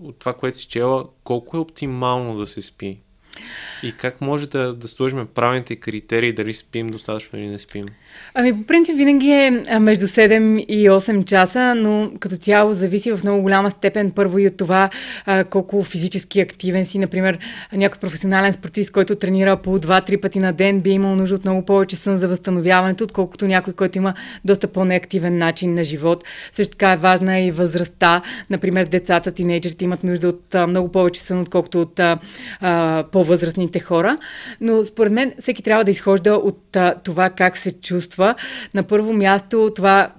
от 0.00 0.18
това, 0.18 0.32
което 0.32 0.58
си 0.58 0.66
чела, 0.66 1.04
колко 1.24 1.56
е 1.56 1.60
оптимално 1.60 2.36
да 2.36 2.46
се 2.46 2.62
спи? 2.62 3.00
И 3.82 3.92
как 3.92 4.20
може 4.20 4.46
да, 4.46 4.74
да 4.74 4.88
сложим 4.88 5.26
правилните 5.34 5.76
критерии, 5.76 6.32
дали 6.32 6.54
спим 6.54 6.86
достатъчно 6.86 7.38
или 7.38 7.48
не 7.48 7.58
спим? 7.58 7.86
Ами, 8.34 8.52
по 8.52 8.66
принцип, 8.66 8.96
винаги 8.96 9.30
е 9.30 9.78
между 9.80 10.06
7 10.06 10.64
и 10.64 10.88
8 10.88 11.24
часа, 11.24 11.74
но 11.74 12.12
като 12.20 12.36
цяло 12.36 12.74
зависи 12.74 13.12
в 13.12 13.20
много 13.22 13.42
голяма 13.42 13.70
степен 13.70 14.10
първо 14.10 14.38
и 14.38 14.46
от 14.46 14.56
това 14.56 14.90
а, 15.26 15.44
колко 15.44 15.82
физически 15.82 16.40
активен 16.40 16.86
си. 16.86 16.98
Например, 16.98 17.38
някой 17.72 17.98
професионален 17.98 18.52
спортист, 18.52 18.90
който 18.90 19.14
тренира 19.14 19.56
по 19.56 19.78
2-3 19.78 20.20
пъти 20.20 20.38
на 20.38 20.52
ден, 20.52 20.80
би 20.80 20.90
имал 20.90 21.16
нужда 21.16 21.34
от 21.34 21.44
много 21.44 21.64
повече 21.64 21.96
сън 21.96 22.16
за 22.16 22.28
възстановяването, 22.28 23.04
отколкото 23.04 23.46
някой, 23.46 23.72
който 23.72 23.98
има 23.98 24.14
доста 24.44 24.66
по-неактивен 24.66 25.38
начин 25.38 25.74
на 25.74 25.84
живот. 25.84 26.24
Също 26.52 26.70
така 26.70 26.92
е 26.92 26.96
важна 26.96 27.40
и 27.40 27.50
възрастта. 27.50 28.22
Например, 28.50 28.86
децата, 28.86 29.32
тинейджерите 29.32 29.84
имат 29.84 30.04
нужда 30.04 30.28
от 30.28 30.54
а, 30.54 30.66
много 30.66 30.92
повече 30.92 31.20
сън, 31.20 31.40
отколкото 31.40 31.80
от 31.80 32.00
а, 32.00 32.18
а, 32.60 33.04
по-възрастните 33.26 33.80
хора. 33.80 34.18
Но 34.60 34.84
според 34.84 35.12
мен 35.12 35.32
всеки 35.40 35.62
трябва 35.62 35.84
да 35.84 35.90
изхожда 35.90 36.34
от 36.34 36.76
а, 36.76 36.94
това 37.04 37.30
как 37.30 37.56
се 37.56 37.72
чувства. 37.72 38.34
На 38.74 38.82
първо 38.82 39.12
място 39.12 39.70
това 39.76 40.12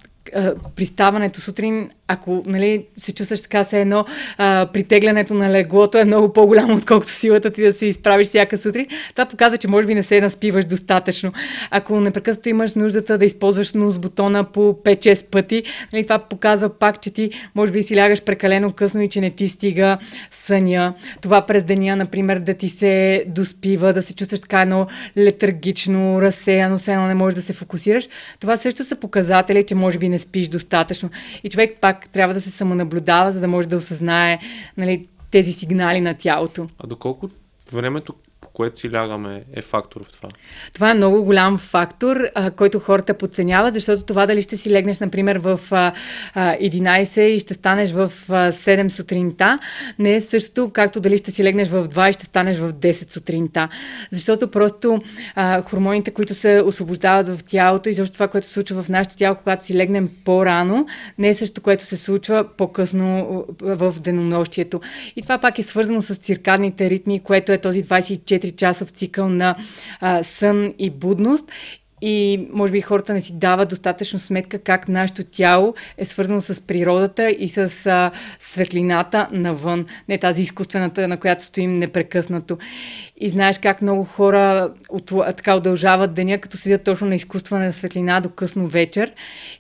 приставането 0.76 1.42
сутрин 1.42 1.90
ако 2.08 2.44
нали, 2.46 2.86
се 2.98 3.12
чувстваш 3.12 3.42
така 3.42 3.64
се 3.64 3.82
едно, 3.82 4.06
а, 4.38 4.68
притеглянето 4.74 5.34
на 5.34 5.52
леглото 5.52 5.98
е 5.98 6.06
много 6.06 6.34
по-голямо, 6.34 6.76
отколкото 6.76 7.12
силата 7.12 7.50
ти 7.52 7.62
да 7.62 7.74
се 7.74 7.86
изправиш 7.86 8.28
всяка 8.28 8.58
сутрин, 8.58 8.88
това 9.16 9.26
показва, 9.26 9.58
че 9.58 9.68
може 9.68 9.88
би 9.88 9.96
не 9.96 10.04
се 10.04 10.22
наспиваш 10.22 10.66
достатъчно. 10.66 11.32
Ако 11.72 12.00
непрекъснато 12.00 12.50
имаш 12.50 12.76
нуждата 12.76 13.18
да 13.18 13.26
използваш 13.26 13.74
нос 13.74 14.00
бутона 14.00 14.44
по 14.44 14.60
5-6 14.74 15.26
пъти, 15.26 15.64
нали, 15.94 16.04
това 16.04 16.20
показва 16.20 16.70
пак, 16.70 17.02
че 17.02 17.12
ти 17.12 17.30
може 17.56 17.72
би 17.72 17.84
си 17.84 17.98
лягаш 17.98 18.22
прекалено 18.22 18.72
късно 18.72 19.02
и 19.02 19.10
че 19.10 19.22
не 19.22 19.30
ти 19.30 19.48
стига 19.48 19.98
съня. 20.32 20.94
Това 21.22 21.46
през 21.46 21.64
деня, 21.64 21.96
например, 21.96 22.40
да 22.40 22.54
ти 22.54 22.70
се 22.70 23.24
доспива, 23.28 23.94
да 23.94 24.02
се 24.02 24.16
чувстваш 24.16 24.40
така 24.40 24.62
едно 24.62 24.88
летаргично, 25.18 26.22
разсеяно, 26.22 26.78
все 26.78 26.94
едно 26.94 27.08
не 27.08 27.14
можеш 27.14 27.36
да 27.36 27.42
се 27.42 27.54
фокусираш. 27.54 28.08
Това 28.40 28.58
също 28.58 28.84
са 28.84 28.96
показатели, 28.96 29.64
че 29.64 29.76
може 29.76 29.98
би 29.98 30.10
не 30.10 30.20
спиш 30.20 30.48
достатъчно. 30.48 31.10
И 31.44 31.50
човек 31.50 31.78
пак 31.82 31.97
пак 32.00 32.10
трябва 32.10 32.34
да 32.34 32.42
се 32.42 32.52
самонаблюдава, 32.52 33.32
за 33.32 33.40
да 33.40 33.48
може 33.48 33.68
да 33.68 33.76
осъзнае 33.76 34.40
нали, 34.78 35.08
тези 35.32 35.54
сигнали 35.54 36.02
на 36.02 36.14
тялото. 36.14 36.70
А 36.80 36.88
доколко 36.88 37.30
времето 37.74 38.14
което 38.58 38.80
си 38.80 38.94
лягаме, 38.94 39.44
е 39.54 39.62
фактор 39.62 40.04
в 40.04 40.12
това? 40.12 40.30
Това 40.74 40.92
е 40.92 40.94
много 40.94 41.24
голям 41.24 41.58
фактор, 41.58 42.28
а, 42.36 42.52
който 42.52 42.80
хората 42.80 43.14
подценяват, 43.14 43.74
защото 43.74 44.04
това 44.04 44.26
дали 44.26 44.42
ще 44.42 44.58
си 44.58 44.70
легнеш, 44.70 45.00
например, 45.00 45.36
в 45.36 45.60
а, 45.72 45.94
а, 46.34 46.58
11 46.58 47.22
и 47.22 47.40
ще 47.40 47.54
станеш 47.54 47.92
в 47.92 48.12
а, 48.30 48.52
7 48.52 48.90
сутринта, 48.90 49.60
не 50.00 50.16
е 50.16 50.22
същото, 50.22 50.70
както 50.74 51.00
дали 51.00 51.18
ще 51.18 51.32
си 51.32 51.44
легнеш 51.44 51.68
в 51.68 51.88
2 51.88 52.10
и 52.10 52.14
ще 52.14 52.26
станеш 52.26 52.58
в 52.58 52.74
10 52.74 53.14
сутринта. 53.14 53.70
Защото 54.12 54.52
просто 54.52 55.02
а, 55.36 55.62
хормоните, 55.62 56.12
които 56.12 56.34
се 56.34 56.62
освобождават 56.62 57.28
в 57.28 57.44
тялото 57.44 57.90
и 57.90 57.94
защото 57.94 58.14
това, 58.14 58.28
което 58.28 58.48
се 58.48 58.54
случва 58.54 58.84
в 58.84 58.90
нашето 58.90 59.16
тяло, 59.16 59.36
когато 59.36 59.66
си 59.66 59.78
легнем 59.78 60.10
по-рано, 60.26 60.86
не 61.18 61.30
е 61.30 61.34
също, 61.34 61.62
което 61.62 61.84
се 61.84 61.98
случва 61.98 62.46
по-късно 62.58 63.46
в 63.62 63.96
денонощието. 64.00 64.82
И 65.16 65.22
това 65.22 65.38
пак 65.38 65.60
е 65.60 65.64
свързано 65.64 66.02
с 66.02 66.16
циркадните 66.16 66.90
ритми, 66.90 67.20
което 67.20 67.52
е 67.52 67.58
този 67.58 67.84
24 67.84 68.47
часов 68.52 68.90
цикъл 68.90 69.30
на 69.30 69.56
а, 70.00 70.24
сън 70.24 70.74
и 70.80 70.90
будност. 70.90 71.52
И 72.02 72.48
може 72.54 72.72
би 72.72 72.82
хората 72.82 73.14
не 73.14 73.22
си 73.22 73.34
дават 73.34 73.70
достатъчно 73.70 74.20
сметка 74.20 74.60
как 74.60 74.88
нашето 74.88 75.24
тяло 75.24 75.74
е 75.98 76.06
свързано 76.06 76.42
с 76.42 76.62
природата 76.62 77.30
и 77.30 77.50
с 77.50 77.86
а, 77.86 78.12
светлината 78.40 79.28
навън, 79.32 79.86
не 80.10 80.18
тази 80.18 80.42
изкуствената, 80.42 81.08
на 81.08 81.18
която 81.18 81.44
стоим 81.44 81.74
непрекъснато. 81.74 82.58
И 83.20 83.30
знаеш 83.30 83.60
как 83.60 83.82
много 83.82 84.04
хора 84.04 84.74
от, 84.90 85.12
така 85.38 85.56
удължават 85.56 86.14
деня, 86.14 86.38
като 86.38 86.58
седят 86.58 86.84
точно 86.84 87.08
на 87.08 87.16
изкуствена 87.16 87.74
светлина 87.74 88.20
до 88.22 88.30
късно 88.30 88.68
вечер. 88.68 89.12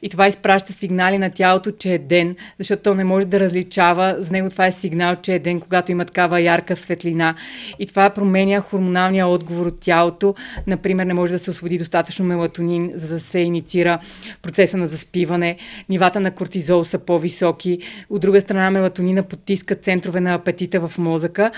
И 0.01 0.09
това 0.09 0.27
изпраща 0.27 0.73
сигнали 0.73 1.17
на 1.17 1.29
тялото, 1.29 1.71
че 1.71 1.93
е 1.93 1.97
ден, 1.97 2.35
защото 2.59 2.83
то 2.83 2.95
не 2.95 3.03
може 3.03 3.25
да 3.25 3.39
различава. 3.39 4.15
За 4.19 4.31
него 4.31 4.49
това 4.49 4.67
е 4.67 4.71
сигнал, 4.71 5.15
че 5.15 5.33
е 5.33 5.39
ден, 5.39 5.59
когато 5.59 5.91
има 5.91 6.05
такава 6.05 6.41
ярка 6.41 6.75
светлина. 6.75 7.35
И 7.79 7.85
това 7.85 8.09
променя 8.09 8.61
хормоналния 8.61 9.27
отговор 9.27 9.65
от 9.65 9.79
тялото. 9.79 10.35
Например, 10.67 11.05
не 11.05 11.13
може 11.13 11.31
да 11.31 11.39
се 11.39 11.49
освободи 11.49 11.77
достатъчно 11.77 12.25
мелатонин, 12.25 12.91
за 12.95 13.07
да 13.07 13.19
се 13.19 13.39
инициира 13.39 13.99
процеса 14.41 14.77
на 14.77 14.87
заспиване. 14.87 15.57
Нивата 15.89 16.19
на 16.19 16.31
кортизол 16.31 16.83
са 16.83 16.99
по-високи. 16.99 17.79
От 18.09 18.21
друга 18.21 18.41
страна, 18.41 18.71
мелатонина 18.71 19.23
потиска 19.23 19.75
центрове 19.75 20.19
на 20.19 20.33
апетита 20.33 20.87
в 20.87 20.97
мозъка, 20.97 21.51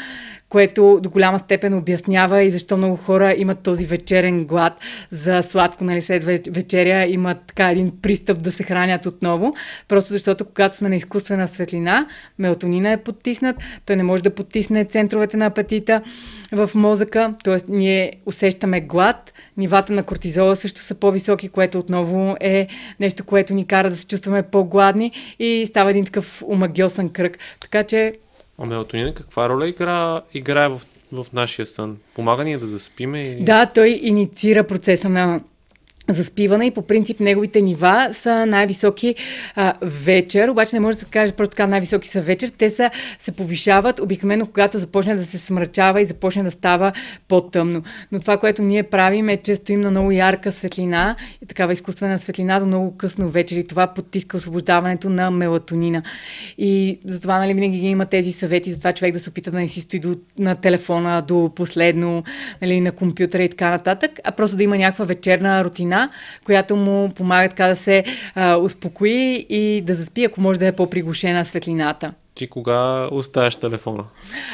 което 0.49 0.99
до 1.03 1.09
голяма 1.09 1.39
степен 1.39 1.73
обяснява 1.73 2.43
и 2.43 2.51
защо 2.51 2.77
много 2.77 2.95
хора 2.95 3.35
имат 3.37 3.59
този 3.59 3.85
вечерен 3.85 4.45
глад 4.45 4.73
за 5.11 5.41
сладко, 5.41 5.83
нали, 5.83 6.01
след 6.01 6.23
вечеря 6.49 7.05
имат 7.05 7.37
така 7.47 7.71
един 7.71 7.91
пристъп 8.01 8.41
да 8.41 8.51
се 8.51 8.63
хранят 8.63 9.05
отново, 9.05 9.53
просто 9.87 10.13
защото 10.13 10.45
когато 10.45 10.75
сме 10.75 10.89
на 10.89 10.95
изкуствена 10.95 11.47
светлина, 11.47 12.07
мелатонина 12.39 12.91
е 12.91 12.97
подтиснат, 12.97 13.55
той 13.85 13.95
не 13.95 14.03
може 14.03 14.23
да 14.23 14.35
потисне 14.35 14.85
центровете 14.85 15.37
на 15.37 15.45
апетита 15.45 16.01
в 16.51 16.69
мозъка, 16.75 17.33
т.е. 17.43 17.57
ние 17.67 18.13
усещаме 18.25 18.81
глад, 18.81 19.33
нивата 19.57 19.93
на 19.93 20.03
кортизола 20.03 20.55
също 20.55 20.81
са 20.81 20.95
по-високи, 20.95 21.49
което 21.49 21.77
отново 21.77 22.35
е 22.41 22.67
нещо, 22.99 23.23
което 23.23 23.53
ни 23.53 23.67
кара 23.67 23.89
да 23.89 23.95
се 23.95 24.07
чувстваме 24.07 24.43
по-гладни 24.43 25.11
и 25.39 25.65
става 25.67 25.89
един 25.89 26.05
такъв 26.05 26.43
омагиосен 26.47 27.09
кръг. 27.09 27.37
Така 27.59 27.83
че 27.83 28.13
а 28.59 28.65
мелатонина 28.65 29.13
каква 29.13 29.49
роля 29.49 29.67
игра, 29.67 30.21
играе 30.33 30.69
в, 30.69 30.81
в 31.11 31.25
нашия 31.33 31.65
сън? 31.65 31.97
Помага 32.15 32.43
ни 32.43 32.57
да 32.57 32.67
заспиме? 32.67 33.37
Да, 33.41 33.65
той 33.65 33.99
инициира 34.03 34.63
процеса 34.63 35.09
на 35.09 35.41
заспиване 36.13 36.65
и 36.65 36.71
по 36.71 36.81
принцип 36.81 37.19
неговите 37.19 37.61
нива 37.61 38.09
са 38.11 38.45
най-високи 38.45 39.15
а, 39.55 39.73
вечер, 39.81 40.47
обаче 40.47 40.75
не 40.75 40.79
може 40.79 40.97
да 40.97 40.99
се 40.99 41.05
каже 41.05 41.31
просто 41.31 41.51
така 41.51 41.67
най-високи 41.67 42.07
са 42.07 42.21
вечер, 42.21 42.51
те 42.57 42.69
са, 42.69 42.89
се 43.19 43.31
повишават 43.31 43.99
обикновено 43.99 44.45
когато 44.45 44.77
започне 44.77 45.15
да 45.15 45.25
се 45.25 45.37
смрачава 45.37 46.01
и 46.01 46.05
започне 46.05 46.43
да 46.43 46.51
става 46.51 46.91
по-тъмно. 47.27 47.83
Но 48.11 48.19
това, 48.19 48.37
което 48.37 48.61
ние 48.61 48.83
правим 48.83 49.29
е, 49.29 49.37
че 49.37 49.55
стоим 49.55 49.81
на 49.81 49.91
много 49.91 50.11
ярка 50.11 50.51
светлина 50.51 51.15
и 51.43 51.45
такава 51.45 51.73
изкуствена 51.73 52.19
светлина 52.19 52.59
до 52.59 52.65
много 52.65 52.97
късно 52.97 53.29
вечер 53.29 53.55
и 53.55 53.67
това 53.67 53.87
потиска 53.87 54.37
освобождаването 54.37 55.09
на 55.09 55.31
мелатонина. 55.31 56.03
И 56.57 56.99
затова 57.05 57.39
нали, 57.39 57.53
винаги 57.53 57.79
ги 57.79 57.87
има 57.87 58.05
тези 58.05 58.31
съвети 58.31 58.71
за 58.71 58.77
това 58.77 58.93
човек 58.93 59.13
да 59.13 59.19
се 59.19 59.29
опита 59.29 59.51
да 59.51 59.59
не 59.59 59.67
си 59.67 59.81
стои 59.81 59.99
до, 59.99 60.15
на 60.37 60.55
телефона 60.55 61.21
до 61.27 61.51
последно, 61.55 62.23
нали, 62.61 62.81
на 62.81 62.91
компютъра 62.91 63.43
и 63.43 63.49
така 63.49 63.69
нататък, 63.69 64.11
а 64.23 64.31
просто 64.31 64.57
да 64.57 64.63
има 64.63 64.77
някаква 64.77 65.05
вечерна 65.05 65.63
рутина 65.63 65.98
която 66.45 66.75
му 66.75 67.09
помага 67.09 67.49
така 67.49 67.67
да 67.67 67.75
се 67.75 68.03
а, 68.35 68.55
успокои 68.55 69.45
и 69.49 69.81
да 69.81 69.95
заспи, 69.95 70.23
ако 70.23 70.41
може 70.41 70.59
да 70.59 70.67
е 70.67 70.71
по-приглушена 70.71 71.45
светлината. 71.45 72.13
Ти 72.39 72.47
кога 72.47 73.07
оставяш 73.11 73.55
телефона? 73.55 74.03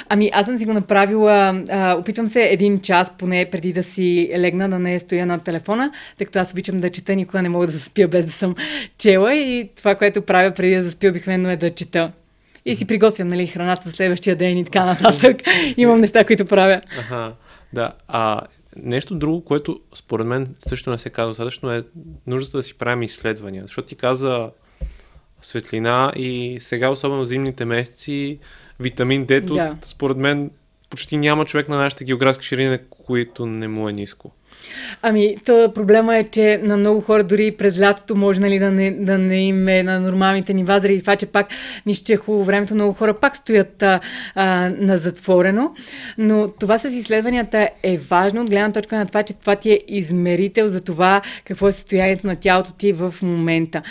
Ами 0.09 0.31
аз 0.33 0.45
съм 0.45 0.57
си 0.57 0.65
го 0.65 0.73
направила, 0.73 1.63
а, 1.69 1.95
опитвам 1.99 2.27
се 2.27 2.43
един 2.43 2.79
час 2.79 3.11
поне 3.17 3.49
преди 3.51 3.73
да 3.73 3.83
си 3.83 4.31
легна 4.37 4.69
да 4.69 4.79
не 4.79 4.99
стоя 4.99 5.25
на 5.25 5.39
телефона, 5.39 5.91
тъй 6.17 6.25
като 6.25 6.39
аз 6.39 6.51
обичам 6.51 6.81
да 6.81 6.89
чета, 6.89 7.15
никога 7.15 7.41
не 7.41 7.49
мога 7.49 7.67
да 7.67 7.73
заспя 7.73 8.07
без 8.07 8.25
да 8.25 8.31
съм 8.31 8.55
чела 8.97 9.35
и 9.35 9.69
това, 9.77 9.95
което 9.95 10.21
правя 10.21 10.51
преди 10.51 10.75
да 10.75 10.83
заспя 10.83 11.07
обикновено 11.07 11.49
е 11.49 11.57
да 11.57 11.69
чета. 11.69 12.11
И 12.65 12.75
си 12.75 12.87
приготвям 12.87 13.27
нали, 13.27 13.47
храната 13.47 13.89
за 13.89 13.91
следващия 13.91 14.35
ден 14.35 14.57
и 14.57 14.65
така 14.65 14.85
нататък. 14.85 15.37
Имам 15.77 16.01
неща, 16.01 16.23
които 16.23 16.45
правя. 16.45 16.81
Ага, 16.99 17.33
да. 17.73 17.91
А 18.07 18.41
Нещо 18.75 19.15
друго, 19.15 19.43
което 19.43 19.79
според 19.95 20.27
мен 20.27 20.55
също 20.59 20.89
не 20.89 20.97
се 20.97 21.09
казва 21.09 21.29
достатъчно 21.29 21.71
е 21.71 21.83
нуждата 22.27 22.57
да 22.57 22.63
си 22.63 22.77
правим 22.77 23.03
изследвания. 23.03 23.63
Защото 23.63 23.87
ти 23.87 23.95
каза 23.95 24.49
светлина 25.41 26.11
и 26.15 26.57
сега, 26.61 26.89
особено 26.89 27.25
зимните 27.25 27.65
месеци, 27.65 28.39
витамин 28.79 29.27
D, 29.27 29.41
да. 29.41 29.77
според 29.81 30.17
мен 30.17 30.51
почти 30.89 31.17
няма 31.17 31.45
човек 31.45 31.69
на 31.69 31.75
нашите 31.75 32.03
географски 32.03 32.45
ширини, 32.45 32.79
които 32.89 33.45
не 33.45 33.67
му 33.67 33.89
е 33.89 33.93
ниско. 33.93 34.31
Ами, 35.01 35.35
то 35.45 35.71
проблема 35.75 36.17
е, 36.17 36.23
че 36.23 36.59
на 36.63 36.77
много 36.77 37.01
хора 37.01 37.23
дори 37.23 37.51
през 37.51 37.79
лятото 37.79 38.15
може 38.15 38.39
нали, 38.39 38.59
да, 38.59 38.71
не, 38.71 38.91
да 38.91 39.17
не 39.17 39.47
им 39.47 39.67
е 39.67 39.83
на 39.83 39.99
нормалните 39.99 40.53
нива, 40.53 40.79
заради 40.79 41.01
това, 41.01 41.15
че 41.15 41.25
пак 41.25 41.47
нищо 41.85 42.13
е 42.13 42.15
хубаво 42.15 42.43
времето, 42.43 42.75
много 42.75 42.93
хора 42.93 43.13
пак 43.13 43.35
стоят 43.35 43.83
а, 43.83 43.99
а, 44.35 44.71
на 44.79 44.97
затворено. 44.97 45.71
Но 46.17 46.47
това 46.59 46.77
с 46.79 46.85
изследванията 46.85 47.69
е 47.83 47.97
важно 47.97 48.41
от 48.41 48.49
гледна 48.49 48.71
точка 48.71 48.95
на 48.95 49.05
това, 49.05 49.23
че 49.23 49.33
това 49.33 49.55
ти 49.55 49.71
е 49.71 49.79
измерител 49.87 50.67
за 50.67 50.81
това 50.81 51.21
какво 51.45 51.67
е 51.67 51.71
състоянието 51.71 52.27
на 52.27 52.35
тялото 52.35 52.73
ти 52.73 52.91
в 52.93 53.15
момента. 53.21 53.81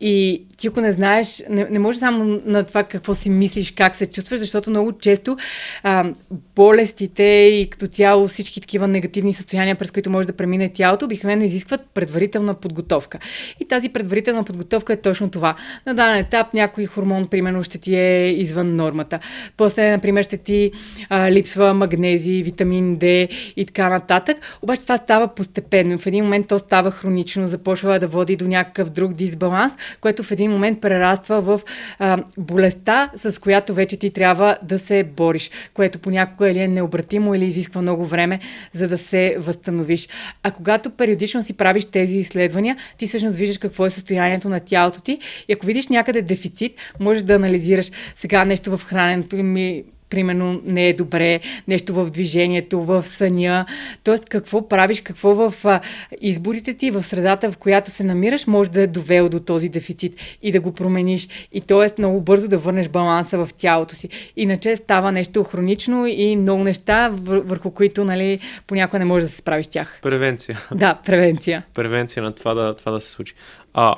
И 0.00 0.42
ти 0.56 0.66
ако 0.66 0.80
не 0.80 0.92
знаеш, 0.92 1.42
не, 1.50 1.66
не 1.70 1.78
може 1.78 1.98
само 1.98 2.40
на 2.44 2.64
това 2.64 2.82
какво 2.84 3.14
си 3.14 3.30
мислиш, 3.30 3.70
как 3.70 3.96
се 3.96 4.06
чувстваш, 4.06 4.40
защото 4.40 4.70
много 4.70 4.92
често 4.92 5.36
а, 5.82 6.12
болестите 6.56 7.22
и 7.22 7.70
като 7.70 7.86
цяло 7.86 8.28
всички 8.28 8.60
такива 8.60 8.88
негативни 8.88 9.34
състояния, 9.34 9.76
през 9.76 9.90
които 9.90 10.10
може 10.10 10.26
да 10.26 10.32
премине 10.32 10.72
тялото, 10.72 11.04
обикновено 11.04 11.44
изискват 11.44 11.80
предварителна 11.94 12.54
подготовка. 12.54 13.18
И 13.60 13.68
тази 13.68 13.88
предварителна 13.88 14.44
подготовка 14.44 14.92
е 14.92 14.96
точно 14.96 15.30
това. 15.30 15.54
На 15.86 15.94
даден 15.94 16.16
етап 16.16 16.54
някой 16.54 16.86
хормон, 16.86 17.26
примерно, 17.26 17.62
ще 17.62 17.78
ти 17.78 17.96
е 17.96 18.30
извън 18.30 18.76
нормата. 18.76 19.18
После, 19.56 19.90
например, 19.90 20.22
ще 20.22 20.36
ти 20.36 20.72
а, 21.08 21.30
липсва 21.30 21.74
магнези, 21.74 22.42
витамин 22.42 22.96
D 22.96 23.28
и 23.56 23.66
така 23.66 23.88
нататък. 23.88 24.36
Обаче 24.62 24.82
това 24.82 24.96
става 24.96 25.28
постепенно. 25.28 25.98
В 25.98 26.06
един 26.06 26.24
момент 26.24 26.48
то 26.48 26.58
става 26.58 26.90
хронично, 26.90 27.46
започва 27.46 27.98
да 27.98 28.08
води 28.08 28.36
до 28.36 28.48
някакъв 28.48 28.90
друг 28.90 29.14
дисбаланс, 29.14 29.76
което 30.00 30.22
в 30.22 30.32
един 30.32 30.45
момент 30.48 30.80
прераства 30.80 31.40
в 31.40 31.60
а, 31.98 32.24
болестта, 32.38 33.10
с 33.16 33.40
която 33.40 33.74
вече 33.74 33.96
ти 33.96 34.10
трябва 34.10 34.56
да 34.62 34.78
се 34.78 35.04
бориш, 35.04 35.50
което 35.74 35.98
понякога 35.98 36.50
или 36.50 36.58
е 36.58 36.68
необратимо 36.68 37.34
или 37.34 37.44
изисква 37.44 37.82
много 37.82 38.04
време, 38.04 38.38
за 38.72 38.88
да 38.88 38.98
се 38.98 39.36
възстановиш. 39.38 40.08
А 40.42 40.50
когато 40.50 40.90
периодично 40.90 41.42
си 41.42 41.52
правиш 41.52 41.84
тези 41.84 42.18
изследвания, 42.18 42.76
ти 42.98 43.06
всъщност 43.06 43.36
виждаш 43.36 43.58
какво 43.58 43.86
е 43.86 43.90
състоянието 43.90 44.48
на 44.48 44.60
тялото 44.60 45.00
ти 45.00 45.18
и 45.48 45.52
ако 45.52 45.66
видиш 45.66 45.88
някъде 45.88 46.22
дефицит, 46.22 46.72
можеш 47.00 47.22
да 47.22 47.34
анализираш 47.34 47.90
сега 48.14 48.44
нещо 48.44 48.76
в 48.76 48.84
храненето 48.84 49.36
ми 49.36 49.84
примерно 50.10 50.60
не 50.64 50.88
е 50.88 50.92
добре, 50.92 51.40
нещо 51.68 51.94
в 51.94 52.10
движението, 52.10 52.82
в 52.82 53.02
съня. 53.02 53.66
Тоест, 54.04 54.28
какво 54.28 54.68
правиш, 54.68 55.00
какво 55.00 55.34
в 55.34 55.80
изборите 56.20 56.74
ти, 56.74 56.90
в 56.90 57.02
средата, 57.02 57.52
в 57.52 57.56
която 57.56 57.90
се 57.90 58.04
намираш, 58.04 58.46
може 58.46 58.70
да 58.70 58.82
е 58.82 58.86
довел 58.86 59.28
до 59.28 59.40
този 59.40 59.68
дефицит 59.68 60.16
и 60.42 60.52
да 60.52 60.60
го 60.60 60.72
промениш. 60.72 61.28
И 61.52 61.60
т.е. 61.60 61.88
много 61.98 62.20
бързо 62.20 62.48
да 62.48 62.58
върнеш 62.58 62.88
баланса 62.88 63.38
в 63.38 63.48
тялото 63.56 63.94
си. 63.94 64.08
Иначе 64.36 64.76
става 64.76 65.12
нещо 65.12 65.44
хронично 65.44 66.06
и 66.06 66.36
много 66.36 66.64
неща, 66.64 67.10
върху 67.22 67.70
които 67.70 68.04
нали, 68.04 68.40
понякога 68.66 68.98
не 68.98 69.04
може 69.04 69.24
да 69.24 69.30
се 69.30 69.36
справиш 69.36 69.66
с 69.66 69.68
тях. 69.68 69.98
Превенция. 70.02 70.58
Да, 70.74 70.94
превенция. 71.06 71.64
Превенция 71.74 72.22
на 72.22 72.32
това 72.32 72.54
да, 72.54 72.76
това 72.76 72.92
да 72.92 73.00
се 73.00 73.10
случи. 73.10 73.34
А, 73.74 73.96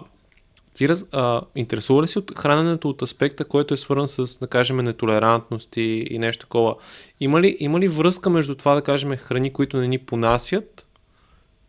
ти 0.78 0.88
раз, 0.88 1.04
а, 1.12 1.40
интересува 1.54 2.02
ли 2.02 2.08
си 2.08 2.18
от 2.18 2.38
храненето 2.38 2.88
от 2.88 3.02
аспекта, 3.02 3.44
който 3.44 3.74
е 3.74 3.76
свързан 3.76 4.08
с, 4.08 4.38
да 4.38 4.46
кажем, 4.46 4.76
нетолерантност 4.76 5.76
и, 5.76 6.06
и 6.10 6.18
нещо 6.18 6.46
такова? 6.46 6.74
Има 7.20 7.40
ли, 7.40 7.56
има 7.60 7.80
ли 7.80 7.88
връзка 7.88 8.30
между 8.30 8.54
това, 8.54 8.74
да 8.74 8.82
кажем, 8.82 9.16
храни, 9.16 9.52
които 9.52 9.76
не 9.76 9.88
ни 9.88 9.98
понасят 9.98 10.86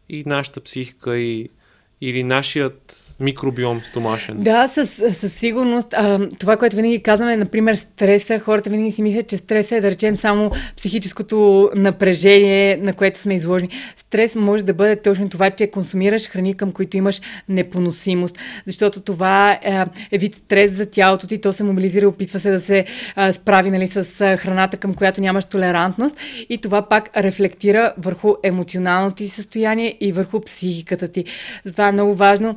и 0.10 0.24
нашата 0.26 0.62
психика 0.62 1.18
и, 1.18 1.50
или 2.02 2.24
нашият 2.24 3.09
микробиом 3.20 3.82
стомашен. 3.84 4.38
Да, 4.40 4.68
със, 4.68 5.04
със 5.12 5.34
сигурност. 5.34 5.88
А, 5.94 6.30
това, 6.40 6.58
което 6.58 6.76
винаги 6.76 7.04
казваме, 7.04 7.38
например, 7.38 7.76
стреса, 7.76 8.40
хората 8.40 8.70
винаги 8.70 8.92
си 8.92 9.02
мислят, 9.02 9.28
че 9.28 9.38
стреса 9.38 9.76
е, 9.76 9.82
да 9.82 9.92
речем, 9.92 10.16
само 10.16 10.52
психическото 10.78 11.70
напрежение, 11.76 12.78
на 12.82 12.94
което 12.94 13.20
сме 13.20 13.36
изложени. 13.36 13.70
Стрес 13.98 14.36
може 14.36 14.64
да 14.64 14.74
бъде 14.74 14.96
точно 14.96 15.30
това, 15.30 15.50
че 15.50 15.68
консумираш 15.68 16.28
храни, 16.28 16.54
към 16.54 16.72
които 16.72 16.98
имаш 16.98 17.22
непоносимост, 17.50 18.40
защото 18.66 19.02
това 19.02 19.52
е, 19.52 19.86
е 20.12 20.18
вид 20.18 20.36
стрес 20.36 20.72
за 20.72 20.86
тялото 20.86 21.28
ти, 21.28 21.42
то 21.42 21.54
се 21.54 21.64
мобилизира, 21.64 22.08
опитва 22.08 22.40
се 22.40 22.52
да 22.52 22.60
се 22.60 22.86
а, 23.16 23.34
справи 23.34 23.72
нали, 23.72 23.88
с 23.88 24.22
а, 24.22 24.38
храната, 24.38 24.78
към 24.78 24.94
която 24.94 25.22
нямаш 25.22 25.46
толерантност 25.46 26.18
и 26.50 26.58
това 26.58 26.82
пак 26.82 27.10
рефлектира 27.18 27.94
върху 27.98 28.36
емоционалното 28.44 29.16
ти 29.16 29.28
състояние 29.28 29.98
и 30.02 30.12
върху 30.12 30.42
психиката 30.42 31.08
ти. 31.08 31.26
Затова 31.66 31.88
е 31.88 31.92
много 31.92 32.14
важно 32.14 32.56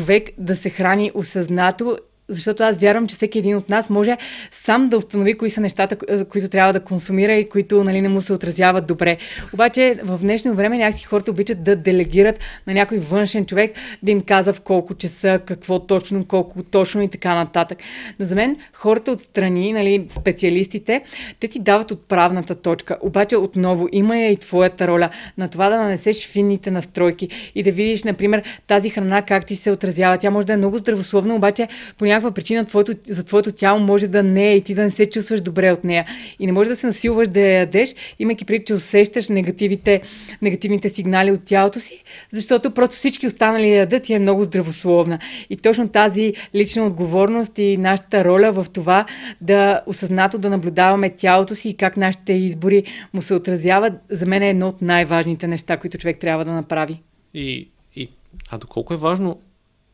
човек 0.00 0.30
да 0.38 0.56
се 0.56 0.70
храни 0.70 1.12
осъзнато 1.14 1.98
защото 2.30 2.62
аз 2.62 2.78
вярвам, 2.78 3.06
че 3.06 3.16
всеки 3.16 3.38
един 3.38 3.56
от 3.56 3.68
нас 3.68 3.90
може 3.90 4.16
сам 4.50 4.88
да 4.88 4.96
установи 4.96 5.38
кои 5.38 5.50
са 5.50 5.60
нещата, 5.60 6.24
които 6.24 6.48
трябва 6.48 6.72
да 6.72 6.80
консумира 6.80 7.32
и 7.32 7.48
които 7.48 7.84
нали, 7.84 8.00
не 8.00 8.08
му 8.08 8.20
се 8.20 8.32
отразяват 8.32 8.86
добре. 8.86 9.16
Обаче 9.52 9.98
в 10.02 10.18
днешно 10.18 10.54
време 10.54 10.78
някакси 10.78 11.04
хората 11.04 11.30
обичат 11.30 11.62
да 11.62 11.76
делегират 11.76 12.38
на 12.66 12.74
някой 12.74 12.98
външен 12.98 13.46
човек 13.46 13.72
да 14.02 14.10
им 14.10 14.20
казва 14.20 14.52
в 14.52 14.60
колко 14.60 14.94
часа, 14.94 15.40
какво 15.46 15.78
точно, 15.78 16.24
колко 16.24 16.62
точно 16.62 17.02
и 17.02 17.08
така 17.08 17.34
нататък. 17.34 17.78
Но 18.20 18.26
за 18.26 18.34
мен 18.34 18.56
хората 18.72 19.12
отстрани, 19.12 19.72
нали, 19.72 20.06
специалистите, 20.08 21.02
те 21.40 21.48
ти 21.48 21.58
дават 21.58 21.90
отправната 21.90 22.54
точка. 22.54 22.96
Обаче 23.00 23.36
отново 23.36 23.88
има 23.92 24.18
я 24.18 24.30
и 24.30 24.36
твоята 24.36 24.88
роля 24.88 25.10
на 25.38 25.48
това 25.48 25.68
да 25.68 25.82
нанесеш 25.82 26.28
финните 26.28 26.70
настройки 26.70 27.28
и 27.54 27.62
да 27.62 27.70
видиш, 27.70 28.04
например, 28.04 28.42
тази 28.66 28.90
храна 28.90 29.22
как 29.22 29.46
ти 29.46 29.56
се 29.56 29.70
отразява. 29.70 30.18
Тя 30.18 30.30
може 30.30 30.46
да 30.46 30.52
е 30.52 30.56
много 30.56 30.78
здравословна, 30.78 31.34
обаче 31.34 31.68
понякога 31.98 32.19
някаква 32.20 32.34
причина 32.34 32.64
твоето, 32.64 32.92
за 33.04 33.24
твоето 33.24 33.52
тяло 33.52 33.80
може 33.80 34.08
да 34.08 34.22
не 34.22 34.48
е 34.48 34.56
и 34.56 34.60
ти 34.60 34.74
да 34.74 34.82
не 34.82 34.90
се 34.90 35.06
чувстваш 35.06 35.40
добре 35.40 35.72
от 35.72 35.84
нея. 35.84 36.06
И 36.38 36.46
не 36.46 36.52
може 36.52 36.68
да 36.68 36.76
се 36.76 36.86
насилваш 36.86 37.28
да 37.28 37.40
я 37.40 37.58
ядеш, 37.58 37.94
имайки 38.18 38.44
преди, 38.44 38.64
че 38.64 38.74
усещаш 38.74 39.28
негативите, 39.28 40.00
негативните 40.42 40.88
сигнали 40.88 41.32
от 41.32 41.44
тялото 41.44 41.80
си, 41.80 42.04
защото 42.30 42.70
просто 42.70 42.96
всички 42.96 43.26
останали 43.26 43.74
ядат 43.74 44.08
и 44.08 44.14
е 44.14 44.18
много 44.18 44.44
здравословна. 44.44 45.18
И 45.50 45.56
точно 45.56 45.88
тази 45.88 46.34
лична 46.54 46.86
отговорност 46.86 47.58
и 47.58 47.76
нашата 47.76 48.24
роля 48.24 48.52
в 48.52 48.66
това 48.72 49.06
да 49.40 49.82
осъзнато 49.86 50.38
да 50.38 50.50
наблюдаваме 50.50 51.10
тялото 51.10 51.54
си 51.54 51.68
и 51.68 51.76
как 51.76 51.96
нашите 51.96 52.32
избори 52.32 52.84
му 53.12 53.22
се 53.22 53.34
отразяват, 53.34 53.92
за 54.10 54.26
мен 54.26 54.42
е 54.42 54.50
едно 54.50 54.68
от 54.68 54.82
най-важните 54.82 55.46
неща, 55.46 55.76
които 55.76 55.98
човек 55.98 56.18
трябва 56.18 56.44
да 56.44 56.52
направи. 56.52 57.00
И, 57.34 57.68
и, 57.96 58.08
а 58.50 58.58
доколко 58.58 58.94
е 58.94 58.96
важно 58.96 59.40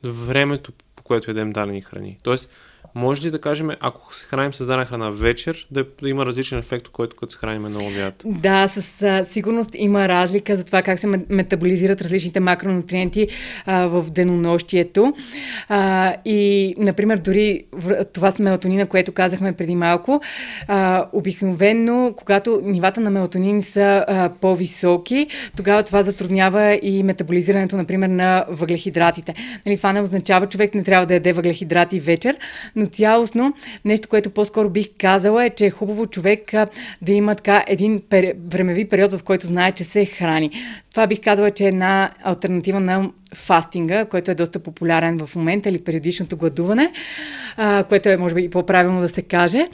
времето, 0.04 0.72
което 1.06 1.30
ядем 1.30 1.52
дадени 1.52 1.82
храни. 1.82 2.18
Тоест, 2.22 2.50
може 2.96 3.26
ли 3.26 3.30
да 3.30 3.40
кажем, 3.40 3.70
ако 3.80 4.14
се 4.14 4.26
храним 4.26 4.54
с 4.54 4.58
дадена 4.58 4.84
храна 4.84 5.10
вечер, 5.10 5.66
да, 5.70 5.84
има 6.04 6.26
различен 6.26 6.58
ефект, 6.58 6.88
който 6.88 7.16
като 7.16 7.32
се 7.32 7.38
храним 7.38 7.62
на 7.62 7.78
обяд? 7.78 8.22
Да, 8.24 8.68
със 8.68 9.04
сигурност 9.28 9.70
има 9.74 10.08
разлика 10.08 10.56
за 10.56 10.64
това 10.64 10.82
как 10.82 10.98
се 10.98 11.06
метаболизират 11.28 12.00
различните 12.00 12.40
макронутриенти 12.40 13.28
а, 13.66 13.86
в 13.86 14.10
денонощието. 14.10 15.14
А, 15.68 16.14
и, 16.24 16.74
например, 16.78 17.18
дори 17.18 17.64
това 18.12 18.30
с 18.30 18.38
мелатонина, 18.38 18.86
което 18.86 19.12
казахме 19.12 19.52
преди 19.52 19.76
малко, 19.76 20.20
а, 20.68 21.06
обикновенно, 21.12 22.14
когато 22.16 22.60
нивата 22.64 23.00
на 23.00 23.10
мелатонин 23.10 23.62
са 23.62 24.04
а, 24.08 24.30
по-високи, 24.40 25.26
тогава 25.56 25.82
това 25.82 26.02
затруднява 26.02 26.78
и 26.82 27.02
метаболизирането, 27.02 27.76
например, 27.76 28.08
на 28.08 28.44
въглехидратите. 28.48 29.34
Нали, 29.66 29.76
това 29.76 29.92
не 29.92 30.00
означава, 30.00 30.46
човек 30.46 30.74
не 30.74 30.84
трябва 30.84 31.06
да 31.06 31.14
яде 31.14 31.32
въглехидрати 31.32 32.00
вечер, 32.00 32.36
но 32.76 32.85
но 32.86 32.90
цялостно 32.90 33.54
нещо, 33.84 34.08
което 34.08 34.30
по-скоро 34.30 34.70
бих 34.70 34.88
казала 34.98 35.44
е, 35.44 35.50
че 35.50 35.66
е 35.66 35.70
хубаво 35.70 36.06
човек 36.06 36.52
да 37.02 37.12
има 37.12 37.34
така 37.34 37.64
един 37.66 38.00
пер... 38.10 38.34
времеви 38.48 38.88
период, 38.88 39.12
в 39.12 39.22
който 39.22 39.46
знае, 39.46 39.72
че 39.72 39.84
се 39.84 40.04
храни. 40.04 40.50
Това 40.90 41.06
бих 41.06 41.20
казала, 41.20 41.50
че 41.50 41.64
е 41.64 41.68
една 41.68 42.10
альтернатива 42.24 42.80
на 42.80 43.10
фастинга, 43.34 44.04
който 44.04 44.30
е 44.30 44.34
доста 44.34 44.58
популярен 44.58 45.18
в 45.18 45.36
момента, 45.36 45.68
или 45.68 45.78
периодичното 45.78 46.36
гладуване, 46.36 46.92
а, 47.56 47.84
което 47.84 48.08
е, 48.08 48.16
може 48.16 48.34
би, 48.34 48.50
по-правилно 48.50 49.00
да 49.00 49.08
се 49.08 49.22
каже. 49.22 49.68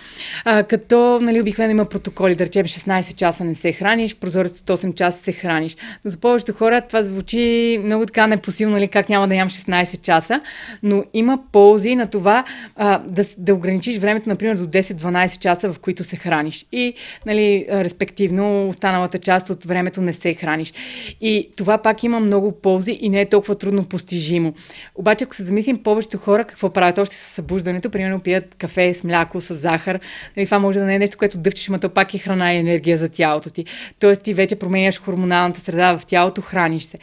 А, 0.45 0.63
като, 0.63 1.19
нали, 1.23 1.41
обикновено 1.41 1.71
има 1.71 1.85
протоколи, 1.85 2.35
да 2.35 2.45
речем 2.45 2.67
16 2.67 3.15
часа 3.15 3.45
не 3.45 3.55
се 3.55 3.73
храниш, 3.73 4.17
прозорец 4.17 4.61
от 4.61 4.79
8 4.79 4.95
часа 4.95 5.23
се 5.23 5.33
храниш. 5.33 5.77
Но 6.05 6.11
за 6.11 6.19
повечето 6.19 6.53
хора 6.53 6.81
това 6.81 7.03
звучи 7.03 7.81
много 7.85 8.07
така 8.07 8.27
непосилно, 8.27 8.75
нали, 8.75 8.89
как 8.89 9.09
няма 9.09 9.29
да 9.29 9.35
ям 9.35 9.49
16 9.49 10.01
часа, 10.01 10.41
но 10.83 11.05
има 11.15 11.39
ползи 11.53 11.97
на 11.97 12.07
това 12.07 12.45
а, 12.77 12.99
да, 12.99 13.25
да 13.39 13.55
ограничиш 13.55 13.99
времето, 13.99 14.29
например, 14.29 14.57
до 14.57 14.67
10-12 14.67 15.39
часа, 15.39 15.73
в 15.73 15.79
които 15.79 16.05
се 16.05 16.17
храниш. 16.17 16.67
И, 16.73 16.95
нали, 17.27 17.67
респективно, 17.71 18.69
останалата 18.69 19.19
част 19.19 19.51
от 19.51 19.65
времето 19.65 20.01
не 20.01 20.13
се 20.13 20.35
храниш. 20.35 20.73
И 21.21 21.49
това 21.57 21.79
пак 21.79 22.05
има 22.05 22.21
много 22.21 22.53
ползи 22.53 22.99
и 23.01 23.09
не 23.09 23.21
е 23.21 23.29
толкова 23.29 23.42
трудно 23.55 23.85
постижимо. 23.85 24.55
Обаче, 24.95 25.25
ако 25.25 25.35
се 25.35 25.45
замислим 25.45 25.83
повечето 25.83 26.19
хора 26.19 26.45
какво 26.45 26.71
правят 26.71 26.99
още 26.99 27.17
с 27.17 27.19
събуждането, 27.19 27.91
примерно 27.91 28.21
пият 28.21 28.55
кафе 28.55 28.95
с 28.95 29.05
мляко, 29.05 29.41
с 29.41 29.55
захар, 29.55 30.01
нали, 30.37 30.47
това 30.47 30.59
може 30.59 30.79
да 30.79 30.85
не 30.85 30.95
е 30.95 30.99
нещо, 30.99 31.19
което 31.19 31.39
дъвчеш, 31.39 31.69
но 31.69 31.79
то 31.79 31.89
пак 31.89 32.15
е 32.15 32.19
храна 32.19 32.55
и 32.55 32.59
енергия 32.59 32.99
за 32.99 33.09
тялото 33.09 33.51
ти. 33.51 33.65
Тоест 33.99 34.23
ти 34.23 34.35
вече 34.35 34.57
променяш 34.57 35.01
хормоналната 35.01 35.61
среда 35.61 35.99
в 35.99 36.07
тялото, 36.07 36.43
храниш 36.43 36.83
се. 36.83 36.99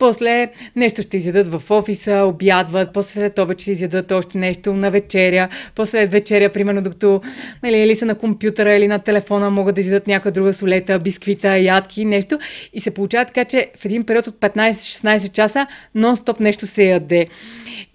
После 0.00 0.48
нещо 0.76 1.02
ще 1.02 1.16
изядат 1.16 1.48
в 1.48 1.70
офиса, 1.70 2.24
обядват, 2.26 2.92
после 2.92 3.12
след 3.12 3.38
обед 3.38 3.60
ще 3.60 3.70
изядат 3.70 4.12
още 4.12 4.38
нещо 4.38 4.72
на 4.72 4.90
вечеря, 4.90 5.48
после 5.74 5.90
след 5.90 6.12
вечеря, 6.12 6.52
примерно 6.52 6.82
докато 6.82 7.20
нали, 7.62 7.76
или 7.78 7.96
са 7.96 8.06
на 8.06 8.14
компютъра 8.14 8.74
или 8.74 8.88
на 8.88 8.98
телефона, 8.98 9.50
могат 9.50 9.74
да 9.74 9.80
изядат 9.80 10.06
някоя 10.06 10.32
друга 10.32 10.52
солета, 10.52 10.98
бисквита, 10.98 11.58
ядки, 11.58 12.04
нещо. 12.04 12.38
И 12.72 12.80
се 12.80 12.90
получава 12.90 13.24
така, 13.24 13.44
че 13.44 13.70
в 13.76 13.84
един 13.84 14.04
период 14.04 14.26
от 14.26 14.34
15-16 14.34 15.32
часа 15.32 15.66
нон-стоп 15.96 16.40
нещо 16.40 16.66
се 16.66 16.84
яде. 16.84 17.26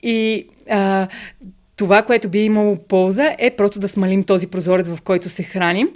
И 0.04 0.48
а, 0.70 1.08
това, 1.76 2.02
което 2.02 2.30
би 2.30 2.40
имало 2.40 2.76
полза, 2.76 3.36
е 3.40 3.52
просто 3.52 3.80
да 3.80 3.88
смалим 3.88 4.24
този 4.24 4.48
прозорец, 4.48 4.90
в 4.90 5.02
който 5.02 5.30
се 5.30 5.44
храним, 5.44 5.90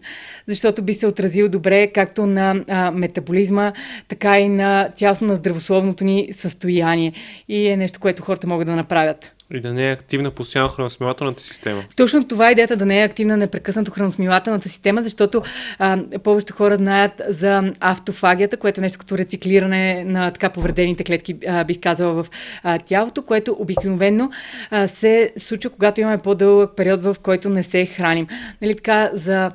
защото 0.48 0.82
би 0.82 0.94
се 0.94 1.08
отразил 1.08 1.50
добре 1.50 1.88
както 1.88 2.26
на 2.26 2.64
а, 2.68 2.92
метаболизма, 2.92 3.74
така 4.08 4.40
и 4.40 4.50
на 4.50 4.90
цялостно 4.96 5.28
на 5.28 5.36
здравословното 5.36 6.04
ни 6.04 6.30
състояние. 6.32 7.14
И 7.48 7.68
е 7.68 7.78
нещо, 7.78 8.00
което 8.00 8.24
хората 8.24 8.48
могат 8.48 8.68
да 8.68 8.76
направят. 8.76 9.32
И 9.54 9.60
да 9.60 9.74
не 9.74 9.90
е 9.90 9.92
активна 9.92 10.32
постоянно 10.32 10.70
храносмилателната 10.70 11.44
система. 11.44 11.84
Точно 11.96 12.28
това 12.28 12.50
е 12.50 12.52
идеята 12.52 12.76
да 12.76 12.86
не 12.86 13.02
е 13.02 13.06
активна 13.06 13.38
непрекъснато 13.38 13.92
храносмилателната 13.92 14.70
система, 14.70 15.02
защото 15.02 15.42
а, 15.80 16.04
повечето 16.24 16.54
хора 16.54 16.76
знаят 16.76 17.22
за 17.28 17.74
автофагията, 17.80 18.58
което 18.58 18.82
е 18.82 18.84
нещо 18.84 19.00
като 19.00 19.18
рециклиране 19.18 20.04
на 20.06 20.32
така 20.32 20.50
повредените 20.50 21.04
клетки, 21.04 21.36
а, 21.48 21.64
бих 21.64 21.80
казала, 21.80 22.24
в 22.24 22.30
а, 22.64 22.80
тялото, 22.80 23.22
което 23.22 23.56
обикновено 23.60 24.32
а, 24.72 24.88
се 24.88 25.34
случва, 25.38 25.70
когато 25.70 26.02
имаме 26.02 26.18
по-дълъг 26.18 26.76
период, 26.76 27.02
в 27.02 27.16
който 27.24 27.50
не 27.50 27.64
се 27.64 27.86
храним. 27.86 28.28
Нали, 28.62 28.76
така, 28.76 29.10
за 29.14 29.52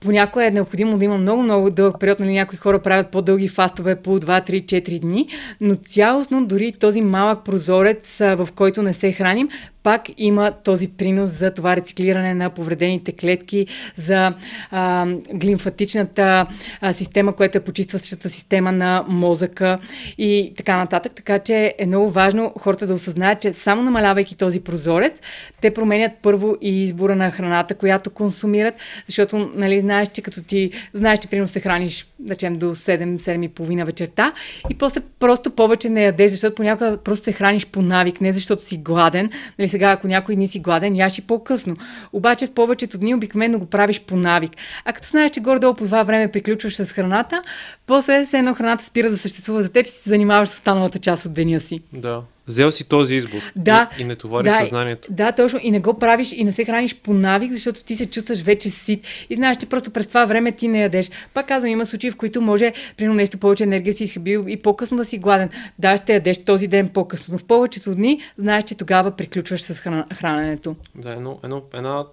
Понякога 0.00 0.46
е 0.46 0.50
необходимо 0.50 0.98
да 0.98 1.04
има 1.04 1.18
много-много 1.18 1.70
дълъг 1.70 2.00
период, 2.00 2.20
нали 2.20 2.32
някои 2.32 2.58
хора 2.58 2.78
правят 2.78 3.10
по-дълги 3.10 3.48
фастове 3.48 3.96
по 3.96 4.18
2, 4.18 4.50
3, 4.50 4.64
4 4.64 5.00
дни, 5.00 5.28
но 5.60 5.76
цялостно 5.76 6.46
дори 6.46 6.72
този 6.72 7.00
малък 7.00 7.44
прозорец, 7.44 8.18
в 8.18 8.48
който 8.54 8.82
не 8.82 8.94
се 8.94 9.12
храним, 9.12 9.48
пак 9.88 10.10
има 10.18 10.52
този 10.64 10.88
принос 10.88 11.30
за 11.30 11.50
това 11.50 11.76
рециклиране 11.76 12.34
на 12.34 12.50
повредените 12.50 13.12
клетки, 13.12 13.66
за 13.96 14.34
а, 14.70 15.06
глимфатичната 15.32 16.46
а, 16.80 16.92
система, 16.92 17.32
която 17.32 17.58
е 17.58 17.64
почистващата 17.64 18.30
система 18.30 18.72
на 18.72 19.04
мозъка 19.08 19.78
и 20.18 20.52
така 20.56 20.76
нататък. 20.76 21.14
Така 21.14 21.38
че 21.38 21.74
е 21.78 21.86
много 21.86 22.10
важно 22.10 22.52
хората 22.58 22.86
да 22.86 22.94
осъзнаят, 22.94 23.40
че 23.40 23.52
само 23.52 23.82
намалявайки 23.82 24.36
този 24.36 24.60
прозорец, 24.60 25.20
те 25.60 25.74
променят 25.74 26.12
първо 26.22 26.56
и 26.60 26.82
избора 26.82 27.16
на 27.16 27.30
храната, 27.30 27.74
която 27.74 28.10
консумират, 28.10 28.74
защото 29.06 29.50
нали, 29.54 29.80
знаеш, 29.80 30.08
че 30.08 30.22
като 30.22 30.42
ти 30.42 30.70
знаеш, 30.94 31.18
че 31.18 31.28
примерно 31.28 31.48
се 31.48 31.60
храниш, 31.60 32.06
да 32.18 32.34
речем, 32.34 32.52
до 32.52 32.74
7 32.74 33.44
и 33.44 33.48
половина 33.48 33.84
вечерта 33.84 34.32
и 34.70 34.74
после 34.74 35.00
просто 35.18 35.50
повече 35.50 35.88
не 35.88 36.04
ядеш, 36.04 36.30
защото 36.30 36.54
понякога 36.54 36.96
просто 37.04 37.24
се 37.24 37.32
храниш 37.32 37.66
по 37.66 37.82
навик, 37.82 38.20
не 38.20 38.32
защото 38.32 38.64
си 38.64 38.76
гладен. 38.76 39.30
Нали, 39.58 39.68
сега, 39.68 39.90
ако 39.90 40.06
някой 40.08 40.36
не 40.36 40.46
си 40.46 40.58
гладен, 40.58 40.96
яш 40.96 41.18
и 41.18 41.22
по-късно. 41.22 41.76
Обаче 42.12 42.46
в 42.46 42.52
повечето 42.52 42.98
дни 42.98 43.14
обикновено 43.14 43.58
го 43.58 43.66
правиш 43.66 44.00
по 44.00 44.16
навик. 44.16 44.52
А 44.84 44.92
като 44.92 45.08
знаеш, 45.08 45.30
че 45.30 45.40
горе-долу 45.40 45.74
по 45.74 45.84
това 45.84 46.02
време 46.02 46.32
приключваш 46.32 46.74
с 46.76 46.92
храната, 46.92 47.42
после 47.86 48.26
се 48.26 48.38
едно 48.38 48.54
храната 48.54 48.84
спира 48.84 49.10
да 49.10 49.18
съществува 49.18 49.62
за 49.62 49.68
теб 49.68 49.86
и 49.86 49.90
си 49.90 50.08
занимаваш 50.08 50.48
с 50.48 50.52
останалата 50.54 50.98
част 50.98 51.26
от 51.26 51.32
деня 51.32 51.60
си. 51.60 51.80
Да. 51.92 52.22
Взел 52.48 52.70
си 52.70 52.88
този 52.88 53.14
избор. 53.14 53.40
Да. 53.56 53.90
И, 53.98 54.02
и 54.02 54.04
не 54.04 54.16
товари 54.16 54.44
да, 54.44 54.58
съзнанието. 54.60 55.08
Да, 55.10 55.32
точно. 55.32 55.58
И 55.62 55.70
не 55.70 55.80
го 55.80 55.98
правиш 55.98 56.32
и 56.32 56.44
не 56.44 56.52
се 56.52 56.64
храниш 56.64 56.96
по 56.96 57.14
навик, 57.14 57.52
защото 57.52 57.84
ти 57.84 57.96
се 57.96 58.06
чувстваш 58.06 58.40
вече 58.40 58.70
сит. 58.70 59.04
И 59.30 59.34
знаеш, 59.34 59.56
че 59.58 59.66
просто 59.66 59.90
през 59.90 60.06
това 60.06 60.24
време 60.24 60.52
ти 60.52 60.68
не 60.68 60.80
ядеш. 60.80 61.10
Пак 61.34 61.48
казвам, 61.48 61.70
има 61.70 61.86
случаи, 61.86 62.10
в 62.10 62.16
които 62.16 62.40
може, 62.40 62.72
примерно, 62.96 63.16
нещо 63.16 63.38
повече 63.38 63.64
енергия 63.64 63.94
си 63.94 64.04
изхабил 64.04 64.44
и 64.48 64.56
по-късно 64.56 64.96
да 64.96 65.04
си 65.04 65.18
гладен. 65.18 65.50
Да, 65.78 65.96
ще 65.96 66.14
ядеш 66.14 66.44
този 66.44 66.66
ден 66.66 66.88
по-късно. 66.88 67.32
Но 67.32 67.38
в 67.38 67.44
повечето 67.44 67.94
дни 67.94 68.20
знаеш, 68.38 68.64
че 68.64 68.74
тогава 68.74 69.10
приключваш 69.10 69.62
с 69.62 69.74
храна, 69.74 70.06
храненето. 70.14 70.76
Да, 70.94 71.10
едно, 71.12 71.38
едно, 71.44 71.62
една 71.74 72.04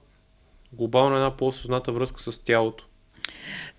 глобална, 0.73 1.15
една 1.15 1.37
по-осъзната 1.37 1.91
връзка 1.91 2.31
с 2.31 2.39
тялото. 2.39 2.85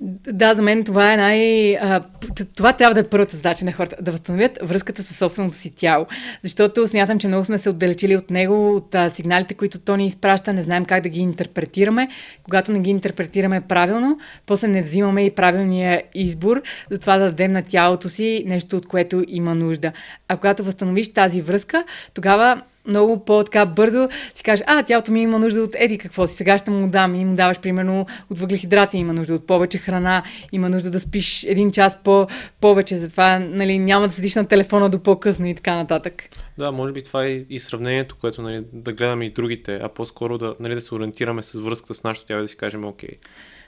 Да, 0.01 0.55
за 0.55 0.63
мен 0.63 0.85
това 0.85 1.13
е 1.13 1.17
най... 1.17 1.75
А, 1.77 2.03
това 2.57 2.73
трябва 2.73 2.95
да 2.95 3.01
е 3.01 3.09
първата 3.09 3.37
задача 3.37 3.65
на 3.65 3.73
хората, 3.73 3.97
да 4.01 4.11
възстановят 4.11 4.59
връзката 4.63 5.03
с 5.03 5.15
собственото 5.15 5.57
си 5.57 5.71
тяло. 5.71 6.07
Защото 6.43 6.89
смятам, 6.89 7.19
че 7.19 7.29
много 7.29 7.45
сме 7.45 7.59
се 7.59 7.69
отдалечили 7.69 8.17
от 8.17 8.31
него, 8.31 8.77
от 8.77 8.97
сигналите, 9.15 9.55
които 9.55 9.79
то 9.79 9.97
ни 9.97 10.07
изпраща, 10.07 10.53
не 10.53 10.63
знаем 10.63 10.85
как 10.85 11.03
да 11.03 11.09
ги 11.09 11.21
интерпретираме. 11.21 12.09
Когато 12.43 12.73
не 12.73 12.81
ги 12.81 12.91
интерпретираме 12.91 13.61
правилно, 13.61 14.19
после 14.47 14.69
не 14.69 14.83
взимаме 14.83 15.25
и 15.25 15.31
правилния 15.31 16.03
избор 16.15 16.63
за 16.91 16.99
това 16.99 17.19
да 17.19 17.25
дадем 17.25 17.53
на 17.53 17.63
тялото 17.63 18.09
си 18.09 18.45
нещо, 18.47 18.77
от 18.77 18.87
което 18.87 19.25
има 19.29 19.55
нужда. 19.55 19.93
А 20.29 20.37
когато 20.37 20.65
възстановиш 20.65 21.13
тази 21.13 21.43
връзка, 21.43 21.85
тогава 22.15 22.63
много 22.89 23.25
по-така 23.25 23.67
бързо 23.67 24.09
си 24.35 24.43
кажеш, 24.43 24.65
а, 24.67 24.83
тялото 24.83 25.13
ми 25.13 25.23
има 25.23 25.39
нужда 25.39 25.63
от 25.63 25.71
еди 25.75 25.99
какво 25.99 26.27
си, 26.27 26.37
сега 26.37 26.59
ще 26.59 26.71
му 26.71 26.89
дам 26.89 27.15
и 27.15 27.25
му 27.25 27.35
даваш 27.35 27.61
примерно 27.61 28.07
от 28.31 28.39
въглехидрати, 28.39 28.99
има 28.99 29.13
нужда 29.13 29.35
от 29.35 29.47
повече 29.47 29.79
храна, 29.79 30.23
има 30.53 30.69
нужда 30.69 30.91
да 30.91 31.01
спиш 31.01 31.45
един 31.45 31.73
час 31.73 31.99
по- 32.05 32.27
повече, 32.61 32.99
затова 32.99 33.39
нали, 33.39 33.79
няма 33.79 34.07
да 34.07 34.15
седиш 34.15 34.35
на 34.35 34.47
телефона 34.49 34.91
до 34.91 34.99
по-късно 34.99 35.47
и 35.47 35.55
така 35.55 35.77
нататък. 35.77 36.23
Да, 36.59 36.73
може 36.73 36.93
би 36.93 37.03
това 37.03 37.25
е 37.25 37.31
и 37.31 37.61
сравнението, 37.61 38.17
което 38.21 38.43
нали, 38.43 38.65
да 38.73 38.93
гледаме 38.93 39.25
и 39.25 39.31
другите, 39.31 39.81
а 39.83 39.89
по-скоро 39.89 40.39
да, 40.39 40.55
нали, 40.61 40.75
да 40.75 40.81
се 40.81 40.95
ориентираме 40.95 41.43
с 41.43 41.61
връзката 41.61 41.95
с 41.95 42.05
нашото 42.05 42.27
тяло 42.27 42.43
да 42.43 42.49
си 42.49 42.57
кажем, 42.57 42.85
окей, 42.85 43.11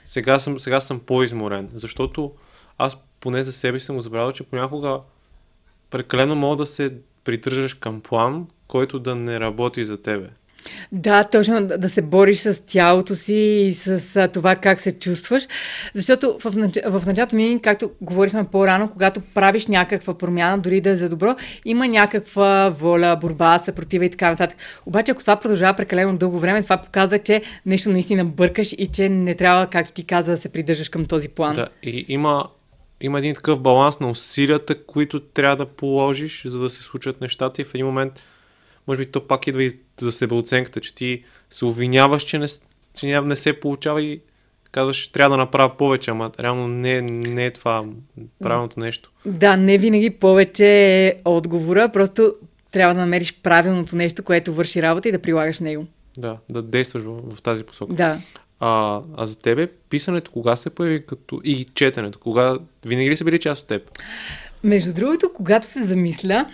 сега 0.05 0.39
съм, 0.39 0.59
сега 0.59 0.79
съм 0.79 0.99
по-изморен, 0.99 1.69
защото 1.73 2.31
аз 2.77 2.97
поне 3.19 3.43
за 3.43 3.51
себе 3.51 3.79
съм 3.79 3.95
го 3.95 4.01
забравил, 4.01 4.31
че 4.31 4.43
понякога 4.43 4.99
прекалено 5.89 6.35
мога 6.35 6.55
да 6.55 6.65
се 6.65 6.93
придържаш 7.23 7.73
към 7.73 8.01
план, 8.01 8.47
който 8.69 8.99
да 8.99 9.15
не 9.15 9.39
работи 9.39 9.85
за 9.85 10.01
тебе. 10.01 10.27
Да, 10.91 11.23
точно 11.23 11.67
да 11.67 11.89
се 11.89 12.01
бориш 12.01 12.39
с 12.39 12.65
тялото 12.65 13.15
си 13.15 13.33
и 13.33 13.73
с 13.73 14.15
а, 14.15 14.27
това 14.27 14.55
как 14.55 14.79
се 14.79 14.99
чувстваш. 14.99 15.47
Защото 15.93 16.37
в, 16.39 16.55
нач... 16.55 16.77
в 16.85 17.03
началото 17.05 17.35
ние, 17.35 17.59
както 17.59 17.91
говорихме 18.01 18.43
по-рано, 18.43 18.89
когато 18.89 19.21
правиш 19.33 19.67
някаква 19.67 20.17
промяна, 20.17 20.57
дори 20.57 20.81
да 20.81 20.89
е 20.89 20.95
за 20.95 21.09
добро, 21.09 21.35
има 21.65 21.87
някаква 21.87 22.69
воля, 22.69 23.17
борба, 23.21 23.59
съпротива 23.59 24.05
и 24.05 24.09
така 24.09 24.29
нататък. 24.29 24.57
Обаче, 24.85 25.11
ако 25.11 25.21
това 25.21 25.35
продължава 25.35 25.77
прекалено 25.77 26.17
дълго 26.17 26.39
време, 26.39 26.63
това 26.63 26.77
показва, 26.77 27.19
че 27.19 27.41
нещо 27.65 27.89
наистина 27.89 28.25
бъркаш 28.25 28.73
и 28.77 28.87
че 28.87 29.09
не 29.09 29.35
трябва, 29.35 29.67
както 29.67 29.91
ти 29.91 30.03
каза, 30.03 30.31
да 30.31 30.37
се 30.37 30.49
придържаш 30.49 30.89
към 30.89 31.05
този 31.05 31.27
план. 31.27 31.55
Да, 31.55 31.67
и 31.83 32.05
има, 32.07 32.49
има 33.01 33.19
един 33.19 33.35
такъв 33.35 33.59
баланс 33.59 33.99
на 33.99 34.09
усилията, 34.09 34.83
които 34.83 35.19
трябва 35.19 35.55
да 35.55 35.65
положиш, 35.65 36.43
за 36.45 36.59
да 36.59 36.69
се 36.69 36.83
случат 36.83 37.21
нещата 37.21 37.61
и 37.61 37.65
в 37.65 37.75
един 37.75 37.85
момент 37.85 38.23
може 38.89 38.99
би 38.99 39.05
то 39.05 39.27
пак 39.27 39.47
идва 39.47 39.63
и 39.63 39.71
за 40.01 40.11
себеоценката, 40.11 40.79
че 40.79 40.95
ти 40.95 41.23
се 41.49 41.65
обвиняваш, 41.65 42.23
че 42.23 42.37
не, 42.37 42.47
че 42.99 43.21
не 43.21 43.35
се 43.35 43.59
получава 43.59 44.01
и 44.01 44.21
казваш, 44.71 45.07
трябва 45.07 45.37
да 45.37 45.37
направя 45.37 45.77
повече, 45.77 46.11
ама 46.11 46.31
реално 46.39 46.67
не, 46.67 47.01
не 47.01 47.45
е 47.45 47.51
това 47.51 47.85
правилното 48.39 48.79
нещо. 48.79 49.11
Да, 49.25 49.57
не 49.57 49.77
винаги 49.77 50.09
повече 50.09 50.67
е 51.07 51.15
отговора, 51.25 51.89
просто 51.89 52.33
трябва 52.71 52.93
да 52.93 52.99
намериш 52.99 53.33
правилното 53.43 53.95
нещо, 53.95 54.23
което 54.23 54.53
върши 54.53 54.81
работа 54.81 55.09
и 55.09 55.11
да 55.11 55.19
прилагаш 55.19 55.59
него. 55.59 55.85
Да, 56.17 56.37
да 56.51 56.61
действаш 56.61 57.03
в, 57.03 57.35
в 57.35 57.41
тази 57.41 57.63
посока. 57.63 57.93
Да. 57.93 58.21
А, 58.59 59.01
а 59.17 59.27
за 59.27 59.39
тебе 59.39 59.67
писането 59.89 60.31
кога 60.31 60.55
се 60.55 60.69
появи 60.69 61.05
като 61.05 61.41
и 61.43 61.65
четенето? 61.73 62.19
Кога 62.19 62.57
винаги 62.85 63.09
ли 63.09 63.17
са 63.17 63.23
били 63.23 63.39
част 63.39 63.61
от 63.61 63.67
теб? 63.67 63.91
Между 64.63 64.93
другото, 64.93 65.31
когато 65.33 65.67
се 65.67 65.83
замисля, 65.83 66.45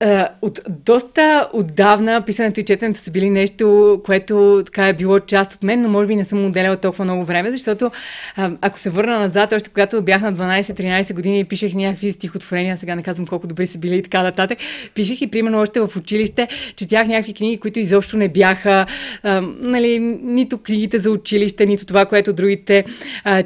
Uh, 0.00 0.28
от 0.42 0.60
доста 0.68 1.48
отдавна 1.52 2.22
писането 2.26 2.60
и 2.60 2.64
четенето 2.64 2.98
са 2.98 3.10
били 3.10 3.30
нещо, 3.30 4.00
което 4.04 4.62
така 4.66 4.88
е 4.88 4.92
било 4.92 5.20
част 5.20 5.52
от 5.52 5.62
мен, 5.62 5.82
но 5.82 5.88
може 5.88 6.08
би 6.08 6.16
не 6.16 6.24
съм 6.24 6.44
отделяла 6.46 6.76
толкова 6.76 7.04
много 7.04 7.24
време, 7.24 7.50
защото 7.50 7.90
ако 8.36 8.78
се 8.78 8.90
върна 8.90 9.18
назад, 9.18 9.52
още 9.52 9.70
когато 9.70 10.02
бях 10.02 10.22
на 10.22 10.34
12-13 10.34 11.14
години 11.14 11.40
и 11.40 11.44
пишех 11.44 11.74
някакви 11.74 12.12
стихотворения, 12.12 12.78
сега 12.78 12.94
не 12.94 13.02
казвам 13.02 13.26
колко 13.26 13.46
добри 13.46 13.66
са 13.66 13.78
били 13.78 13.96
и 13.96 14.02
така 14.02 14.22
нататък, 14.22 14.58
пишех 14.94 15.20
и 15.20 15.26
примерно 15.26 15.60
още 15.60 15.80
в 15.80 15.90
училище, 15.96 16.48
четях 16.76 17.06
някакви 17.06 17.34
книги, 17.34 17.56
които 17.56 17.80
изобщо 17.80 18.16
не 18.16 18.28
бяха, 18.28 18.86
uh, 19.24 19.54
нали, 19.60 19.98
нито 20.22 20.58
книгите 20.58 20.98
за 20.98 21.10
училище, 21.10 21.66
нито 21.66 21.86
това, 21.86 22.06
което 22.06 22.32
другите 22.32 22.84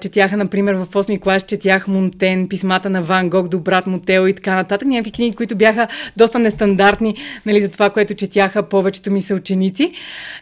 четяха, 0.01 0.37
например 0.37 0.75
в 0.75 0.87
8 0.87 1.21
клас 1.21 1.43
четях 1.43 1.89
Монтен, 1.89 2.49
писмата 2.49 2.91
на 2.91 3.03
Ван 3.03 3.31
Гог 3.31 3.49
до 3.49 3.59
брат 3.59 3.87
Мотео 3.87 4.27
и 4.27 4.35
така 4.35 4.55
нататък, 4.55 4.89
някакви 4.89 5.13
книги, 5.13 5.37
които 5.37 5.57
бяха 5.57 5.89
доста 6.17 6.40
нестандартни 6.41 7.15
нали, 7.47 7.63
за 7.63 7.69
това, 7.69 7.91
което 7.91 8.15
четяха 8.15 8.63
повечето 8.63 9.11
ми 9.11 9.23
са 9.23 9.35
ученици. 9.35 9.93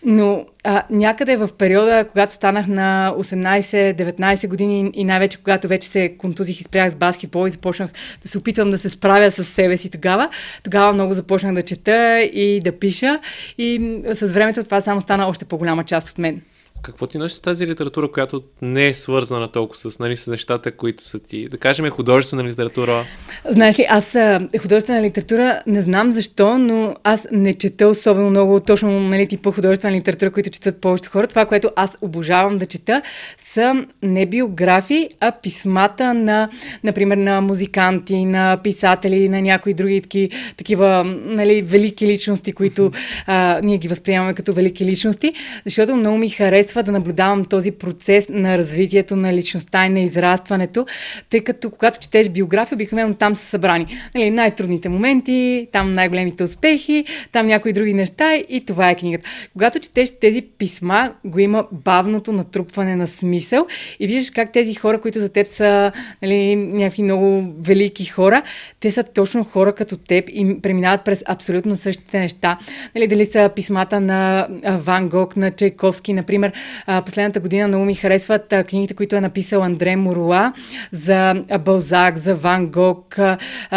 Но 0.04 0.44
а, 0.64 0.82
някъде 0.90 1.36
в 1.36 1.48
периода, 1.58 2.04
когато 2.10 2.32
станах 2.32 2.66
на 2.66 3.14
18-19 3.18 4.48
години 4.48 4.90
и 4.94 5.04
най-вече 5.04 5.38
когато 5.38 5.68
вече 5.68 5.88
се 5.88 6.14
контузих 6.18 6.60
и 6.60 6.64
спрях 6.64 6.92
с 6.92 6.94
баскетбол 6.94 7.46
и 7.46 7.50
започнах 7.50 7.90
да 8.22 8.28
се 8.28 8.38
опитвам 8.38 8.70
да 8.70 8.78
се 8.78 8.88
справя 8.88 9.30
с 9.30 9.44
себе 9.44 9.76
си 9.76 9.90
тогава, 9.90 10.28
тогава 10.64 10.92
много 10.92 11.14
започнах 11.14 11.54
да 11.54 11.62
чета 11.62 12.20
и 12.20 12.60
да 12.64 12.72
пиша 12.72 13.20
и 13.58 14.00
с 14.12 14.26
времето 14.26 14.64
това 14.64 14.80
само 14.80 15.00
стана 15.00 15.26
още 15.28 15.44
по-голяма 15.44 15.84
част 15.84 16.10
от 16.10 16.18
мен. 16.18 16.40
Какво 16.82 17.06
ти 17.06 17.18
носи 17.18 17.42
тази 17.42 17.66
литература, 17.66 18.12
която 18.12 18.42
не 18.62 18.86
е 18.86 18.94
свързана 18.94 19.52
толкова 19.52 19.90
с, 19.90 19.98
нали, 19.98 20.16
с 20.16 20.26
нещата, 20.26 20.72
които 20.72 21.02
са 21.02 21.18
ти, 21.18 21.48
да 21.48 21.58
кажем, 21.58 21.90
художествена 21.90 22.44
литература? 22.44 23.04
Знаеш 23.50 23.78
ли, 23.78 23.86
аз 23.88 24.16
художествена 24.60 25.02
литература 25.02 25.62
не 25.66 25.82
знам 25.82 26.12
защо, 26.12 26.58
но 26.58 26.94
аз 27.04 27.26
не 27.32 27.54
чета 27.54 27.88
особено 27.88 28.30
много 28.30 28.60
точно 28.60 29.00
нали, 29.00 29.28
типа 29.28 29.52
художествена 29.52 29.96
литература, 29.96 30.30
които 30.30 30.50
четат 30.50 30.80
повечето 30.80 31.10
хора. 31.10 31.26
Това, 31.26 31.46
което 31.46 31.70
аз 31.76 31.96
обожавам 32.00 32.58
да 32.58 32.66
чета, 32.66 33.02
са 33.38 33.86
не 34.02 34.26
биографии, 34.26 35.08
а 35.20 35.32
писмата 35.32 36.14
на, 36.14 36.48
например, 36.84 37.16
на 37.16 37.40
музиканти, 37.40 38.24
на 38.24 38.58
писатели, 38.64 39.28
на 39.28 39.42
някои 39.42 39.74
други 39.74 40.00
таки, 40.00 40.30
такива 40.56 41.04
нали, 41.24 41.62
велики 41.62 42.06
личности, 42.06 42.52
които 42.52 42.92
а, 43.26 43.60
ние 43.62 43.78
ги 43.78 43.88
възприемаме 43.88 44.34
като 44.34 44.52
велики 44.52 44.84
личности, 44.84 45.32
защото 45.64 45.96
много 45.96 46.18
ми 46.18 46.28
харесва 46.28 46.67
харесва 46.68 46.82
да 46.82 46.92
наблюдавам 46.92 47.44
този 47.44 47.70
процес 47.70 48.26
на 48.28 48.58
развитието 48.58 49.16
на 49.16 49.34
личността 49.34 49.86
и 49.86 49.88
на 49.88 50.00
израстването, 50.00 50.86
тъй 51.30 51.40
като 51.40 51.70
когато 51.70 52.00
четеш 52.00 52.28
биография, 52.28 52.76
обикновено 52.76 53.14
там 53.14 53.36
са 53.36 53.46
събрани 53.46 53.86
нали, 54.14 54.30
най-трудните 54.30 54.88
моменти, 54.88 55.68
там 55.72 55.92
най-големите 55.92 56.44
успехи, 56.44 57.04
там 57.32 57.46
някои 57.46 57.72
други 57.72 57.94
неща 57.94 58.34
и 58.34 58.64
това 58.66 58.90
е 58.90 58.94
книгата. 58.94 59.24
Когато 59.52 59.80
четеш 59.80 60.10
тези 60.20 60.42
писма, 60.42 61.12
го 61.24 61.38
има 61.38 61.66
бавното 61.72 62.32
натрупване 62.32 62.96
на 62.96 63.06
смисъл 63.06 63.66
и 64.00 64.06
виждаш 64.06 64.30
как 64.30 64.52
тези 64.52 64.74
хора, 64.74 65.00
които 65.00 65.20
за 65.20 65.28
теб 65.28 65.46
са 65.46 65.92
нали, 66.22 66.56
някакви 66.56 67.02
много 67.02 67.54
велики 67.60 68.04
хора, 68.04 68.42
те 68.80 68.90
са 68.90 69.02
точно 69.02 69.44
хора 69.44 69.72
като 69.72 69.96
теб 69.96 70.24
и 70.28 70.60
преминават 70.62 71.04
през 71.04 71.22
абсолютно 71.26 71.76
същите 71.76 72.20
неща. 72.20 72.58
Нали, 72.94 73.06
дали 73.06 73.26
са 73.26 73.50
писмата 73.56 74.00
на 74.00 74.48
Ван 74.64 75.08
Гог, 75.08 75.36
на 75.36 75.50
Чайковски, 75.50 76.12
например, 76.12 76.52
а, 76.86 77.02
последната 77.02 77.40
година 77.40 77.68
много 77.68 77.84
ми 77.84 77.94
харесват 77.94 78.52
а, 78.52 78.64
книгите, 78.64 78.94
които 78.94 79.16
е 79.16 79.20
написал 79.20 79.62
Андре 79.62 79.96
Моруа 79.96 80.52
за 80.92 81.34
Балзак, 81.60 82.18
за 82.18 82.34
Ван 82.34 82.66
Гог, 82.66 83.18
а, 83.18 83.36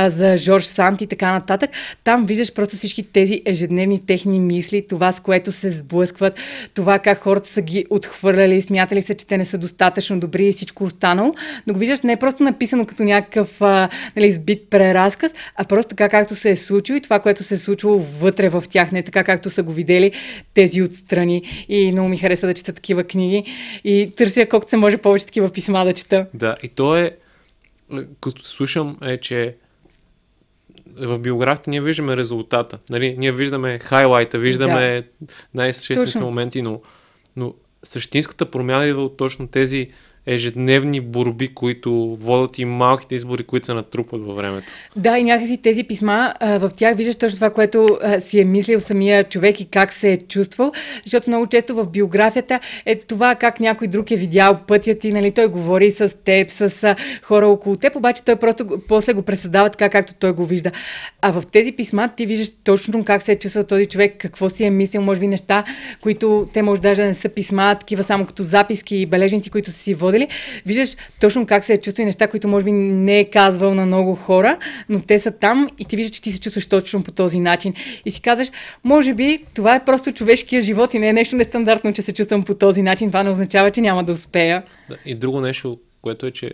за 0.09 0.37
Жорж 0.37 0.65
Сант 0.65 1.01
и 1.01 1.07
така 1.07 1.31
нататък. 1.31 1.69
Там 2.03 2.25
виждаш 2.25 2.53
просто 2.53 2.75
всички 2.75 3.03
тези 3.03 3.41
ежедневни 3.45 4.05
техни 4.05 4.39
мисли, 4.39 4.87
това 4.87 5.11
с 5.11 5.19
което 5.19 5.51
се 5.51 5.71
сблъскват, 5.71 6.39
това 6.73 6.99
как 6.99 7.19
хората 7.19 7.49
са 7.49 7.61
ги 7.61 7.85
отхвърляли, 7.89 8.61
смятали 8.61 9.01
се, 9.01 9.13
че 9.13 9.27
те 9.27 9.37
не 9.37 9.45
са 9.45 9.57
достатъчно 9.57 10.19
добри 10.19 10.47
и 10.47 10.51
всичко 10.51 10.83
останало. 10.83 11.33
Но 11.67 11.73
го 11.73 11.79
виждаш 11.79 12.01
не 12.01 12.13
е 12.13 12.17
просто 12.17 12.43
написано 12.43 12.85
като 12.85 13.03
някакъв 13.03 13.61
а, 13.61 13.89
нали, 14.15 14.31
сбит 14.31 14.69
преразказ, 14.69 15.31
а 15.55 15.63
просто 15.63 15.89
така 15.89 16.09
както 16.09 16.35
се 16.35 16.49
е 16.49 16.55
случило 16.55 16.97
и 16.97 17.01
това, 17.01 17.19
което 17.19 17.43
се 17.43 17.53
е 17.53 17.57
случило 17.57 17.99
вътре 17.99 18.49
в 18.49 18.63
тях, 18.69 18.91
не 18.91 19.03
така 19.03 19.23
както 19.23 19.49
са 19.49 19.63
го 19.63 19.71
видели 19.71 20.11
тези 20.53 20.81
отстрани. 20.81 21.65
И 21.69 21.91
много 21.91 22.09
ми 22.09 22.17
харесва 22.17 22.47
да 22.47 22.53
чета 22.53 22.70
чета 22.71 22.75
такива 22.75 23.03
книги 23.03 23.45
и 23.83 24.11
търся 24.17 24.45
колкото 24.45 24.69
се 24.69 24.77
може 24.77 24.97
повече 24.97 25.25
такива 25.25 25.49
писма 25.51 25.85
да 25.85 25.93
чета. 25.93 26.25
Да, 26.33 26.55
и 26.63 26.67
то 26.67 26.97
е, 26.97 27.17
като 28.21 28.43
слушам, 28.43 28.97
е, 29.01 29.17
че 29.17 29.55
в 30.99 31.19
биографията 31.19 31.69
ние 31.69 31.81
виждаме 31.81 32.17
резултата. 32.17 32.79
Нали? 32.89 33.15
Ние 33.17 33.31
виждаме 33.31 33.79
хайлайта, 33.79 34.39
виждаме 34.39 35.03
да. 35.21 35.33
най-съществените 35.53 36.19
моменти, 36.19 36.61
но, 36.61 36.81
но 37.35 37.53
същинската 37.83 38.51
промяна 38.51 38.85
идва 38.85 39.03
от 39.03 39.17
точно 39.17 39.47
тези 39.47 39.89
ежедневни 40.25 41.01
борби, 41.01 41.53
които 41.53 42.17
водят 42.19 42.59
и 42.59 42.65
малките 42.65 43.15
избори, 43.15 43.43
които 43.43 43.65
се 43.65 43.73
натрупват 43.73 44.25
във 44.25 44.35
времето. 44.35 44.67
Да, 44.95 45.17
и 45.17 45.23
някакси 45.23 45.57
тези 45.57 45.83
писма, 45.83 46.33
в 46.41 46.71
тях 46.75 46.97
виждаш 46.97 47.15
точно 47.15 47.35
това, 47.35 47.49
което 47.49 47.99
си 48.19 48.39
е 48.39 48.45
мислил 48.45 48.79
самия 48.79 49.23
човек 49.23 49.61
и 49.61 49.65
как 49.65 49.93
се 49.93 50.11
е 50.13 50.17
чувствал, 50.17 50.71
защото 51.03 51.29
много 51.29 51.47
често 51.47 51.75
в 51.75 51.89
биографията 51.89 52.59
е 52.85 52.95
това 52.95 53.35
как 53.35 53.59
някой 53.59 53.87
друг 53.87 54.11
е 54.11 54.15
видял 54.15 54.59
пътя 54.67 54.95
ти, 54.95 55.11
нали, 55.11 55.31
той 55.31 55.47
говори 55.47 55.91
с 55.91 56.15
теб, 56.25 56.49
с 56.49 56.95
хора 57.23 57.47
около 57.47 57.75
теб, 57.75 57.95
обаче 57.95 58.23
той 58.23 58.35
просто 58.35 58.81
после 58.87 59.13
го 59.13 59.21
пресъздава 59.21 59.69
така, 59.69 59.89
както 59.89 60.13
той 60.13 60.31
го 60.31 60.45
вижда. 60.45 60.71
А 61.21 61.31
в 61.31 61.43
тези 61.51 61.71
писма 61.71 62.09
ти 62.17 62.25
виждаш 62.25 62.51
точно 62.63 63.03
как 63.03 63.21
се 63.21 63.31
е 63.31 63.39
чувствал 63.39 63.63
този 63.63 63.85
човек, 63.85 64.15
какво 64.17 64.49
си 64.49 64.63
е 64.63 64.69
мислил, 64.69 65.01
може 65.01 65.19
би 65.19 65.27
неща, 65.27 65.63
които 66.01 66.49
те 66.53 66.61
може 66.61 66.81
даже 66.81 67.01
да 67.01 67.07
не 67.07 67.13
са 67.13 67.29
писма, 67.29 67.75
такива 67.75 68.03
само 68.03 68.25
като 68.25 68.43
записки 68.43 68.95
и 68.95 69.05
бележници, 69.05 69.49
които 69.49 69.71
си 69.71 69.93
водили. 70.11 70.27
Виждаш 70.65 70.95
точно 71.19 71.45
как 71.45 71.63
се 71.63 71.73
е 71.73 71.77
чувства 71.77 72.03
и 72.03 72.05
неща, 72.05 72.27
които 72.27 72.47
може 72.47 72.65
би 72.65 72.71
не 72.71 73.19
е 73.19 73.29
казвал 73.29 73.73
на 73.73 73.85
много 73.85 74.15
хора, 74.15 74.57
но 74.89 75.01
те 75.01 75.19
са 75.19 75.31
там 75.31 75.69
и 75.79 75.85
ти 75.85 75.95
виждаш, 75.95 76.15
че 76.15 76.21
ти 76.21 76.31
се 76.31 76.39
чувстваш 76.39 76.65
точно 76.65 77.03
по 77.03 77.11
този 77.11 77.39
начин. 77.39 77.73
И 78.05 78.11
си 78.11 78.21
казваш, 78.21 78.51
може 78.83 79.13
би 79.13 79.45
това 79.55 79.75
е 79.75 79.85
просто 79.85 80.11
човешкия 80.11 80.61
живот 80.61 80.93
и 80.93 80.99
не 80.99 81.09
е 81.09 81.13
нещо 81.13 81.35
нестандартно, 81.35 81.93
че 81.93 82.01
се 82.01 82.13
чувствам 82.13 82.43
по 82.43 82.53
този 82.53 82.81
начин. 82.81 83.09
Това 83.09 83.23
не 83.23 83.29
означава, 83.29 83.71
че 83.71 83.81
няма 83.81 84.03
да 84.03 84.11
успея. 84.11 84.63
Да, 84.89 84.97
и 85.05 85.15
друго 85.15 85.41
нещо, 85.41 85.79
което 86.01 86.25
е, 86.25 86.31
че 86.31 86.51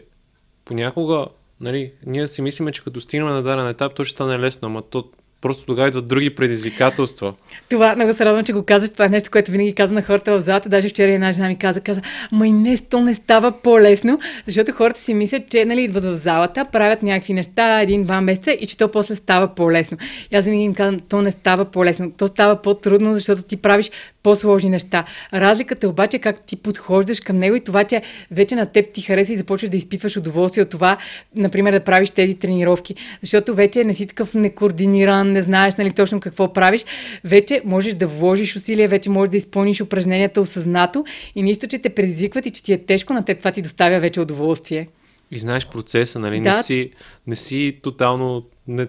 понякога 0.66 1.26
нали, 1.62 1.92
ние 2.06 2.28
си 2.28 2.42
мислиме, 2.42 2.72
че 2.72 2.84
като 2.84 3.02
стигнем 3.02 3.28
на 3.28 3.44
даден 3.44 3.68
етап, 3.68 3.96
то 3.96 4.04
ще 4.04 4.16
стане 4.16 4.40
лесно, 4.40 4.66
ама 4.66 4.82
то 4.82 5.04
Просто 5.42 5.66
тогава 5.66 5.88
идват 5.88 6.08
други 6.08 6.36
предизвикателства. 6.36 7.34
Това 7.70 7.96
много 7.96 8.14
се 8.14 8.26
радвам, 8.26 8.46
че 8.46 8.54
го 8.54 8.64
казваш. 8.64 8.92
Това 8.92 9.06
е 9.06 9.10
нещо, 9.10 9.32
което 9.32 9.52
винаги 9.52 9.74
казвам 9.74 9.96
на 9.96 10.02
хората 10.02 10.38
в 10.38 10.42
залата. 10.42 10.70
Даже 10.70 10.90
вчера 10.90 11.12
една 11.12 11.32
жена 11.32 11.48
ми 11.48 11.58
каза, 11.58 11.82
каза, 11.82 12.02
май 12.32 12.52
не, 12.52 12.78
то 12.78 13.02
не 13.02 13.16
става 13.16 13.52
по-лесно, 13.52 14.20
защото 14.46 14.72
хората 14.72 15.02
си 15.02 15.14
мислят, 15.14 15.50
че 15.50 15.66
нали, 15.66 15.84
идват 15.84 16.04
в 16.06 16.18
залата, 16.18 16.66
правят 16.72 17.04
някакви 17.04 17.34
неща 17.34 17.82
един-два 17.82 18.22
месеца 18.22 18.52
и 18.52 18.68
че 18.68 18.78
то 18.78 18.92
после 18.92 19.16
става 19.16 19.56
по-лесно. 19.56 19.98
И 20.32 20.36
аз 20.36 20.46
винаги 20.46 20.64
им 20.64 20.74
казвам, 20.74 21.00
то 21.10 21.22
не 21.22 21.32
става 21.32 21.66
по-лесно, 21.66 22.12
то 22.12 22.28
става 22.28 22.62
по-трудно, 22.62 23.14
защото 23.14 23.44
ти 23.44 23.58
правиш 23.58 23.92
по-сложни 24.28 24.70
неща. 24.70 25.06
Разликата 25.34 25.88
е 25.88 25.90
обаче 25.90 26.20
как 26.20 26.42
ти 26.42 26.56
подхождаш 26.56 27.20
към 27.20 27.36
него 27.36 27.56
и 27.56 27.60
това, 27.60 27.84
че 27.84 28.02
вече 28.32 28.56
на 28.56 28.66
теб 28.66 28.94
ти 28.94 29.02
харесва 29.02 29.34
и 29.34 29.38
започваш 29.38 29.70
да 29.70 29.78
изпитваш 29.78 30.18
удоволствие 30.18 30.64
от 30.64 30.70
това, 30.70 30.98
например, 31.36 31.72
да 31.72 31.80
правиш 31.80 32.12
тези 32.12 32.36
тренировки. 32.36 32.96
Защото 33.22 33.56
вече 33.56 33.84
не 33.84 33.94
си 33.94 34.08
такъв 34.08 34.34
некоординиран, 34.34 35.32
не 35.32 35.42
знаеш 35.42 35.76
нали, 35.76 35.92
точно 35.92 36.20
какво 36.20 36.54
правиш. 36.54 36.86
Вече 37.24 37.62
можеш 37.66 37.94
да 37.94 38.08
вложиш 38.08 38.56
усилия, 38.56 38.88
вече 38.88 39.10
можеш 39.10 39.30
да 39.32 39.38
изпълниш 39.38 39.82
упражненията 39.82 40.42
осъзнато 40.42 41.06
и 41.36 41.44
нищо, 41.44 41.68
че 41.68 41.80
те 41.80 41.90
предизвикват 41.90 42.46
и 42.46 42.52
че 42.52 42.64
ти 42.64 42.74
е 42.74 42.78
тежко, 42.78 43.14
на 43.14 43.26
теб 43.26 43.38
това 43.40 43.52
ти 43.52 43.62
доставя 43.62 44.00
вече 44.00 44.22
удоволствие. 44.22 44.88
И 45.32 45.40
знаеш 45.40 45.68
процеса, 45.68 46.20
нали? 46.20 46.42
Да. 46.42 46.58
Не, 46.58 46.64
си, 46.64 46.92
не 47.28 47.36
си 47.36 47.78
тотално 47.82 48.44
не, 48.68 48.88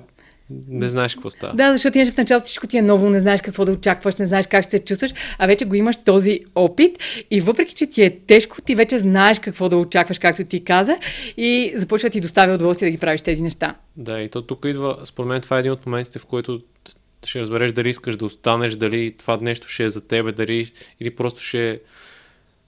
не 0.68 0.88
знаеш 0.88 1.14
какво 1.14 1.30
става. 1.30 1.54
Да, 1.54 1.72
защото 1.72 1.98
иначе 1.98 2.12
в 2.12 2.16
началото 2.16 2.46
всичко 2.46 2.66
ти 2.66 2.76
е 2.76 2.82
ново, 2.82 3.10
не 3.10 3.20
знаеш 3.20 3.40
какво 3.40 3.64
да 3.64 3.72
очакваш, 3.72 4.16
не 4.16 4.26
знаеш 4.26 4.46
как 4.46 4.64
ще 4.64 4.70
се 4.70 4.84
чувстваш, 4.84 5.14
а 5.38 5.46
вече 5.46 5.64
го 5.64 5.74
имаш 5.74 5.96
този 5.96 6.40
опит 6.54 6.98
и 7.30 7.40
въпреки, 7.40 7.74
че 7.74 7.86
ти 7.86 8.02
е 8.02 8.18
тежко, 8.26 8.62
ти 8.62 8.74
вече 8.74 8.98
знаеш 8.98 9.38
какво 9.38 9.68
да 9.68 9.76
очакваш, 9.76 10.18
както 10.18 10.44
ти 10.44 10.64
каза 10.64 10.96
и 11.36 11.72
започва 11.76 12.10
ти 12.10 12.20
доставя 12.20 12.54
удоволствие 12.54 12.86
да 12.86 12.90
ги 12.90 12.98
правиш 12.98 13.20
тези 13.20 13.42
неща. 13.42 13.74
Да, 13.96 14.20
и 14.20 14.28
то 14.28 14.42
тук 14.42 14.64
идва, 14.64 14.98
според 15.04 15.28
мен 15.28 15.40
това 15.40 15.56
е 15.56 15.60
един 15.60 15.72
от 15.72 15.86
моментите, 15.86 16.18
в 16.18 16.26
който 16.26 16.60
ще 17.24 17.40
разбереш 17.40 17.72
дали 17.72 17.88
искаш 17.88 18.16
да 18.16 18.26
останеш, 18.26 18.76
дали 18.76 19.14
това 19.18 19.38
нещо 19.40 19.68
ще 19.68 19.84
е 19.84 19.88
за 19.88 20.00
тебе, 20.00 20.32
дали 20.32 20.66
или 21.00 21.10
просто 21.10 21.40
ще 21.40 21.70
е... 21.70 21.78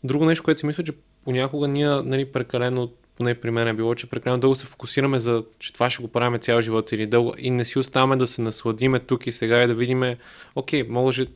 Друго 0.04 0.24
нещо, 0.24 0.44
което 0.44 0.60
си 0.60 0.66
мисля, 0.66 0.84
че 0.84 0.92
понякога 1.24 1.68
ние 1.68 1.88
нали, 1.88 2.24
прекалено 2.24 2.90
поне 3.20 3.34
при 3.34 3.50
мен 3.50 3.68
е 3.68 3.74
било, 3.74 3.94
че 3.94 4.06
прекалено 4.06 4.40
дълго 4.40 4.54
се 4.54 4.66
фокусираме 4.66 5.18
за, 5.18 5.44
че 5.58 5.72
това 5.72 5.90
ще 5.90 6.02
го 6.02 6.08
правим 6.08 6.40
цял 6.40 6.60
живот 6.60 6.92
или 6.92 7.06
дълго 7.06 7.34
и 7.38 7.50
не 7.50 7.64
си 7.64 7.78
оставаме 7.78 8.16
да 8.16 8.26
се 8.26 8.42
насладиме 8.42 8.98
тук 8.98 9.26
и 9.26 9.32
сега 9.32 9.62
и 9.62 9.66
да 9.66 9.74
видиме, 9.74 10.16
окей, 10.54 10.82
може 10.88 11.26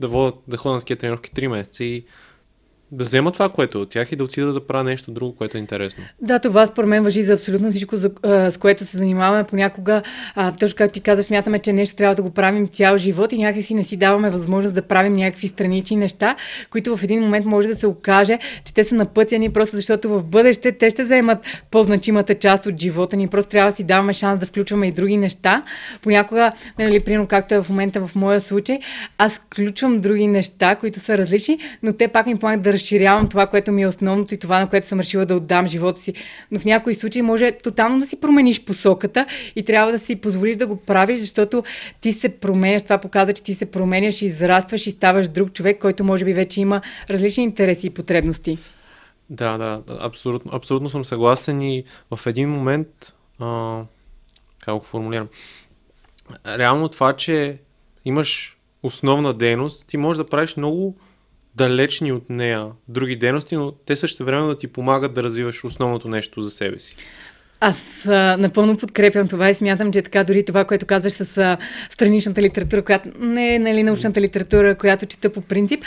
да, 0.00 0.08
водя, 0.08 0.32
да 0.48 0.56
ходя 0.56 0.74
на 0.74 0.78
такива 0.80 0.98
тренировки 0.98 1.30
3 1.30 1.46
месеца 1.46 1.84
и 1.84 2.04
да 2.92 3.04
взема 3.04 3.32
това, 3.32 3.48
което 3.48 3.78
е 3.78 3.80
от 3.80 3.88
тях 3.88 4.12
и 4.12 4.16
да 4.16 4.24
отида 4.24 4.52
да 4.52 4.66
правя 4.66 4.84
нещо 4.84 5.10
друго, 5.10 5.34
което 5.34 5.56
е 5.56 5.60
интересно. 5.60 6.04
Да, 6.22 6.38
това 6.38 6.66
според 6.66 6.88
мен 6.88 7.02
въжи 7.02 7.22
за 7.22 7.32
абсолютно 7.32 7.70
всичко, 7.70 7.96
за, 7.96 8.10
а, 8.22 8.50
с 8.50 8.56
което 8.56 8.84
се 8.84 8.96
занимаваме. 8.96 9.44
Понякога, 9.44 10.02
а, 10.34 10.52
точно 10.52 10.76
както 10.76 10.92
ти 10.92 11.00
казваш, 11.00 11.26
смятаме, 11.26 11.58
че 11.58 11.72
нещо 11.72 11.96
трябва 11.96 12.14
да 12.14 12.22
го 12.22 12.30
правим 12.30 12.66
цял 12.66 12.98
живот 12.98 13.32
и 13.32 13.38
някакси 13.38 13.74
не 13.74 13.84
си 13.84 13.96
даваме 13.96 14.30
възможност 14.30 14.74
да 14.74 14.82
правим 14.82 15.14
някакви 15.14 15.48
странични 15.48 15.96
неща, 15.96 16.36
които 16.70 16.96
в 16.96 17.04
един 17.04 17.20
момент 17.20 17.46
може 17.46 17.68
да 17.68 17.76
се 17.76 17.86
окаже, 17.86 18.38
че 18.64 18.74
те 18.74 18.84
са 18.84 18.94
на 18.94 19.06
пътя 19.06 19.38
ни, 19.38 19.50
просто 19.52 19.76
защото 19.76 20.08
в 20.08 20.24
бъдеще 20.24 20.72
те 20.72 20.90
ще 20.90 21.04
заемат 21.04 21.38
по-значимата 21.70 22.34
част 22.34 22.66
от 22.66 22.80
живота 22.80 23.16
ни. 23.16 23.28
Просто 23.28 23.50
трябва 23.50 23.70
да 23.70 23.76
си 23.76 23.84
даваме 23.84 24.12
шанс 24.12 24.40
да 24.40 24.46
включваме 24.46 24.86
и 24.86 24.92
други 24.92 25.16
неща. 25.16 25.62
Понякога, 26.02 26.52
нали, 26.78 27.00
примерно, 27.00 27.26
както 27.26 27.54
е 27.54 27.62
в 27.62 27.68
момента 27.68 28.06
в 28.06 28.14
моя 28.14 28.40
случай, 28.40 28.78
аз 29.18 29.38
включвам 29.38 30.00
други 30.00 30.26
неща, 30.26 30.74
които 30.74 31.00
са 31.00 31.18
различни, 31.18 31.58
но 31.82 31.92
те 31.92 32.08
пак 32.08 32.26
ми 32.26 32.36
помагат 32.36 32.62
да 32.62 32.72
разширявам 32.80 33.28
това, 33.28 33.46
което 33.46 33.72
ми 33.72 33.82
е 33.82 33.86
основното 33.86 34.34
и 34.34 34.36
това, 34.36 34.60
на 34.60 34.68
което 34.68 34.86
съм 34.86 35.00
решила 35.00 35.26
да 35.26 35.34
отдам 35.34 35.68
живота 35.68 35.98
си. 35.98 36.14
Но 36.50 36.60
в 36.60 36.64
някои 36.64 36.94
случаи 36.94 37.22
може 37.22 37.52
тотално 37.52 38.00
да 38.00 38.06
си 38.06 38.20
промениш 38.20 38.64
посоката 38.64 39.26
и 39.56 39.62
трябва 39.62 39.92
да 39.92 39.98
си 39.98 40.16
позволиш 40.16 40.56
да 40.56 40.66
го 40.66 40.76
правиш, 40.76 41.18
защото 41.18 41.64
ти 42.00 42.12
се 42.12 42.28
променяш. 42.28 42.82
Това 42.82 42.98
показва, 42.98 43.32
че 43.32 43.42
ти 43.42 43.54
се 43.54 43.66
променяш 43.66 44.22
израстваш 44.22 44.86
и 44.86 44.90
ставаш 44.90 45.28
друг 45.28 45.52
човек, 45.52 45.78
който 45.80 46.04
може 46.04 46.24
би 46.24 46.32
вече 46.32 46.60
има 46.60 46.80
различни 47.10 47.44
интереси 47.44 47.86
и 47.86 47.90
потребности. 47.90 48.58
Да, 49.30 49.58
да, 49.58 49.82
абсолютно, 50.00 50.50
абсолютно 50.54 50.90
съм 50.90 51.04
съгласен 51.04 51.62
и 51.62 51.84
в 52.10 52.26
един 52.26 52.50
момент, 52.50 52.88
а, 53.40 53.80
как 54.64 54.74
го 54.74 54.80
формулирам, 54.80 55.28
реално 56.46 56.88
това, 56.88 57.16
че 57.16 57.58
имаш 58.04 58.56
основна 58.82 59.34
дейност, 59.34 59.86
ти 59.86 59.96
можеш 59.96 60.16
да 60.18 60.28
правиш 60.28 60.56
много 60.56 60.96
далечни 61.54 62.12
от 62.12 62.30
нея 62.30 62.66
други 62.88 63.16
дейности, 63.16 63.56
но 63.56 63.72
те 63.72 63.96
също 63.96 64.24
време 64.24 64.46
да 64.46 64.58
ти 64.58 64.66
помагат 64.66 65.14
да 65.14 65.22
развиваш 65.22 65.64
основното 65.64 66.08
нещо 66.08 66.42
за 66.42 66.50
себе 66.50 66.78
си. 66.78 66.96
Аз 67.62 68.06
а, 68.06 68.36
напълно 68.38 68.76
подкрепям 68.76 69.28
това 69.28 69.50
и 69.50 69.54
смятам, 69.54 69.92
че 69.92 70.02
така 70.02 70.24
дори 70.24 70.44
това, 70.44 70.64
което 70.64 70.86
казваш 70.86 71.12
с 71.12 71.38
а, 71.38 71.56
страничната 71.90 72.42
литература, 72.42 72.82
която 72.82 73.08
не 73.18 73.54
е 73.54 73.58
нали, 73.58 73.82
научната 73.82 74.20
литература, 74.20 74.74
която 74.74 75.06
чета 75.06 75.32
по 75.32 75.40
принцип, 75.40 75.84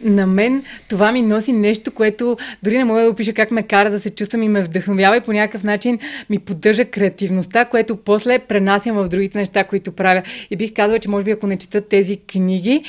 на 0.00 0.26
мен 0.26 0.64
това 0.88 1.12
ми 1.12 1.22
носи 1.22 1.52
нещо, 1.52 1.90
което 1.90 2.36
дори 2.62 2.78
не 2.78 2.84
мога 2.84 3.02
да 3.02 3.10
опиша 3.10 3.32
как 3.32 3.50
ме 3.50 3.62
кара 3.62 3.90
да 3.90 4.00
се 4.00 4.10
чувствам 4.10 4.42
и 4.42 4.48
ме 4.48 4.62
вдъхновява 4.62 5.16
и 5.16 5.20
по 5.20 5.32
някакъв 5.32 5.64
начин 5.64 5.98
ми 6.30 6.38
поддържа 6.38 6.84
креативността, 6.84 7.64
което 7.64 7.96
после 7.96 8.38
пренасям 8.38 8.96
в 8.96 9.08
другите 9.08 9.38
неща, 9.38 9.64
които 9.64 9.92
правя. 9.92 10.22
И 10.50 10.56
бих 10.56 10.74
казала, 10.74 10.98
че 10.98 11.08
може 11.08 11.24
би 11.24 11.30
ако 11.30 11.46
не 11.46 11.56
чета 11.56 11.80
тези 11.80 12.16
книги, 12.16 12.84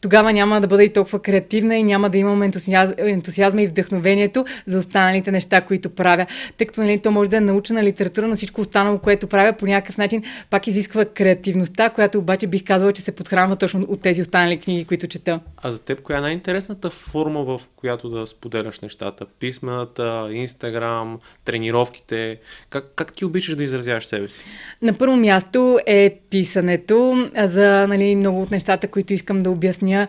тогава 0.00 0.32
няма 0.32 0.60
да 0.60 0.66
бъда 0.66 0.84
и 0.84 0.92
толкова 0.92 1.22
креативна 1.22 1.76
и 1.76 1.82
няма 1.82 2.10
да 2.10 2.18
имам 2.18 2.42
ентусиаз... 2.42 2.92
ентусиазма 2.98 3.62
и 3.62 3.66
вдъхновението 3.66 4.44
за 4.66 4.78
останалите 4.78 5.30
неща, 5.30 5.60
които 5.60 5.90
правя. 5.90 6.26
Тъй 6.56 6.66
като 6.66 6.80
нали, 6.80 6.98
то 6.98 7.10
може 7.10 7.30
да 7.30 7.36
е 7.36 7.40
научена 7.40 7.82
литература, 7.82 8.28
но 8.28 8.34
всичко 8.34 8.60
останало, 8.60 8.98
което 8.98 9.26
правя, 9.26 9.52
по 9.52 9.66
някакъв 9.66 9.98
начин 9.98 10.22
пак 10.50 10.66
изисква 10.66 11.04
креативността, 11.04 11.90
която 11.90 12.18
обаче 12.18 12.46
бих 12.46 12.64
казала, 12.64 12.92
че 12.92 13.02
се 13.02 13.12
подхранва 13.12 13.56
точно 13.56 13.80
от 13.88 14.00
тези 14.00 14.22
останали 14.22 14.58
книги, 14.58 14.84
които 14.84 15.06
чета. 15.06 15.40
А 15.56 15.72
за 15.72 15.82
теб 15.82 16.02
коя 16.02 16.18
е 16.18 16.20
най-интересната 16.20 16.90
форма, 16.90 17.44
в 17.44 17.60
която 17.76 18.08
да 18.08 18.26
споделяш 18.26 18.80
нещата? 18.80 19.26
Писмената, 19.40 20.28
Инстаграм, 20.32 21.18
тренировките? 21.44 22.38
Как, 22.70 22.84
как 22.96 23.12
ти 23.12 23.24
обичаш 23.24 23.54
да 23.54 23.64
изразяваш 23.64 24.06
себе 24.06 24.28
си? 24.28 24.40
На 24.82 24.92
първо 24.92 25.16
място 25.16 25.78
е 25.86 26.18
писането 26.30 27.26
за 27.44 27.86
нали, 27.88 28.16
много 28.16 28.42
от 28.42 28.50
нещата, 28.50 28.88
които 28.88 29.14
искам 29.14 29.42
да 29.42 29.50
обясня 29.50 29.89
обясня, 29.90 30.06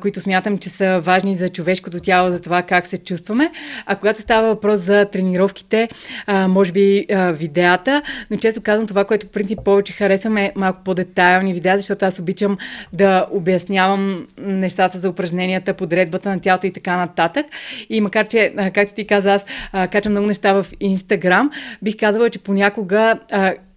които 0.00 0.20
смятам, 0.20 0.58
че 0.58 0.68
са 0.68 1.00
важни 1.00 1.36
за 1.36 1.48
човешкото 1.48 2.00
тяло, 2.00 2.30
за 2.30 2.40
това 2.40 2.62
как 2.62 2.86
се 2.86 2.98
чувстваме. 2.98 3.50
А 3.86 3.96
когато 3.96 4.20
става 4.20 4.48
въпрос 4.48 4.80
за 4.80 5.04
тренировките, 5.04 5.88
може 6.28 6.72
би 6.72 7.06
видеята, 7.32 8.02
но 8.30 8.36
често 8.36 8.60
казвам 8.60 8.86
това, 8.86 9.04
което 9.04 9.26
в 9.26 9.30
принцип 9.30 9.58
повече 9.64 9.92
харесвам 9.92 10.36
е 10.36 10.52
малко 10.56 10.80
по-детайлни 10.84 11.52
видеа, 11.52 11.76
защото 11.76 12.04
аз 12.04 12.18
обичам 12.18 12.58
да 12.92 13.26
обяснявам 13.30 14.26
нещата 14.38 14.98
за 14.98 15.08
упражненията, 15.08 15.74
подредбата 15.74 16.28
на 16.28 16.40
тялото 16.40 16.66
и 16.66 16.72
така 16.72 16.96
нататък. 16.96 17.46
И 17.90 18.00
макар, 18.00 18.28
че, 18.28 18.52
както 18.74 18.94
ти 18.94 19.06
каза, 19.06 19.32
аз 19.32 19.44
качвам 19.72 20.12
много 20.12 20.26
неща 20.26 20.52
в 20.52 20.66
Инстаграм, 20.80 21.50
бих 21.82 21.96
казала, 21.96 22.30
че 22.30 22.38
понякога 22.38 23.18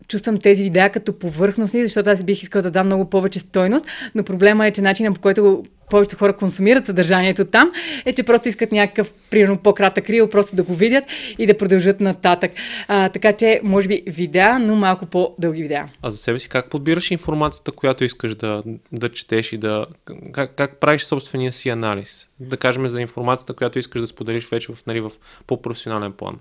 чувствам 0.07 0.37
тези 0.37 0.63
видеа 0.63 0.89
като 0.89 1.19
повърхностни, 1.19 1.83
защото 1.83 2.09
аз 2.09 2.23
бих 2.23 2.43
искала 2.43 2.61
да 2.61 2.71
дам 2.71 2.85
много 2.85 3.09
повече 3.09 3.39
стойност, 3.39 3.85
но 4.15 4.23
проблема 4.23 4.67
е, 4.67 4.71
че 4.71 4.81
начинът 4.81 5.15
по 5.15 5.21
който 5.21 5.63
повечето 5.89 6.17
хора 6.17 6.33
консумират 6.33 6.85
съдържанието 6.85 7.45
там, 7.45 7.71
е, 8.05 8.13
че 8.13 8.23
просто 8.23 8.49
искат 8.49 8.71
някакъв, 8.71 9.13
примерно, 9.29 9.57
по-кратък 9.57 10.09
рил, 10.09 10.29
просто 10.29 10.55
да 10.55 10.63
го 10.63 10.75
видят 10.75 11.03
и 11.37 11.45
да 11.45 11.57
продължат 11.57 11.99
нататък. 11.99 12.51
А, 12.87 13.09
така 13.09 13.33
че, 13.33 13.61
може 13.63 13.87
би, 13.87 14.03
видеа, 14.07 14.59
но 14.59 14.75
малко 14.75 15.05
по-дълги 15.05 15.61
видеа. 15.61 15.85
А 16.01 16.09
за 16.09 16.17
себе 16.17 16.39
си 16.39 16.49
как 16.49 16.69
подбираш 16.69 17.11
информацията, 17.11 17.71
която 17.71 18.03
искаш 18.03 18.35
да, 18.35 18.63
да 18.91 19.09
четеш 19.09 19.53
и 19.53 19.57
да... 19.57 19.85
Как, 20.31 20.55
как 20.55 20.77
правиш 20.77 21.03
собствения 21.03 21.53
си 21.53 21.69
анализ? 21.69 22.27
Да 22.39 22.57
кажем 22.57 22.87
за 22.87 23.01
информацията, 23.01 23.53
която 23.53 23.79
искаш 23.79 24.01
да 24.01 24.07
споделиш 24.07 24.49
вече 24.49 24.73
в, 24.73 24.85
нали, 24.87 24.99
в 24.99 25.11
по-професионален 25.47 26.11
план. 26.11 26.39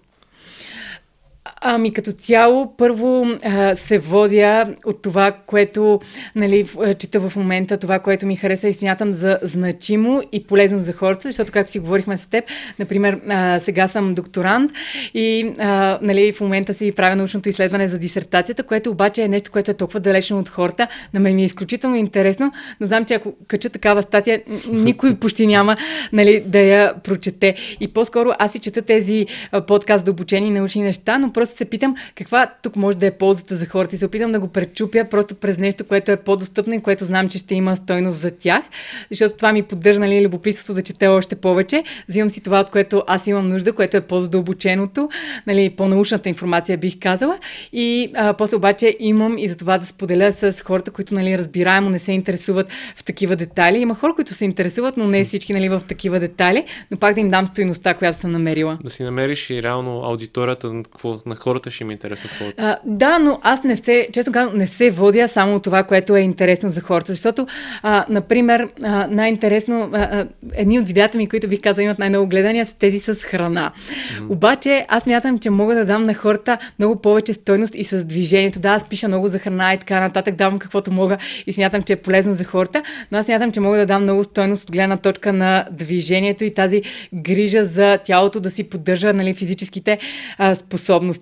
Ами 1.61 1.93
като 1.93 2.13
цяло, 2.13 2.77
първо 2.77 3.27
а, 3.45 3.77
се 3.77 3.99
водя 3.99 4.75
от 4.85 5.03
това, 5.03 5.33
което 5.47 6.01
нали, 6.35 6.69
чета 6.99 7.21
в 7.21 7.37
момента, 7.37 7.77
това, 7.77 7.99
което 7.99 8.27
ми 8.27 8.37
хареса 8.37 8.69
и 8.69 8.75
смятам 8.75 9.13
за 9.13 9.39
значимо 9.43 10.23
и 10.33 10.45
полезно 10.45 10.79
за 10.79 10.93
хората, 10.93 11.29
защото 11.29 11.53
както 11.53 11.71
си 11.71 11.79
говорихме 11.79 12.17
с 12.17 12.27
теб, 12.27 12.45
например, 12.79 13.21
а, 13.29 13.61
сега 13.61 13.89
съм 13.89 14.15
докторант 14.15 14.73
и 15.15 15.53
а, 15.59 15.99
нали, 16.03 16.33
в 16.33 16.41
момента 16.41 16.75
си 16.75 16.93
правя 16.93 17.17
научното 17.17 17.49
изследване 17.49 17.89
за 17.89 17.99
дисертацията, 17.99 18.63
което 18.63 18.91
обаче 18.91 19.23
е 19.23 19.29
нещо, 19.29 19.51
което 19.51 19.71
е 19.71 19.75
толкова 19.75 20.01
далечно 20.01 20.39
от 20.39 20.49
хората. 20.49 20.89
На 21.15 21.21
мен 21.21 21.37
ми 21.37 21.43
е 21.43 21.45
изключително 21.45 21.97
интересно, 21.97 22.53
но 22.81 22.87
знам, 22.87 23.05
че 23.05 23.15
ако 23.15 23.33
кача 23.49 23.71
такава 23.71 24.03
статия, 24.03 24.43
никой 24.73 25.15
почти 25.15 25.47
няма 25.47 25.77
нали, 26.13 26.43
да 26.47 26.59
я 26.59 26.95
прочете. 27.05 27.57
И 27.81 27.89
по-скоро 27.89 28.31
аз 28.39 28.53
си 28.53 28.59
чета 28.59 28.83
тези 28.83 29.27
подкаст 29.67 30.05
да 30.05 30.11
обучени 30.11 30.51
научни 30.51 30.83
неща, 30.83 31.19
но 31.19 31.33
просто 31.37 31.57
се 31.57 31.65
питам 31.65 31.95
каква 32.15 32.53
тук 32.63 32.77
може 32.77 32.97
да 32.97 33.07
е 33.07 33.11
ползата 33.11 33.57
за 33.57 33.67
хората 33.67 33.95
и 33.95 33.99
се 33.99 34.07
опитам 34.07 34.33
да 34.33 34.41
го 34.41 34.49
пречупя 34.49 35.05
просто 35.11 35.35
през 35.35 35.59
нещо, 35.59 35.85
което 35.85 36.13
е 36.13 36.17
по-достъпно 36.17 36.75
и 36.75 36.81
което 36.81 37.05
знам, 37.05 37.29
че 37.29 37.39
ще 37.39 37.55
има 37.55 37.77
стойност 37.77 38.19
за 38.19 38.31
тях, 38.31 38.63
защото 39.11 39.37
това 39.37 39.53
ми 39.53 39.63
поддържа 39.63 40.01
нали, 40.01 40.27
любопитството 40.27 40.75
да 40.75 40.83
чете 40.83 41.07
още 41.07 41.37
повече. 41.37 41.85
Взимам 42.09 42.31
си 42.31 42.41
това, 42.41 42.61
от 42.61 42.71
което 42.71 43.03
аз 43.07 43.27
имам 43.27 43.49
нужда, 43.49 43.73
което 43.73 43.97
е 43.97 44.01
по-задълбоченото, 44.01 45.09
нали, 45.47 45.71
по-научната 45.71 46.29
информация 46.29 46.79
бих 46.79 46.99
казала 47.01 47.39
и 47.73 48.13
а, 48.15 48.33
после 48.33 48.57
обаче 48.57 48.97
имам 49.01 49.39
и 49.39 49.49
за 49.49 49.57
това 49.57 49.79
да 49.79 49.87
споделя 49.87 50.33
с 50.33 50.63
хората, 50.65 50.91
които 50.91 51.15
нали, 51.15 51.39
разбираемо 51.39 51.91
не 51.91 51.99
се 51.99 52.13
интересуват 52.13 52.69
в 52.97 53.05
такива 53.05 53.37
детайли. 53.37 53.79
Има 53.79 53.95
хора, 53.95 54.15
които 54.15 54.35
се 54.35 54.45
интересуват, 54.45 54.97
но 54.97 55.07
не 55.07 55.25
всички 55.25 55.53
нали, 55.53 55.69
в 55.69 55.83
такива 55.89 56.21
детайли, 56.21 56.65
но 56.91 56.97
пак 56.97 57.15
да 57.15 57.21
им 57.21 57.29
дам 57.29 57.47
стоиността, 57.47 57.95
която 57.95 58.19
съм 58.19 58.33
намерила. 58.33 58.79
Да 58.85 58.91
си 58.91 59.03
намериш 59.03 59.51
и 59.51 59.63
реално 59.63 60.03
аудиторията 60.05 60.73
на, 60.73 60.83
какво, 60.83 61.19
на 61.27 61.37
хората 61.37 61.71
ще 61.71 61.85
ми 61.85 61.93
е 61.93 61.95
интересно 61.95 62.31
какво. 62.31 62.45
А, 62.57 62.77
да, 62.85 63.19
но 63.19 63.41
аз 63.43 63.65
не 63.65 63.77
се, 63.77 64.09
честно 64.13 64.33
казвам, 64.33 64.59
не 64.59 64.67
се 64.67 64.91
водя 64.91 65.29
само 65.29 65.61
това, 65.61 65.83
което 65.83 66.17
е 66.17 66.21
интересно 66.21 66.71
за 66.71 66.81
хората, 66.81 67.13
защото, 67.13 67.47
а, 67.83 68.05
например, 68.09 68.69
а, 68.83 69.07
най-интересно, 69.11 69.91
а, 69.93 69.99
а, 69.99 70.27
едни 70.55 70.79
от 70.79 70.87
видеята 70.87 71.19
ми, 71.19 71.29
които 71.29 71.49
бих 71.49 71.61
казал 71.61 71.83
имат 71.83 71.99
най-много 71.99 72.27
гледания, 72.27 72.67
са 72.67 72.75
тези 72.75 72.99
с 72.99 73.15
храна. 73.15 73.73
Mm-hmm. 73.77 74.33
Обаче, 74.33 74.87
аз 74.89 75.07
мятам, 75.07 75.39
че 75.39 75.51
мога 75.51 75.75
да 75.75 75.85
дам 75.85 76.03
на 76.03 76.15
хората 76.15 76.59
много 76.79 77.01
повече 77.01 77.33
стойност 77.33 77.75
и 77.75 77.85
с 77.85 78.05
движението. 78.05 78.61
Да, 78.61 78.69
аз 78.69 78.89
пиша 78.89 79.09
много 79.09 79.29
за 79.29 79.39
храна 79.39 79.75
и 79.75 79.79
така 79.79 80.01
нататък, 80.01 80.35
давам 80.35 80.59
каквото 80.59 80.93
мога 80.93 81.19
и 81.47 81.53
смятам, 81.53 81.83
че 81.83 81.93
е 81.93 81.97
полезно 81.97 82.35
за 82.35 82.45
хората, 82.45 82.83
но 83.13 83.19
аз 83.19 83.27
смятам, 83.27 83.53
че 83.53 83.61
мога 83.61 83.77
да 83.77 83.87
дам 83.87 84.03
много 84.03 84.25
стойност 84.25 84.63
от 84.65 84.73
гледна 84.73 84.97
точка 84.97 85.33
на 85.33 85.65
движението 85.71 86.45
и 86.45 86.55
тази 86.55 86.83
грижа 87.15 87.65
за 87.65 87.99
тялото 88.05 88.41
да 88.41 88.51
си 88.51 88.65
поддържа 88.65 89.13
нали, 89.13 89.35
физическите 89.35 89.99
а, 90.39 90.55
способности. 90.55 91.16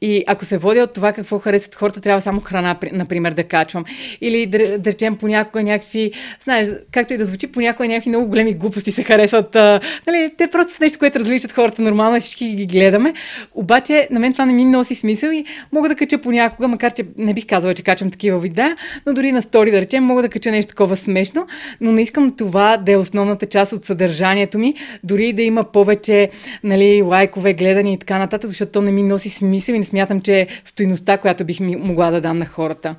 И 0.00 0.24
ако 0.26 0.44
се 0.44 0.58
водя 0.58 0.82
от 0.82 0.92
това 0.92 1.12
какво 1.12 1.38
харесват 1.38 1.74
хората, 1.74 2.00
трябва 2.00 2.20
само 2.20 2.40
храна, 2.40 2.76
например, 2.92 3.32
да 3.32 3.44
качвам. 3.44 3.84
Или 4.20 4.46
да, 4.46 4.78
да 4.78 4.90
речем 4.90 5.16
понякога 5.16 5.62
някакви, 5.62 6.12
знаеш, 6.44 6.68
както 6.92 7.14
и 7.14 7.16
да 7.16 7.26
звучи, 7.26 7.46
понякога 7.46 7.88
някакви 7.88 8.08
много 8.08 8.26
големи 8.26 8.54
глупости 8.54 8.92
се 8.92 9.02
харесват. 9.02 9.56
А, 9.56 9.80
нали, 10.06 10.30
те 10.38 10.46
просто 10.46 10.72
са 10.72 10.78
нещо, 10.80 10.98
което 10.98 11.18
различат 11.18 11.52
хората 11.52 11.82
нормално, 11.82 12.20
всички 12.20 12.54
ги 12.54 12.66
гледаме. 12.66 13.14
Обаче 13.54 14.08
на 14.10 14.20
мен 14.20 14.32
това 14.32 14.46
не 14.46 14.52
ми 14.52 14.64
носи 14.64 14.94
смисъл 14.94 15.30
и 15.30 15.44
мога 15.72 15.88
да 15.88 15.94
кача 15.94 16.18
понякога, 16.18 16.68
макар 16.68 16.92
че 16.92 17.04
не 17.16 17.34
бих 17.34 17.46
казала, 17.46 17.74
че 17.74 17.82
качвам 17.82 18.10
такива 18.10 18.38
видеа, 18.38 18.76
но 19.06 19.12
дори 19.12 19.32
на 19.32 19.42
стори, 19.42 19.70
да 19.70 19.80
речем, 19.80 20.04
мога 20.04 20.22
да 20.22 20.28
кача 20.28 20.50
нещо 20.50 20.70
такова 20.70 20.96
смешно, 20.96 21.46
но 21.80 21.92
не 21.92 22.02
искам 22.02 22.36
това 22.36 22.76
да 22.76 22.92
е 22.92 22.96
основната 22.96 23.46
част 23.46 23.72
от 23.72 23.84
съдържанието 23.84 24.58
ми, 24.58 24.74
дори 25.04 25.32
да 25.32 25.42
има 25.42 25.64
повече 25.64 26.30
нали, 26.64 27.02
лайкове, 27.02 27.54
гледани 27.54 27.94
и 27.94 27.98
така 27.98 28.18
нататък, 28.18 28.50
защото 28.50 28.72
то 28.72 28.82
не 28.82 28.92
ми 28.92 29.02
носи 29.02 29.30
смисъл 29.40 29.74
и 29.74 29.78
не 29.78 29.84
смятам, 29.84 30.20
че 30.20 30.40
е 30.40 30.46
стоиността, 30.64 31.18
която 31.18 31.44
бих 31.44 31.60
могла 31.60 32.10
да 32.10 32.20
дам 32.20 32.38
на 32.38 32.46
хората. 32.46 32.96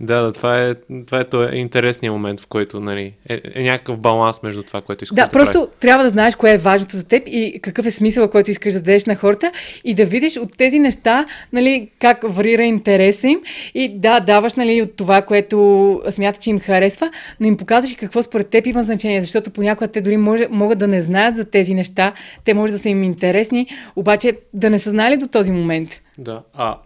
Да, 0.00 0.22
да, 0.22 0.32
това 0.32 0.62
е, 0.62 0.74
това 1.06 1.20
е, 1.20 1.24
това 1.24 1.48
е 1.52 1.56
интересният 1.56 2.12
момент, 2.12 2.40
в 2.40 2.46
който 2.46 2.80
нали, 2.80 3.14
е, 3.28 3.40
е 3.54 3.62
някакъв 3.62 3.98
баланс 3.98 4.42
между 4.42 4.62
това, 4.62 4.80
което 4.80 5.04
искаш 5.04 5.16
да, 5.16 5.24
да 5.24 5.30
просто 5.30 5.52
прави. 5.52 5.70
трябва 5.80 6.04
да 6.04 6.10
знаеш 6.10 6.34
кое 6.34 6.52
е 6.52 6.58
важното 6.58 6.96
за 6.96 7.04
теб 7.04 7.22
и 7.26 7.60
какъв 7.62 7.86
е 7.86 7.90
смисъл, 7.90 8.30
който 8.30 8.50
искаш 8.50 8.72
да 8.72 8.78
дадеш 8.78 9.06
на 9.06 9.14
хората 9.14 9.52
и 9.84 9.94
да 9.94 10.04
видиш 10.04 10.36
от 10.36 10.56
тези 10.56 10.78
неща, 10.78 11.26
нали, 11.52 11.90
как 11.98 12.18
варира 12.24 12.62
интереса 12.62 13.28
им 13.28 13.40
и 13.74 13.98
да, 13.98 14.20
даваш 14.20 14.54
нали, 14.54 14.82
от 14.82 14.96
това, 14.96 15.22
което 15.22 16.02
смята, 16.10 16.38
че 16.38 16.50
им 16.50 16.60
харесва, 16.60 17.10
но 17.40 17.46
им 17.46 17.56
показваш 17.56 17.92
и 17.92 17.96
какво 17.96 18.22
според 18.22 18.48
теб 18.48 18.66
има 18.66 18.82
значение, 18.82 19.20
защото 19.20 19.50
понякога 19.50 19.88
те 19.88 20.00
дори 20.00 20.16
може, 20.16 20.48
могат 20.50 20.78
да 20.78 20.88
не 20.88 21.02
знаят 21.02 21.36
за 21.36 21.44
тези 21.44 21.74
неща, 21.74 22.12
те 22.44 22.54
може 22.54 22.72
да 22.72 22.78
са 22.78 22.88
им 22.88 23.04
интересни, 23.04 23.66
обаче 23.96 24.38
да 24.54 24.70
не 24.70 24.78
са 24.78 24.90
знали 24.90 25.16
до 25.16 25.26
този 25.26 25.52
момент. 25.52 26.00
Да, 26.18 26.42
а 26.54 26.76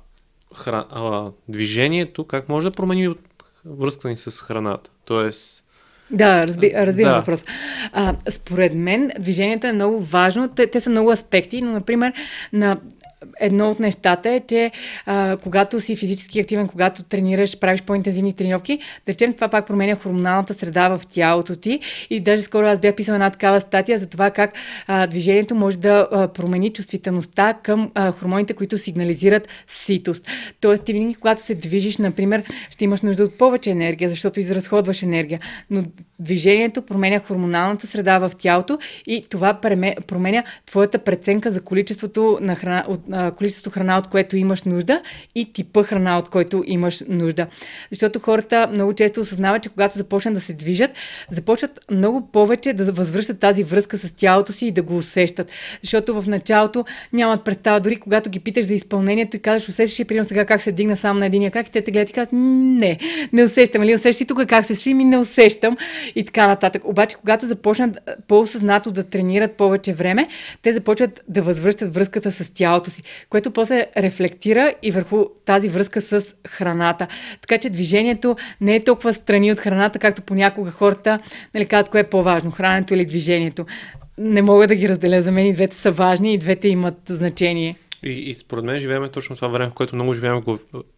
хра... 0.57 0.85
а, 0.91 1.31
движението, 1.49 2.25
как 2.25 2.49
може 2.49 2.69
да 2.69 2.75
промени 2.75 3.09
от 3.09 3.21
връзка 3.65 4.09
ни 4.09 4.17
с 4.17 4.31
храната? 4.31 4.91
Тоест, 5.05 5.67
да, 6.11 6.47
разби, 6.47 6.73
разбирам 6.77 7.13
да. 7.13 7.19
въпрос. 7.19 7.45
А, 7.93 8.15
според 8.31 8.75
мен 8.75 9.11
движението 9.19 9.67
е 9.67 9.73
много 9.73 10.01
важно. 10.01 10.49
Те, 10.49 10.67
те 10.67 10.81
са 10.81 10.91
много 10.91 11.11
аспекти, 11.11 11.63
но, 11.63 11.73
например, 11.73 12.13
на 12.53 12.79
едно 13.41 13.71
от 13.71 13.81
нещата 13.81 14.31
е, 14.31 14.41
че 14.41 14.71
а, 15.07 15.37
когато 15.37 15.81
си 15.81 15.97
физически 15.97 16.41
активен, 16.41 16.69
когато 16.69 17.03
тренираш, 17.03 17.59
правиш 17.59 17.83
по-интензивни 17.83 18.33
тренировки, 18.33 18.79
да 19.07 19.13
речем 19.13 19.33
това 19.33 19.49
пак 19.49 19.67
променя 19.67 19.95
хормоналната 19.95 20.55
среда 20.55 20.89
в 20.89 21.01
тялото 21.09 21.57
ти. 21.57 21.81
И 22.11 22.21
даже 22.21 22.43
скоро 22.43 22.67
аз 22.67 22.81
бях 22.81 22.95
писала 22.95 23.17
една 23.17 23.31
такава 23.31 23.61
статия 23.61 23.99
за 23.99 24.07
това 24.07 24.31
как 24.31 24.53
а, 24.87 25.07
движението 25.07 25.55
може 25.55 25.77
да 25.77 26.09
а, 26.13 26.29
промени 26.29 26.73
чувствителността 26.73 27.55
към 27.63 27.91
а, 27.95 28.13
хормоните, 28.13 28.55
които 28.55 28.79
сигнализират 28.79 29.49
ситост. 29.69 30.29
Тоест, 30.61 30.85
ти 30.85 30.93
винаги, 30.93 31.15
когато 31.15 31.43
се 31.43 31.55
движиш, 31.55 31.99
например, 31.99 32.43
ще 32.71 32.85
имаш 32.85 33.03
нужда 33.03 33.25
от 33.25 33.39
повече 33.39 33.71
енергия, 33.71 34.09
защото 34.09 34.41
изразходваш 34.41 35.03
енергия. 35.03 35.41
Но 35.71 35.85
движението 36.19 36.83
променя 36.83 37.19
хормоналната 37.19 37.87
среда 37.87 38.19
в 38.19 38.31
тялото 38.39 38.79
и 39.07 39.25
това 39.31 39.61
променя 40.07 40.43
твоята 40.67 40.99
преценка 40.99 41.51
за 41.51 41.61
количеството 41.61 42.39
на 42.41 42.55
храна, 42.55 42.85
от, 42.89 43.06
а, 43.13 43.31
количество 43.31 43.71
храна, 43.71 43.99
от 43.99 44.07
което 44.07 44.37
имаш 44.37 44.63
нужда 44.63 45.03
и 45.35 45.53
типа 45.53 45.83
храна, 45.83 46.19
от 46.19 46.29
който 46.29 46.65
имаш 46.67 47.03
нужда. 47.09 47.47
Защото 47.91 48.19
хората 48.19 48.69
много 48.73 48.93
често 48.93 49.21
осъзнават, 49.21 49.63
че 49.63 49.69
когато 49.69 49.99
започнат 49.99 50.35
да 50.35 50.41
се 50.41 50.53
движат, 50.53 50.91
започват 51.31 51.81
много 51.91 52.29
повече 52.33 52.73
да 52.73 52.93
възвръщат 52.93 53.41
тази 53.41 53.65
връзка 53.65 53.99
с 53.99 54.13
тялото 54.13 54.53
си 54.53 54.67
и 54.67 54.73
да 54.73 54.83
го 54.83 54.97
усещат. 54.97 55.51
Защото 55.83 56.23
в 56.23 56.27
началото 56.27 56.85
нямат 57.13 57.45
представа, 57.45 57.81
дори 57.81 57.97
когато 57.97 58.31
ги 58.31 58.41
питаш 58.41 58.67
за 58.67 58.75
изпълнението 58.75 59.37
и 59.37 59.41
казваш, 59.41 59.69
усещаш 59.69 60.01
ли, 60.01 60.05
примерно 60.05 60.25
сега 60.25 60.45
как 60.45 60.63
се 60.63 60.73
дигна 60.73 60.97
сам 60.97 61.19
на 61.19 61.27
единия 61.27 61.51
как 61.51 61.69
и 61.69 61.71
те 61.71 61.83
те 61.83 61.91
гледат 61.91 62.11
и 62.11 62.13
казват, 62.13 62.33
не, 62.33 62.99
не 63.33 63.45
усещам. 63.45 63.83
Или 63.83 63.95
усещаш 63.95 64.21
ли 64.21 64.27
тук 64.27 64.47
как 64.47 64.67
се 64.67 64.75
свими, 64.75 65.05
не 65.05 65.19
усещам 65.19 65.77
и 66.15 66.25
така 66.25 66.47
нататък. 66.47 66.83
Обаче, 66.85 67.17
когато 67.17 67.47
започнат 67.47 67.99
по-осъзнато 68.29 68.91
да 68.91 69.03
тренират 69.03 69.53
повече 69.53 69.93
време, 69.93 70.29
те 70.63 70.73
започват 70.73 71.23
да 71.29 71.43
възвръщат 71.43 71.95
връзката 71.95 72.33
с 72.33 72.51
тялото 72.55 72.91
си, 72.91 72.96
което 73.31 73.51
после 73.51 73.87
рефлектира 73.97 74.75
и 74.83 74.91
върху 74.91 75.25
тази 75.45 75.69
връзка 75.69 76.01
с 76.01 76.35
храната. 76.49 77.07
Така 77.41 77.59
че 77.59 77.71
движението 77.71 78.37
не 78.61 78.77
е 78.77 78.85
толкова 78.85 79.15
страни 79.15 79.53
от 79.53 79.61
храната, 79.61 79.99
както 79.99 80.23
понякога 80.23 80.71
хората 80.71 81.19
нали, 81.55 81.67
казват, 81.67 81.89
кое 81.89 82.01
е 82.01 82.11
по-важно, 82.11 82.51
храненето 82.51 82.95
или 82.95 83.07
движението. 83.07 83.67
Не 84.19 84.43
мога 84.43 84.67
да 84.67 84.75
ги 84.75 84.89
разделя. 84.89 85.23
За 85.23 85.33
мен 85.33 85.47
и 85.47 85.55
двете 85.55 85.77
са 85.77 85.93
важни 85.93 86.35
и 86.35 86.39
двете 86.39 86.69
имат 86.69 86.99
значение. 87.09 87.77
И, 88.03 88.11
и 88.11 88.35
според 88.35 88.65
мен 88.65 88.79
живеем 88.79 89.09
точно 89.13 89.37
това 89.37 89.49
време, 89.49 89.71
в 89.71 89.75
което 89.75 89.95
много 89.95 90.15
живеем, 90.15 90.43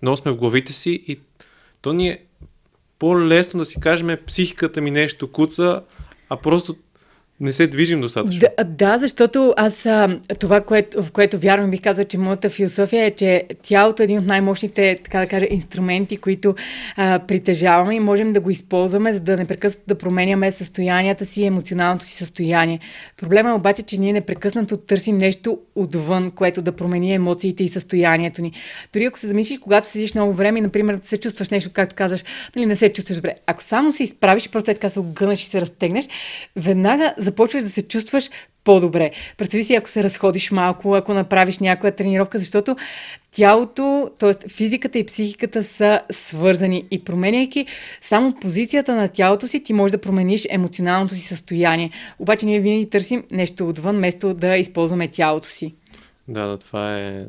много 0.02 0.16
сме 0.16 0.32
в 0.32 0.36
главите 0.36 0.72
си 0.72 1.04
и 1.06 1.20
то 1.82 1.92
ни 1.92 2.08
е 2.08 2.18
по-лесно 2.98 3.58
да 3.58 3.66
си 3.66 3.80
кажем 3.80 4.16
психиката 4.26 4.80
ми 4.80 4.90
нещо 4.90 5.32
куца, 5.32 5.82
а 6.28 6.36
просто 6.36 6.76
не 7.40 7.52
се 7.52 7.66
движим 7.66 8.00
достатъчно. 8.00 8.40
Да, 8.40 8.64
да 8.64 8.98
защото 8.98 9.54
аз 9.56 9.86
а, 9.86 10.20
това, 10.38 10.60
което, 10.60 11.02
в 11.02 11.10
което 11.10 11.38
вярвам, 11.38 11.70
бих 11.70 11.82
казал, 11.82 12.04
че 12.04 12.18
моята 12.18 12.50
философия 12.50 13.04
е, 13.04 13.10
че 13.10 13.44
тялото 13.62 14.02
е 14.02 14.04
един 14.04 14.18
от 14.18 14.26
най-мощните, 14.26 14.98
така 15.04 15.20
да 15.20 15.26
кажа, 15.26 15.46
инструменти, 15.50 16.16
които 16.16 16.54
а, 16.96 17.18
притежаваме 17.18 17.94
и 17.94 18.00
можем 18.00 18.32
да 18.32 18.40
го 18.40 18.50
използваме, 18.50 19.12
за 19.12 19.20
да 19.20 19.36
непрекъснато 19.36 19.84
да 19.88 19.98
променяме 19.98 20.52
състоянията 20.52 21.26
си, 21.26 21.44
емоционалното 21.44 22.04
си 22.04 22.12
състояние. 22.12 22.78
Проблема 23.16 23.50
е 23.50 23.52
обаче, 23.52 23.82
че 23.82 24.00
ние 24.00 24.12
непрекъснато 24.12 24.76
търсим 24.76 25.18
нещо 25.18 25.58
отвън, 25.74 26.30
което 26.30 26.62
да 26.62 26.72
промени 26.72 27.14
емоциите 27.14 27.64
и 27.64 27.68
състоянието 27.68 28.42
ни. 28.42 28.52
Дори 28.92 29.04
ако 29.04 29.18
се 29.18 29.26
замислиш, 29.26 29.58
когато 29.58 29.88
седиш 29.88 30.14
много 30.14 30.32
време 30.32 30.58
и, 30.58 30.62
например, 30.62 31.00
се 31.04 31.16
чувстваш 31.16 31.50
нещо, 31.50 31.70
както 31.72 31.96
казваш, 31.96 32.24
нали, 32.56 32.66
не 32.66 32.76
се 32.76 32.92
чувстваш 32.92 33.16
добре. 33.16 33.34
Ако 33.46 33.62
само 33.62 33.92
се 33.92 34.02
изправиш 34.02 34.48
просто 34.48 34.70
е 34.70 34.74
така 34.74 34.90
се 34.90 35.00
огънеш 35.00 35.42
и 35.42 35.46
се 35.46 35.60
разтегнеш, 35.60 36.08
веднага 36.56 37.14
започваш 37.28 37.62
да 37.62 37.70
се 37.70 37.82
чувстваш 37.82 38.30
по-добре. 38.64 39.10
Представи 39.36 39.64
си, 39.64 39.74
ако 39.74 39.88
се 39.88 40.02
разходиш 40.02 40.50
малко, 40.50 40.94
ако 40.94 41.14
направиш 41.14 41.58
някоя 41.58 41.96
тренировка, 41.96 42.38
защото 42.38 42.76
тялото, 43.30 44.10
т.е. 44.18 44.48
физиката 44.48 44.98
и 44.98 45.04
психиката 45.04 45.62
са 45.62 46.00
свързани 46.10 46.84
и 46.90 47.04
променяйки 47.04 47.66
само 48.02 48.34
позицията 48.40 48.94
на 48.94 49.08
тялото 49.08 49.48
си, 49.48 49.62
ти 49.62 49.72
можеш 49.72 49.92
да 49.92 50.00
промениш 50.00 50.46
емоционалното 50.50 51.14
си 51.14 51.20
състояние. 51.20 51.90
Обаче 52.18 52.46
ние 52.46 52.60
винаги 52.60 52.90
търсим 52.90 53.24
нещо 53.30 53.68
отвън, 53.68 53.96
вместо 53.96 54.34
да 54.34 54.56
използваме 54.56 55.08
тялото 55.08 55.48
си. 55.48 55.74
Да, 56.28 56.46
да, 56.46 56.58
това 56.58 56.98
е... 56.98 57.26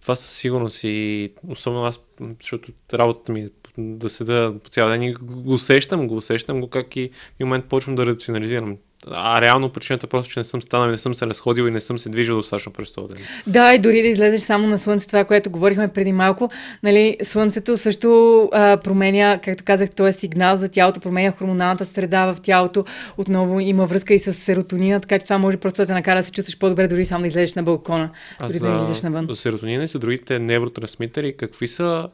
Това 0.00 0.14
със 0.14 0.30
сигурност 0.30 0.80
и 0.84 1.32
особено 1.48 1.84
аз, 1.84 2.00
защото 2.40 2.72
работата 2.94 3.32
ми 3.32 3.40
е 3.40 3.48
да 3.78 4.10
седа 4.10 4.54
по 4.64 4.70
цял 4.70 4.88
ден 4.88 5.02
и 5.02 5.14
го 5.14 5.54
усещам, 5.54 6.08
го 6.08 6.16
усещам 6.16 6.60
го 6.60 6.68
как 6.68 6.96
и 6.96 7.10
в 7.36 7.40
момент 7.40 7.64
почвам 7.64 7.94
да 7.94 8.06
рационализирам. 8.06 8.76
А 9.10 9.40
реално 9.40 9.68
причината 9.68 10.06
е 10.06 10.08
просто, 10.08 10.32
че 10.32 10.40
не 10.40 10.44
съм 10.44 10.62
станал, 10.62 10.90
не 10.90 10.98
съм 10.98 11.14
се 11.14 11.26
разходил 11.26 11.62
и 11.62 11.70
не 11.70 11.80
съм 11.80 11.98
се 11.98 12.08
движил 12.08 12.36
достатъчно 12.36 12.72
през 12.72 12.92
този 12.92 13.14
ден. 13.14 13.24
Да, 13.46 13.74
и 13.74 13.78
дори 13.78 14.02
да 14.02 14.08
излезеш 14.08 14.40
само 14.40 14.66
на 14.66 14.78
слънце, 14.78 15.06
това, 15.06 15.24
което 15.24 15.50
говорихме 15.50 15.88
преди 15.88 16.12
малко, 16.12 16.50
нали, 16.82 17.16
слънцето 17.22 17.76
също 17.76 18.48
а, 18.52 18.76
променя, 18.76 19.40
както 19.44 19.64
казах, 19.64 19.90
този 19.90 20.08
е 20.08 20.12
сигнал 20.12 20.56
за 20.56 20.68
тялото, 20.68 21.00
променя 21.00 21.30
хормоналната 21.30 21.84
среда 21.84 22.32
в 22.32 22.40
тялото, 22.40 22.84
отново 23.16 23.60
има 23.60 23.86
връзка 23.86 24.14
и 24.14 24.18
с 24.18 24.32
серотонина, 24.32 25.00
така 25.00 25.18
че 25.18 25.24
това 25.24 25.38
може 25.38 25.56
просто 25.56 25.82
да 25.82 25.86
те 25.86 25.92
накара 25.92 26.20
да 26.20 26.24
се 26.24 26.32
чувстваш 26.32 26.58
по-добре, 26.58 26.88
дори 26.88 27.06
само 27.06 27.22
да 27.22 27.28
излезеш 27.28 27.54
на 27.54 27.62
балкона, 27.62 28.10
а 28.38 28.46
дори 28.46 28.58
за, 28.58 28.66
да 28.66 28.72
излезеш 28.76 29.02
навън. 29.02 29.26
За 29.30 29.36
серотонина 29.36 29.84
и 29.84 29.86
за 29.86 29.98
другите 29.98 30.38
невротрансмитери, 30.38 31.36
какви 31.36 31.68
са 31.68 32.08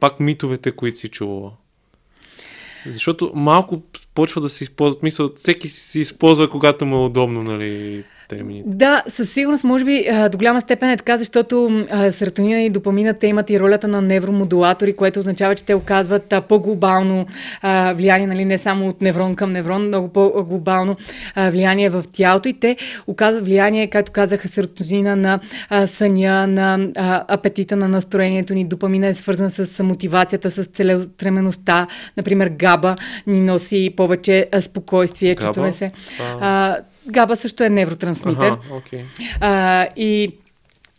пак 0.00 0.20
митовете, 0.20 0.72
които 0.72 0.98
си 0.98 1.08
чувала? 1.08 1.52
Защото 2.86 3.32
малко 3.34 3.82
почва 4.16 4.40
да 4.40 4.48
се 4.48 4.64
използват, 4.64 5.02
мисъл, 5.02 5.30
всеки 5.36 5.68
си 5.68 6.00
използва, 6.00 6.50
когато 6.50 6.86
му 6.86 6.96
е 6.96 7.06
удобно, 7.06 7.42
нали, 7.42 8.04
термините. 8.28 8.68
Да, 8.68 9.02
със 9.08 9.32
сигурност, 9.32 9.64
може 9.64 9.84
би 9.84 10.08
до 10.32 10.38
голяма 10.38 10.60
степен 10.60 10.90
е 10.90 10.96
така, 10.96 11.16
защото 11.16 11.84
серотонина 12.10 12.62
и 12.62 12.70
допамина 12.70 13.14
те 13.14 13.26
имат 13.26 13.50
и 13.50 13.60
ролята 13.60 13.88
на 13.88 14.02
невромодулатори, 14.02 14.92
което 14.92 15.18
означава, 15.18 15.54
че 15.54 15.64
те 15.64 15.74
оказват 15.74 16.34
по-глобално 16.48 17.26
влияние, 17.94 18.26
нали, 18.26 18.44
не 18.44 18.58
само 18.58 18.88
от 18.88 19.00
неврон 19.00 19.34
към 19.34 19.52
неврон, 19.52 19.86
много 19.86 20.08
по-глобално 20.08 20.96
влияние 21.36 21.90
в 21.90 22.04
тялото 22.12 22.48
и 22.48 22.52
те 22.52 22.76
оказват 23.06 23.44
влияние, 23.44 23.86
както 23.86 24.12
казаха, 24.12 24.48
серотонина 24.48 25.16
на 25.16 25.40
съня, 25.86 26.46
на 26.46 26.78
апетита, 27.28 27.76
на 27.76 27.88
настроението 27.88 28.54
ни. 28.54 28.64
Допамина 28.64 29.06
е 29.06 29.14
свързан 29.14 29.50
с 29.50 29.82
мотивацията, 29.82 30.50
с 30.50 30.64
целеустремеността. 30.64 31.86
Например, 32.16 32.48
габа 32.48 32.96
ни 33.26 33.40
носи 33.40 33.94
повече 33.96 34.46
спокойствие, 34.60 35.34
чувстваме 35.34 35.72
се. 35.72 35.92
А, 36.40 36.76
габа 37.10 37.36
също 37.36 37.64
е 37.64 37.70
невротрансмитер. 37.70 38.50
Ага, 38.50 38.58
okay. 38.70 39.04
а, 39.40 39.86
и 39.96 40.32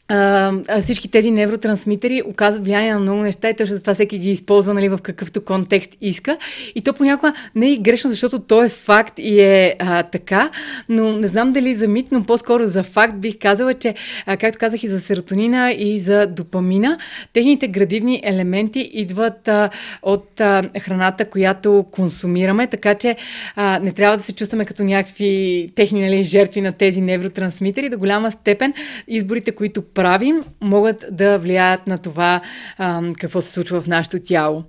а, 0.09 0.81
всички 0.81 1.07
тези 1.07 1.31
невротрансмитери 1.31 2.21
оказват 2.25 2.63
влияние 2.63 2.93
на 2.93 2.99
много 2.99 3.21
неща 3.21 3.49
и 3.49 3.55
точно 3.55 3.75
за 3.75 3.81
това 3.81 3.93
всеки 3.93 4.19
ги 4.19 4.31
използва 4.31 4.73
нали, 4.73 4.89
в 4.89 4.97
какъвто 5.03 5.45
контекст 5.45 5.97
иска. 6.01 6.37
И 6.75 6.81
то 6.81 6.93
понякога 6.93 7.33
не 7.55 7.73
е 7.73 7.77
грешно, 7.77 8.09
защото 8.09 8.39
то 8.39 8.63
е 8.63 8.69
факт 8.69 9.19
и 9.19 9.41
е 9.41 9.75
а, 9.79 10.03
така, 10.03 10.49
но 10.89 11.17
не 11.17 11.27
знам 11.27 11.51
дали 11.51 11.75
за 11.75 11.87
мит, 11.87 12.07
но 12.11 12.23
по-скоро 12.23 12.67
за 12.67 12.83
факт 12.83 13.17
бих 13.17 13.35
казала, 13.41 13.73
че, 13.73 13.95
а, 14.25 14.37
както 14.37 14.59
казах 14.59 14.83
и 14.83 14.87
за 14.87 14.99
серотонина 15.01 15.71
и 15.71 15.99
за 15.99 16.27
допамина, 16.27 16.97
техните 17.33 17.67
градивни 17.67 18.21
елементи 18.23 18.89
идват 18.93 19.47
а, 19.47 19.69
от 20.01 20.41
а, 20.41 20.69
храната, 20.79 21.25
която 21.25 21.85
консумираме, 21.91 22.67
така 22.67 22.95
че 22.95 23.15
а, 23.55 23.79
не 23.79 23.91
трябва 23.91 24.17
да 24.17 24.23
се 24.23 24.33
чувстваме 24.33 24.65
като 24.65 24.83
някакви 24.83 25.71
техни 25.75 26.01
нали, 26.01 26.23
жертви 26.23 26.61
на 26.61 26.71
тези 26.71 27.01
невротрансмитери. 27.01 27.89
До 27.89 27.97
голяма 27.97 28.31
степен 28.31 28.73
изборите, 29.07 29.51
които 29.51 29.81
правим, 29.97 30.43
могат 30.61 31.05
да 31.11 31.37
влияят 31.37 31.87
на 31.87 31.97
това 31.97 32.41
а, 32.77 33.13
какво 33.19 33.41
се 33.41 33.51
случва 33.51 33.81
в 33.81 33.87
нашето 33.87 34.19
тяло. 34.19 34.63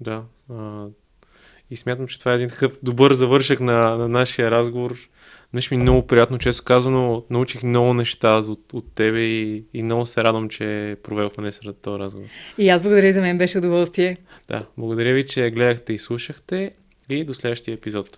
Да. 0.00 0.22
А, 0.52 0.86
и 1.70 1.76
смятам, 1.76 2.06
че 2.06 2.18
това 2.18 2.32
е 2.32 2.34
един 2.34 2.48
такъв 2.48 2.78
добър 2.82 3.12
завършък 3.12 3.60
на, 3.60 3.96
на 3.96 4.08
нашия 4.08 4.50
разговор. 4.50 4.96
Нещо 5.52 5.74
ми 5.74 5.82
много 5.82 6.06
приятно, 6.06 6.38
често 6.38 6.64
казано, 6.64 7.24
научих 7.30 7.62
много 7.62 7.94
неща 7.94 8.36
от, 8.36 8.72
от 8.72 8.94
тебе 8.94 9.20
и, 9.20 9.64
и 9.74 9.82
много 9.82 10.06
се 10.06 10.24
радвам, 10.24 10.48
че 10.48 10.96
проведохме 11.02 11.52
след 11.52 11.76
този 11.76 11.98
разговор. 11.98 12.28
И 12.58 12.68
аз 12.68 12.82
благодаря 12.82 13.12
за 13.12 13.20
мен, 13.20 13.38
беше 13.38 13.58
удоволствие. 13.58 14.16
Да, 14.48 14.66
благодаря 14.78 15.14
ви, 15.14 15.26
че 15.26 15.50
гледахте 15.50 15.92
и 15.92 15.98
слушахте 15.98 16.72
и 17.10 17.24
до 17.24 17.34
следващия 17.34 17.74
епизод. 17.74 18.06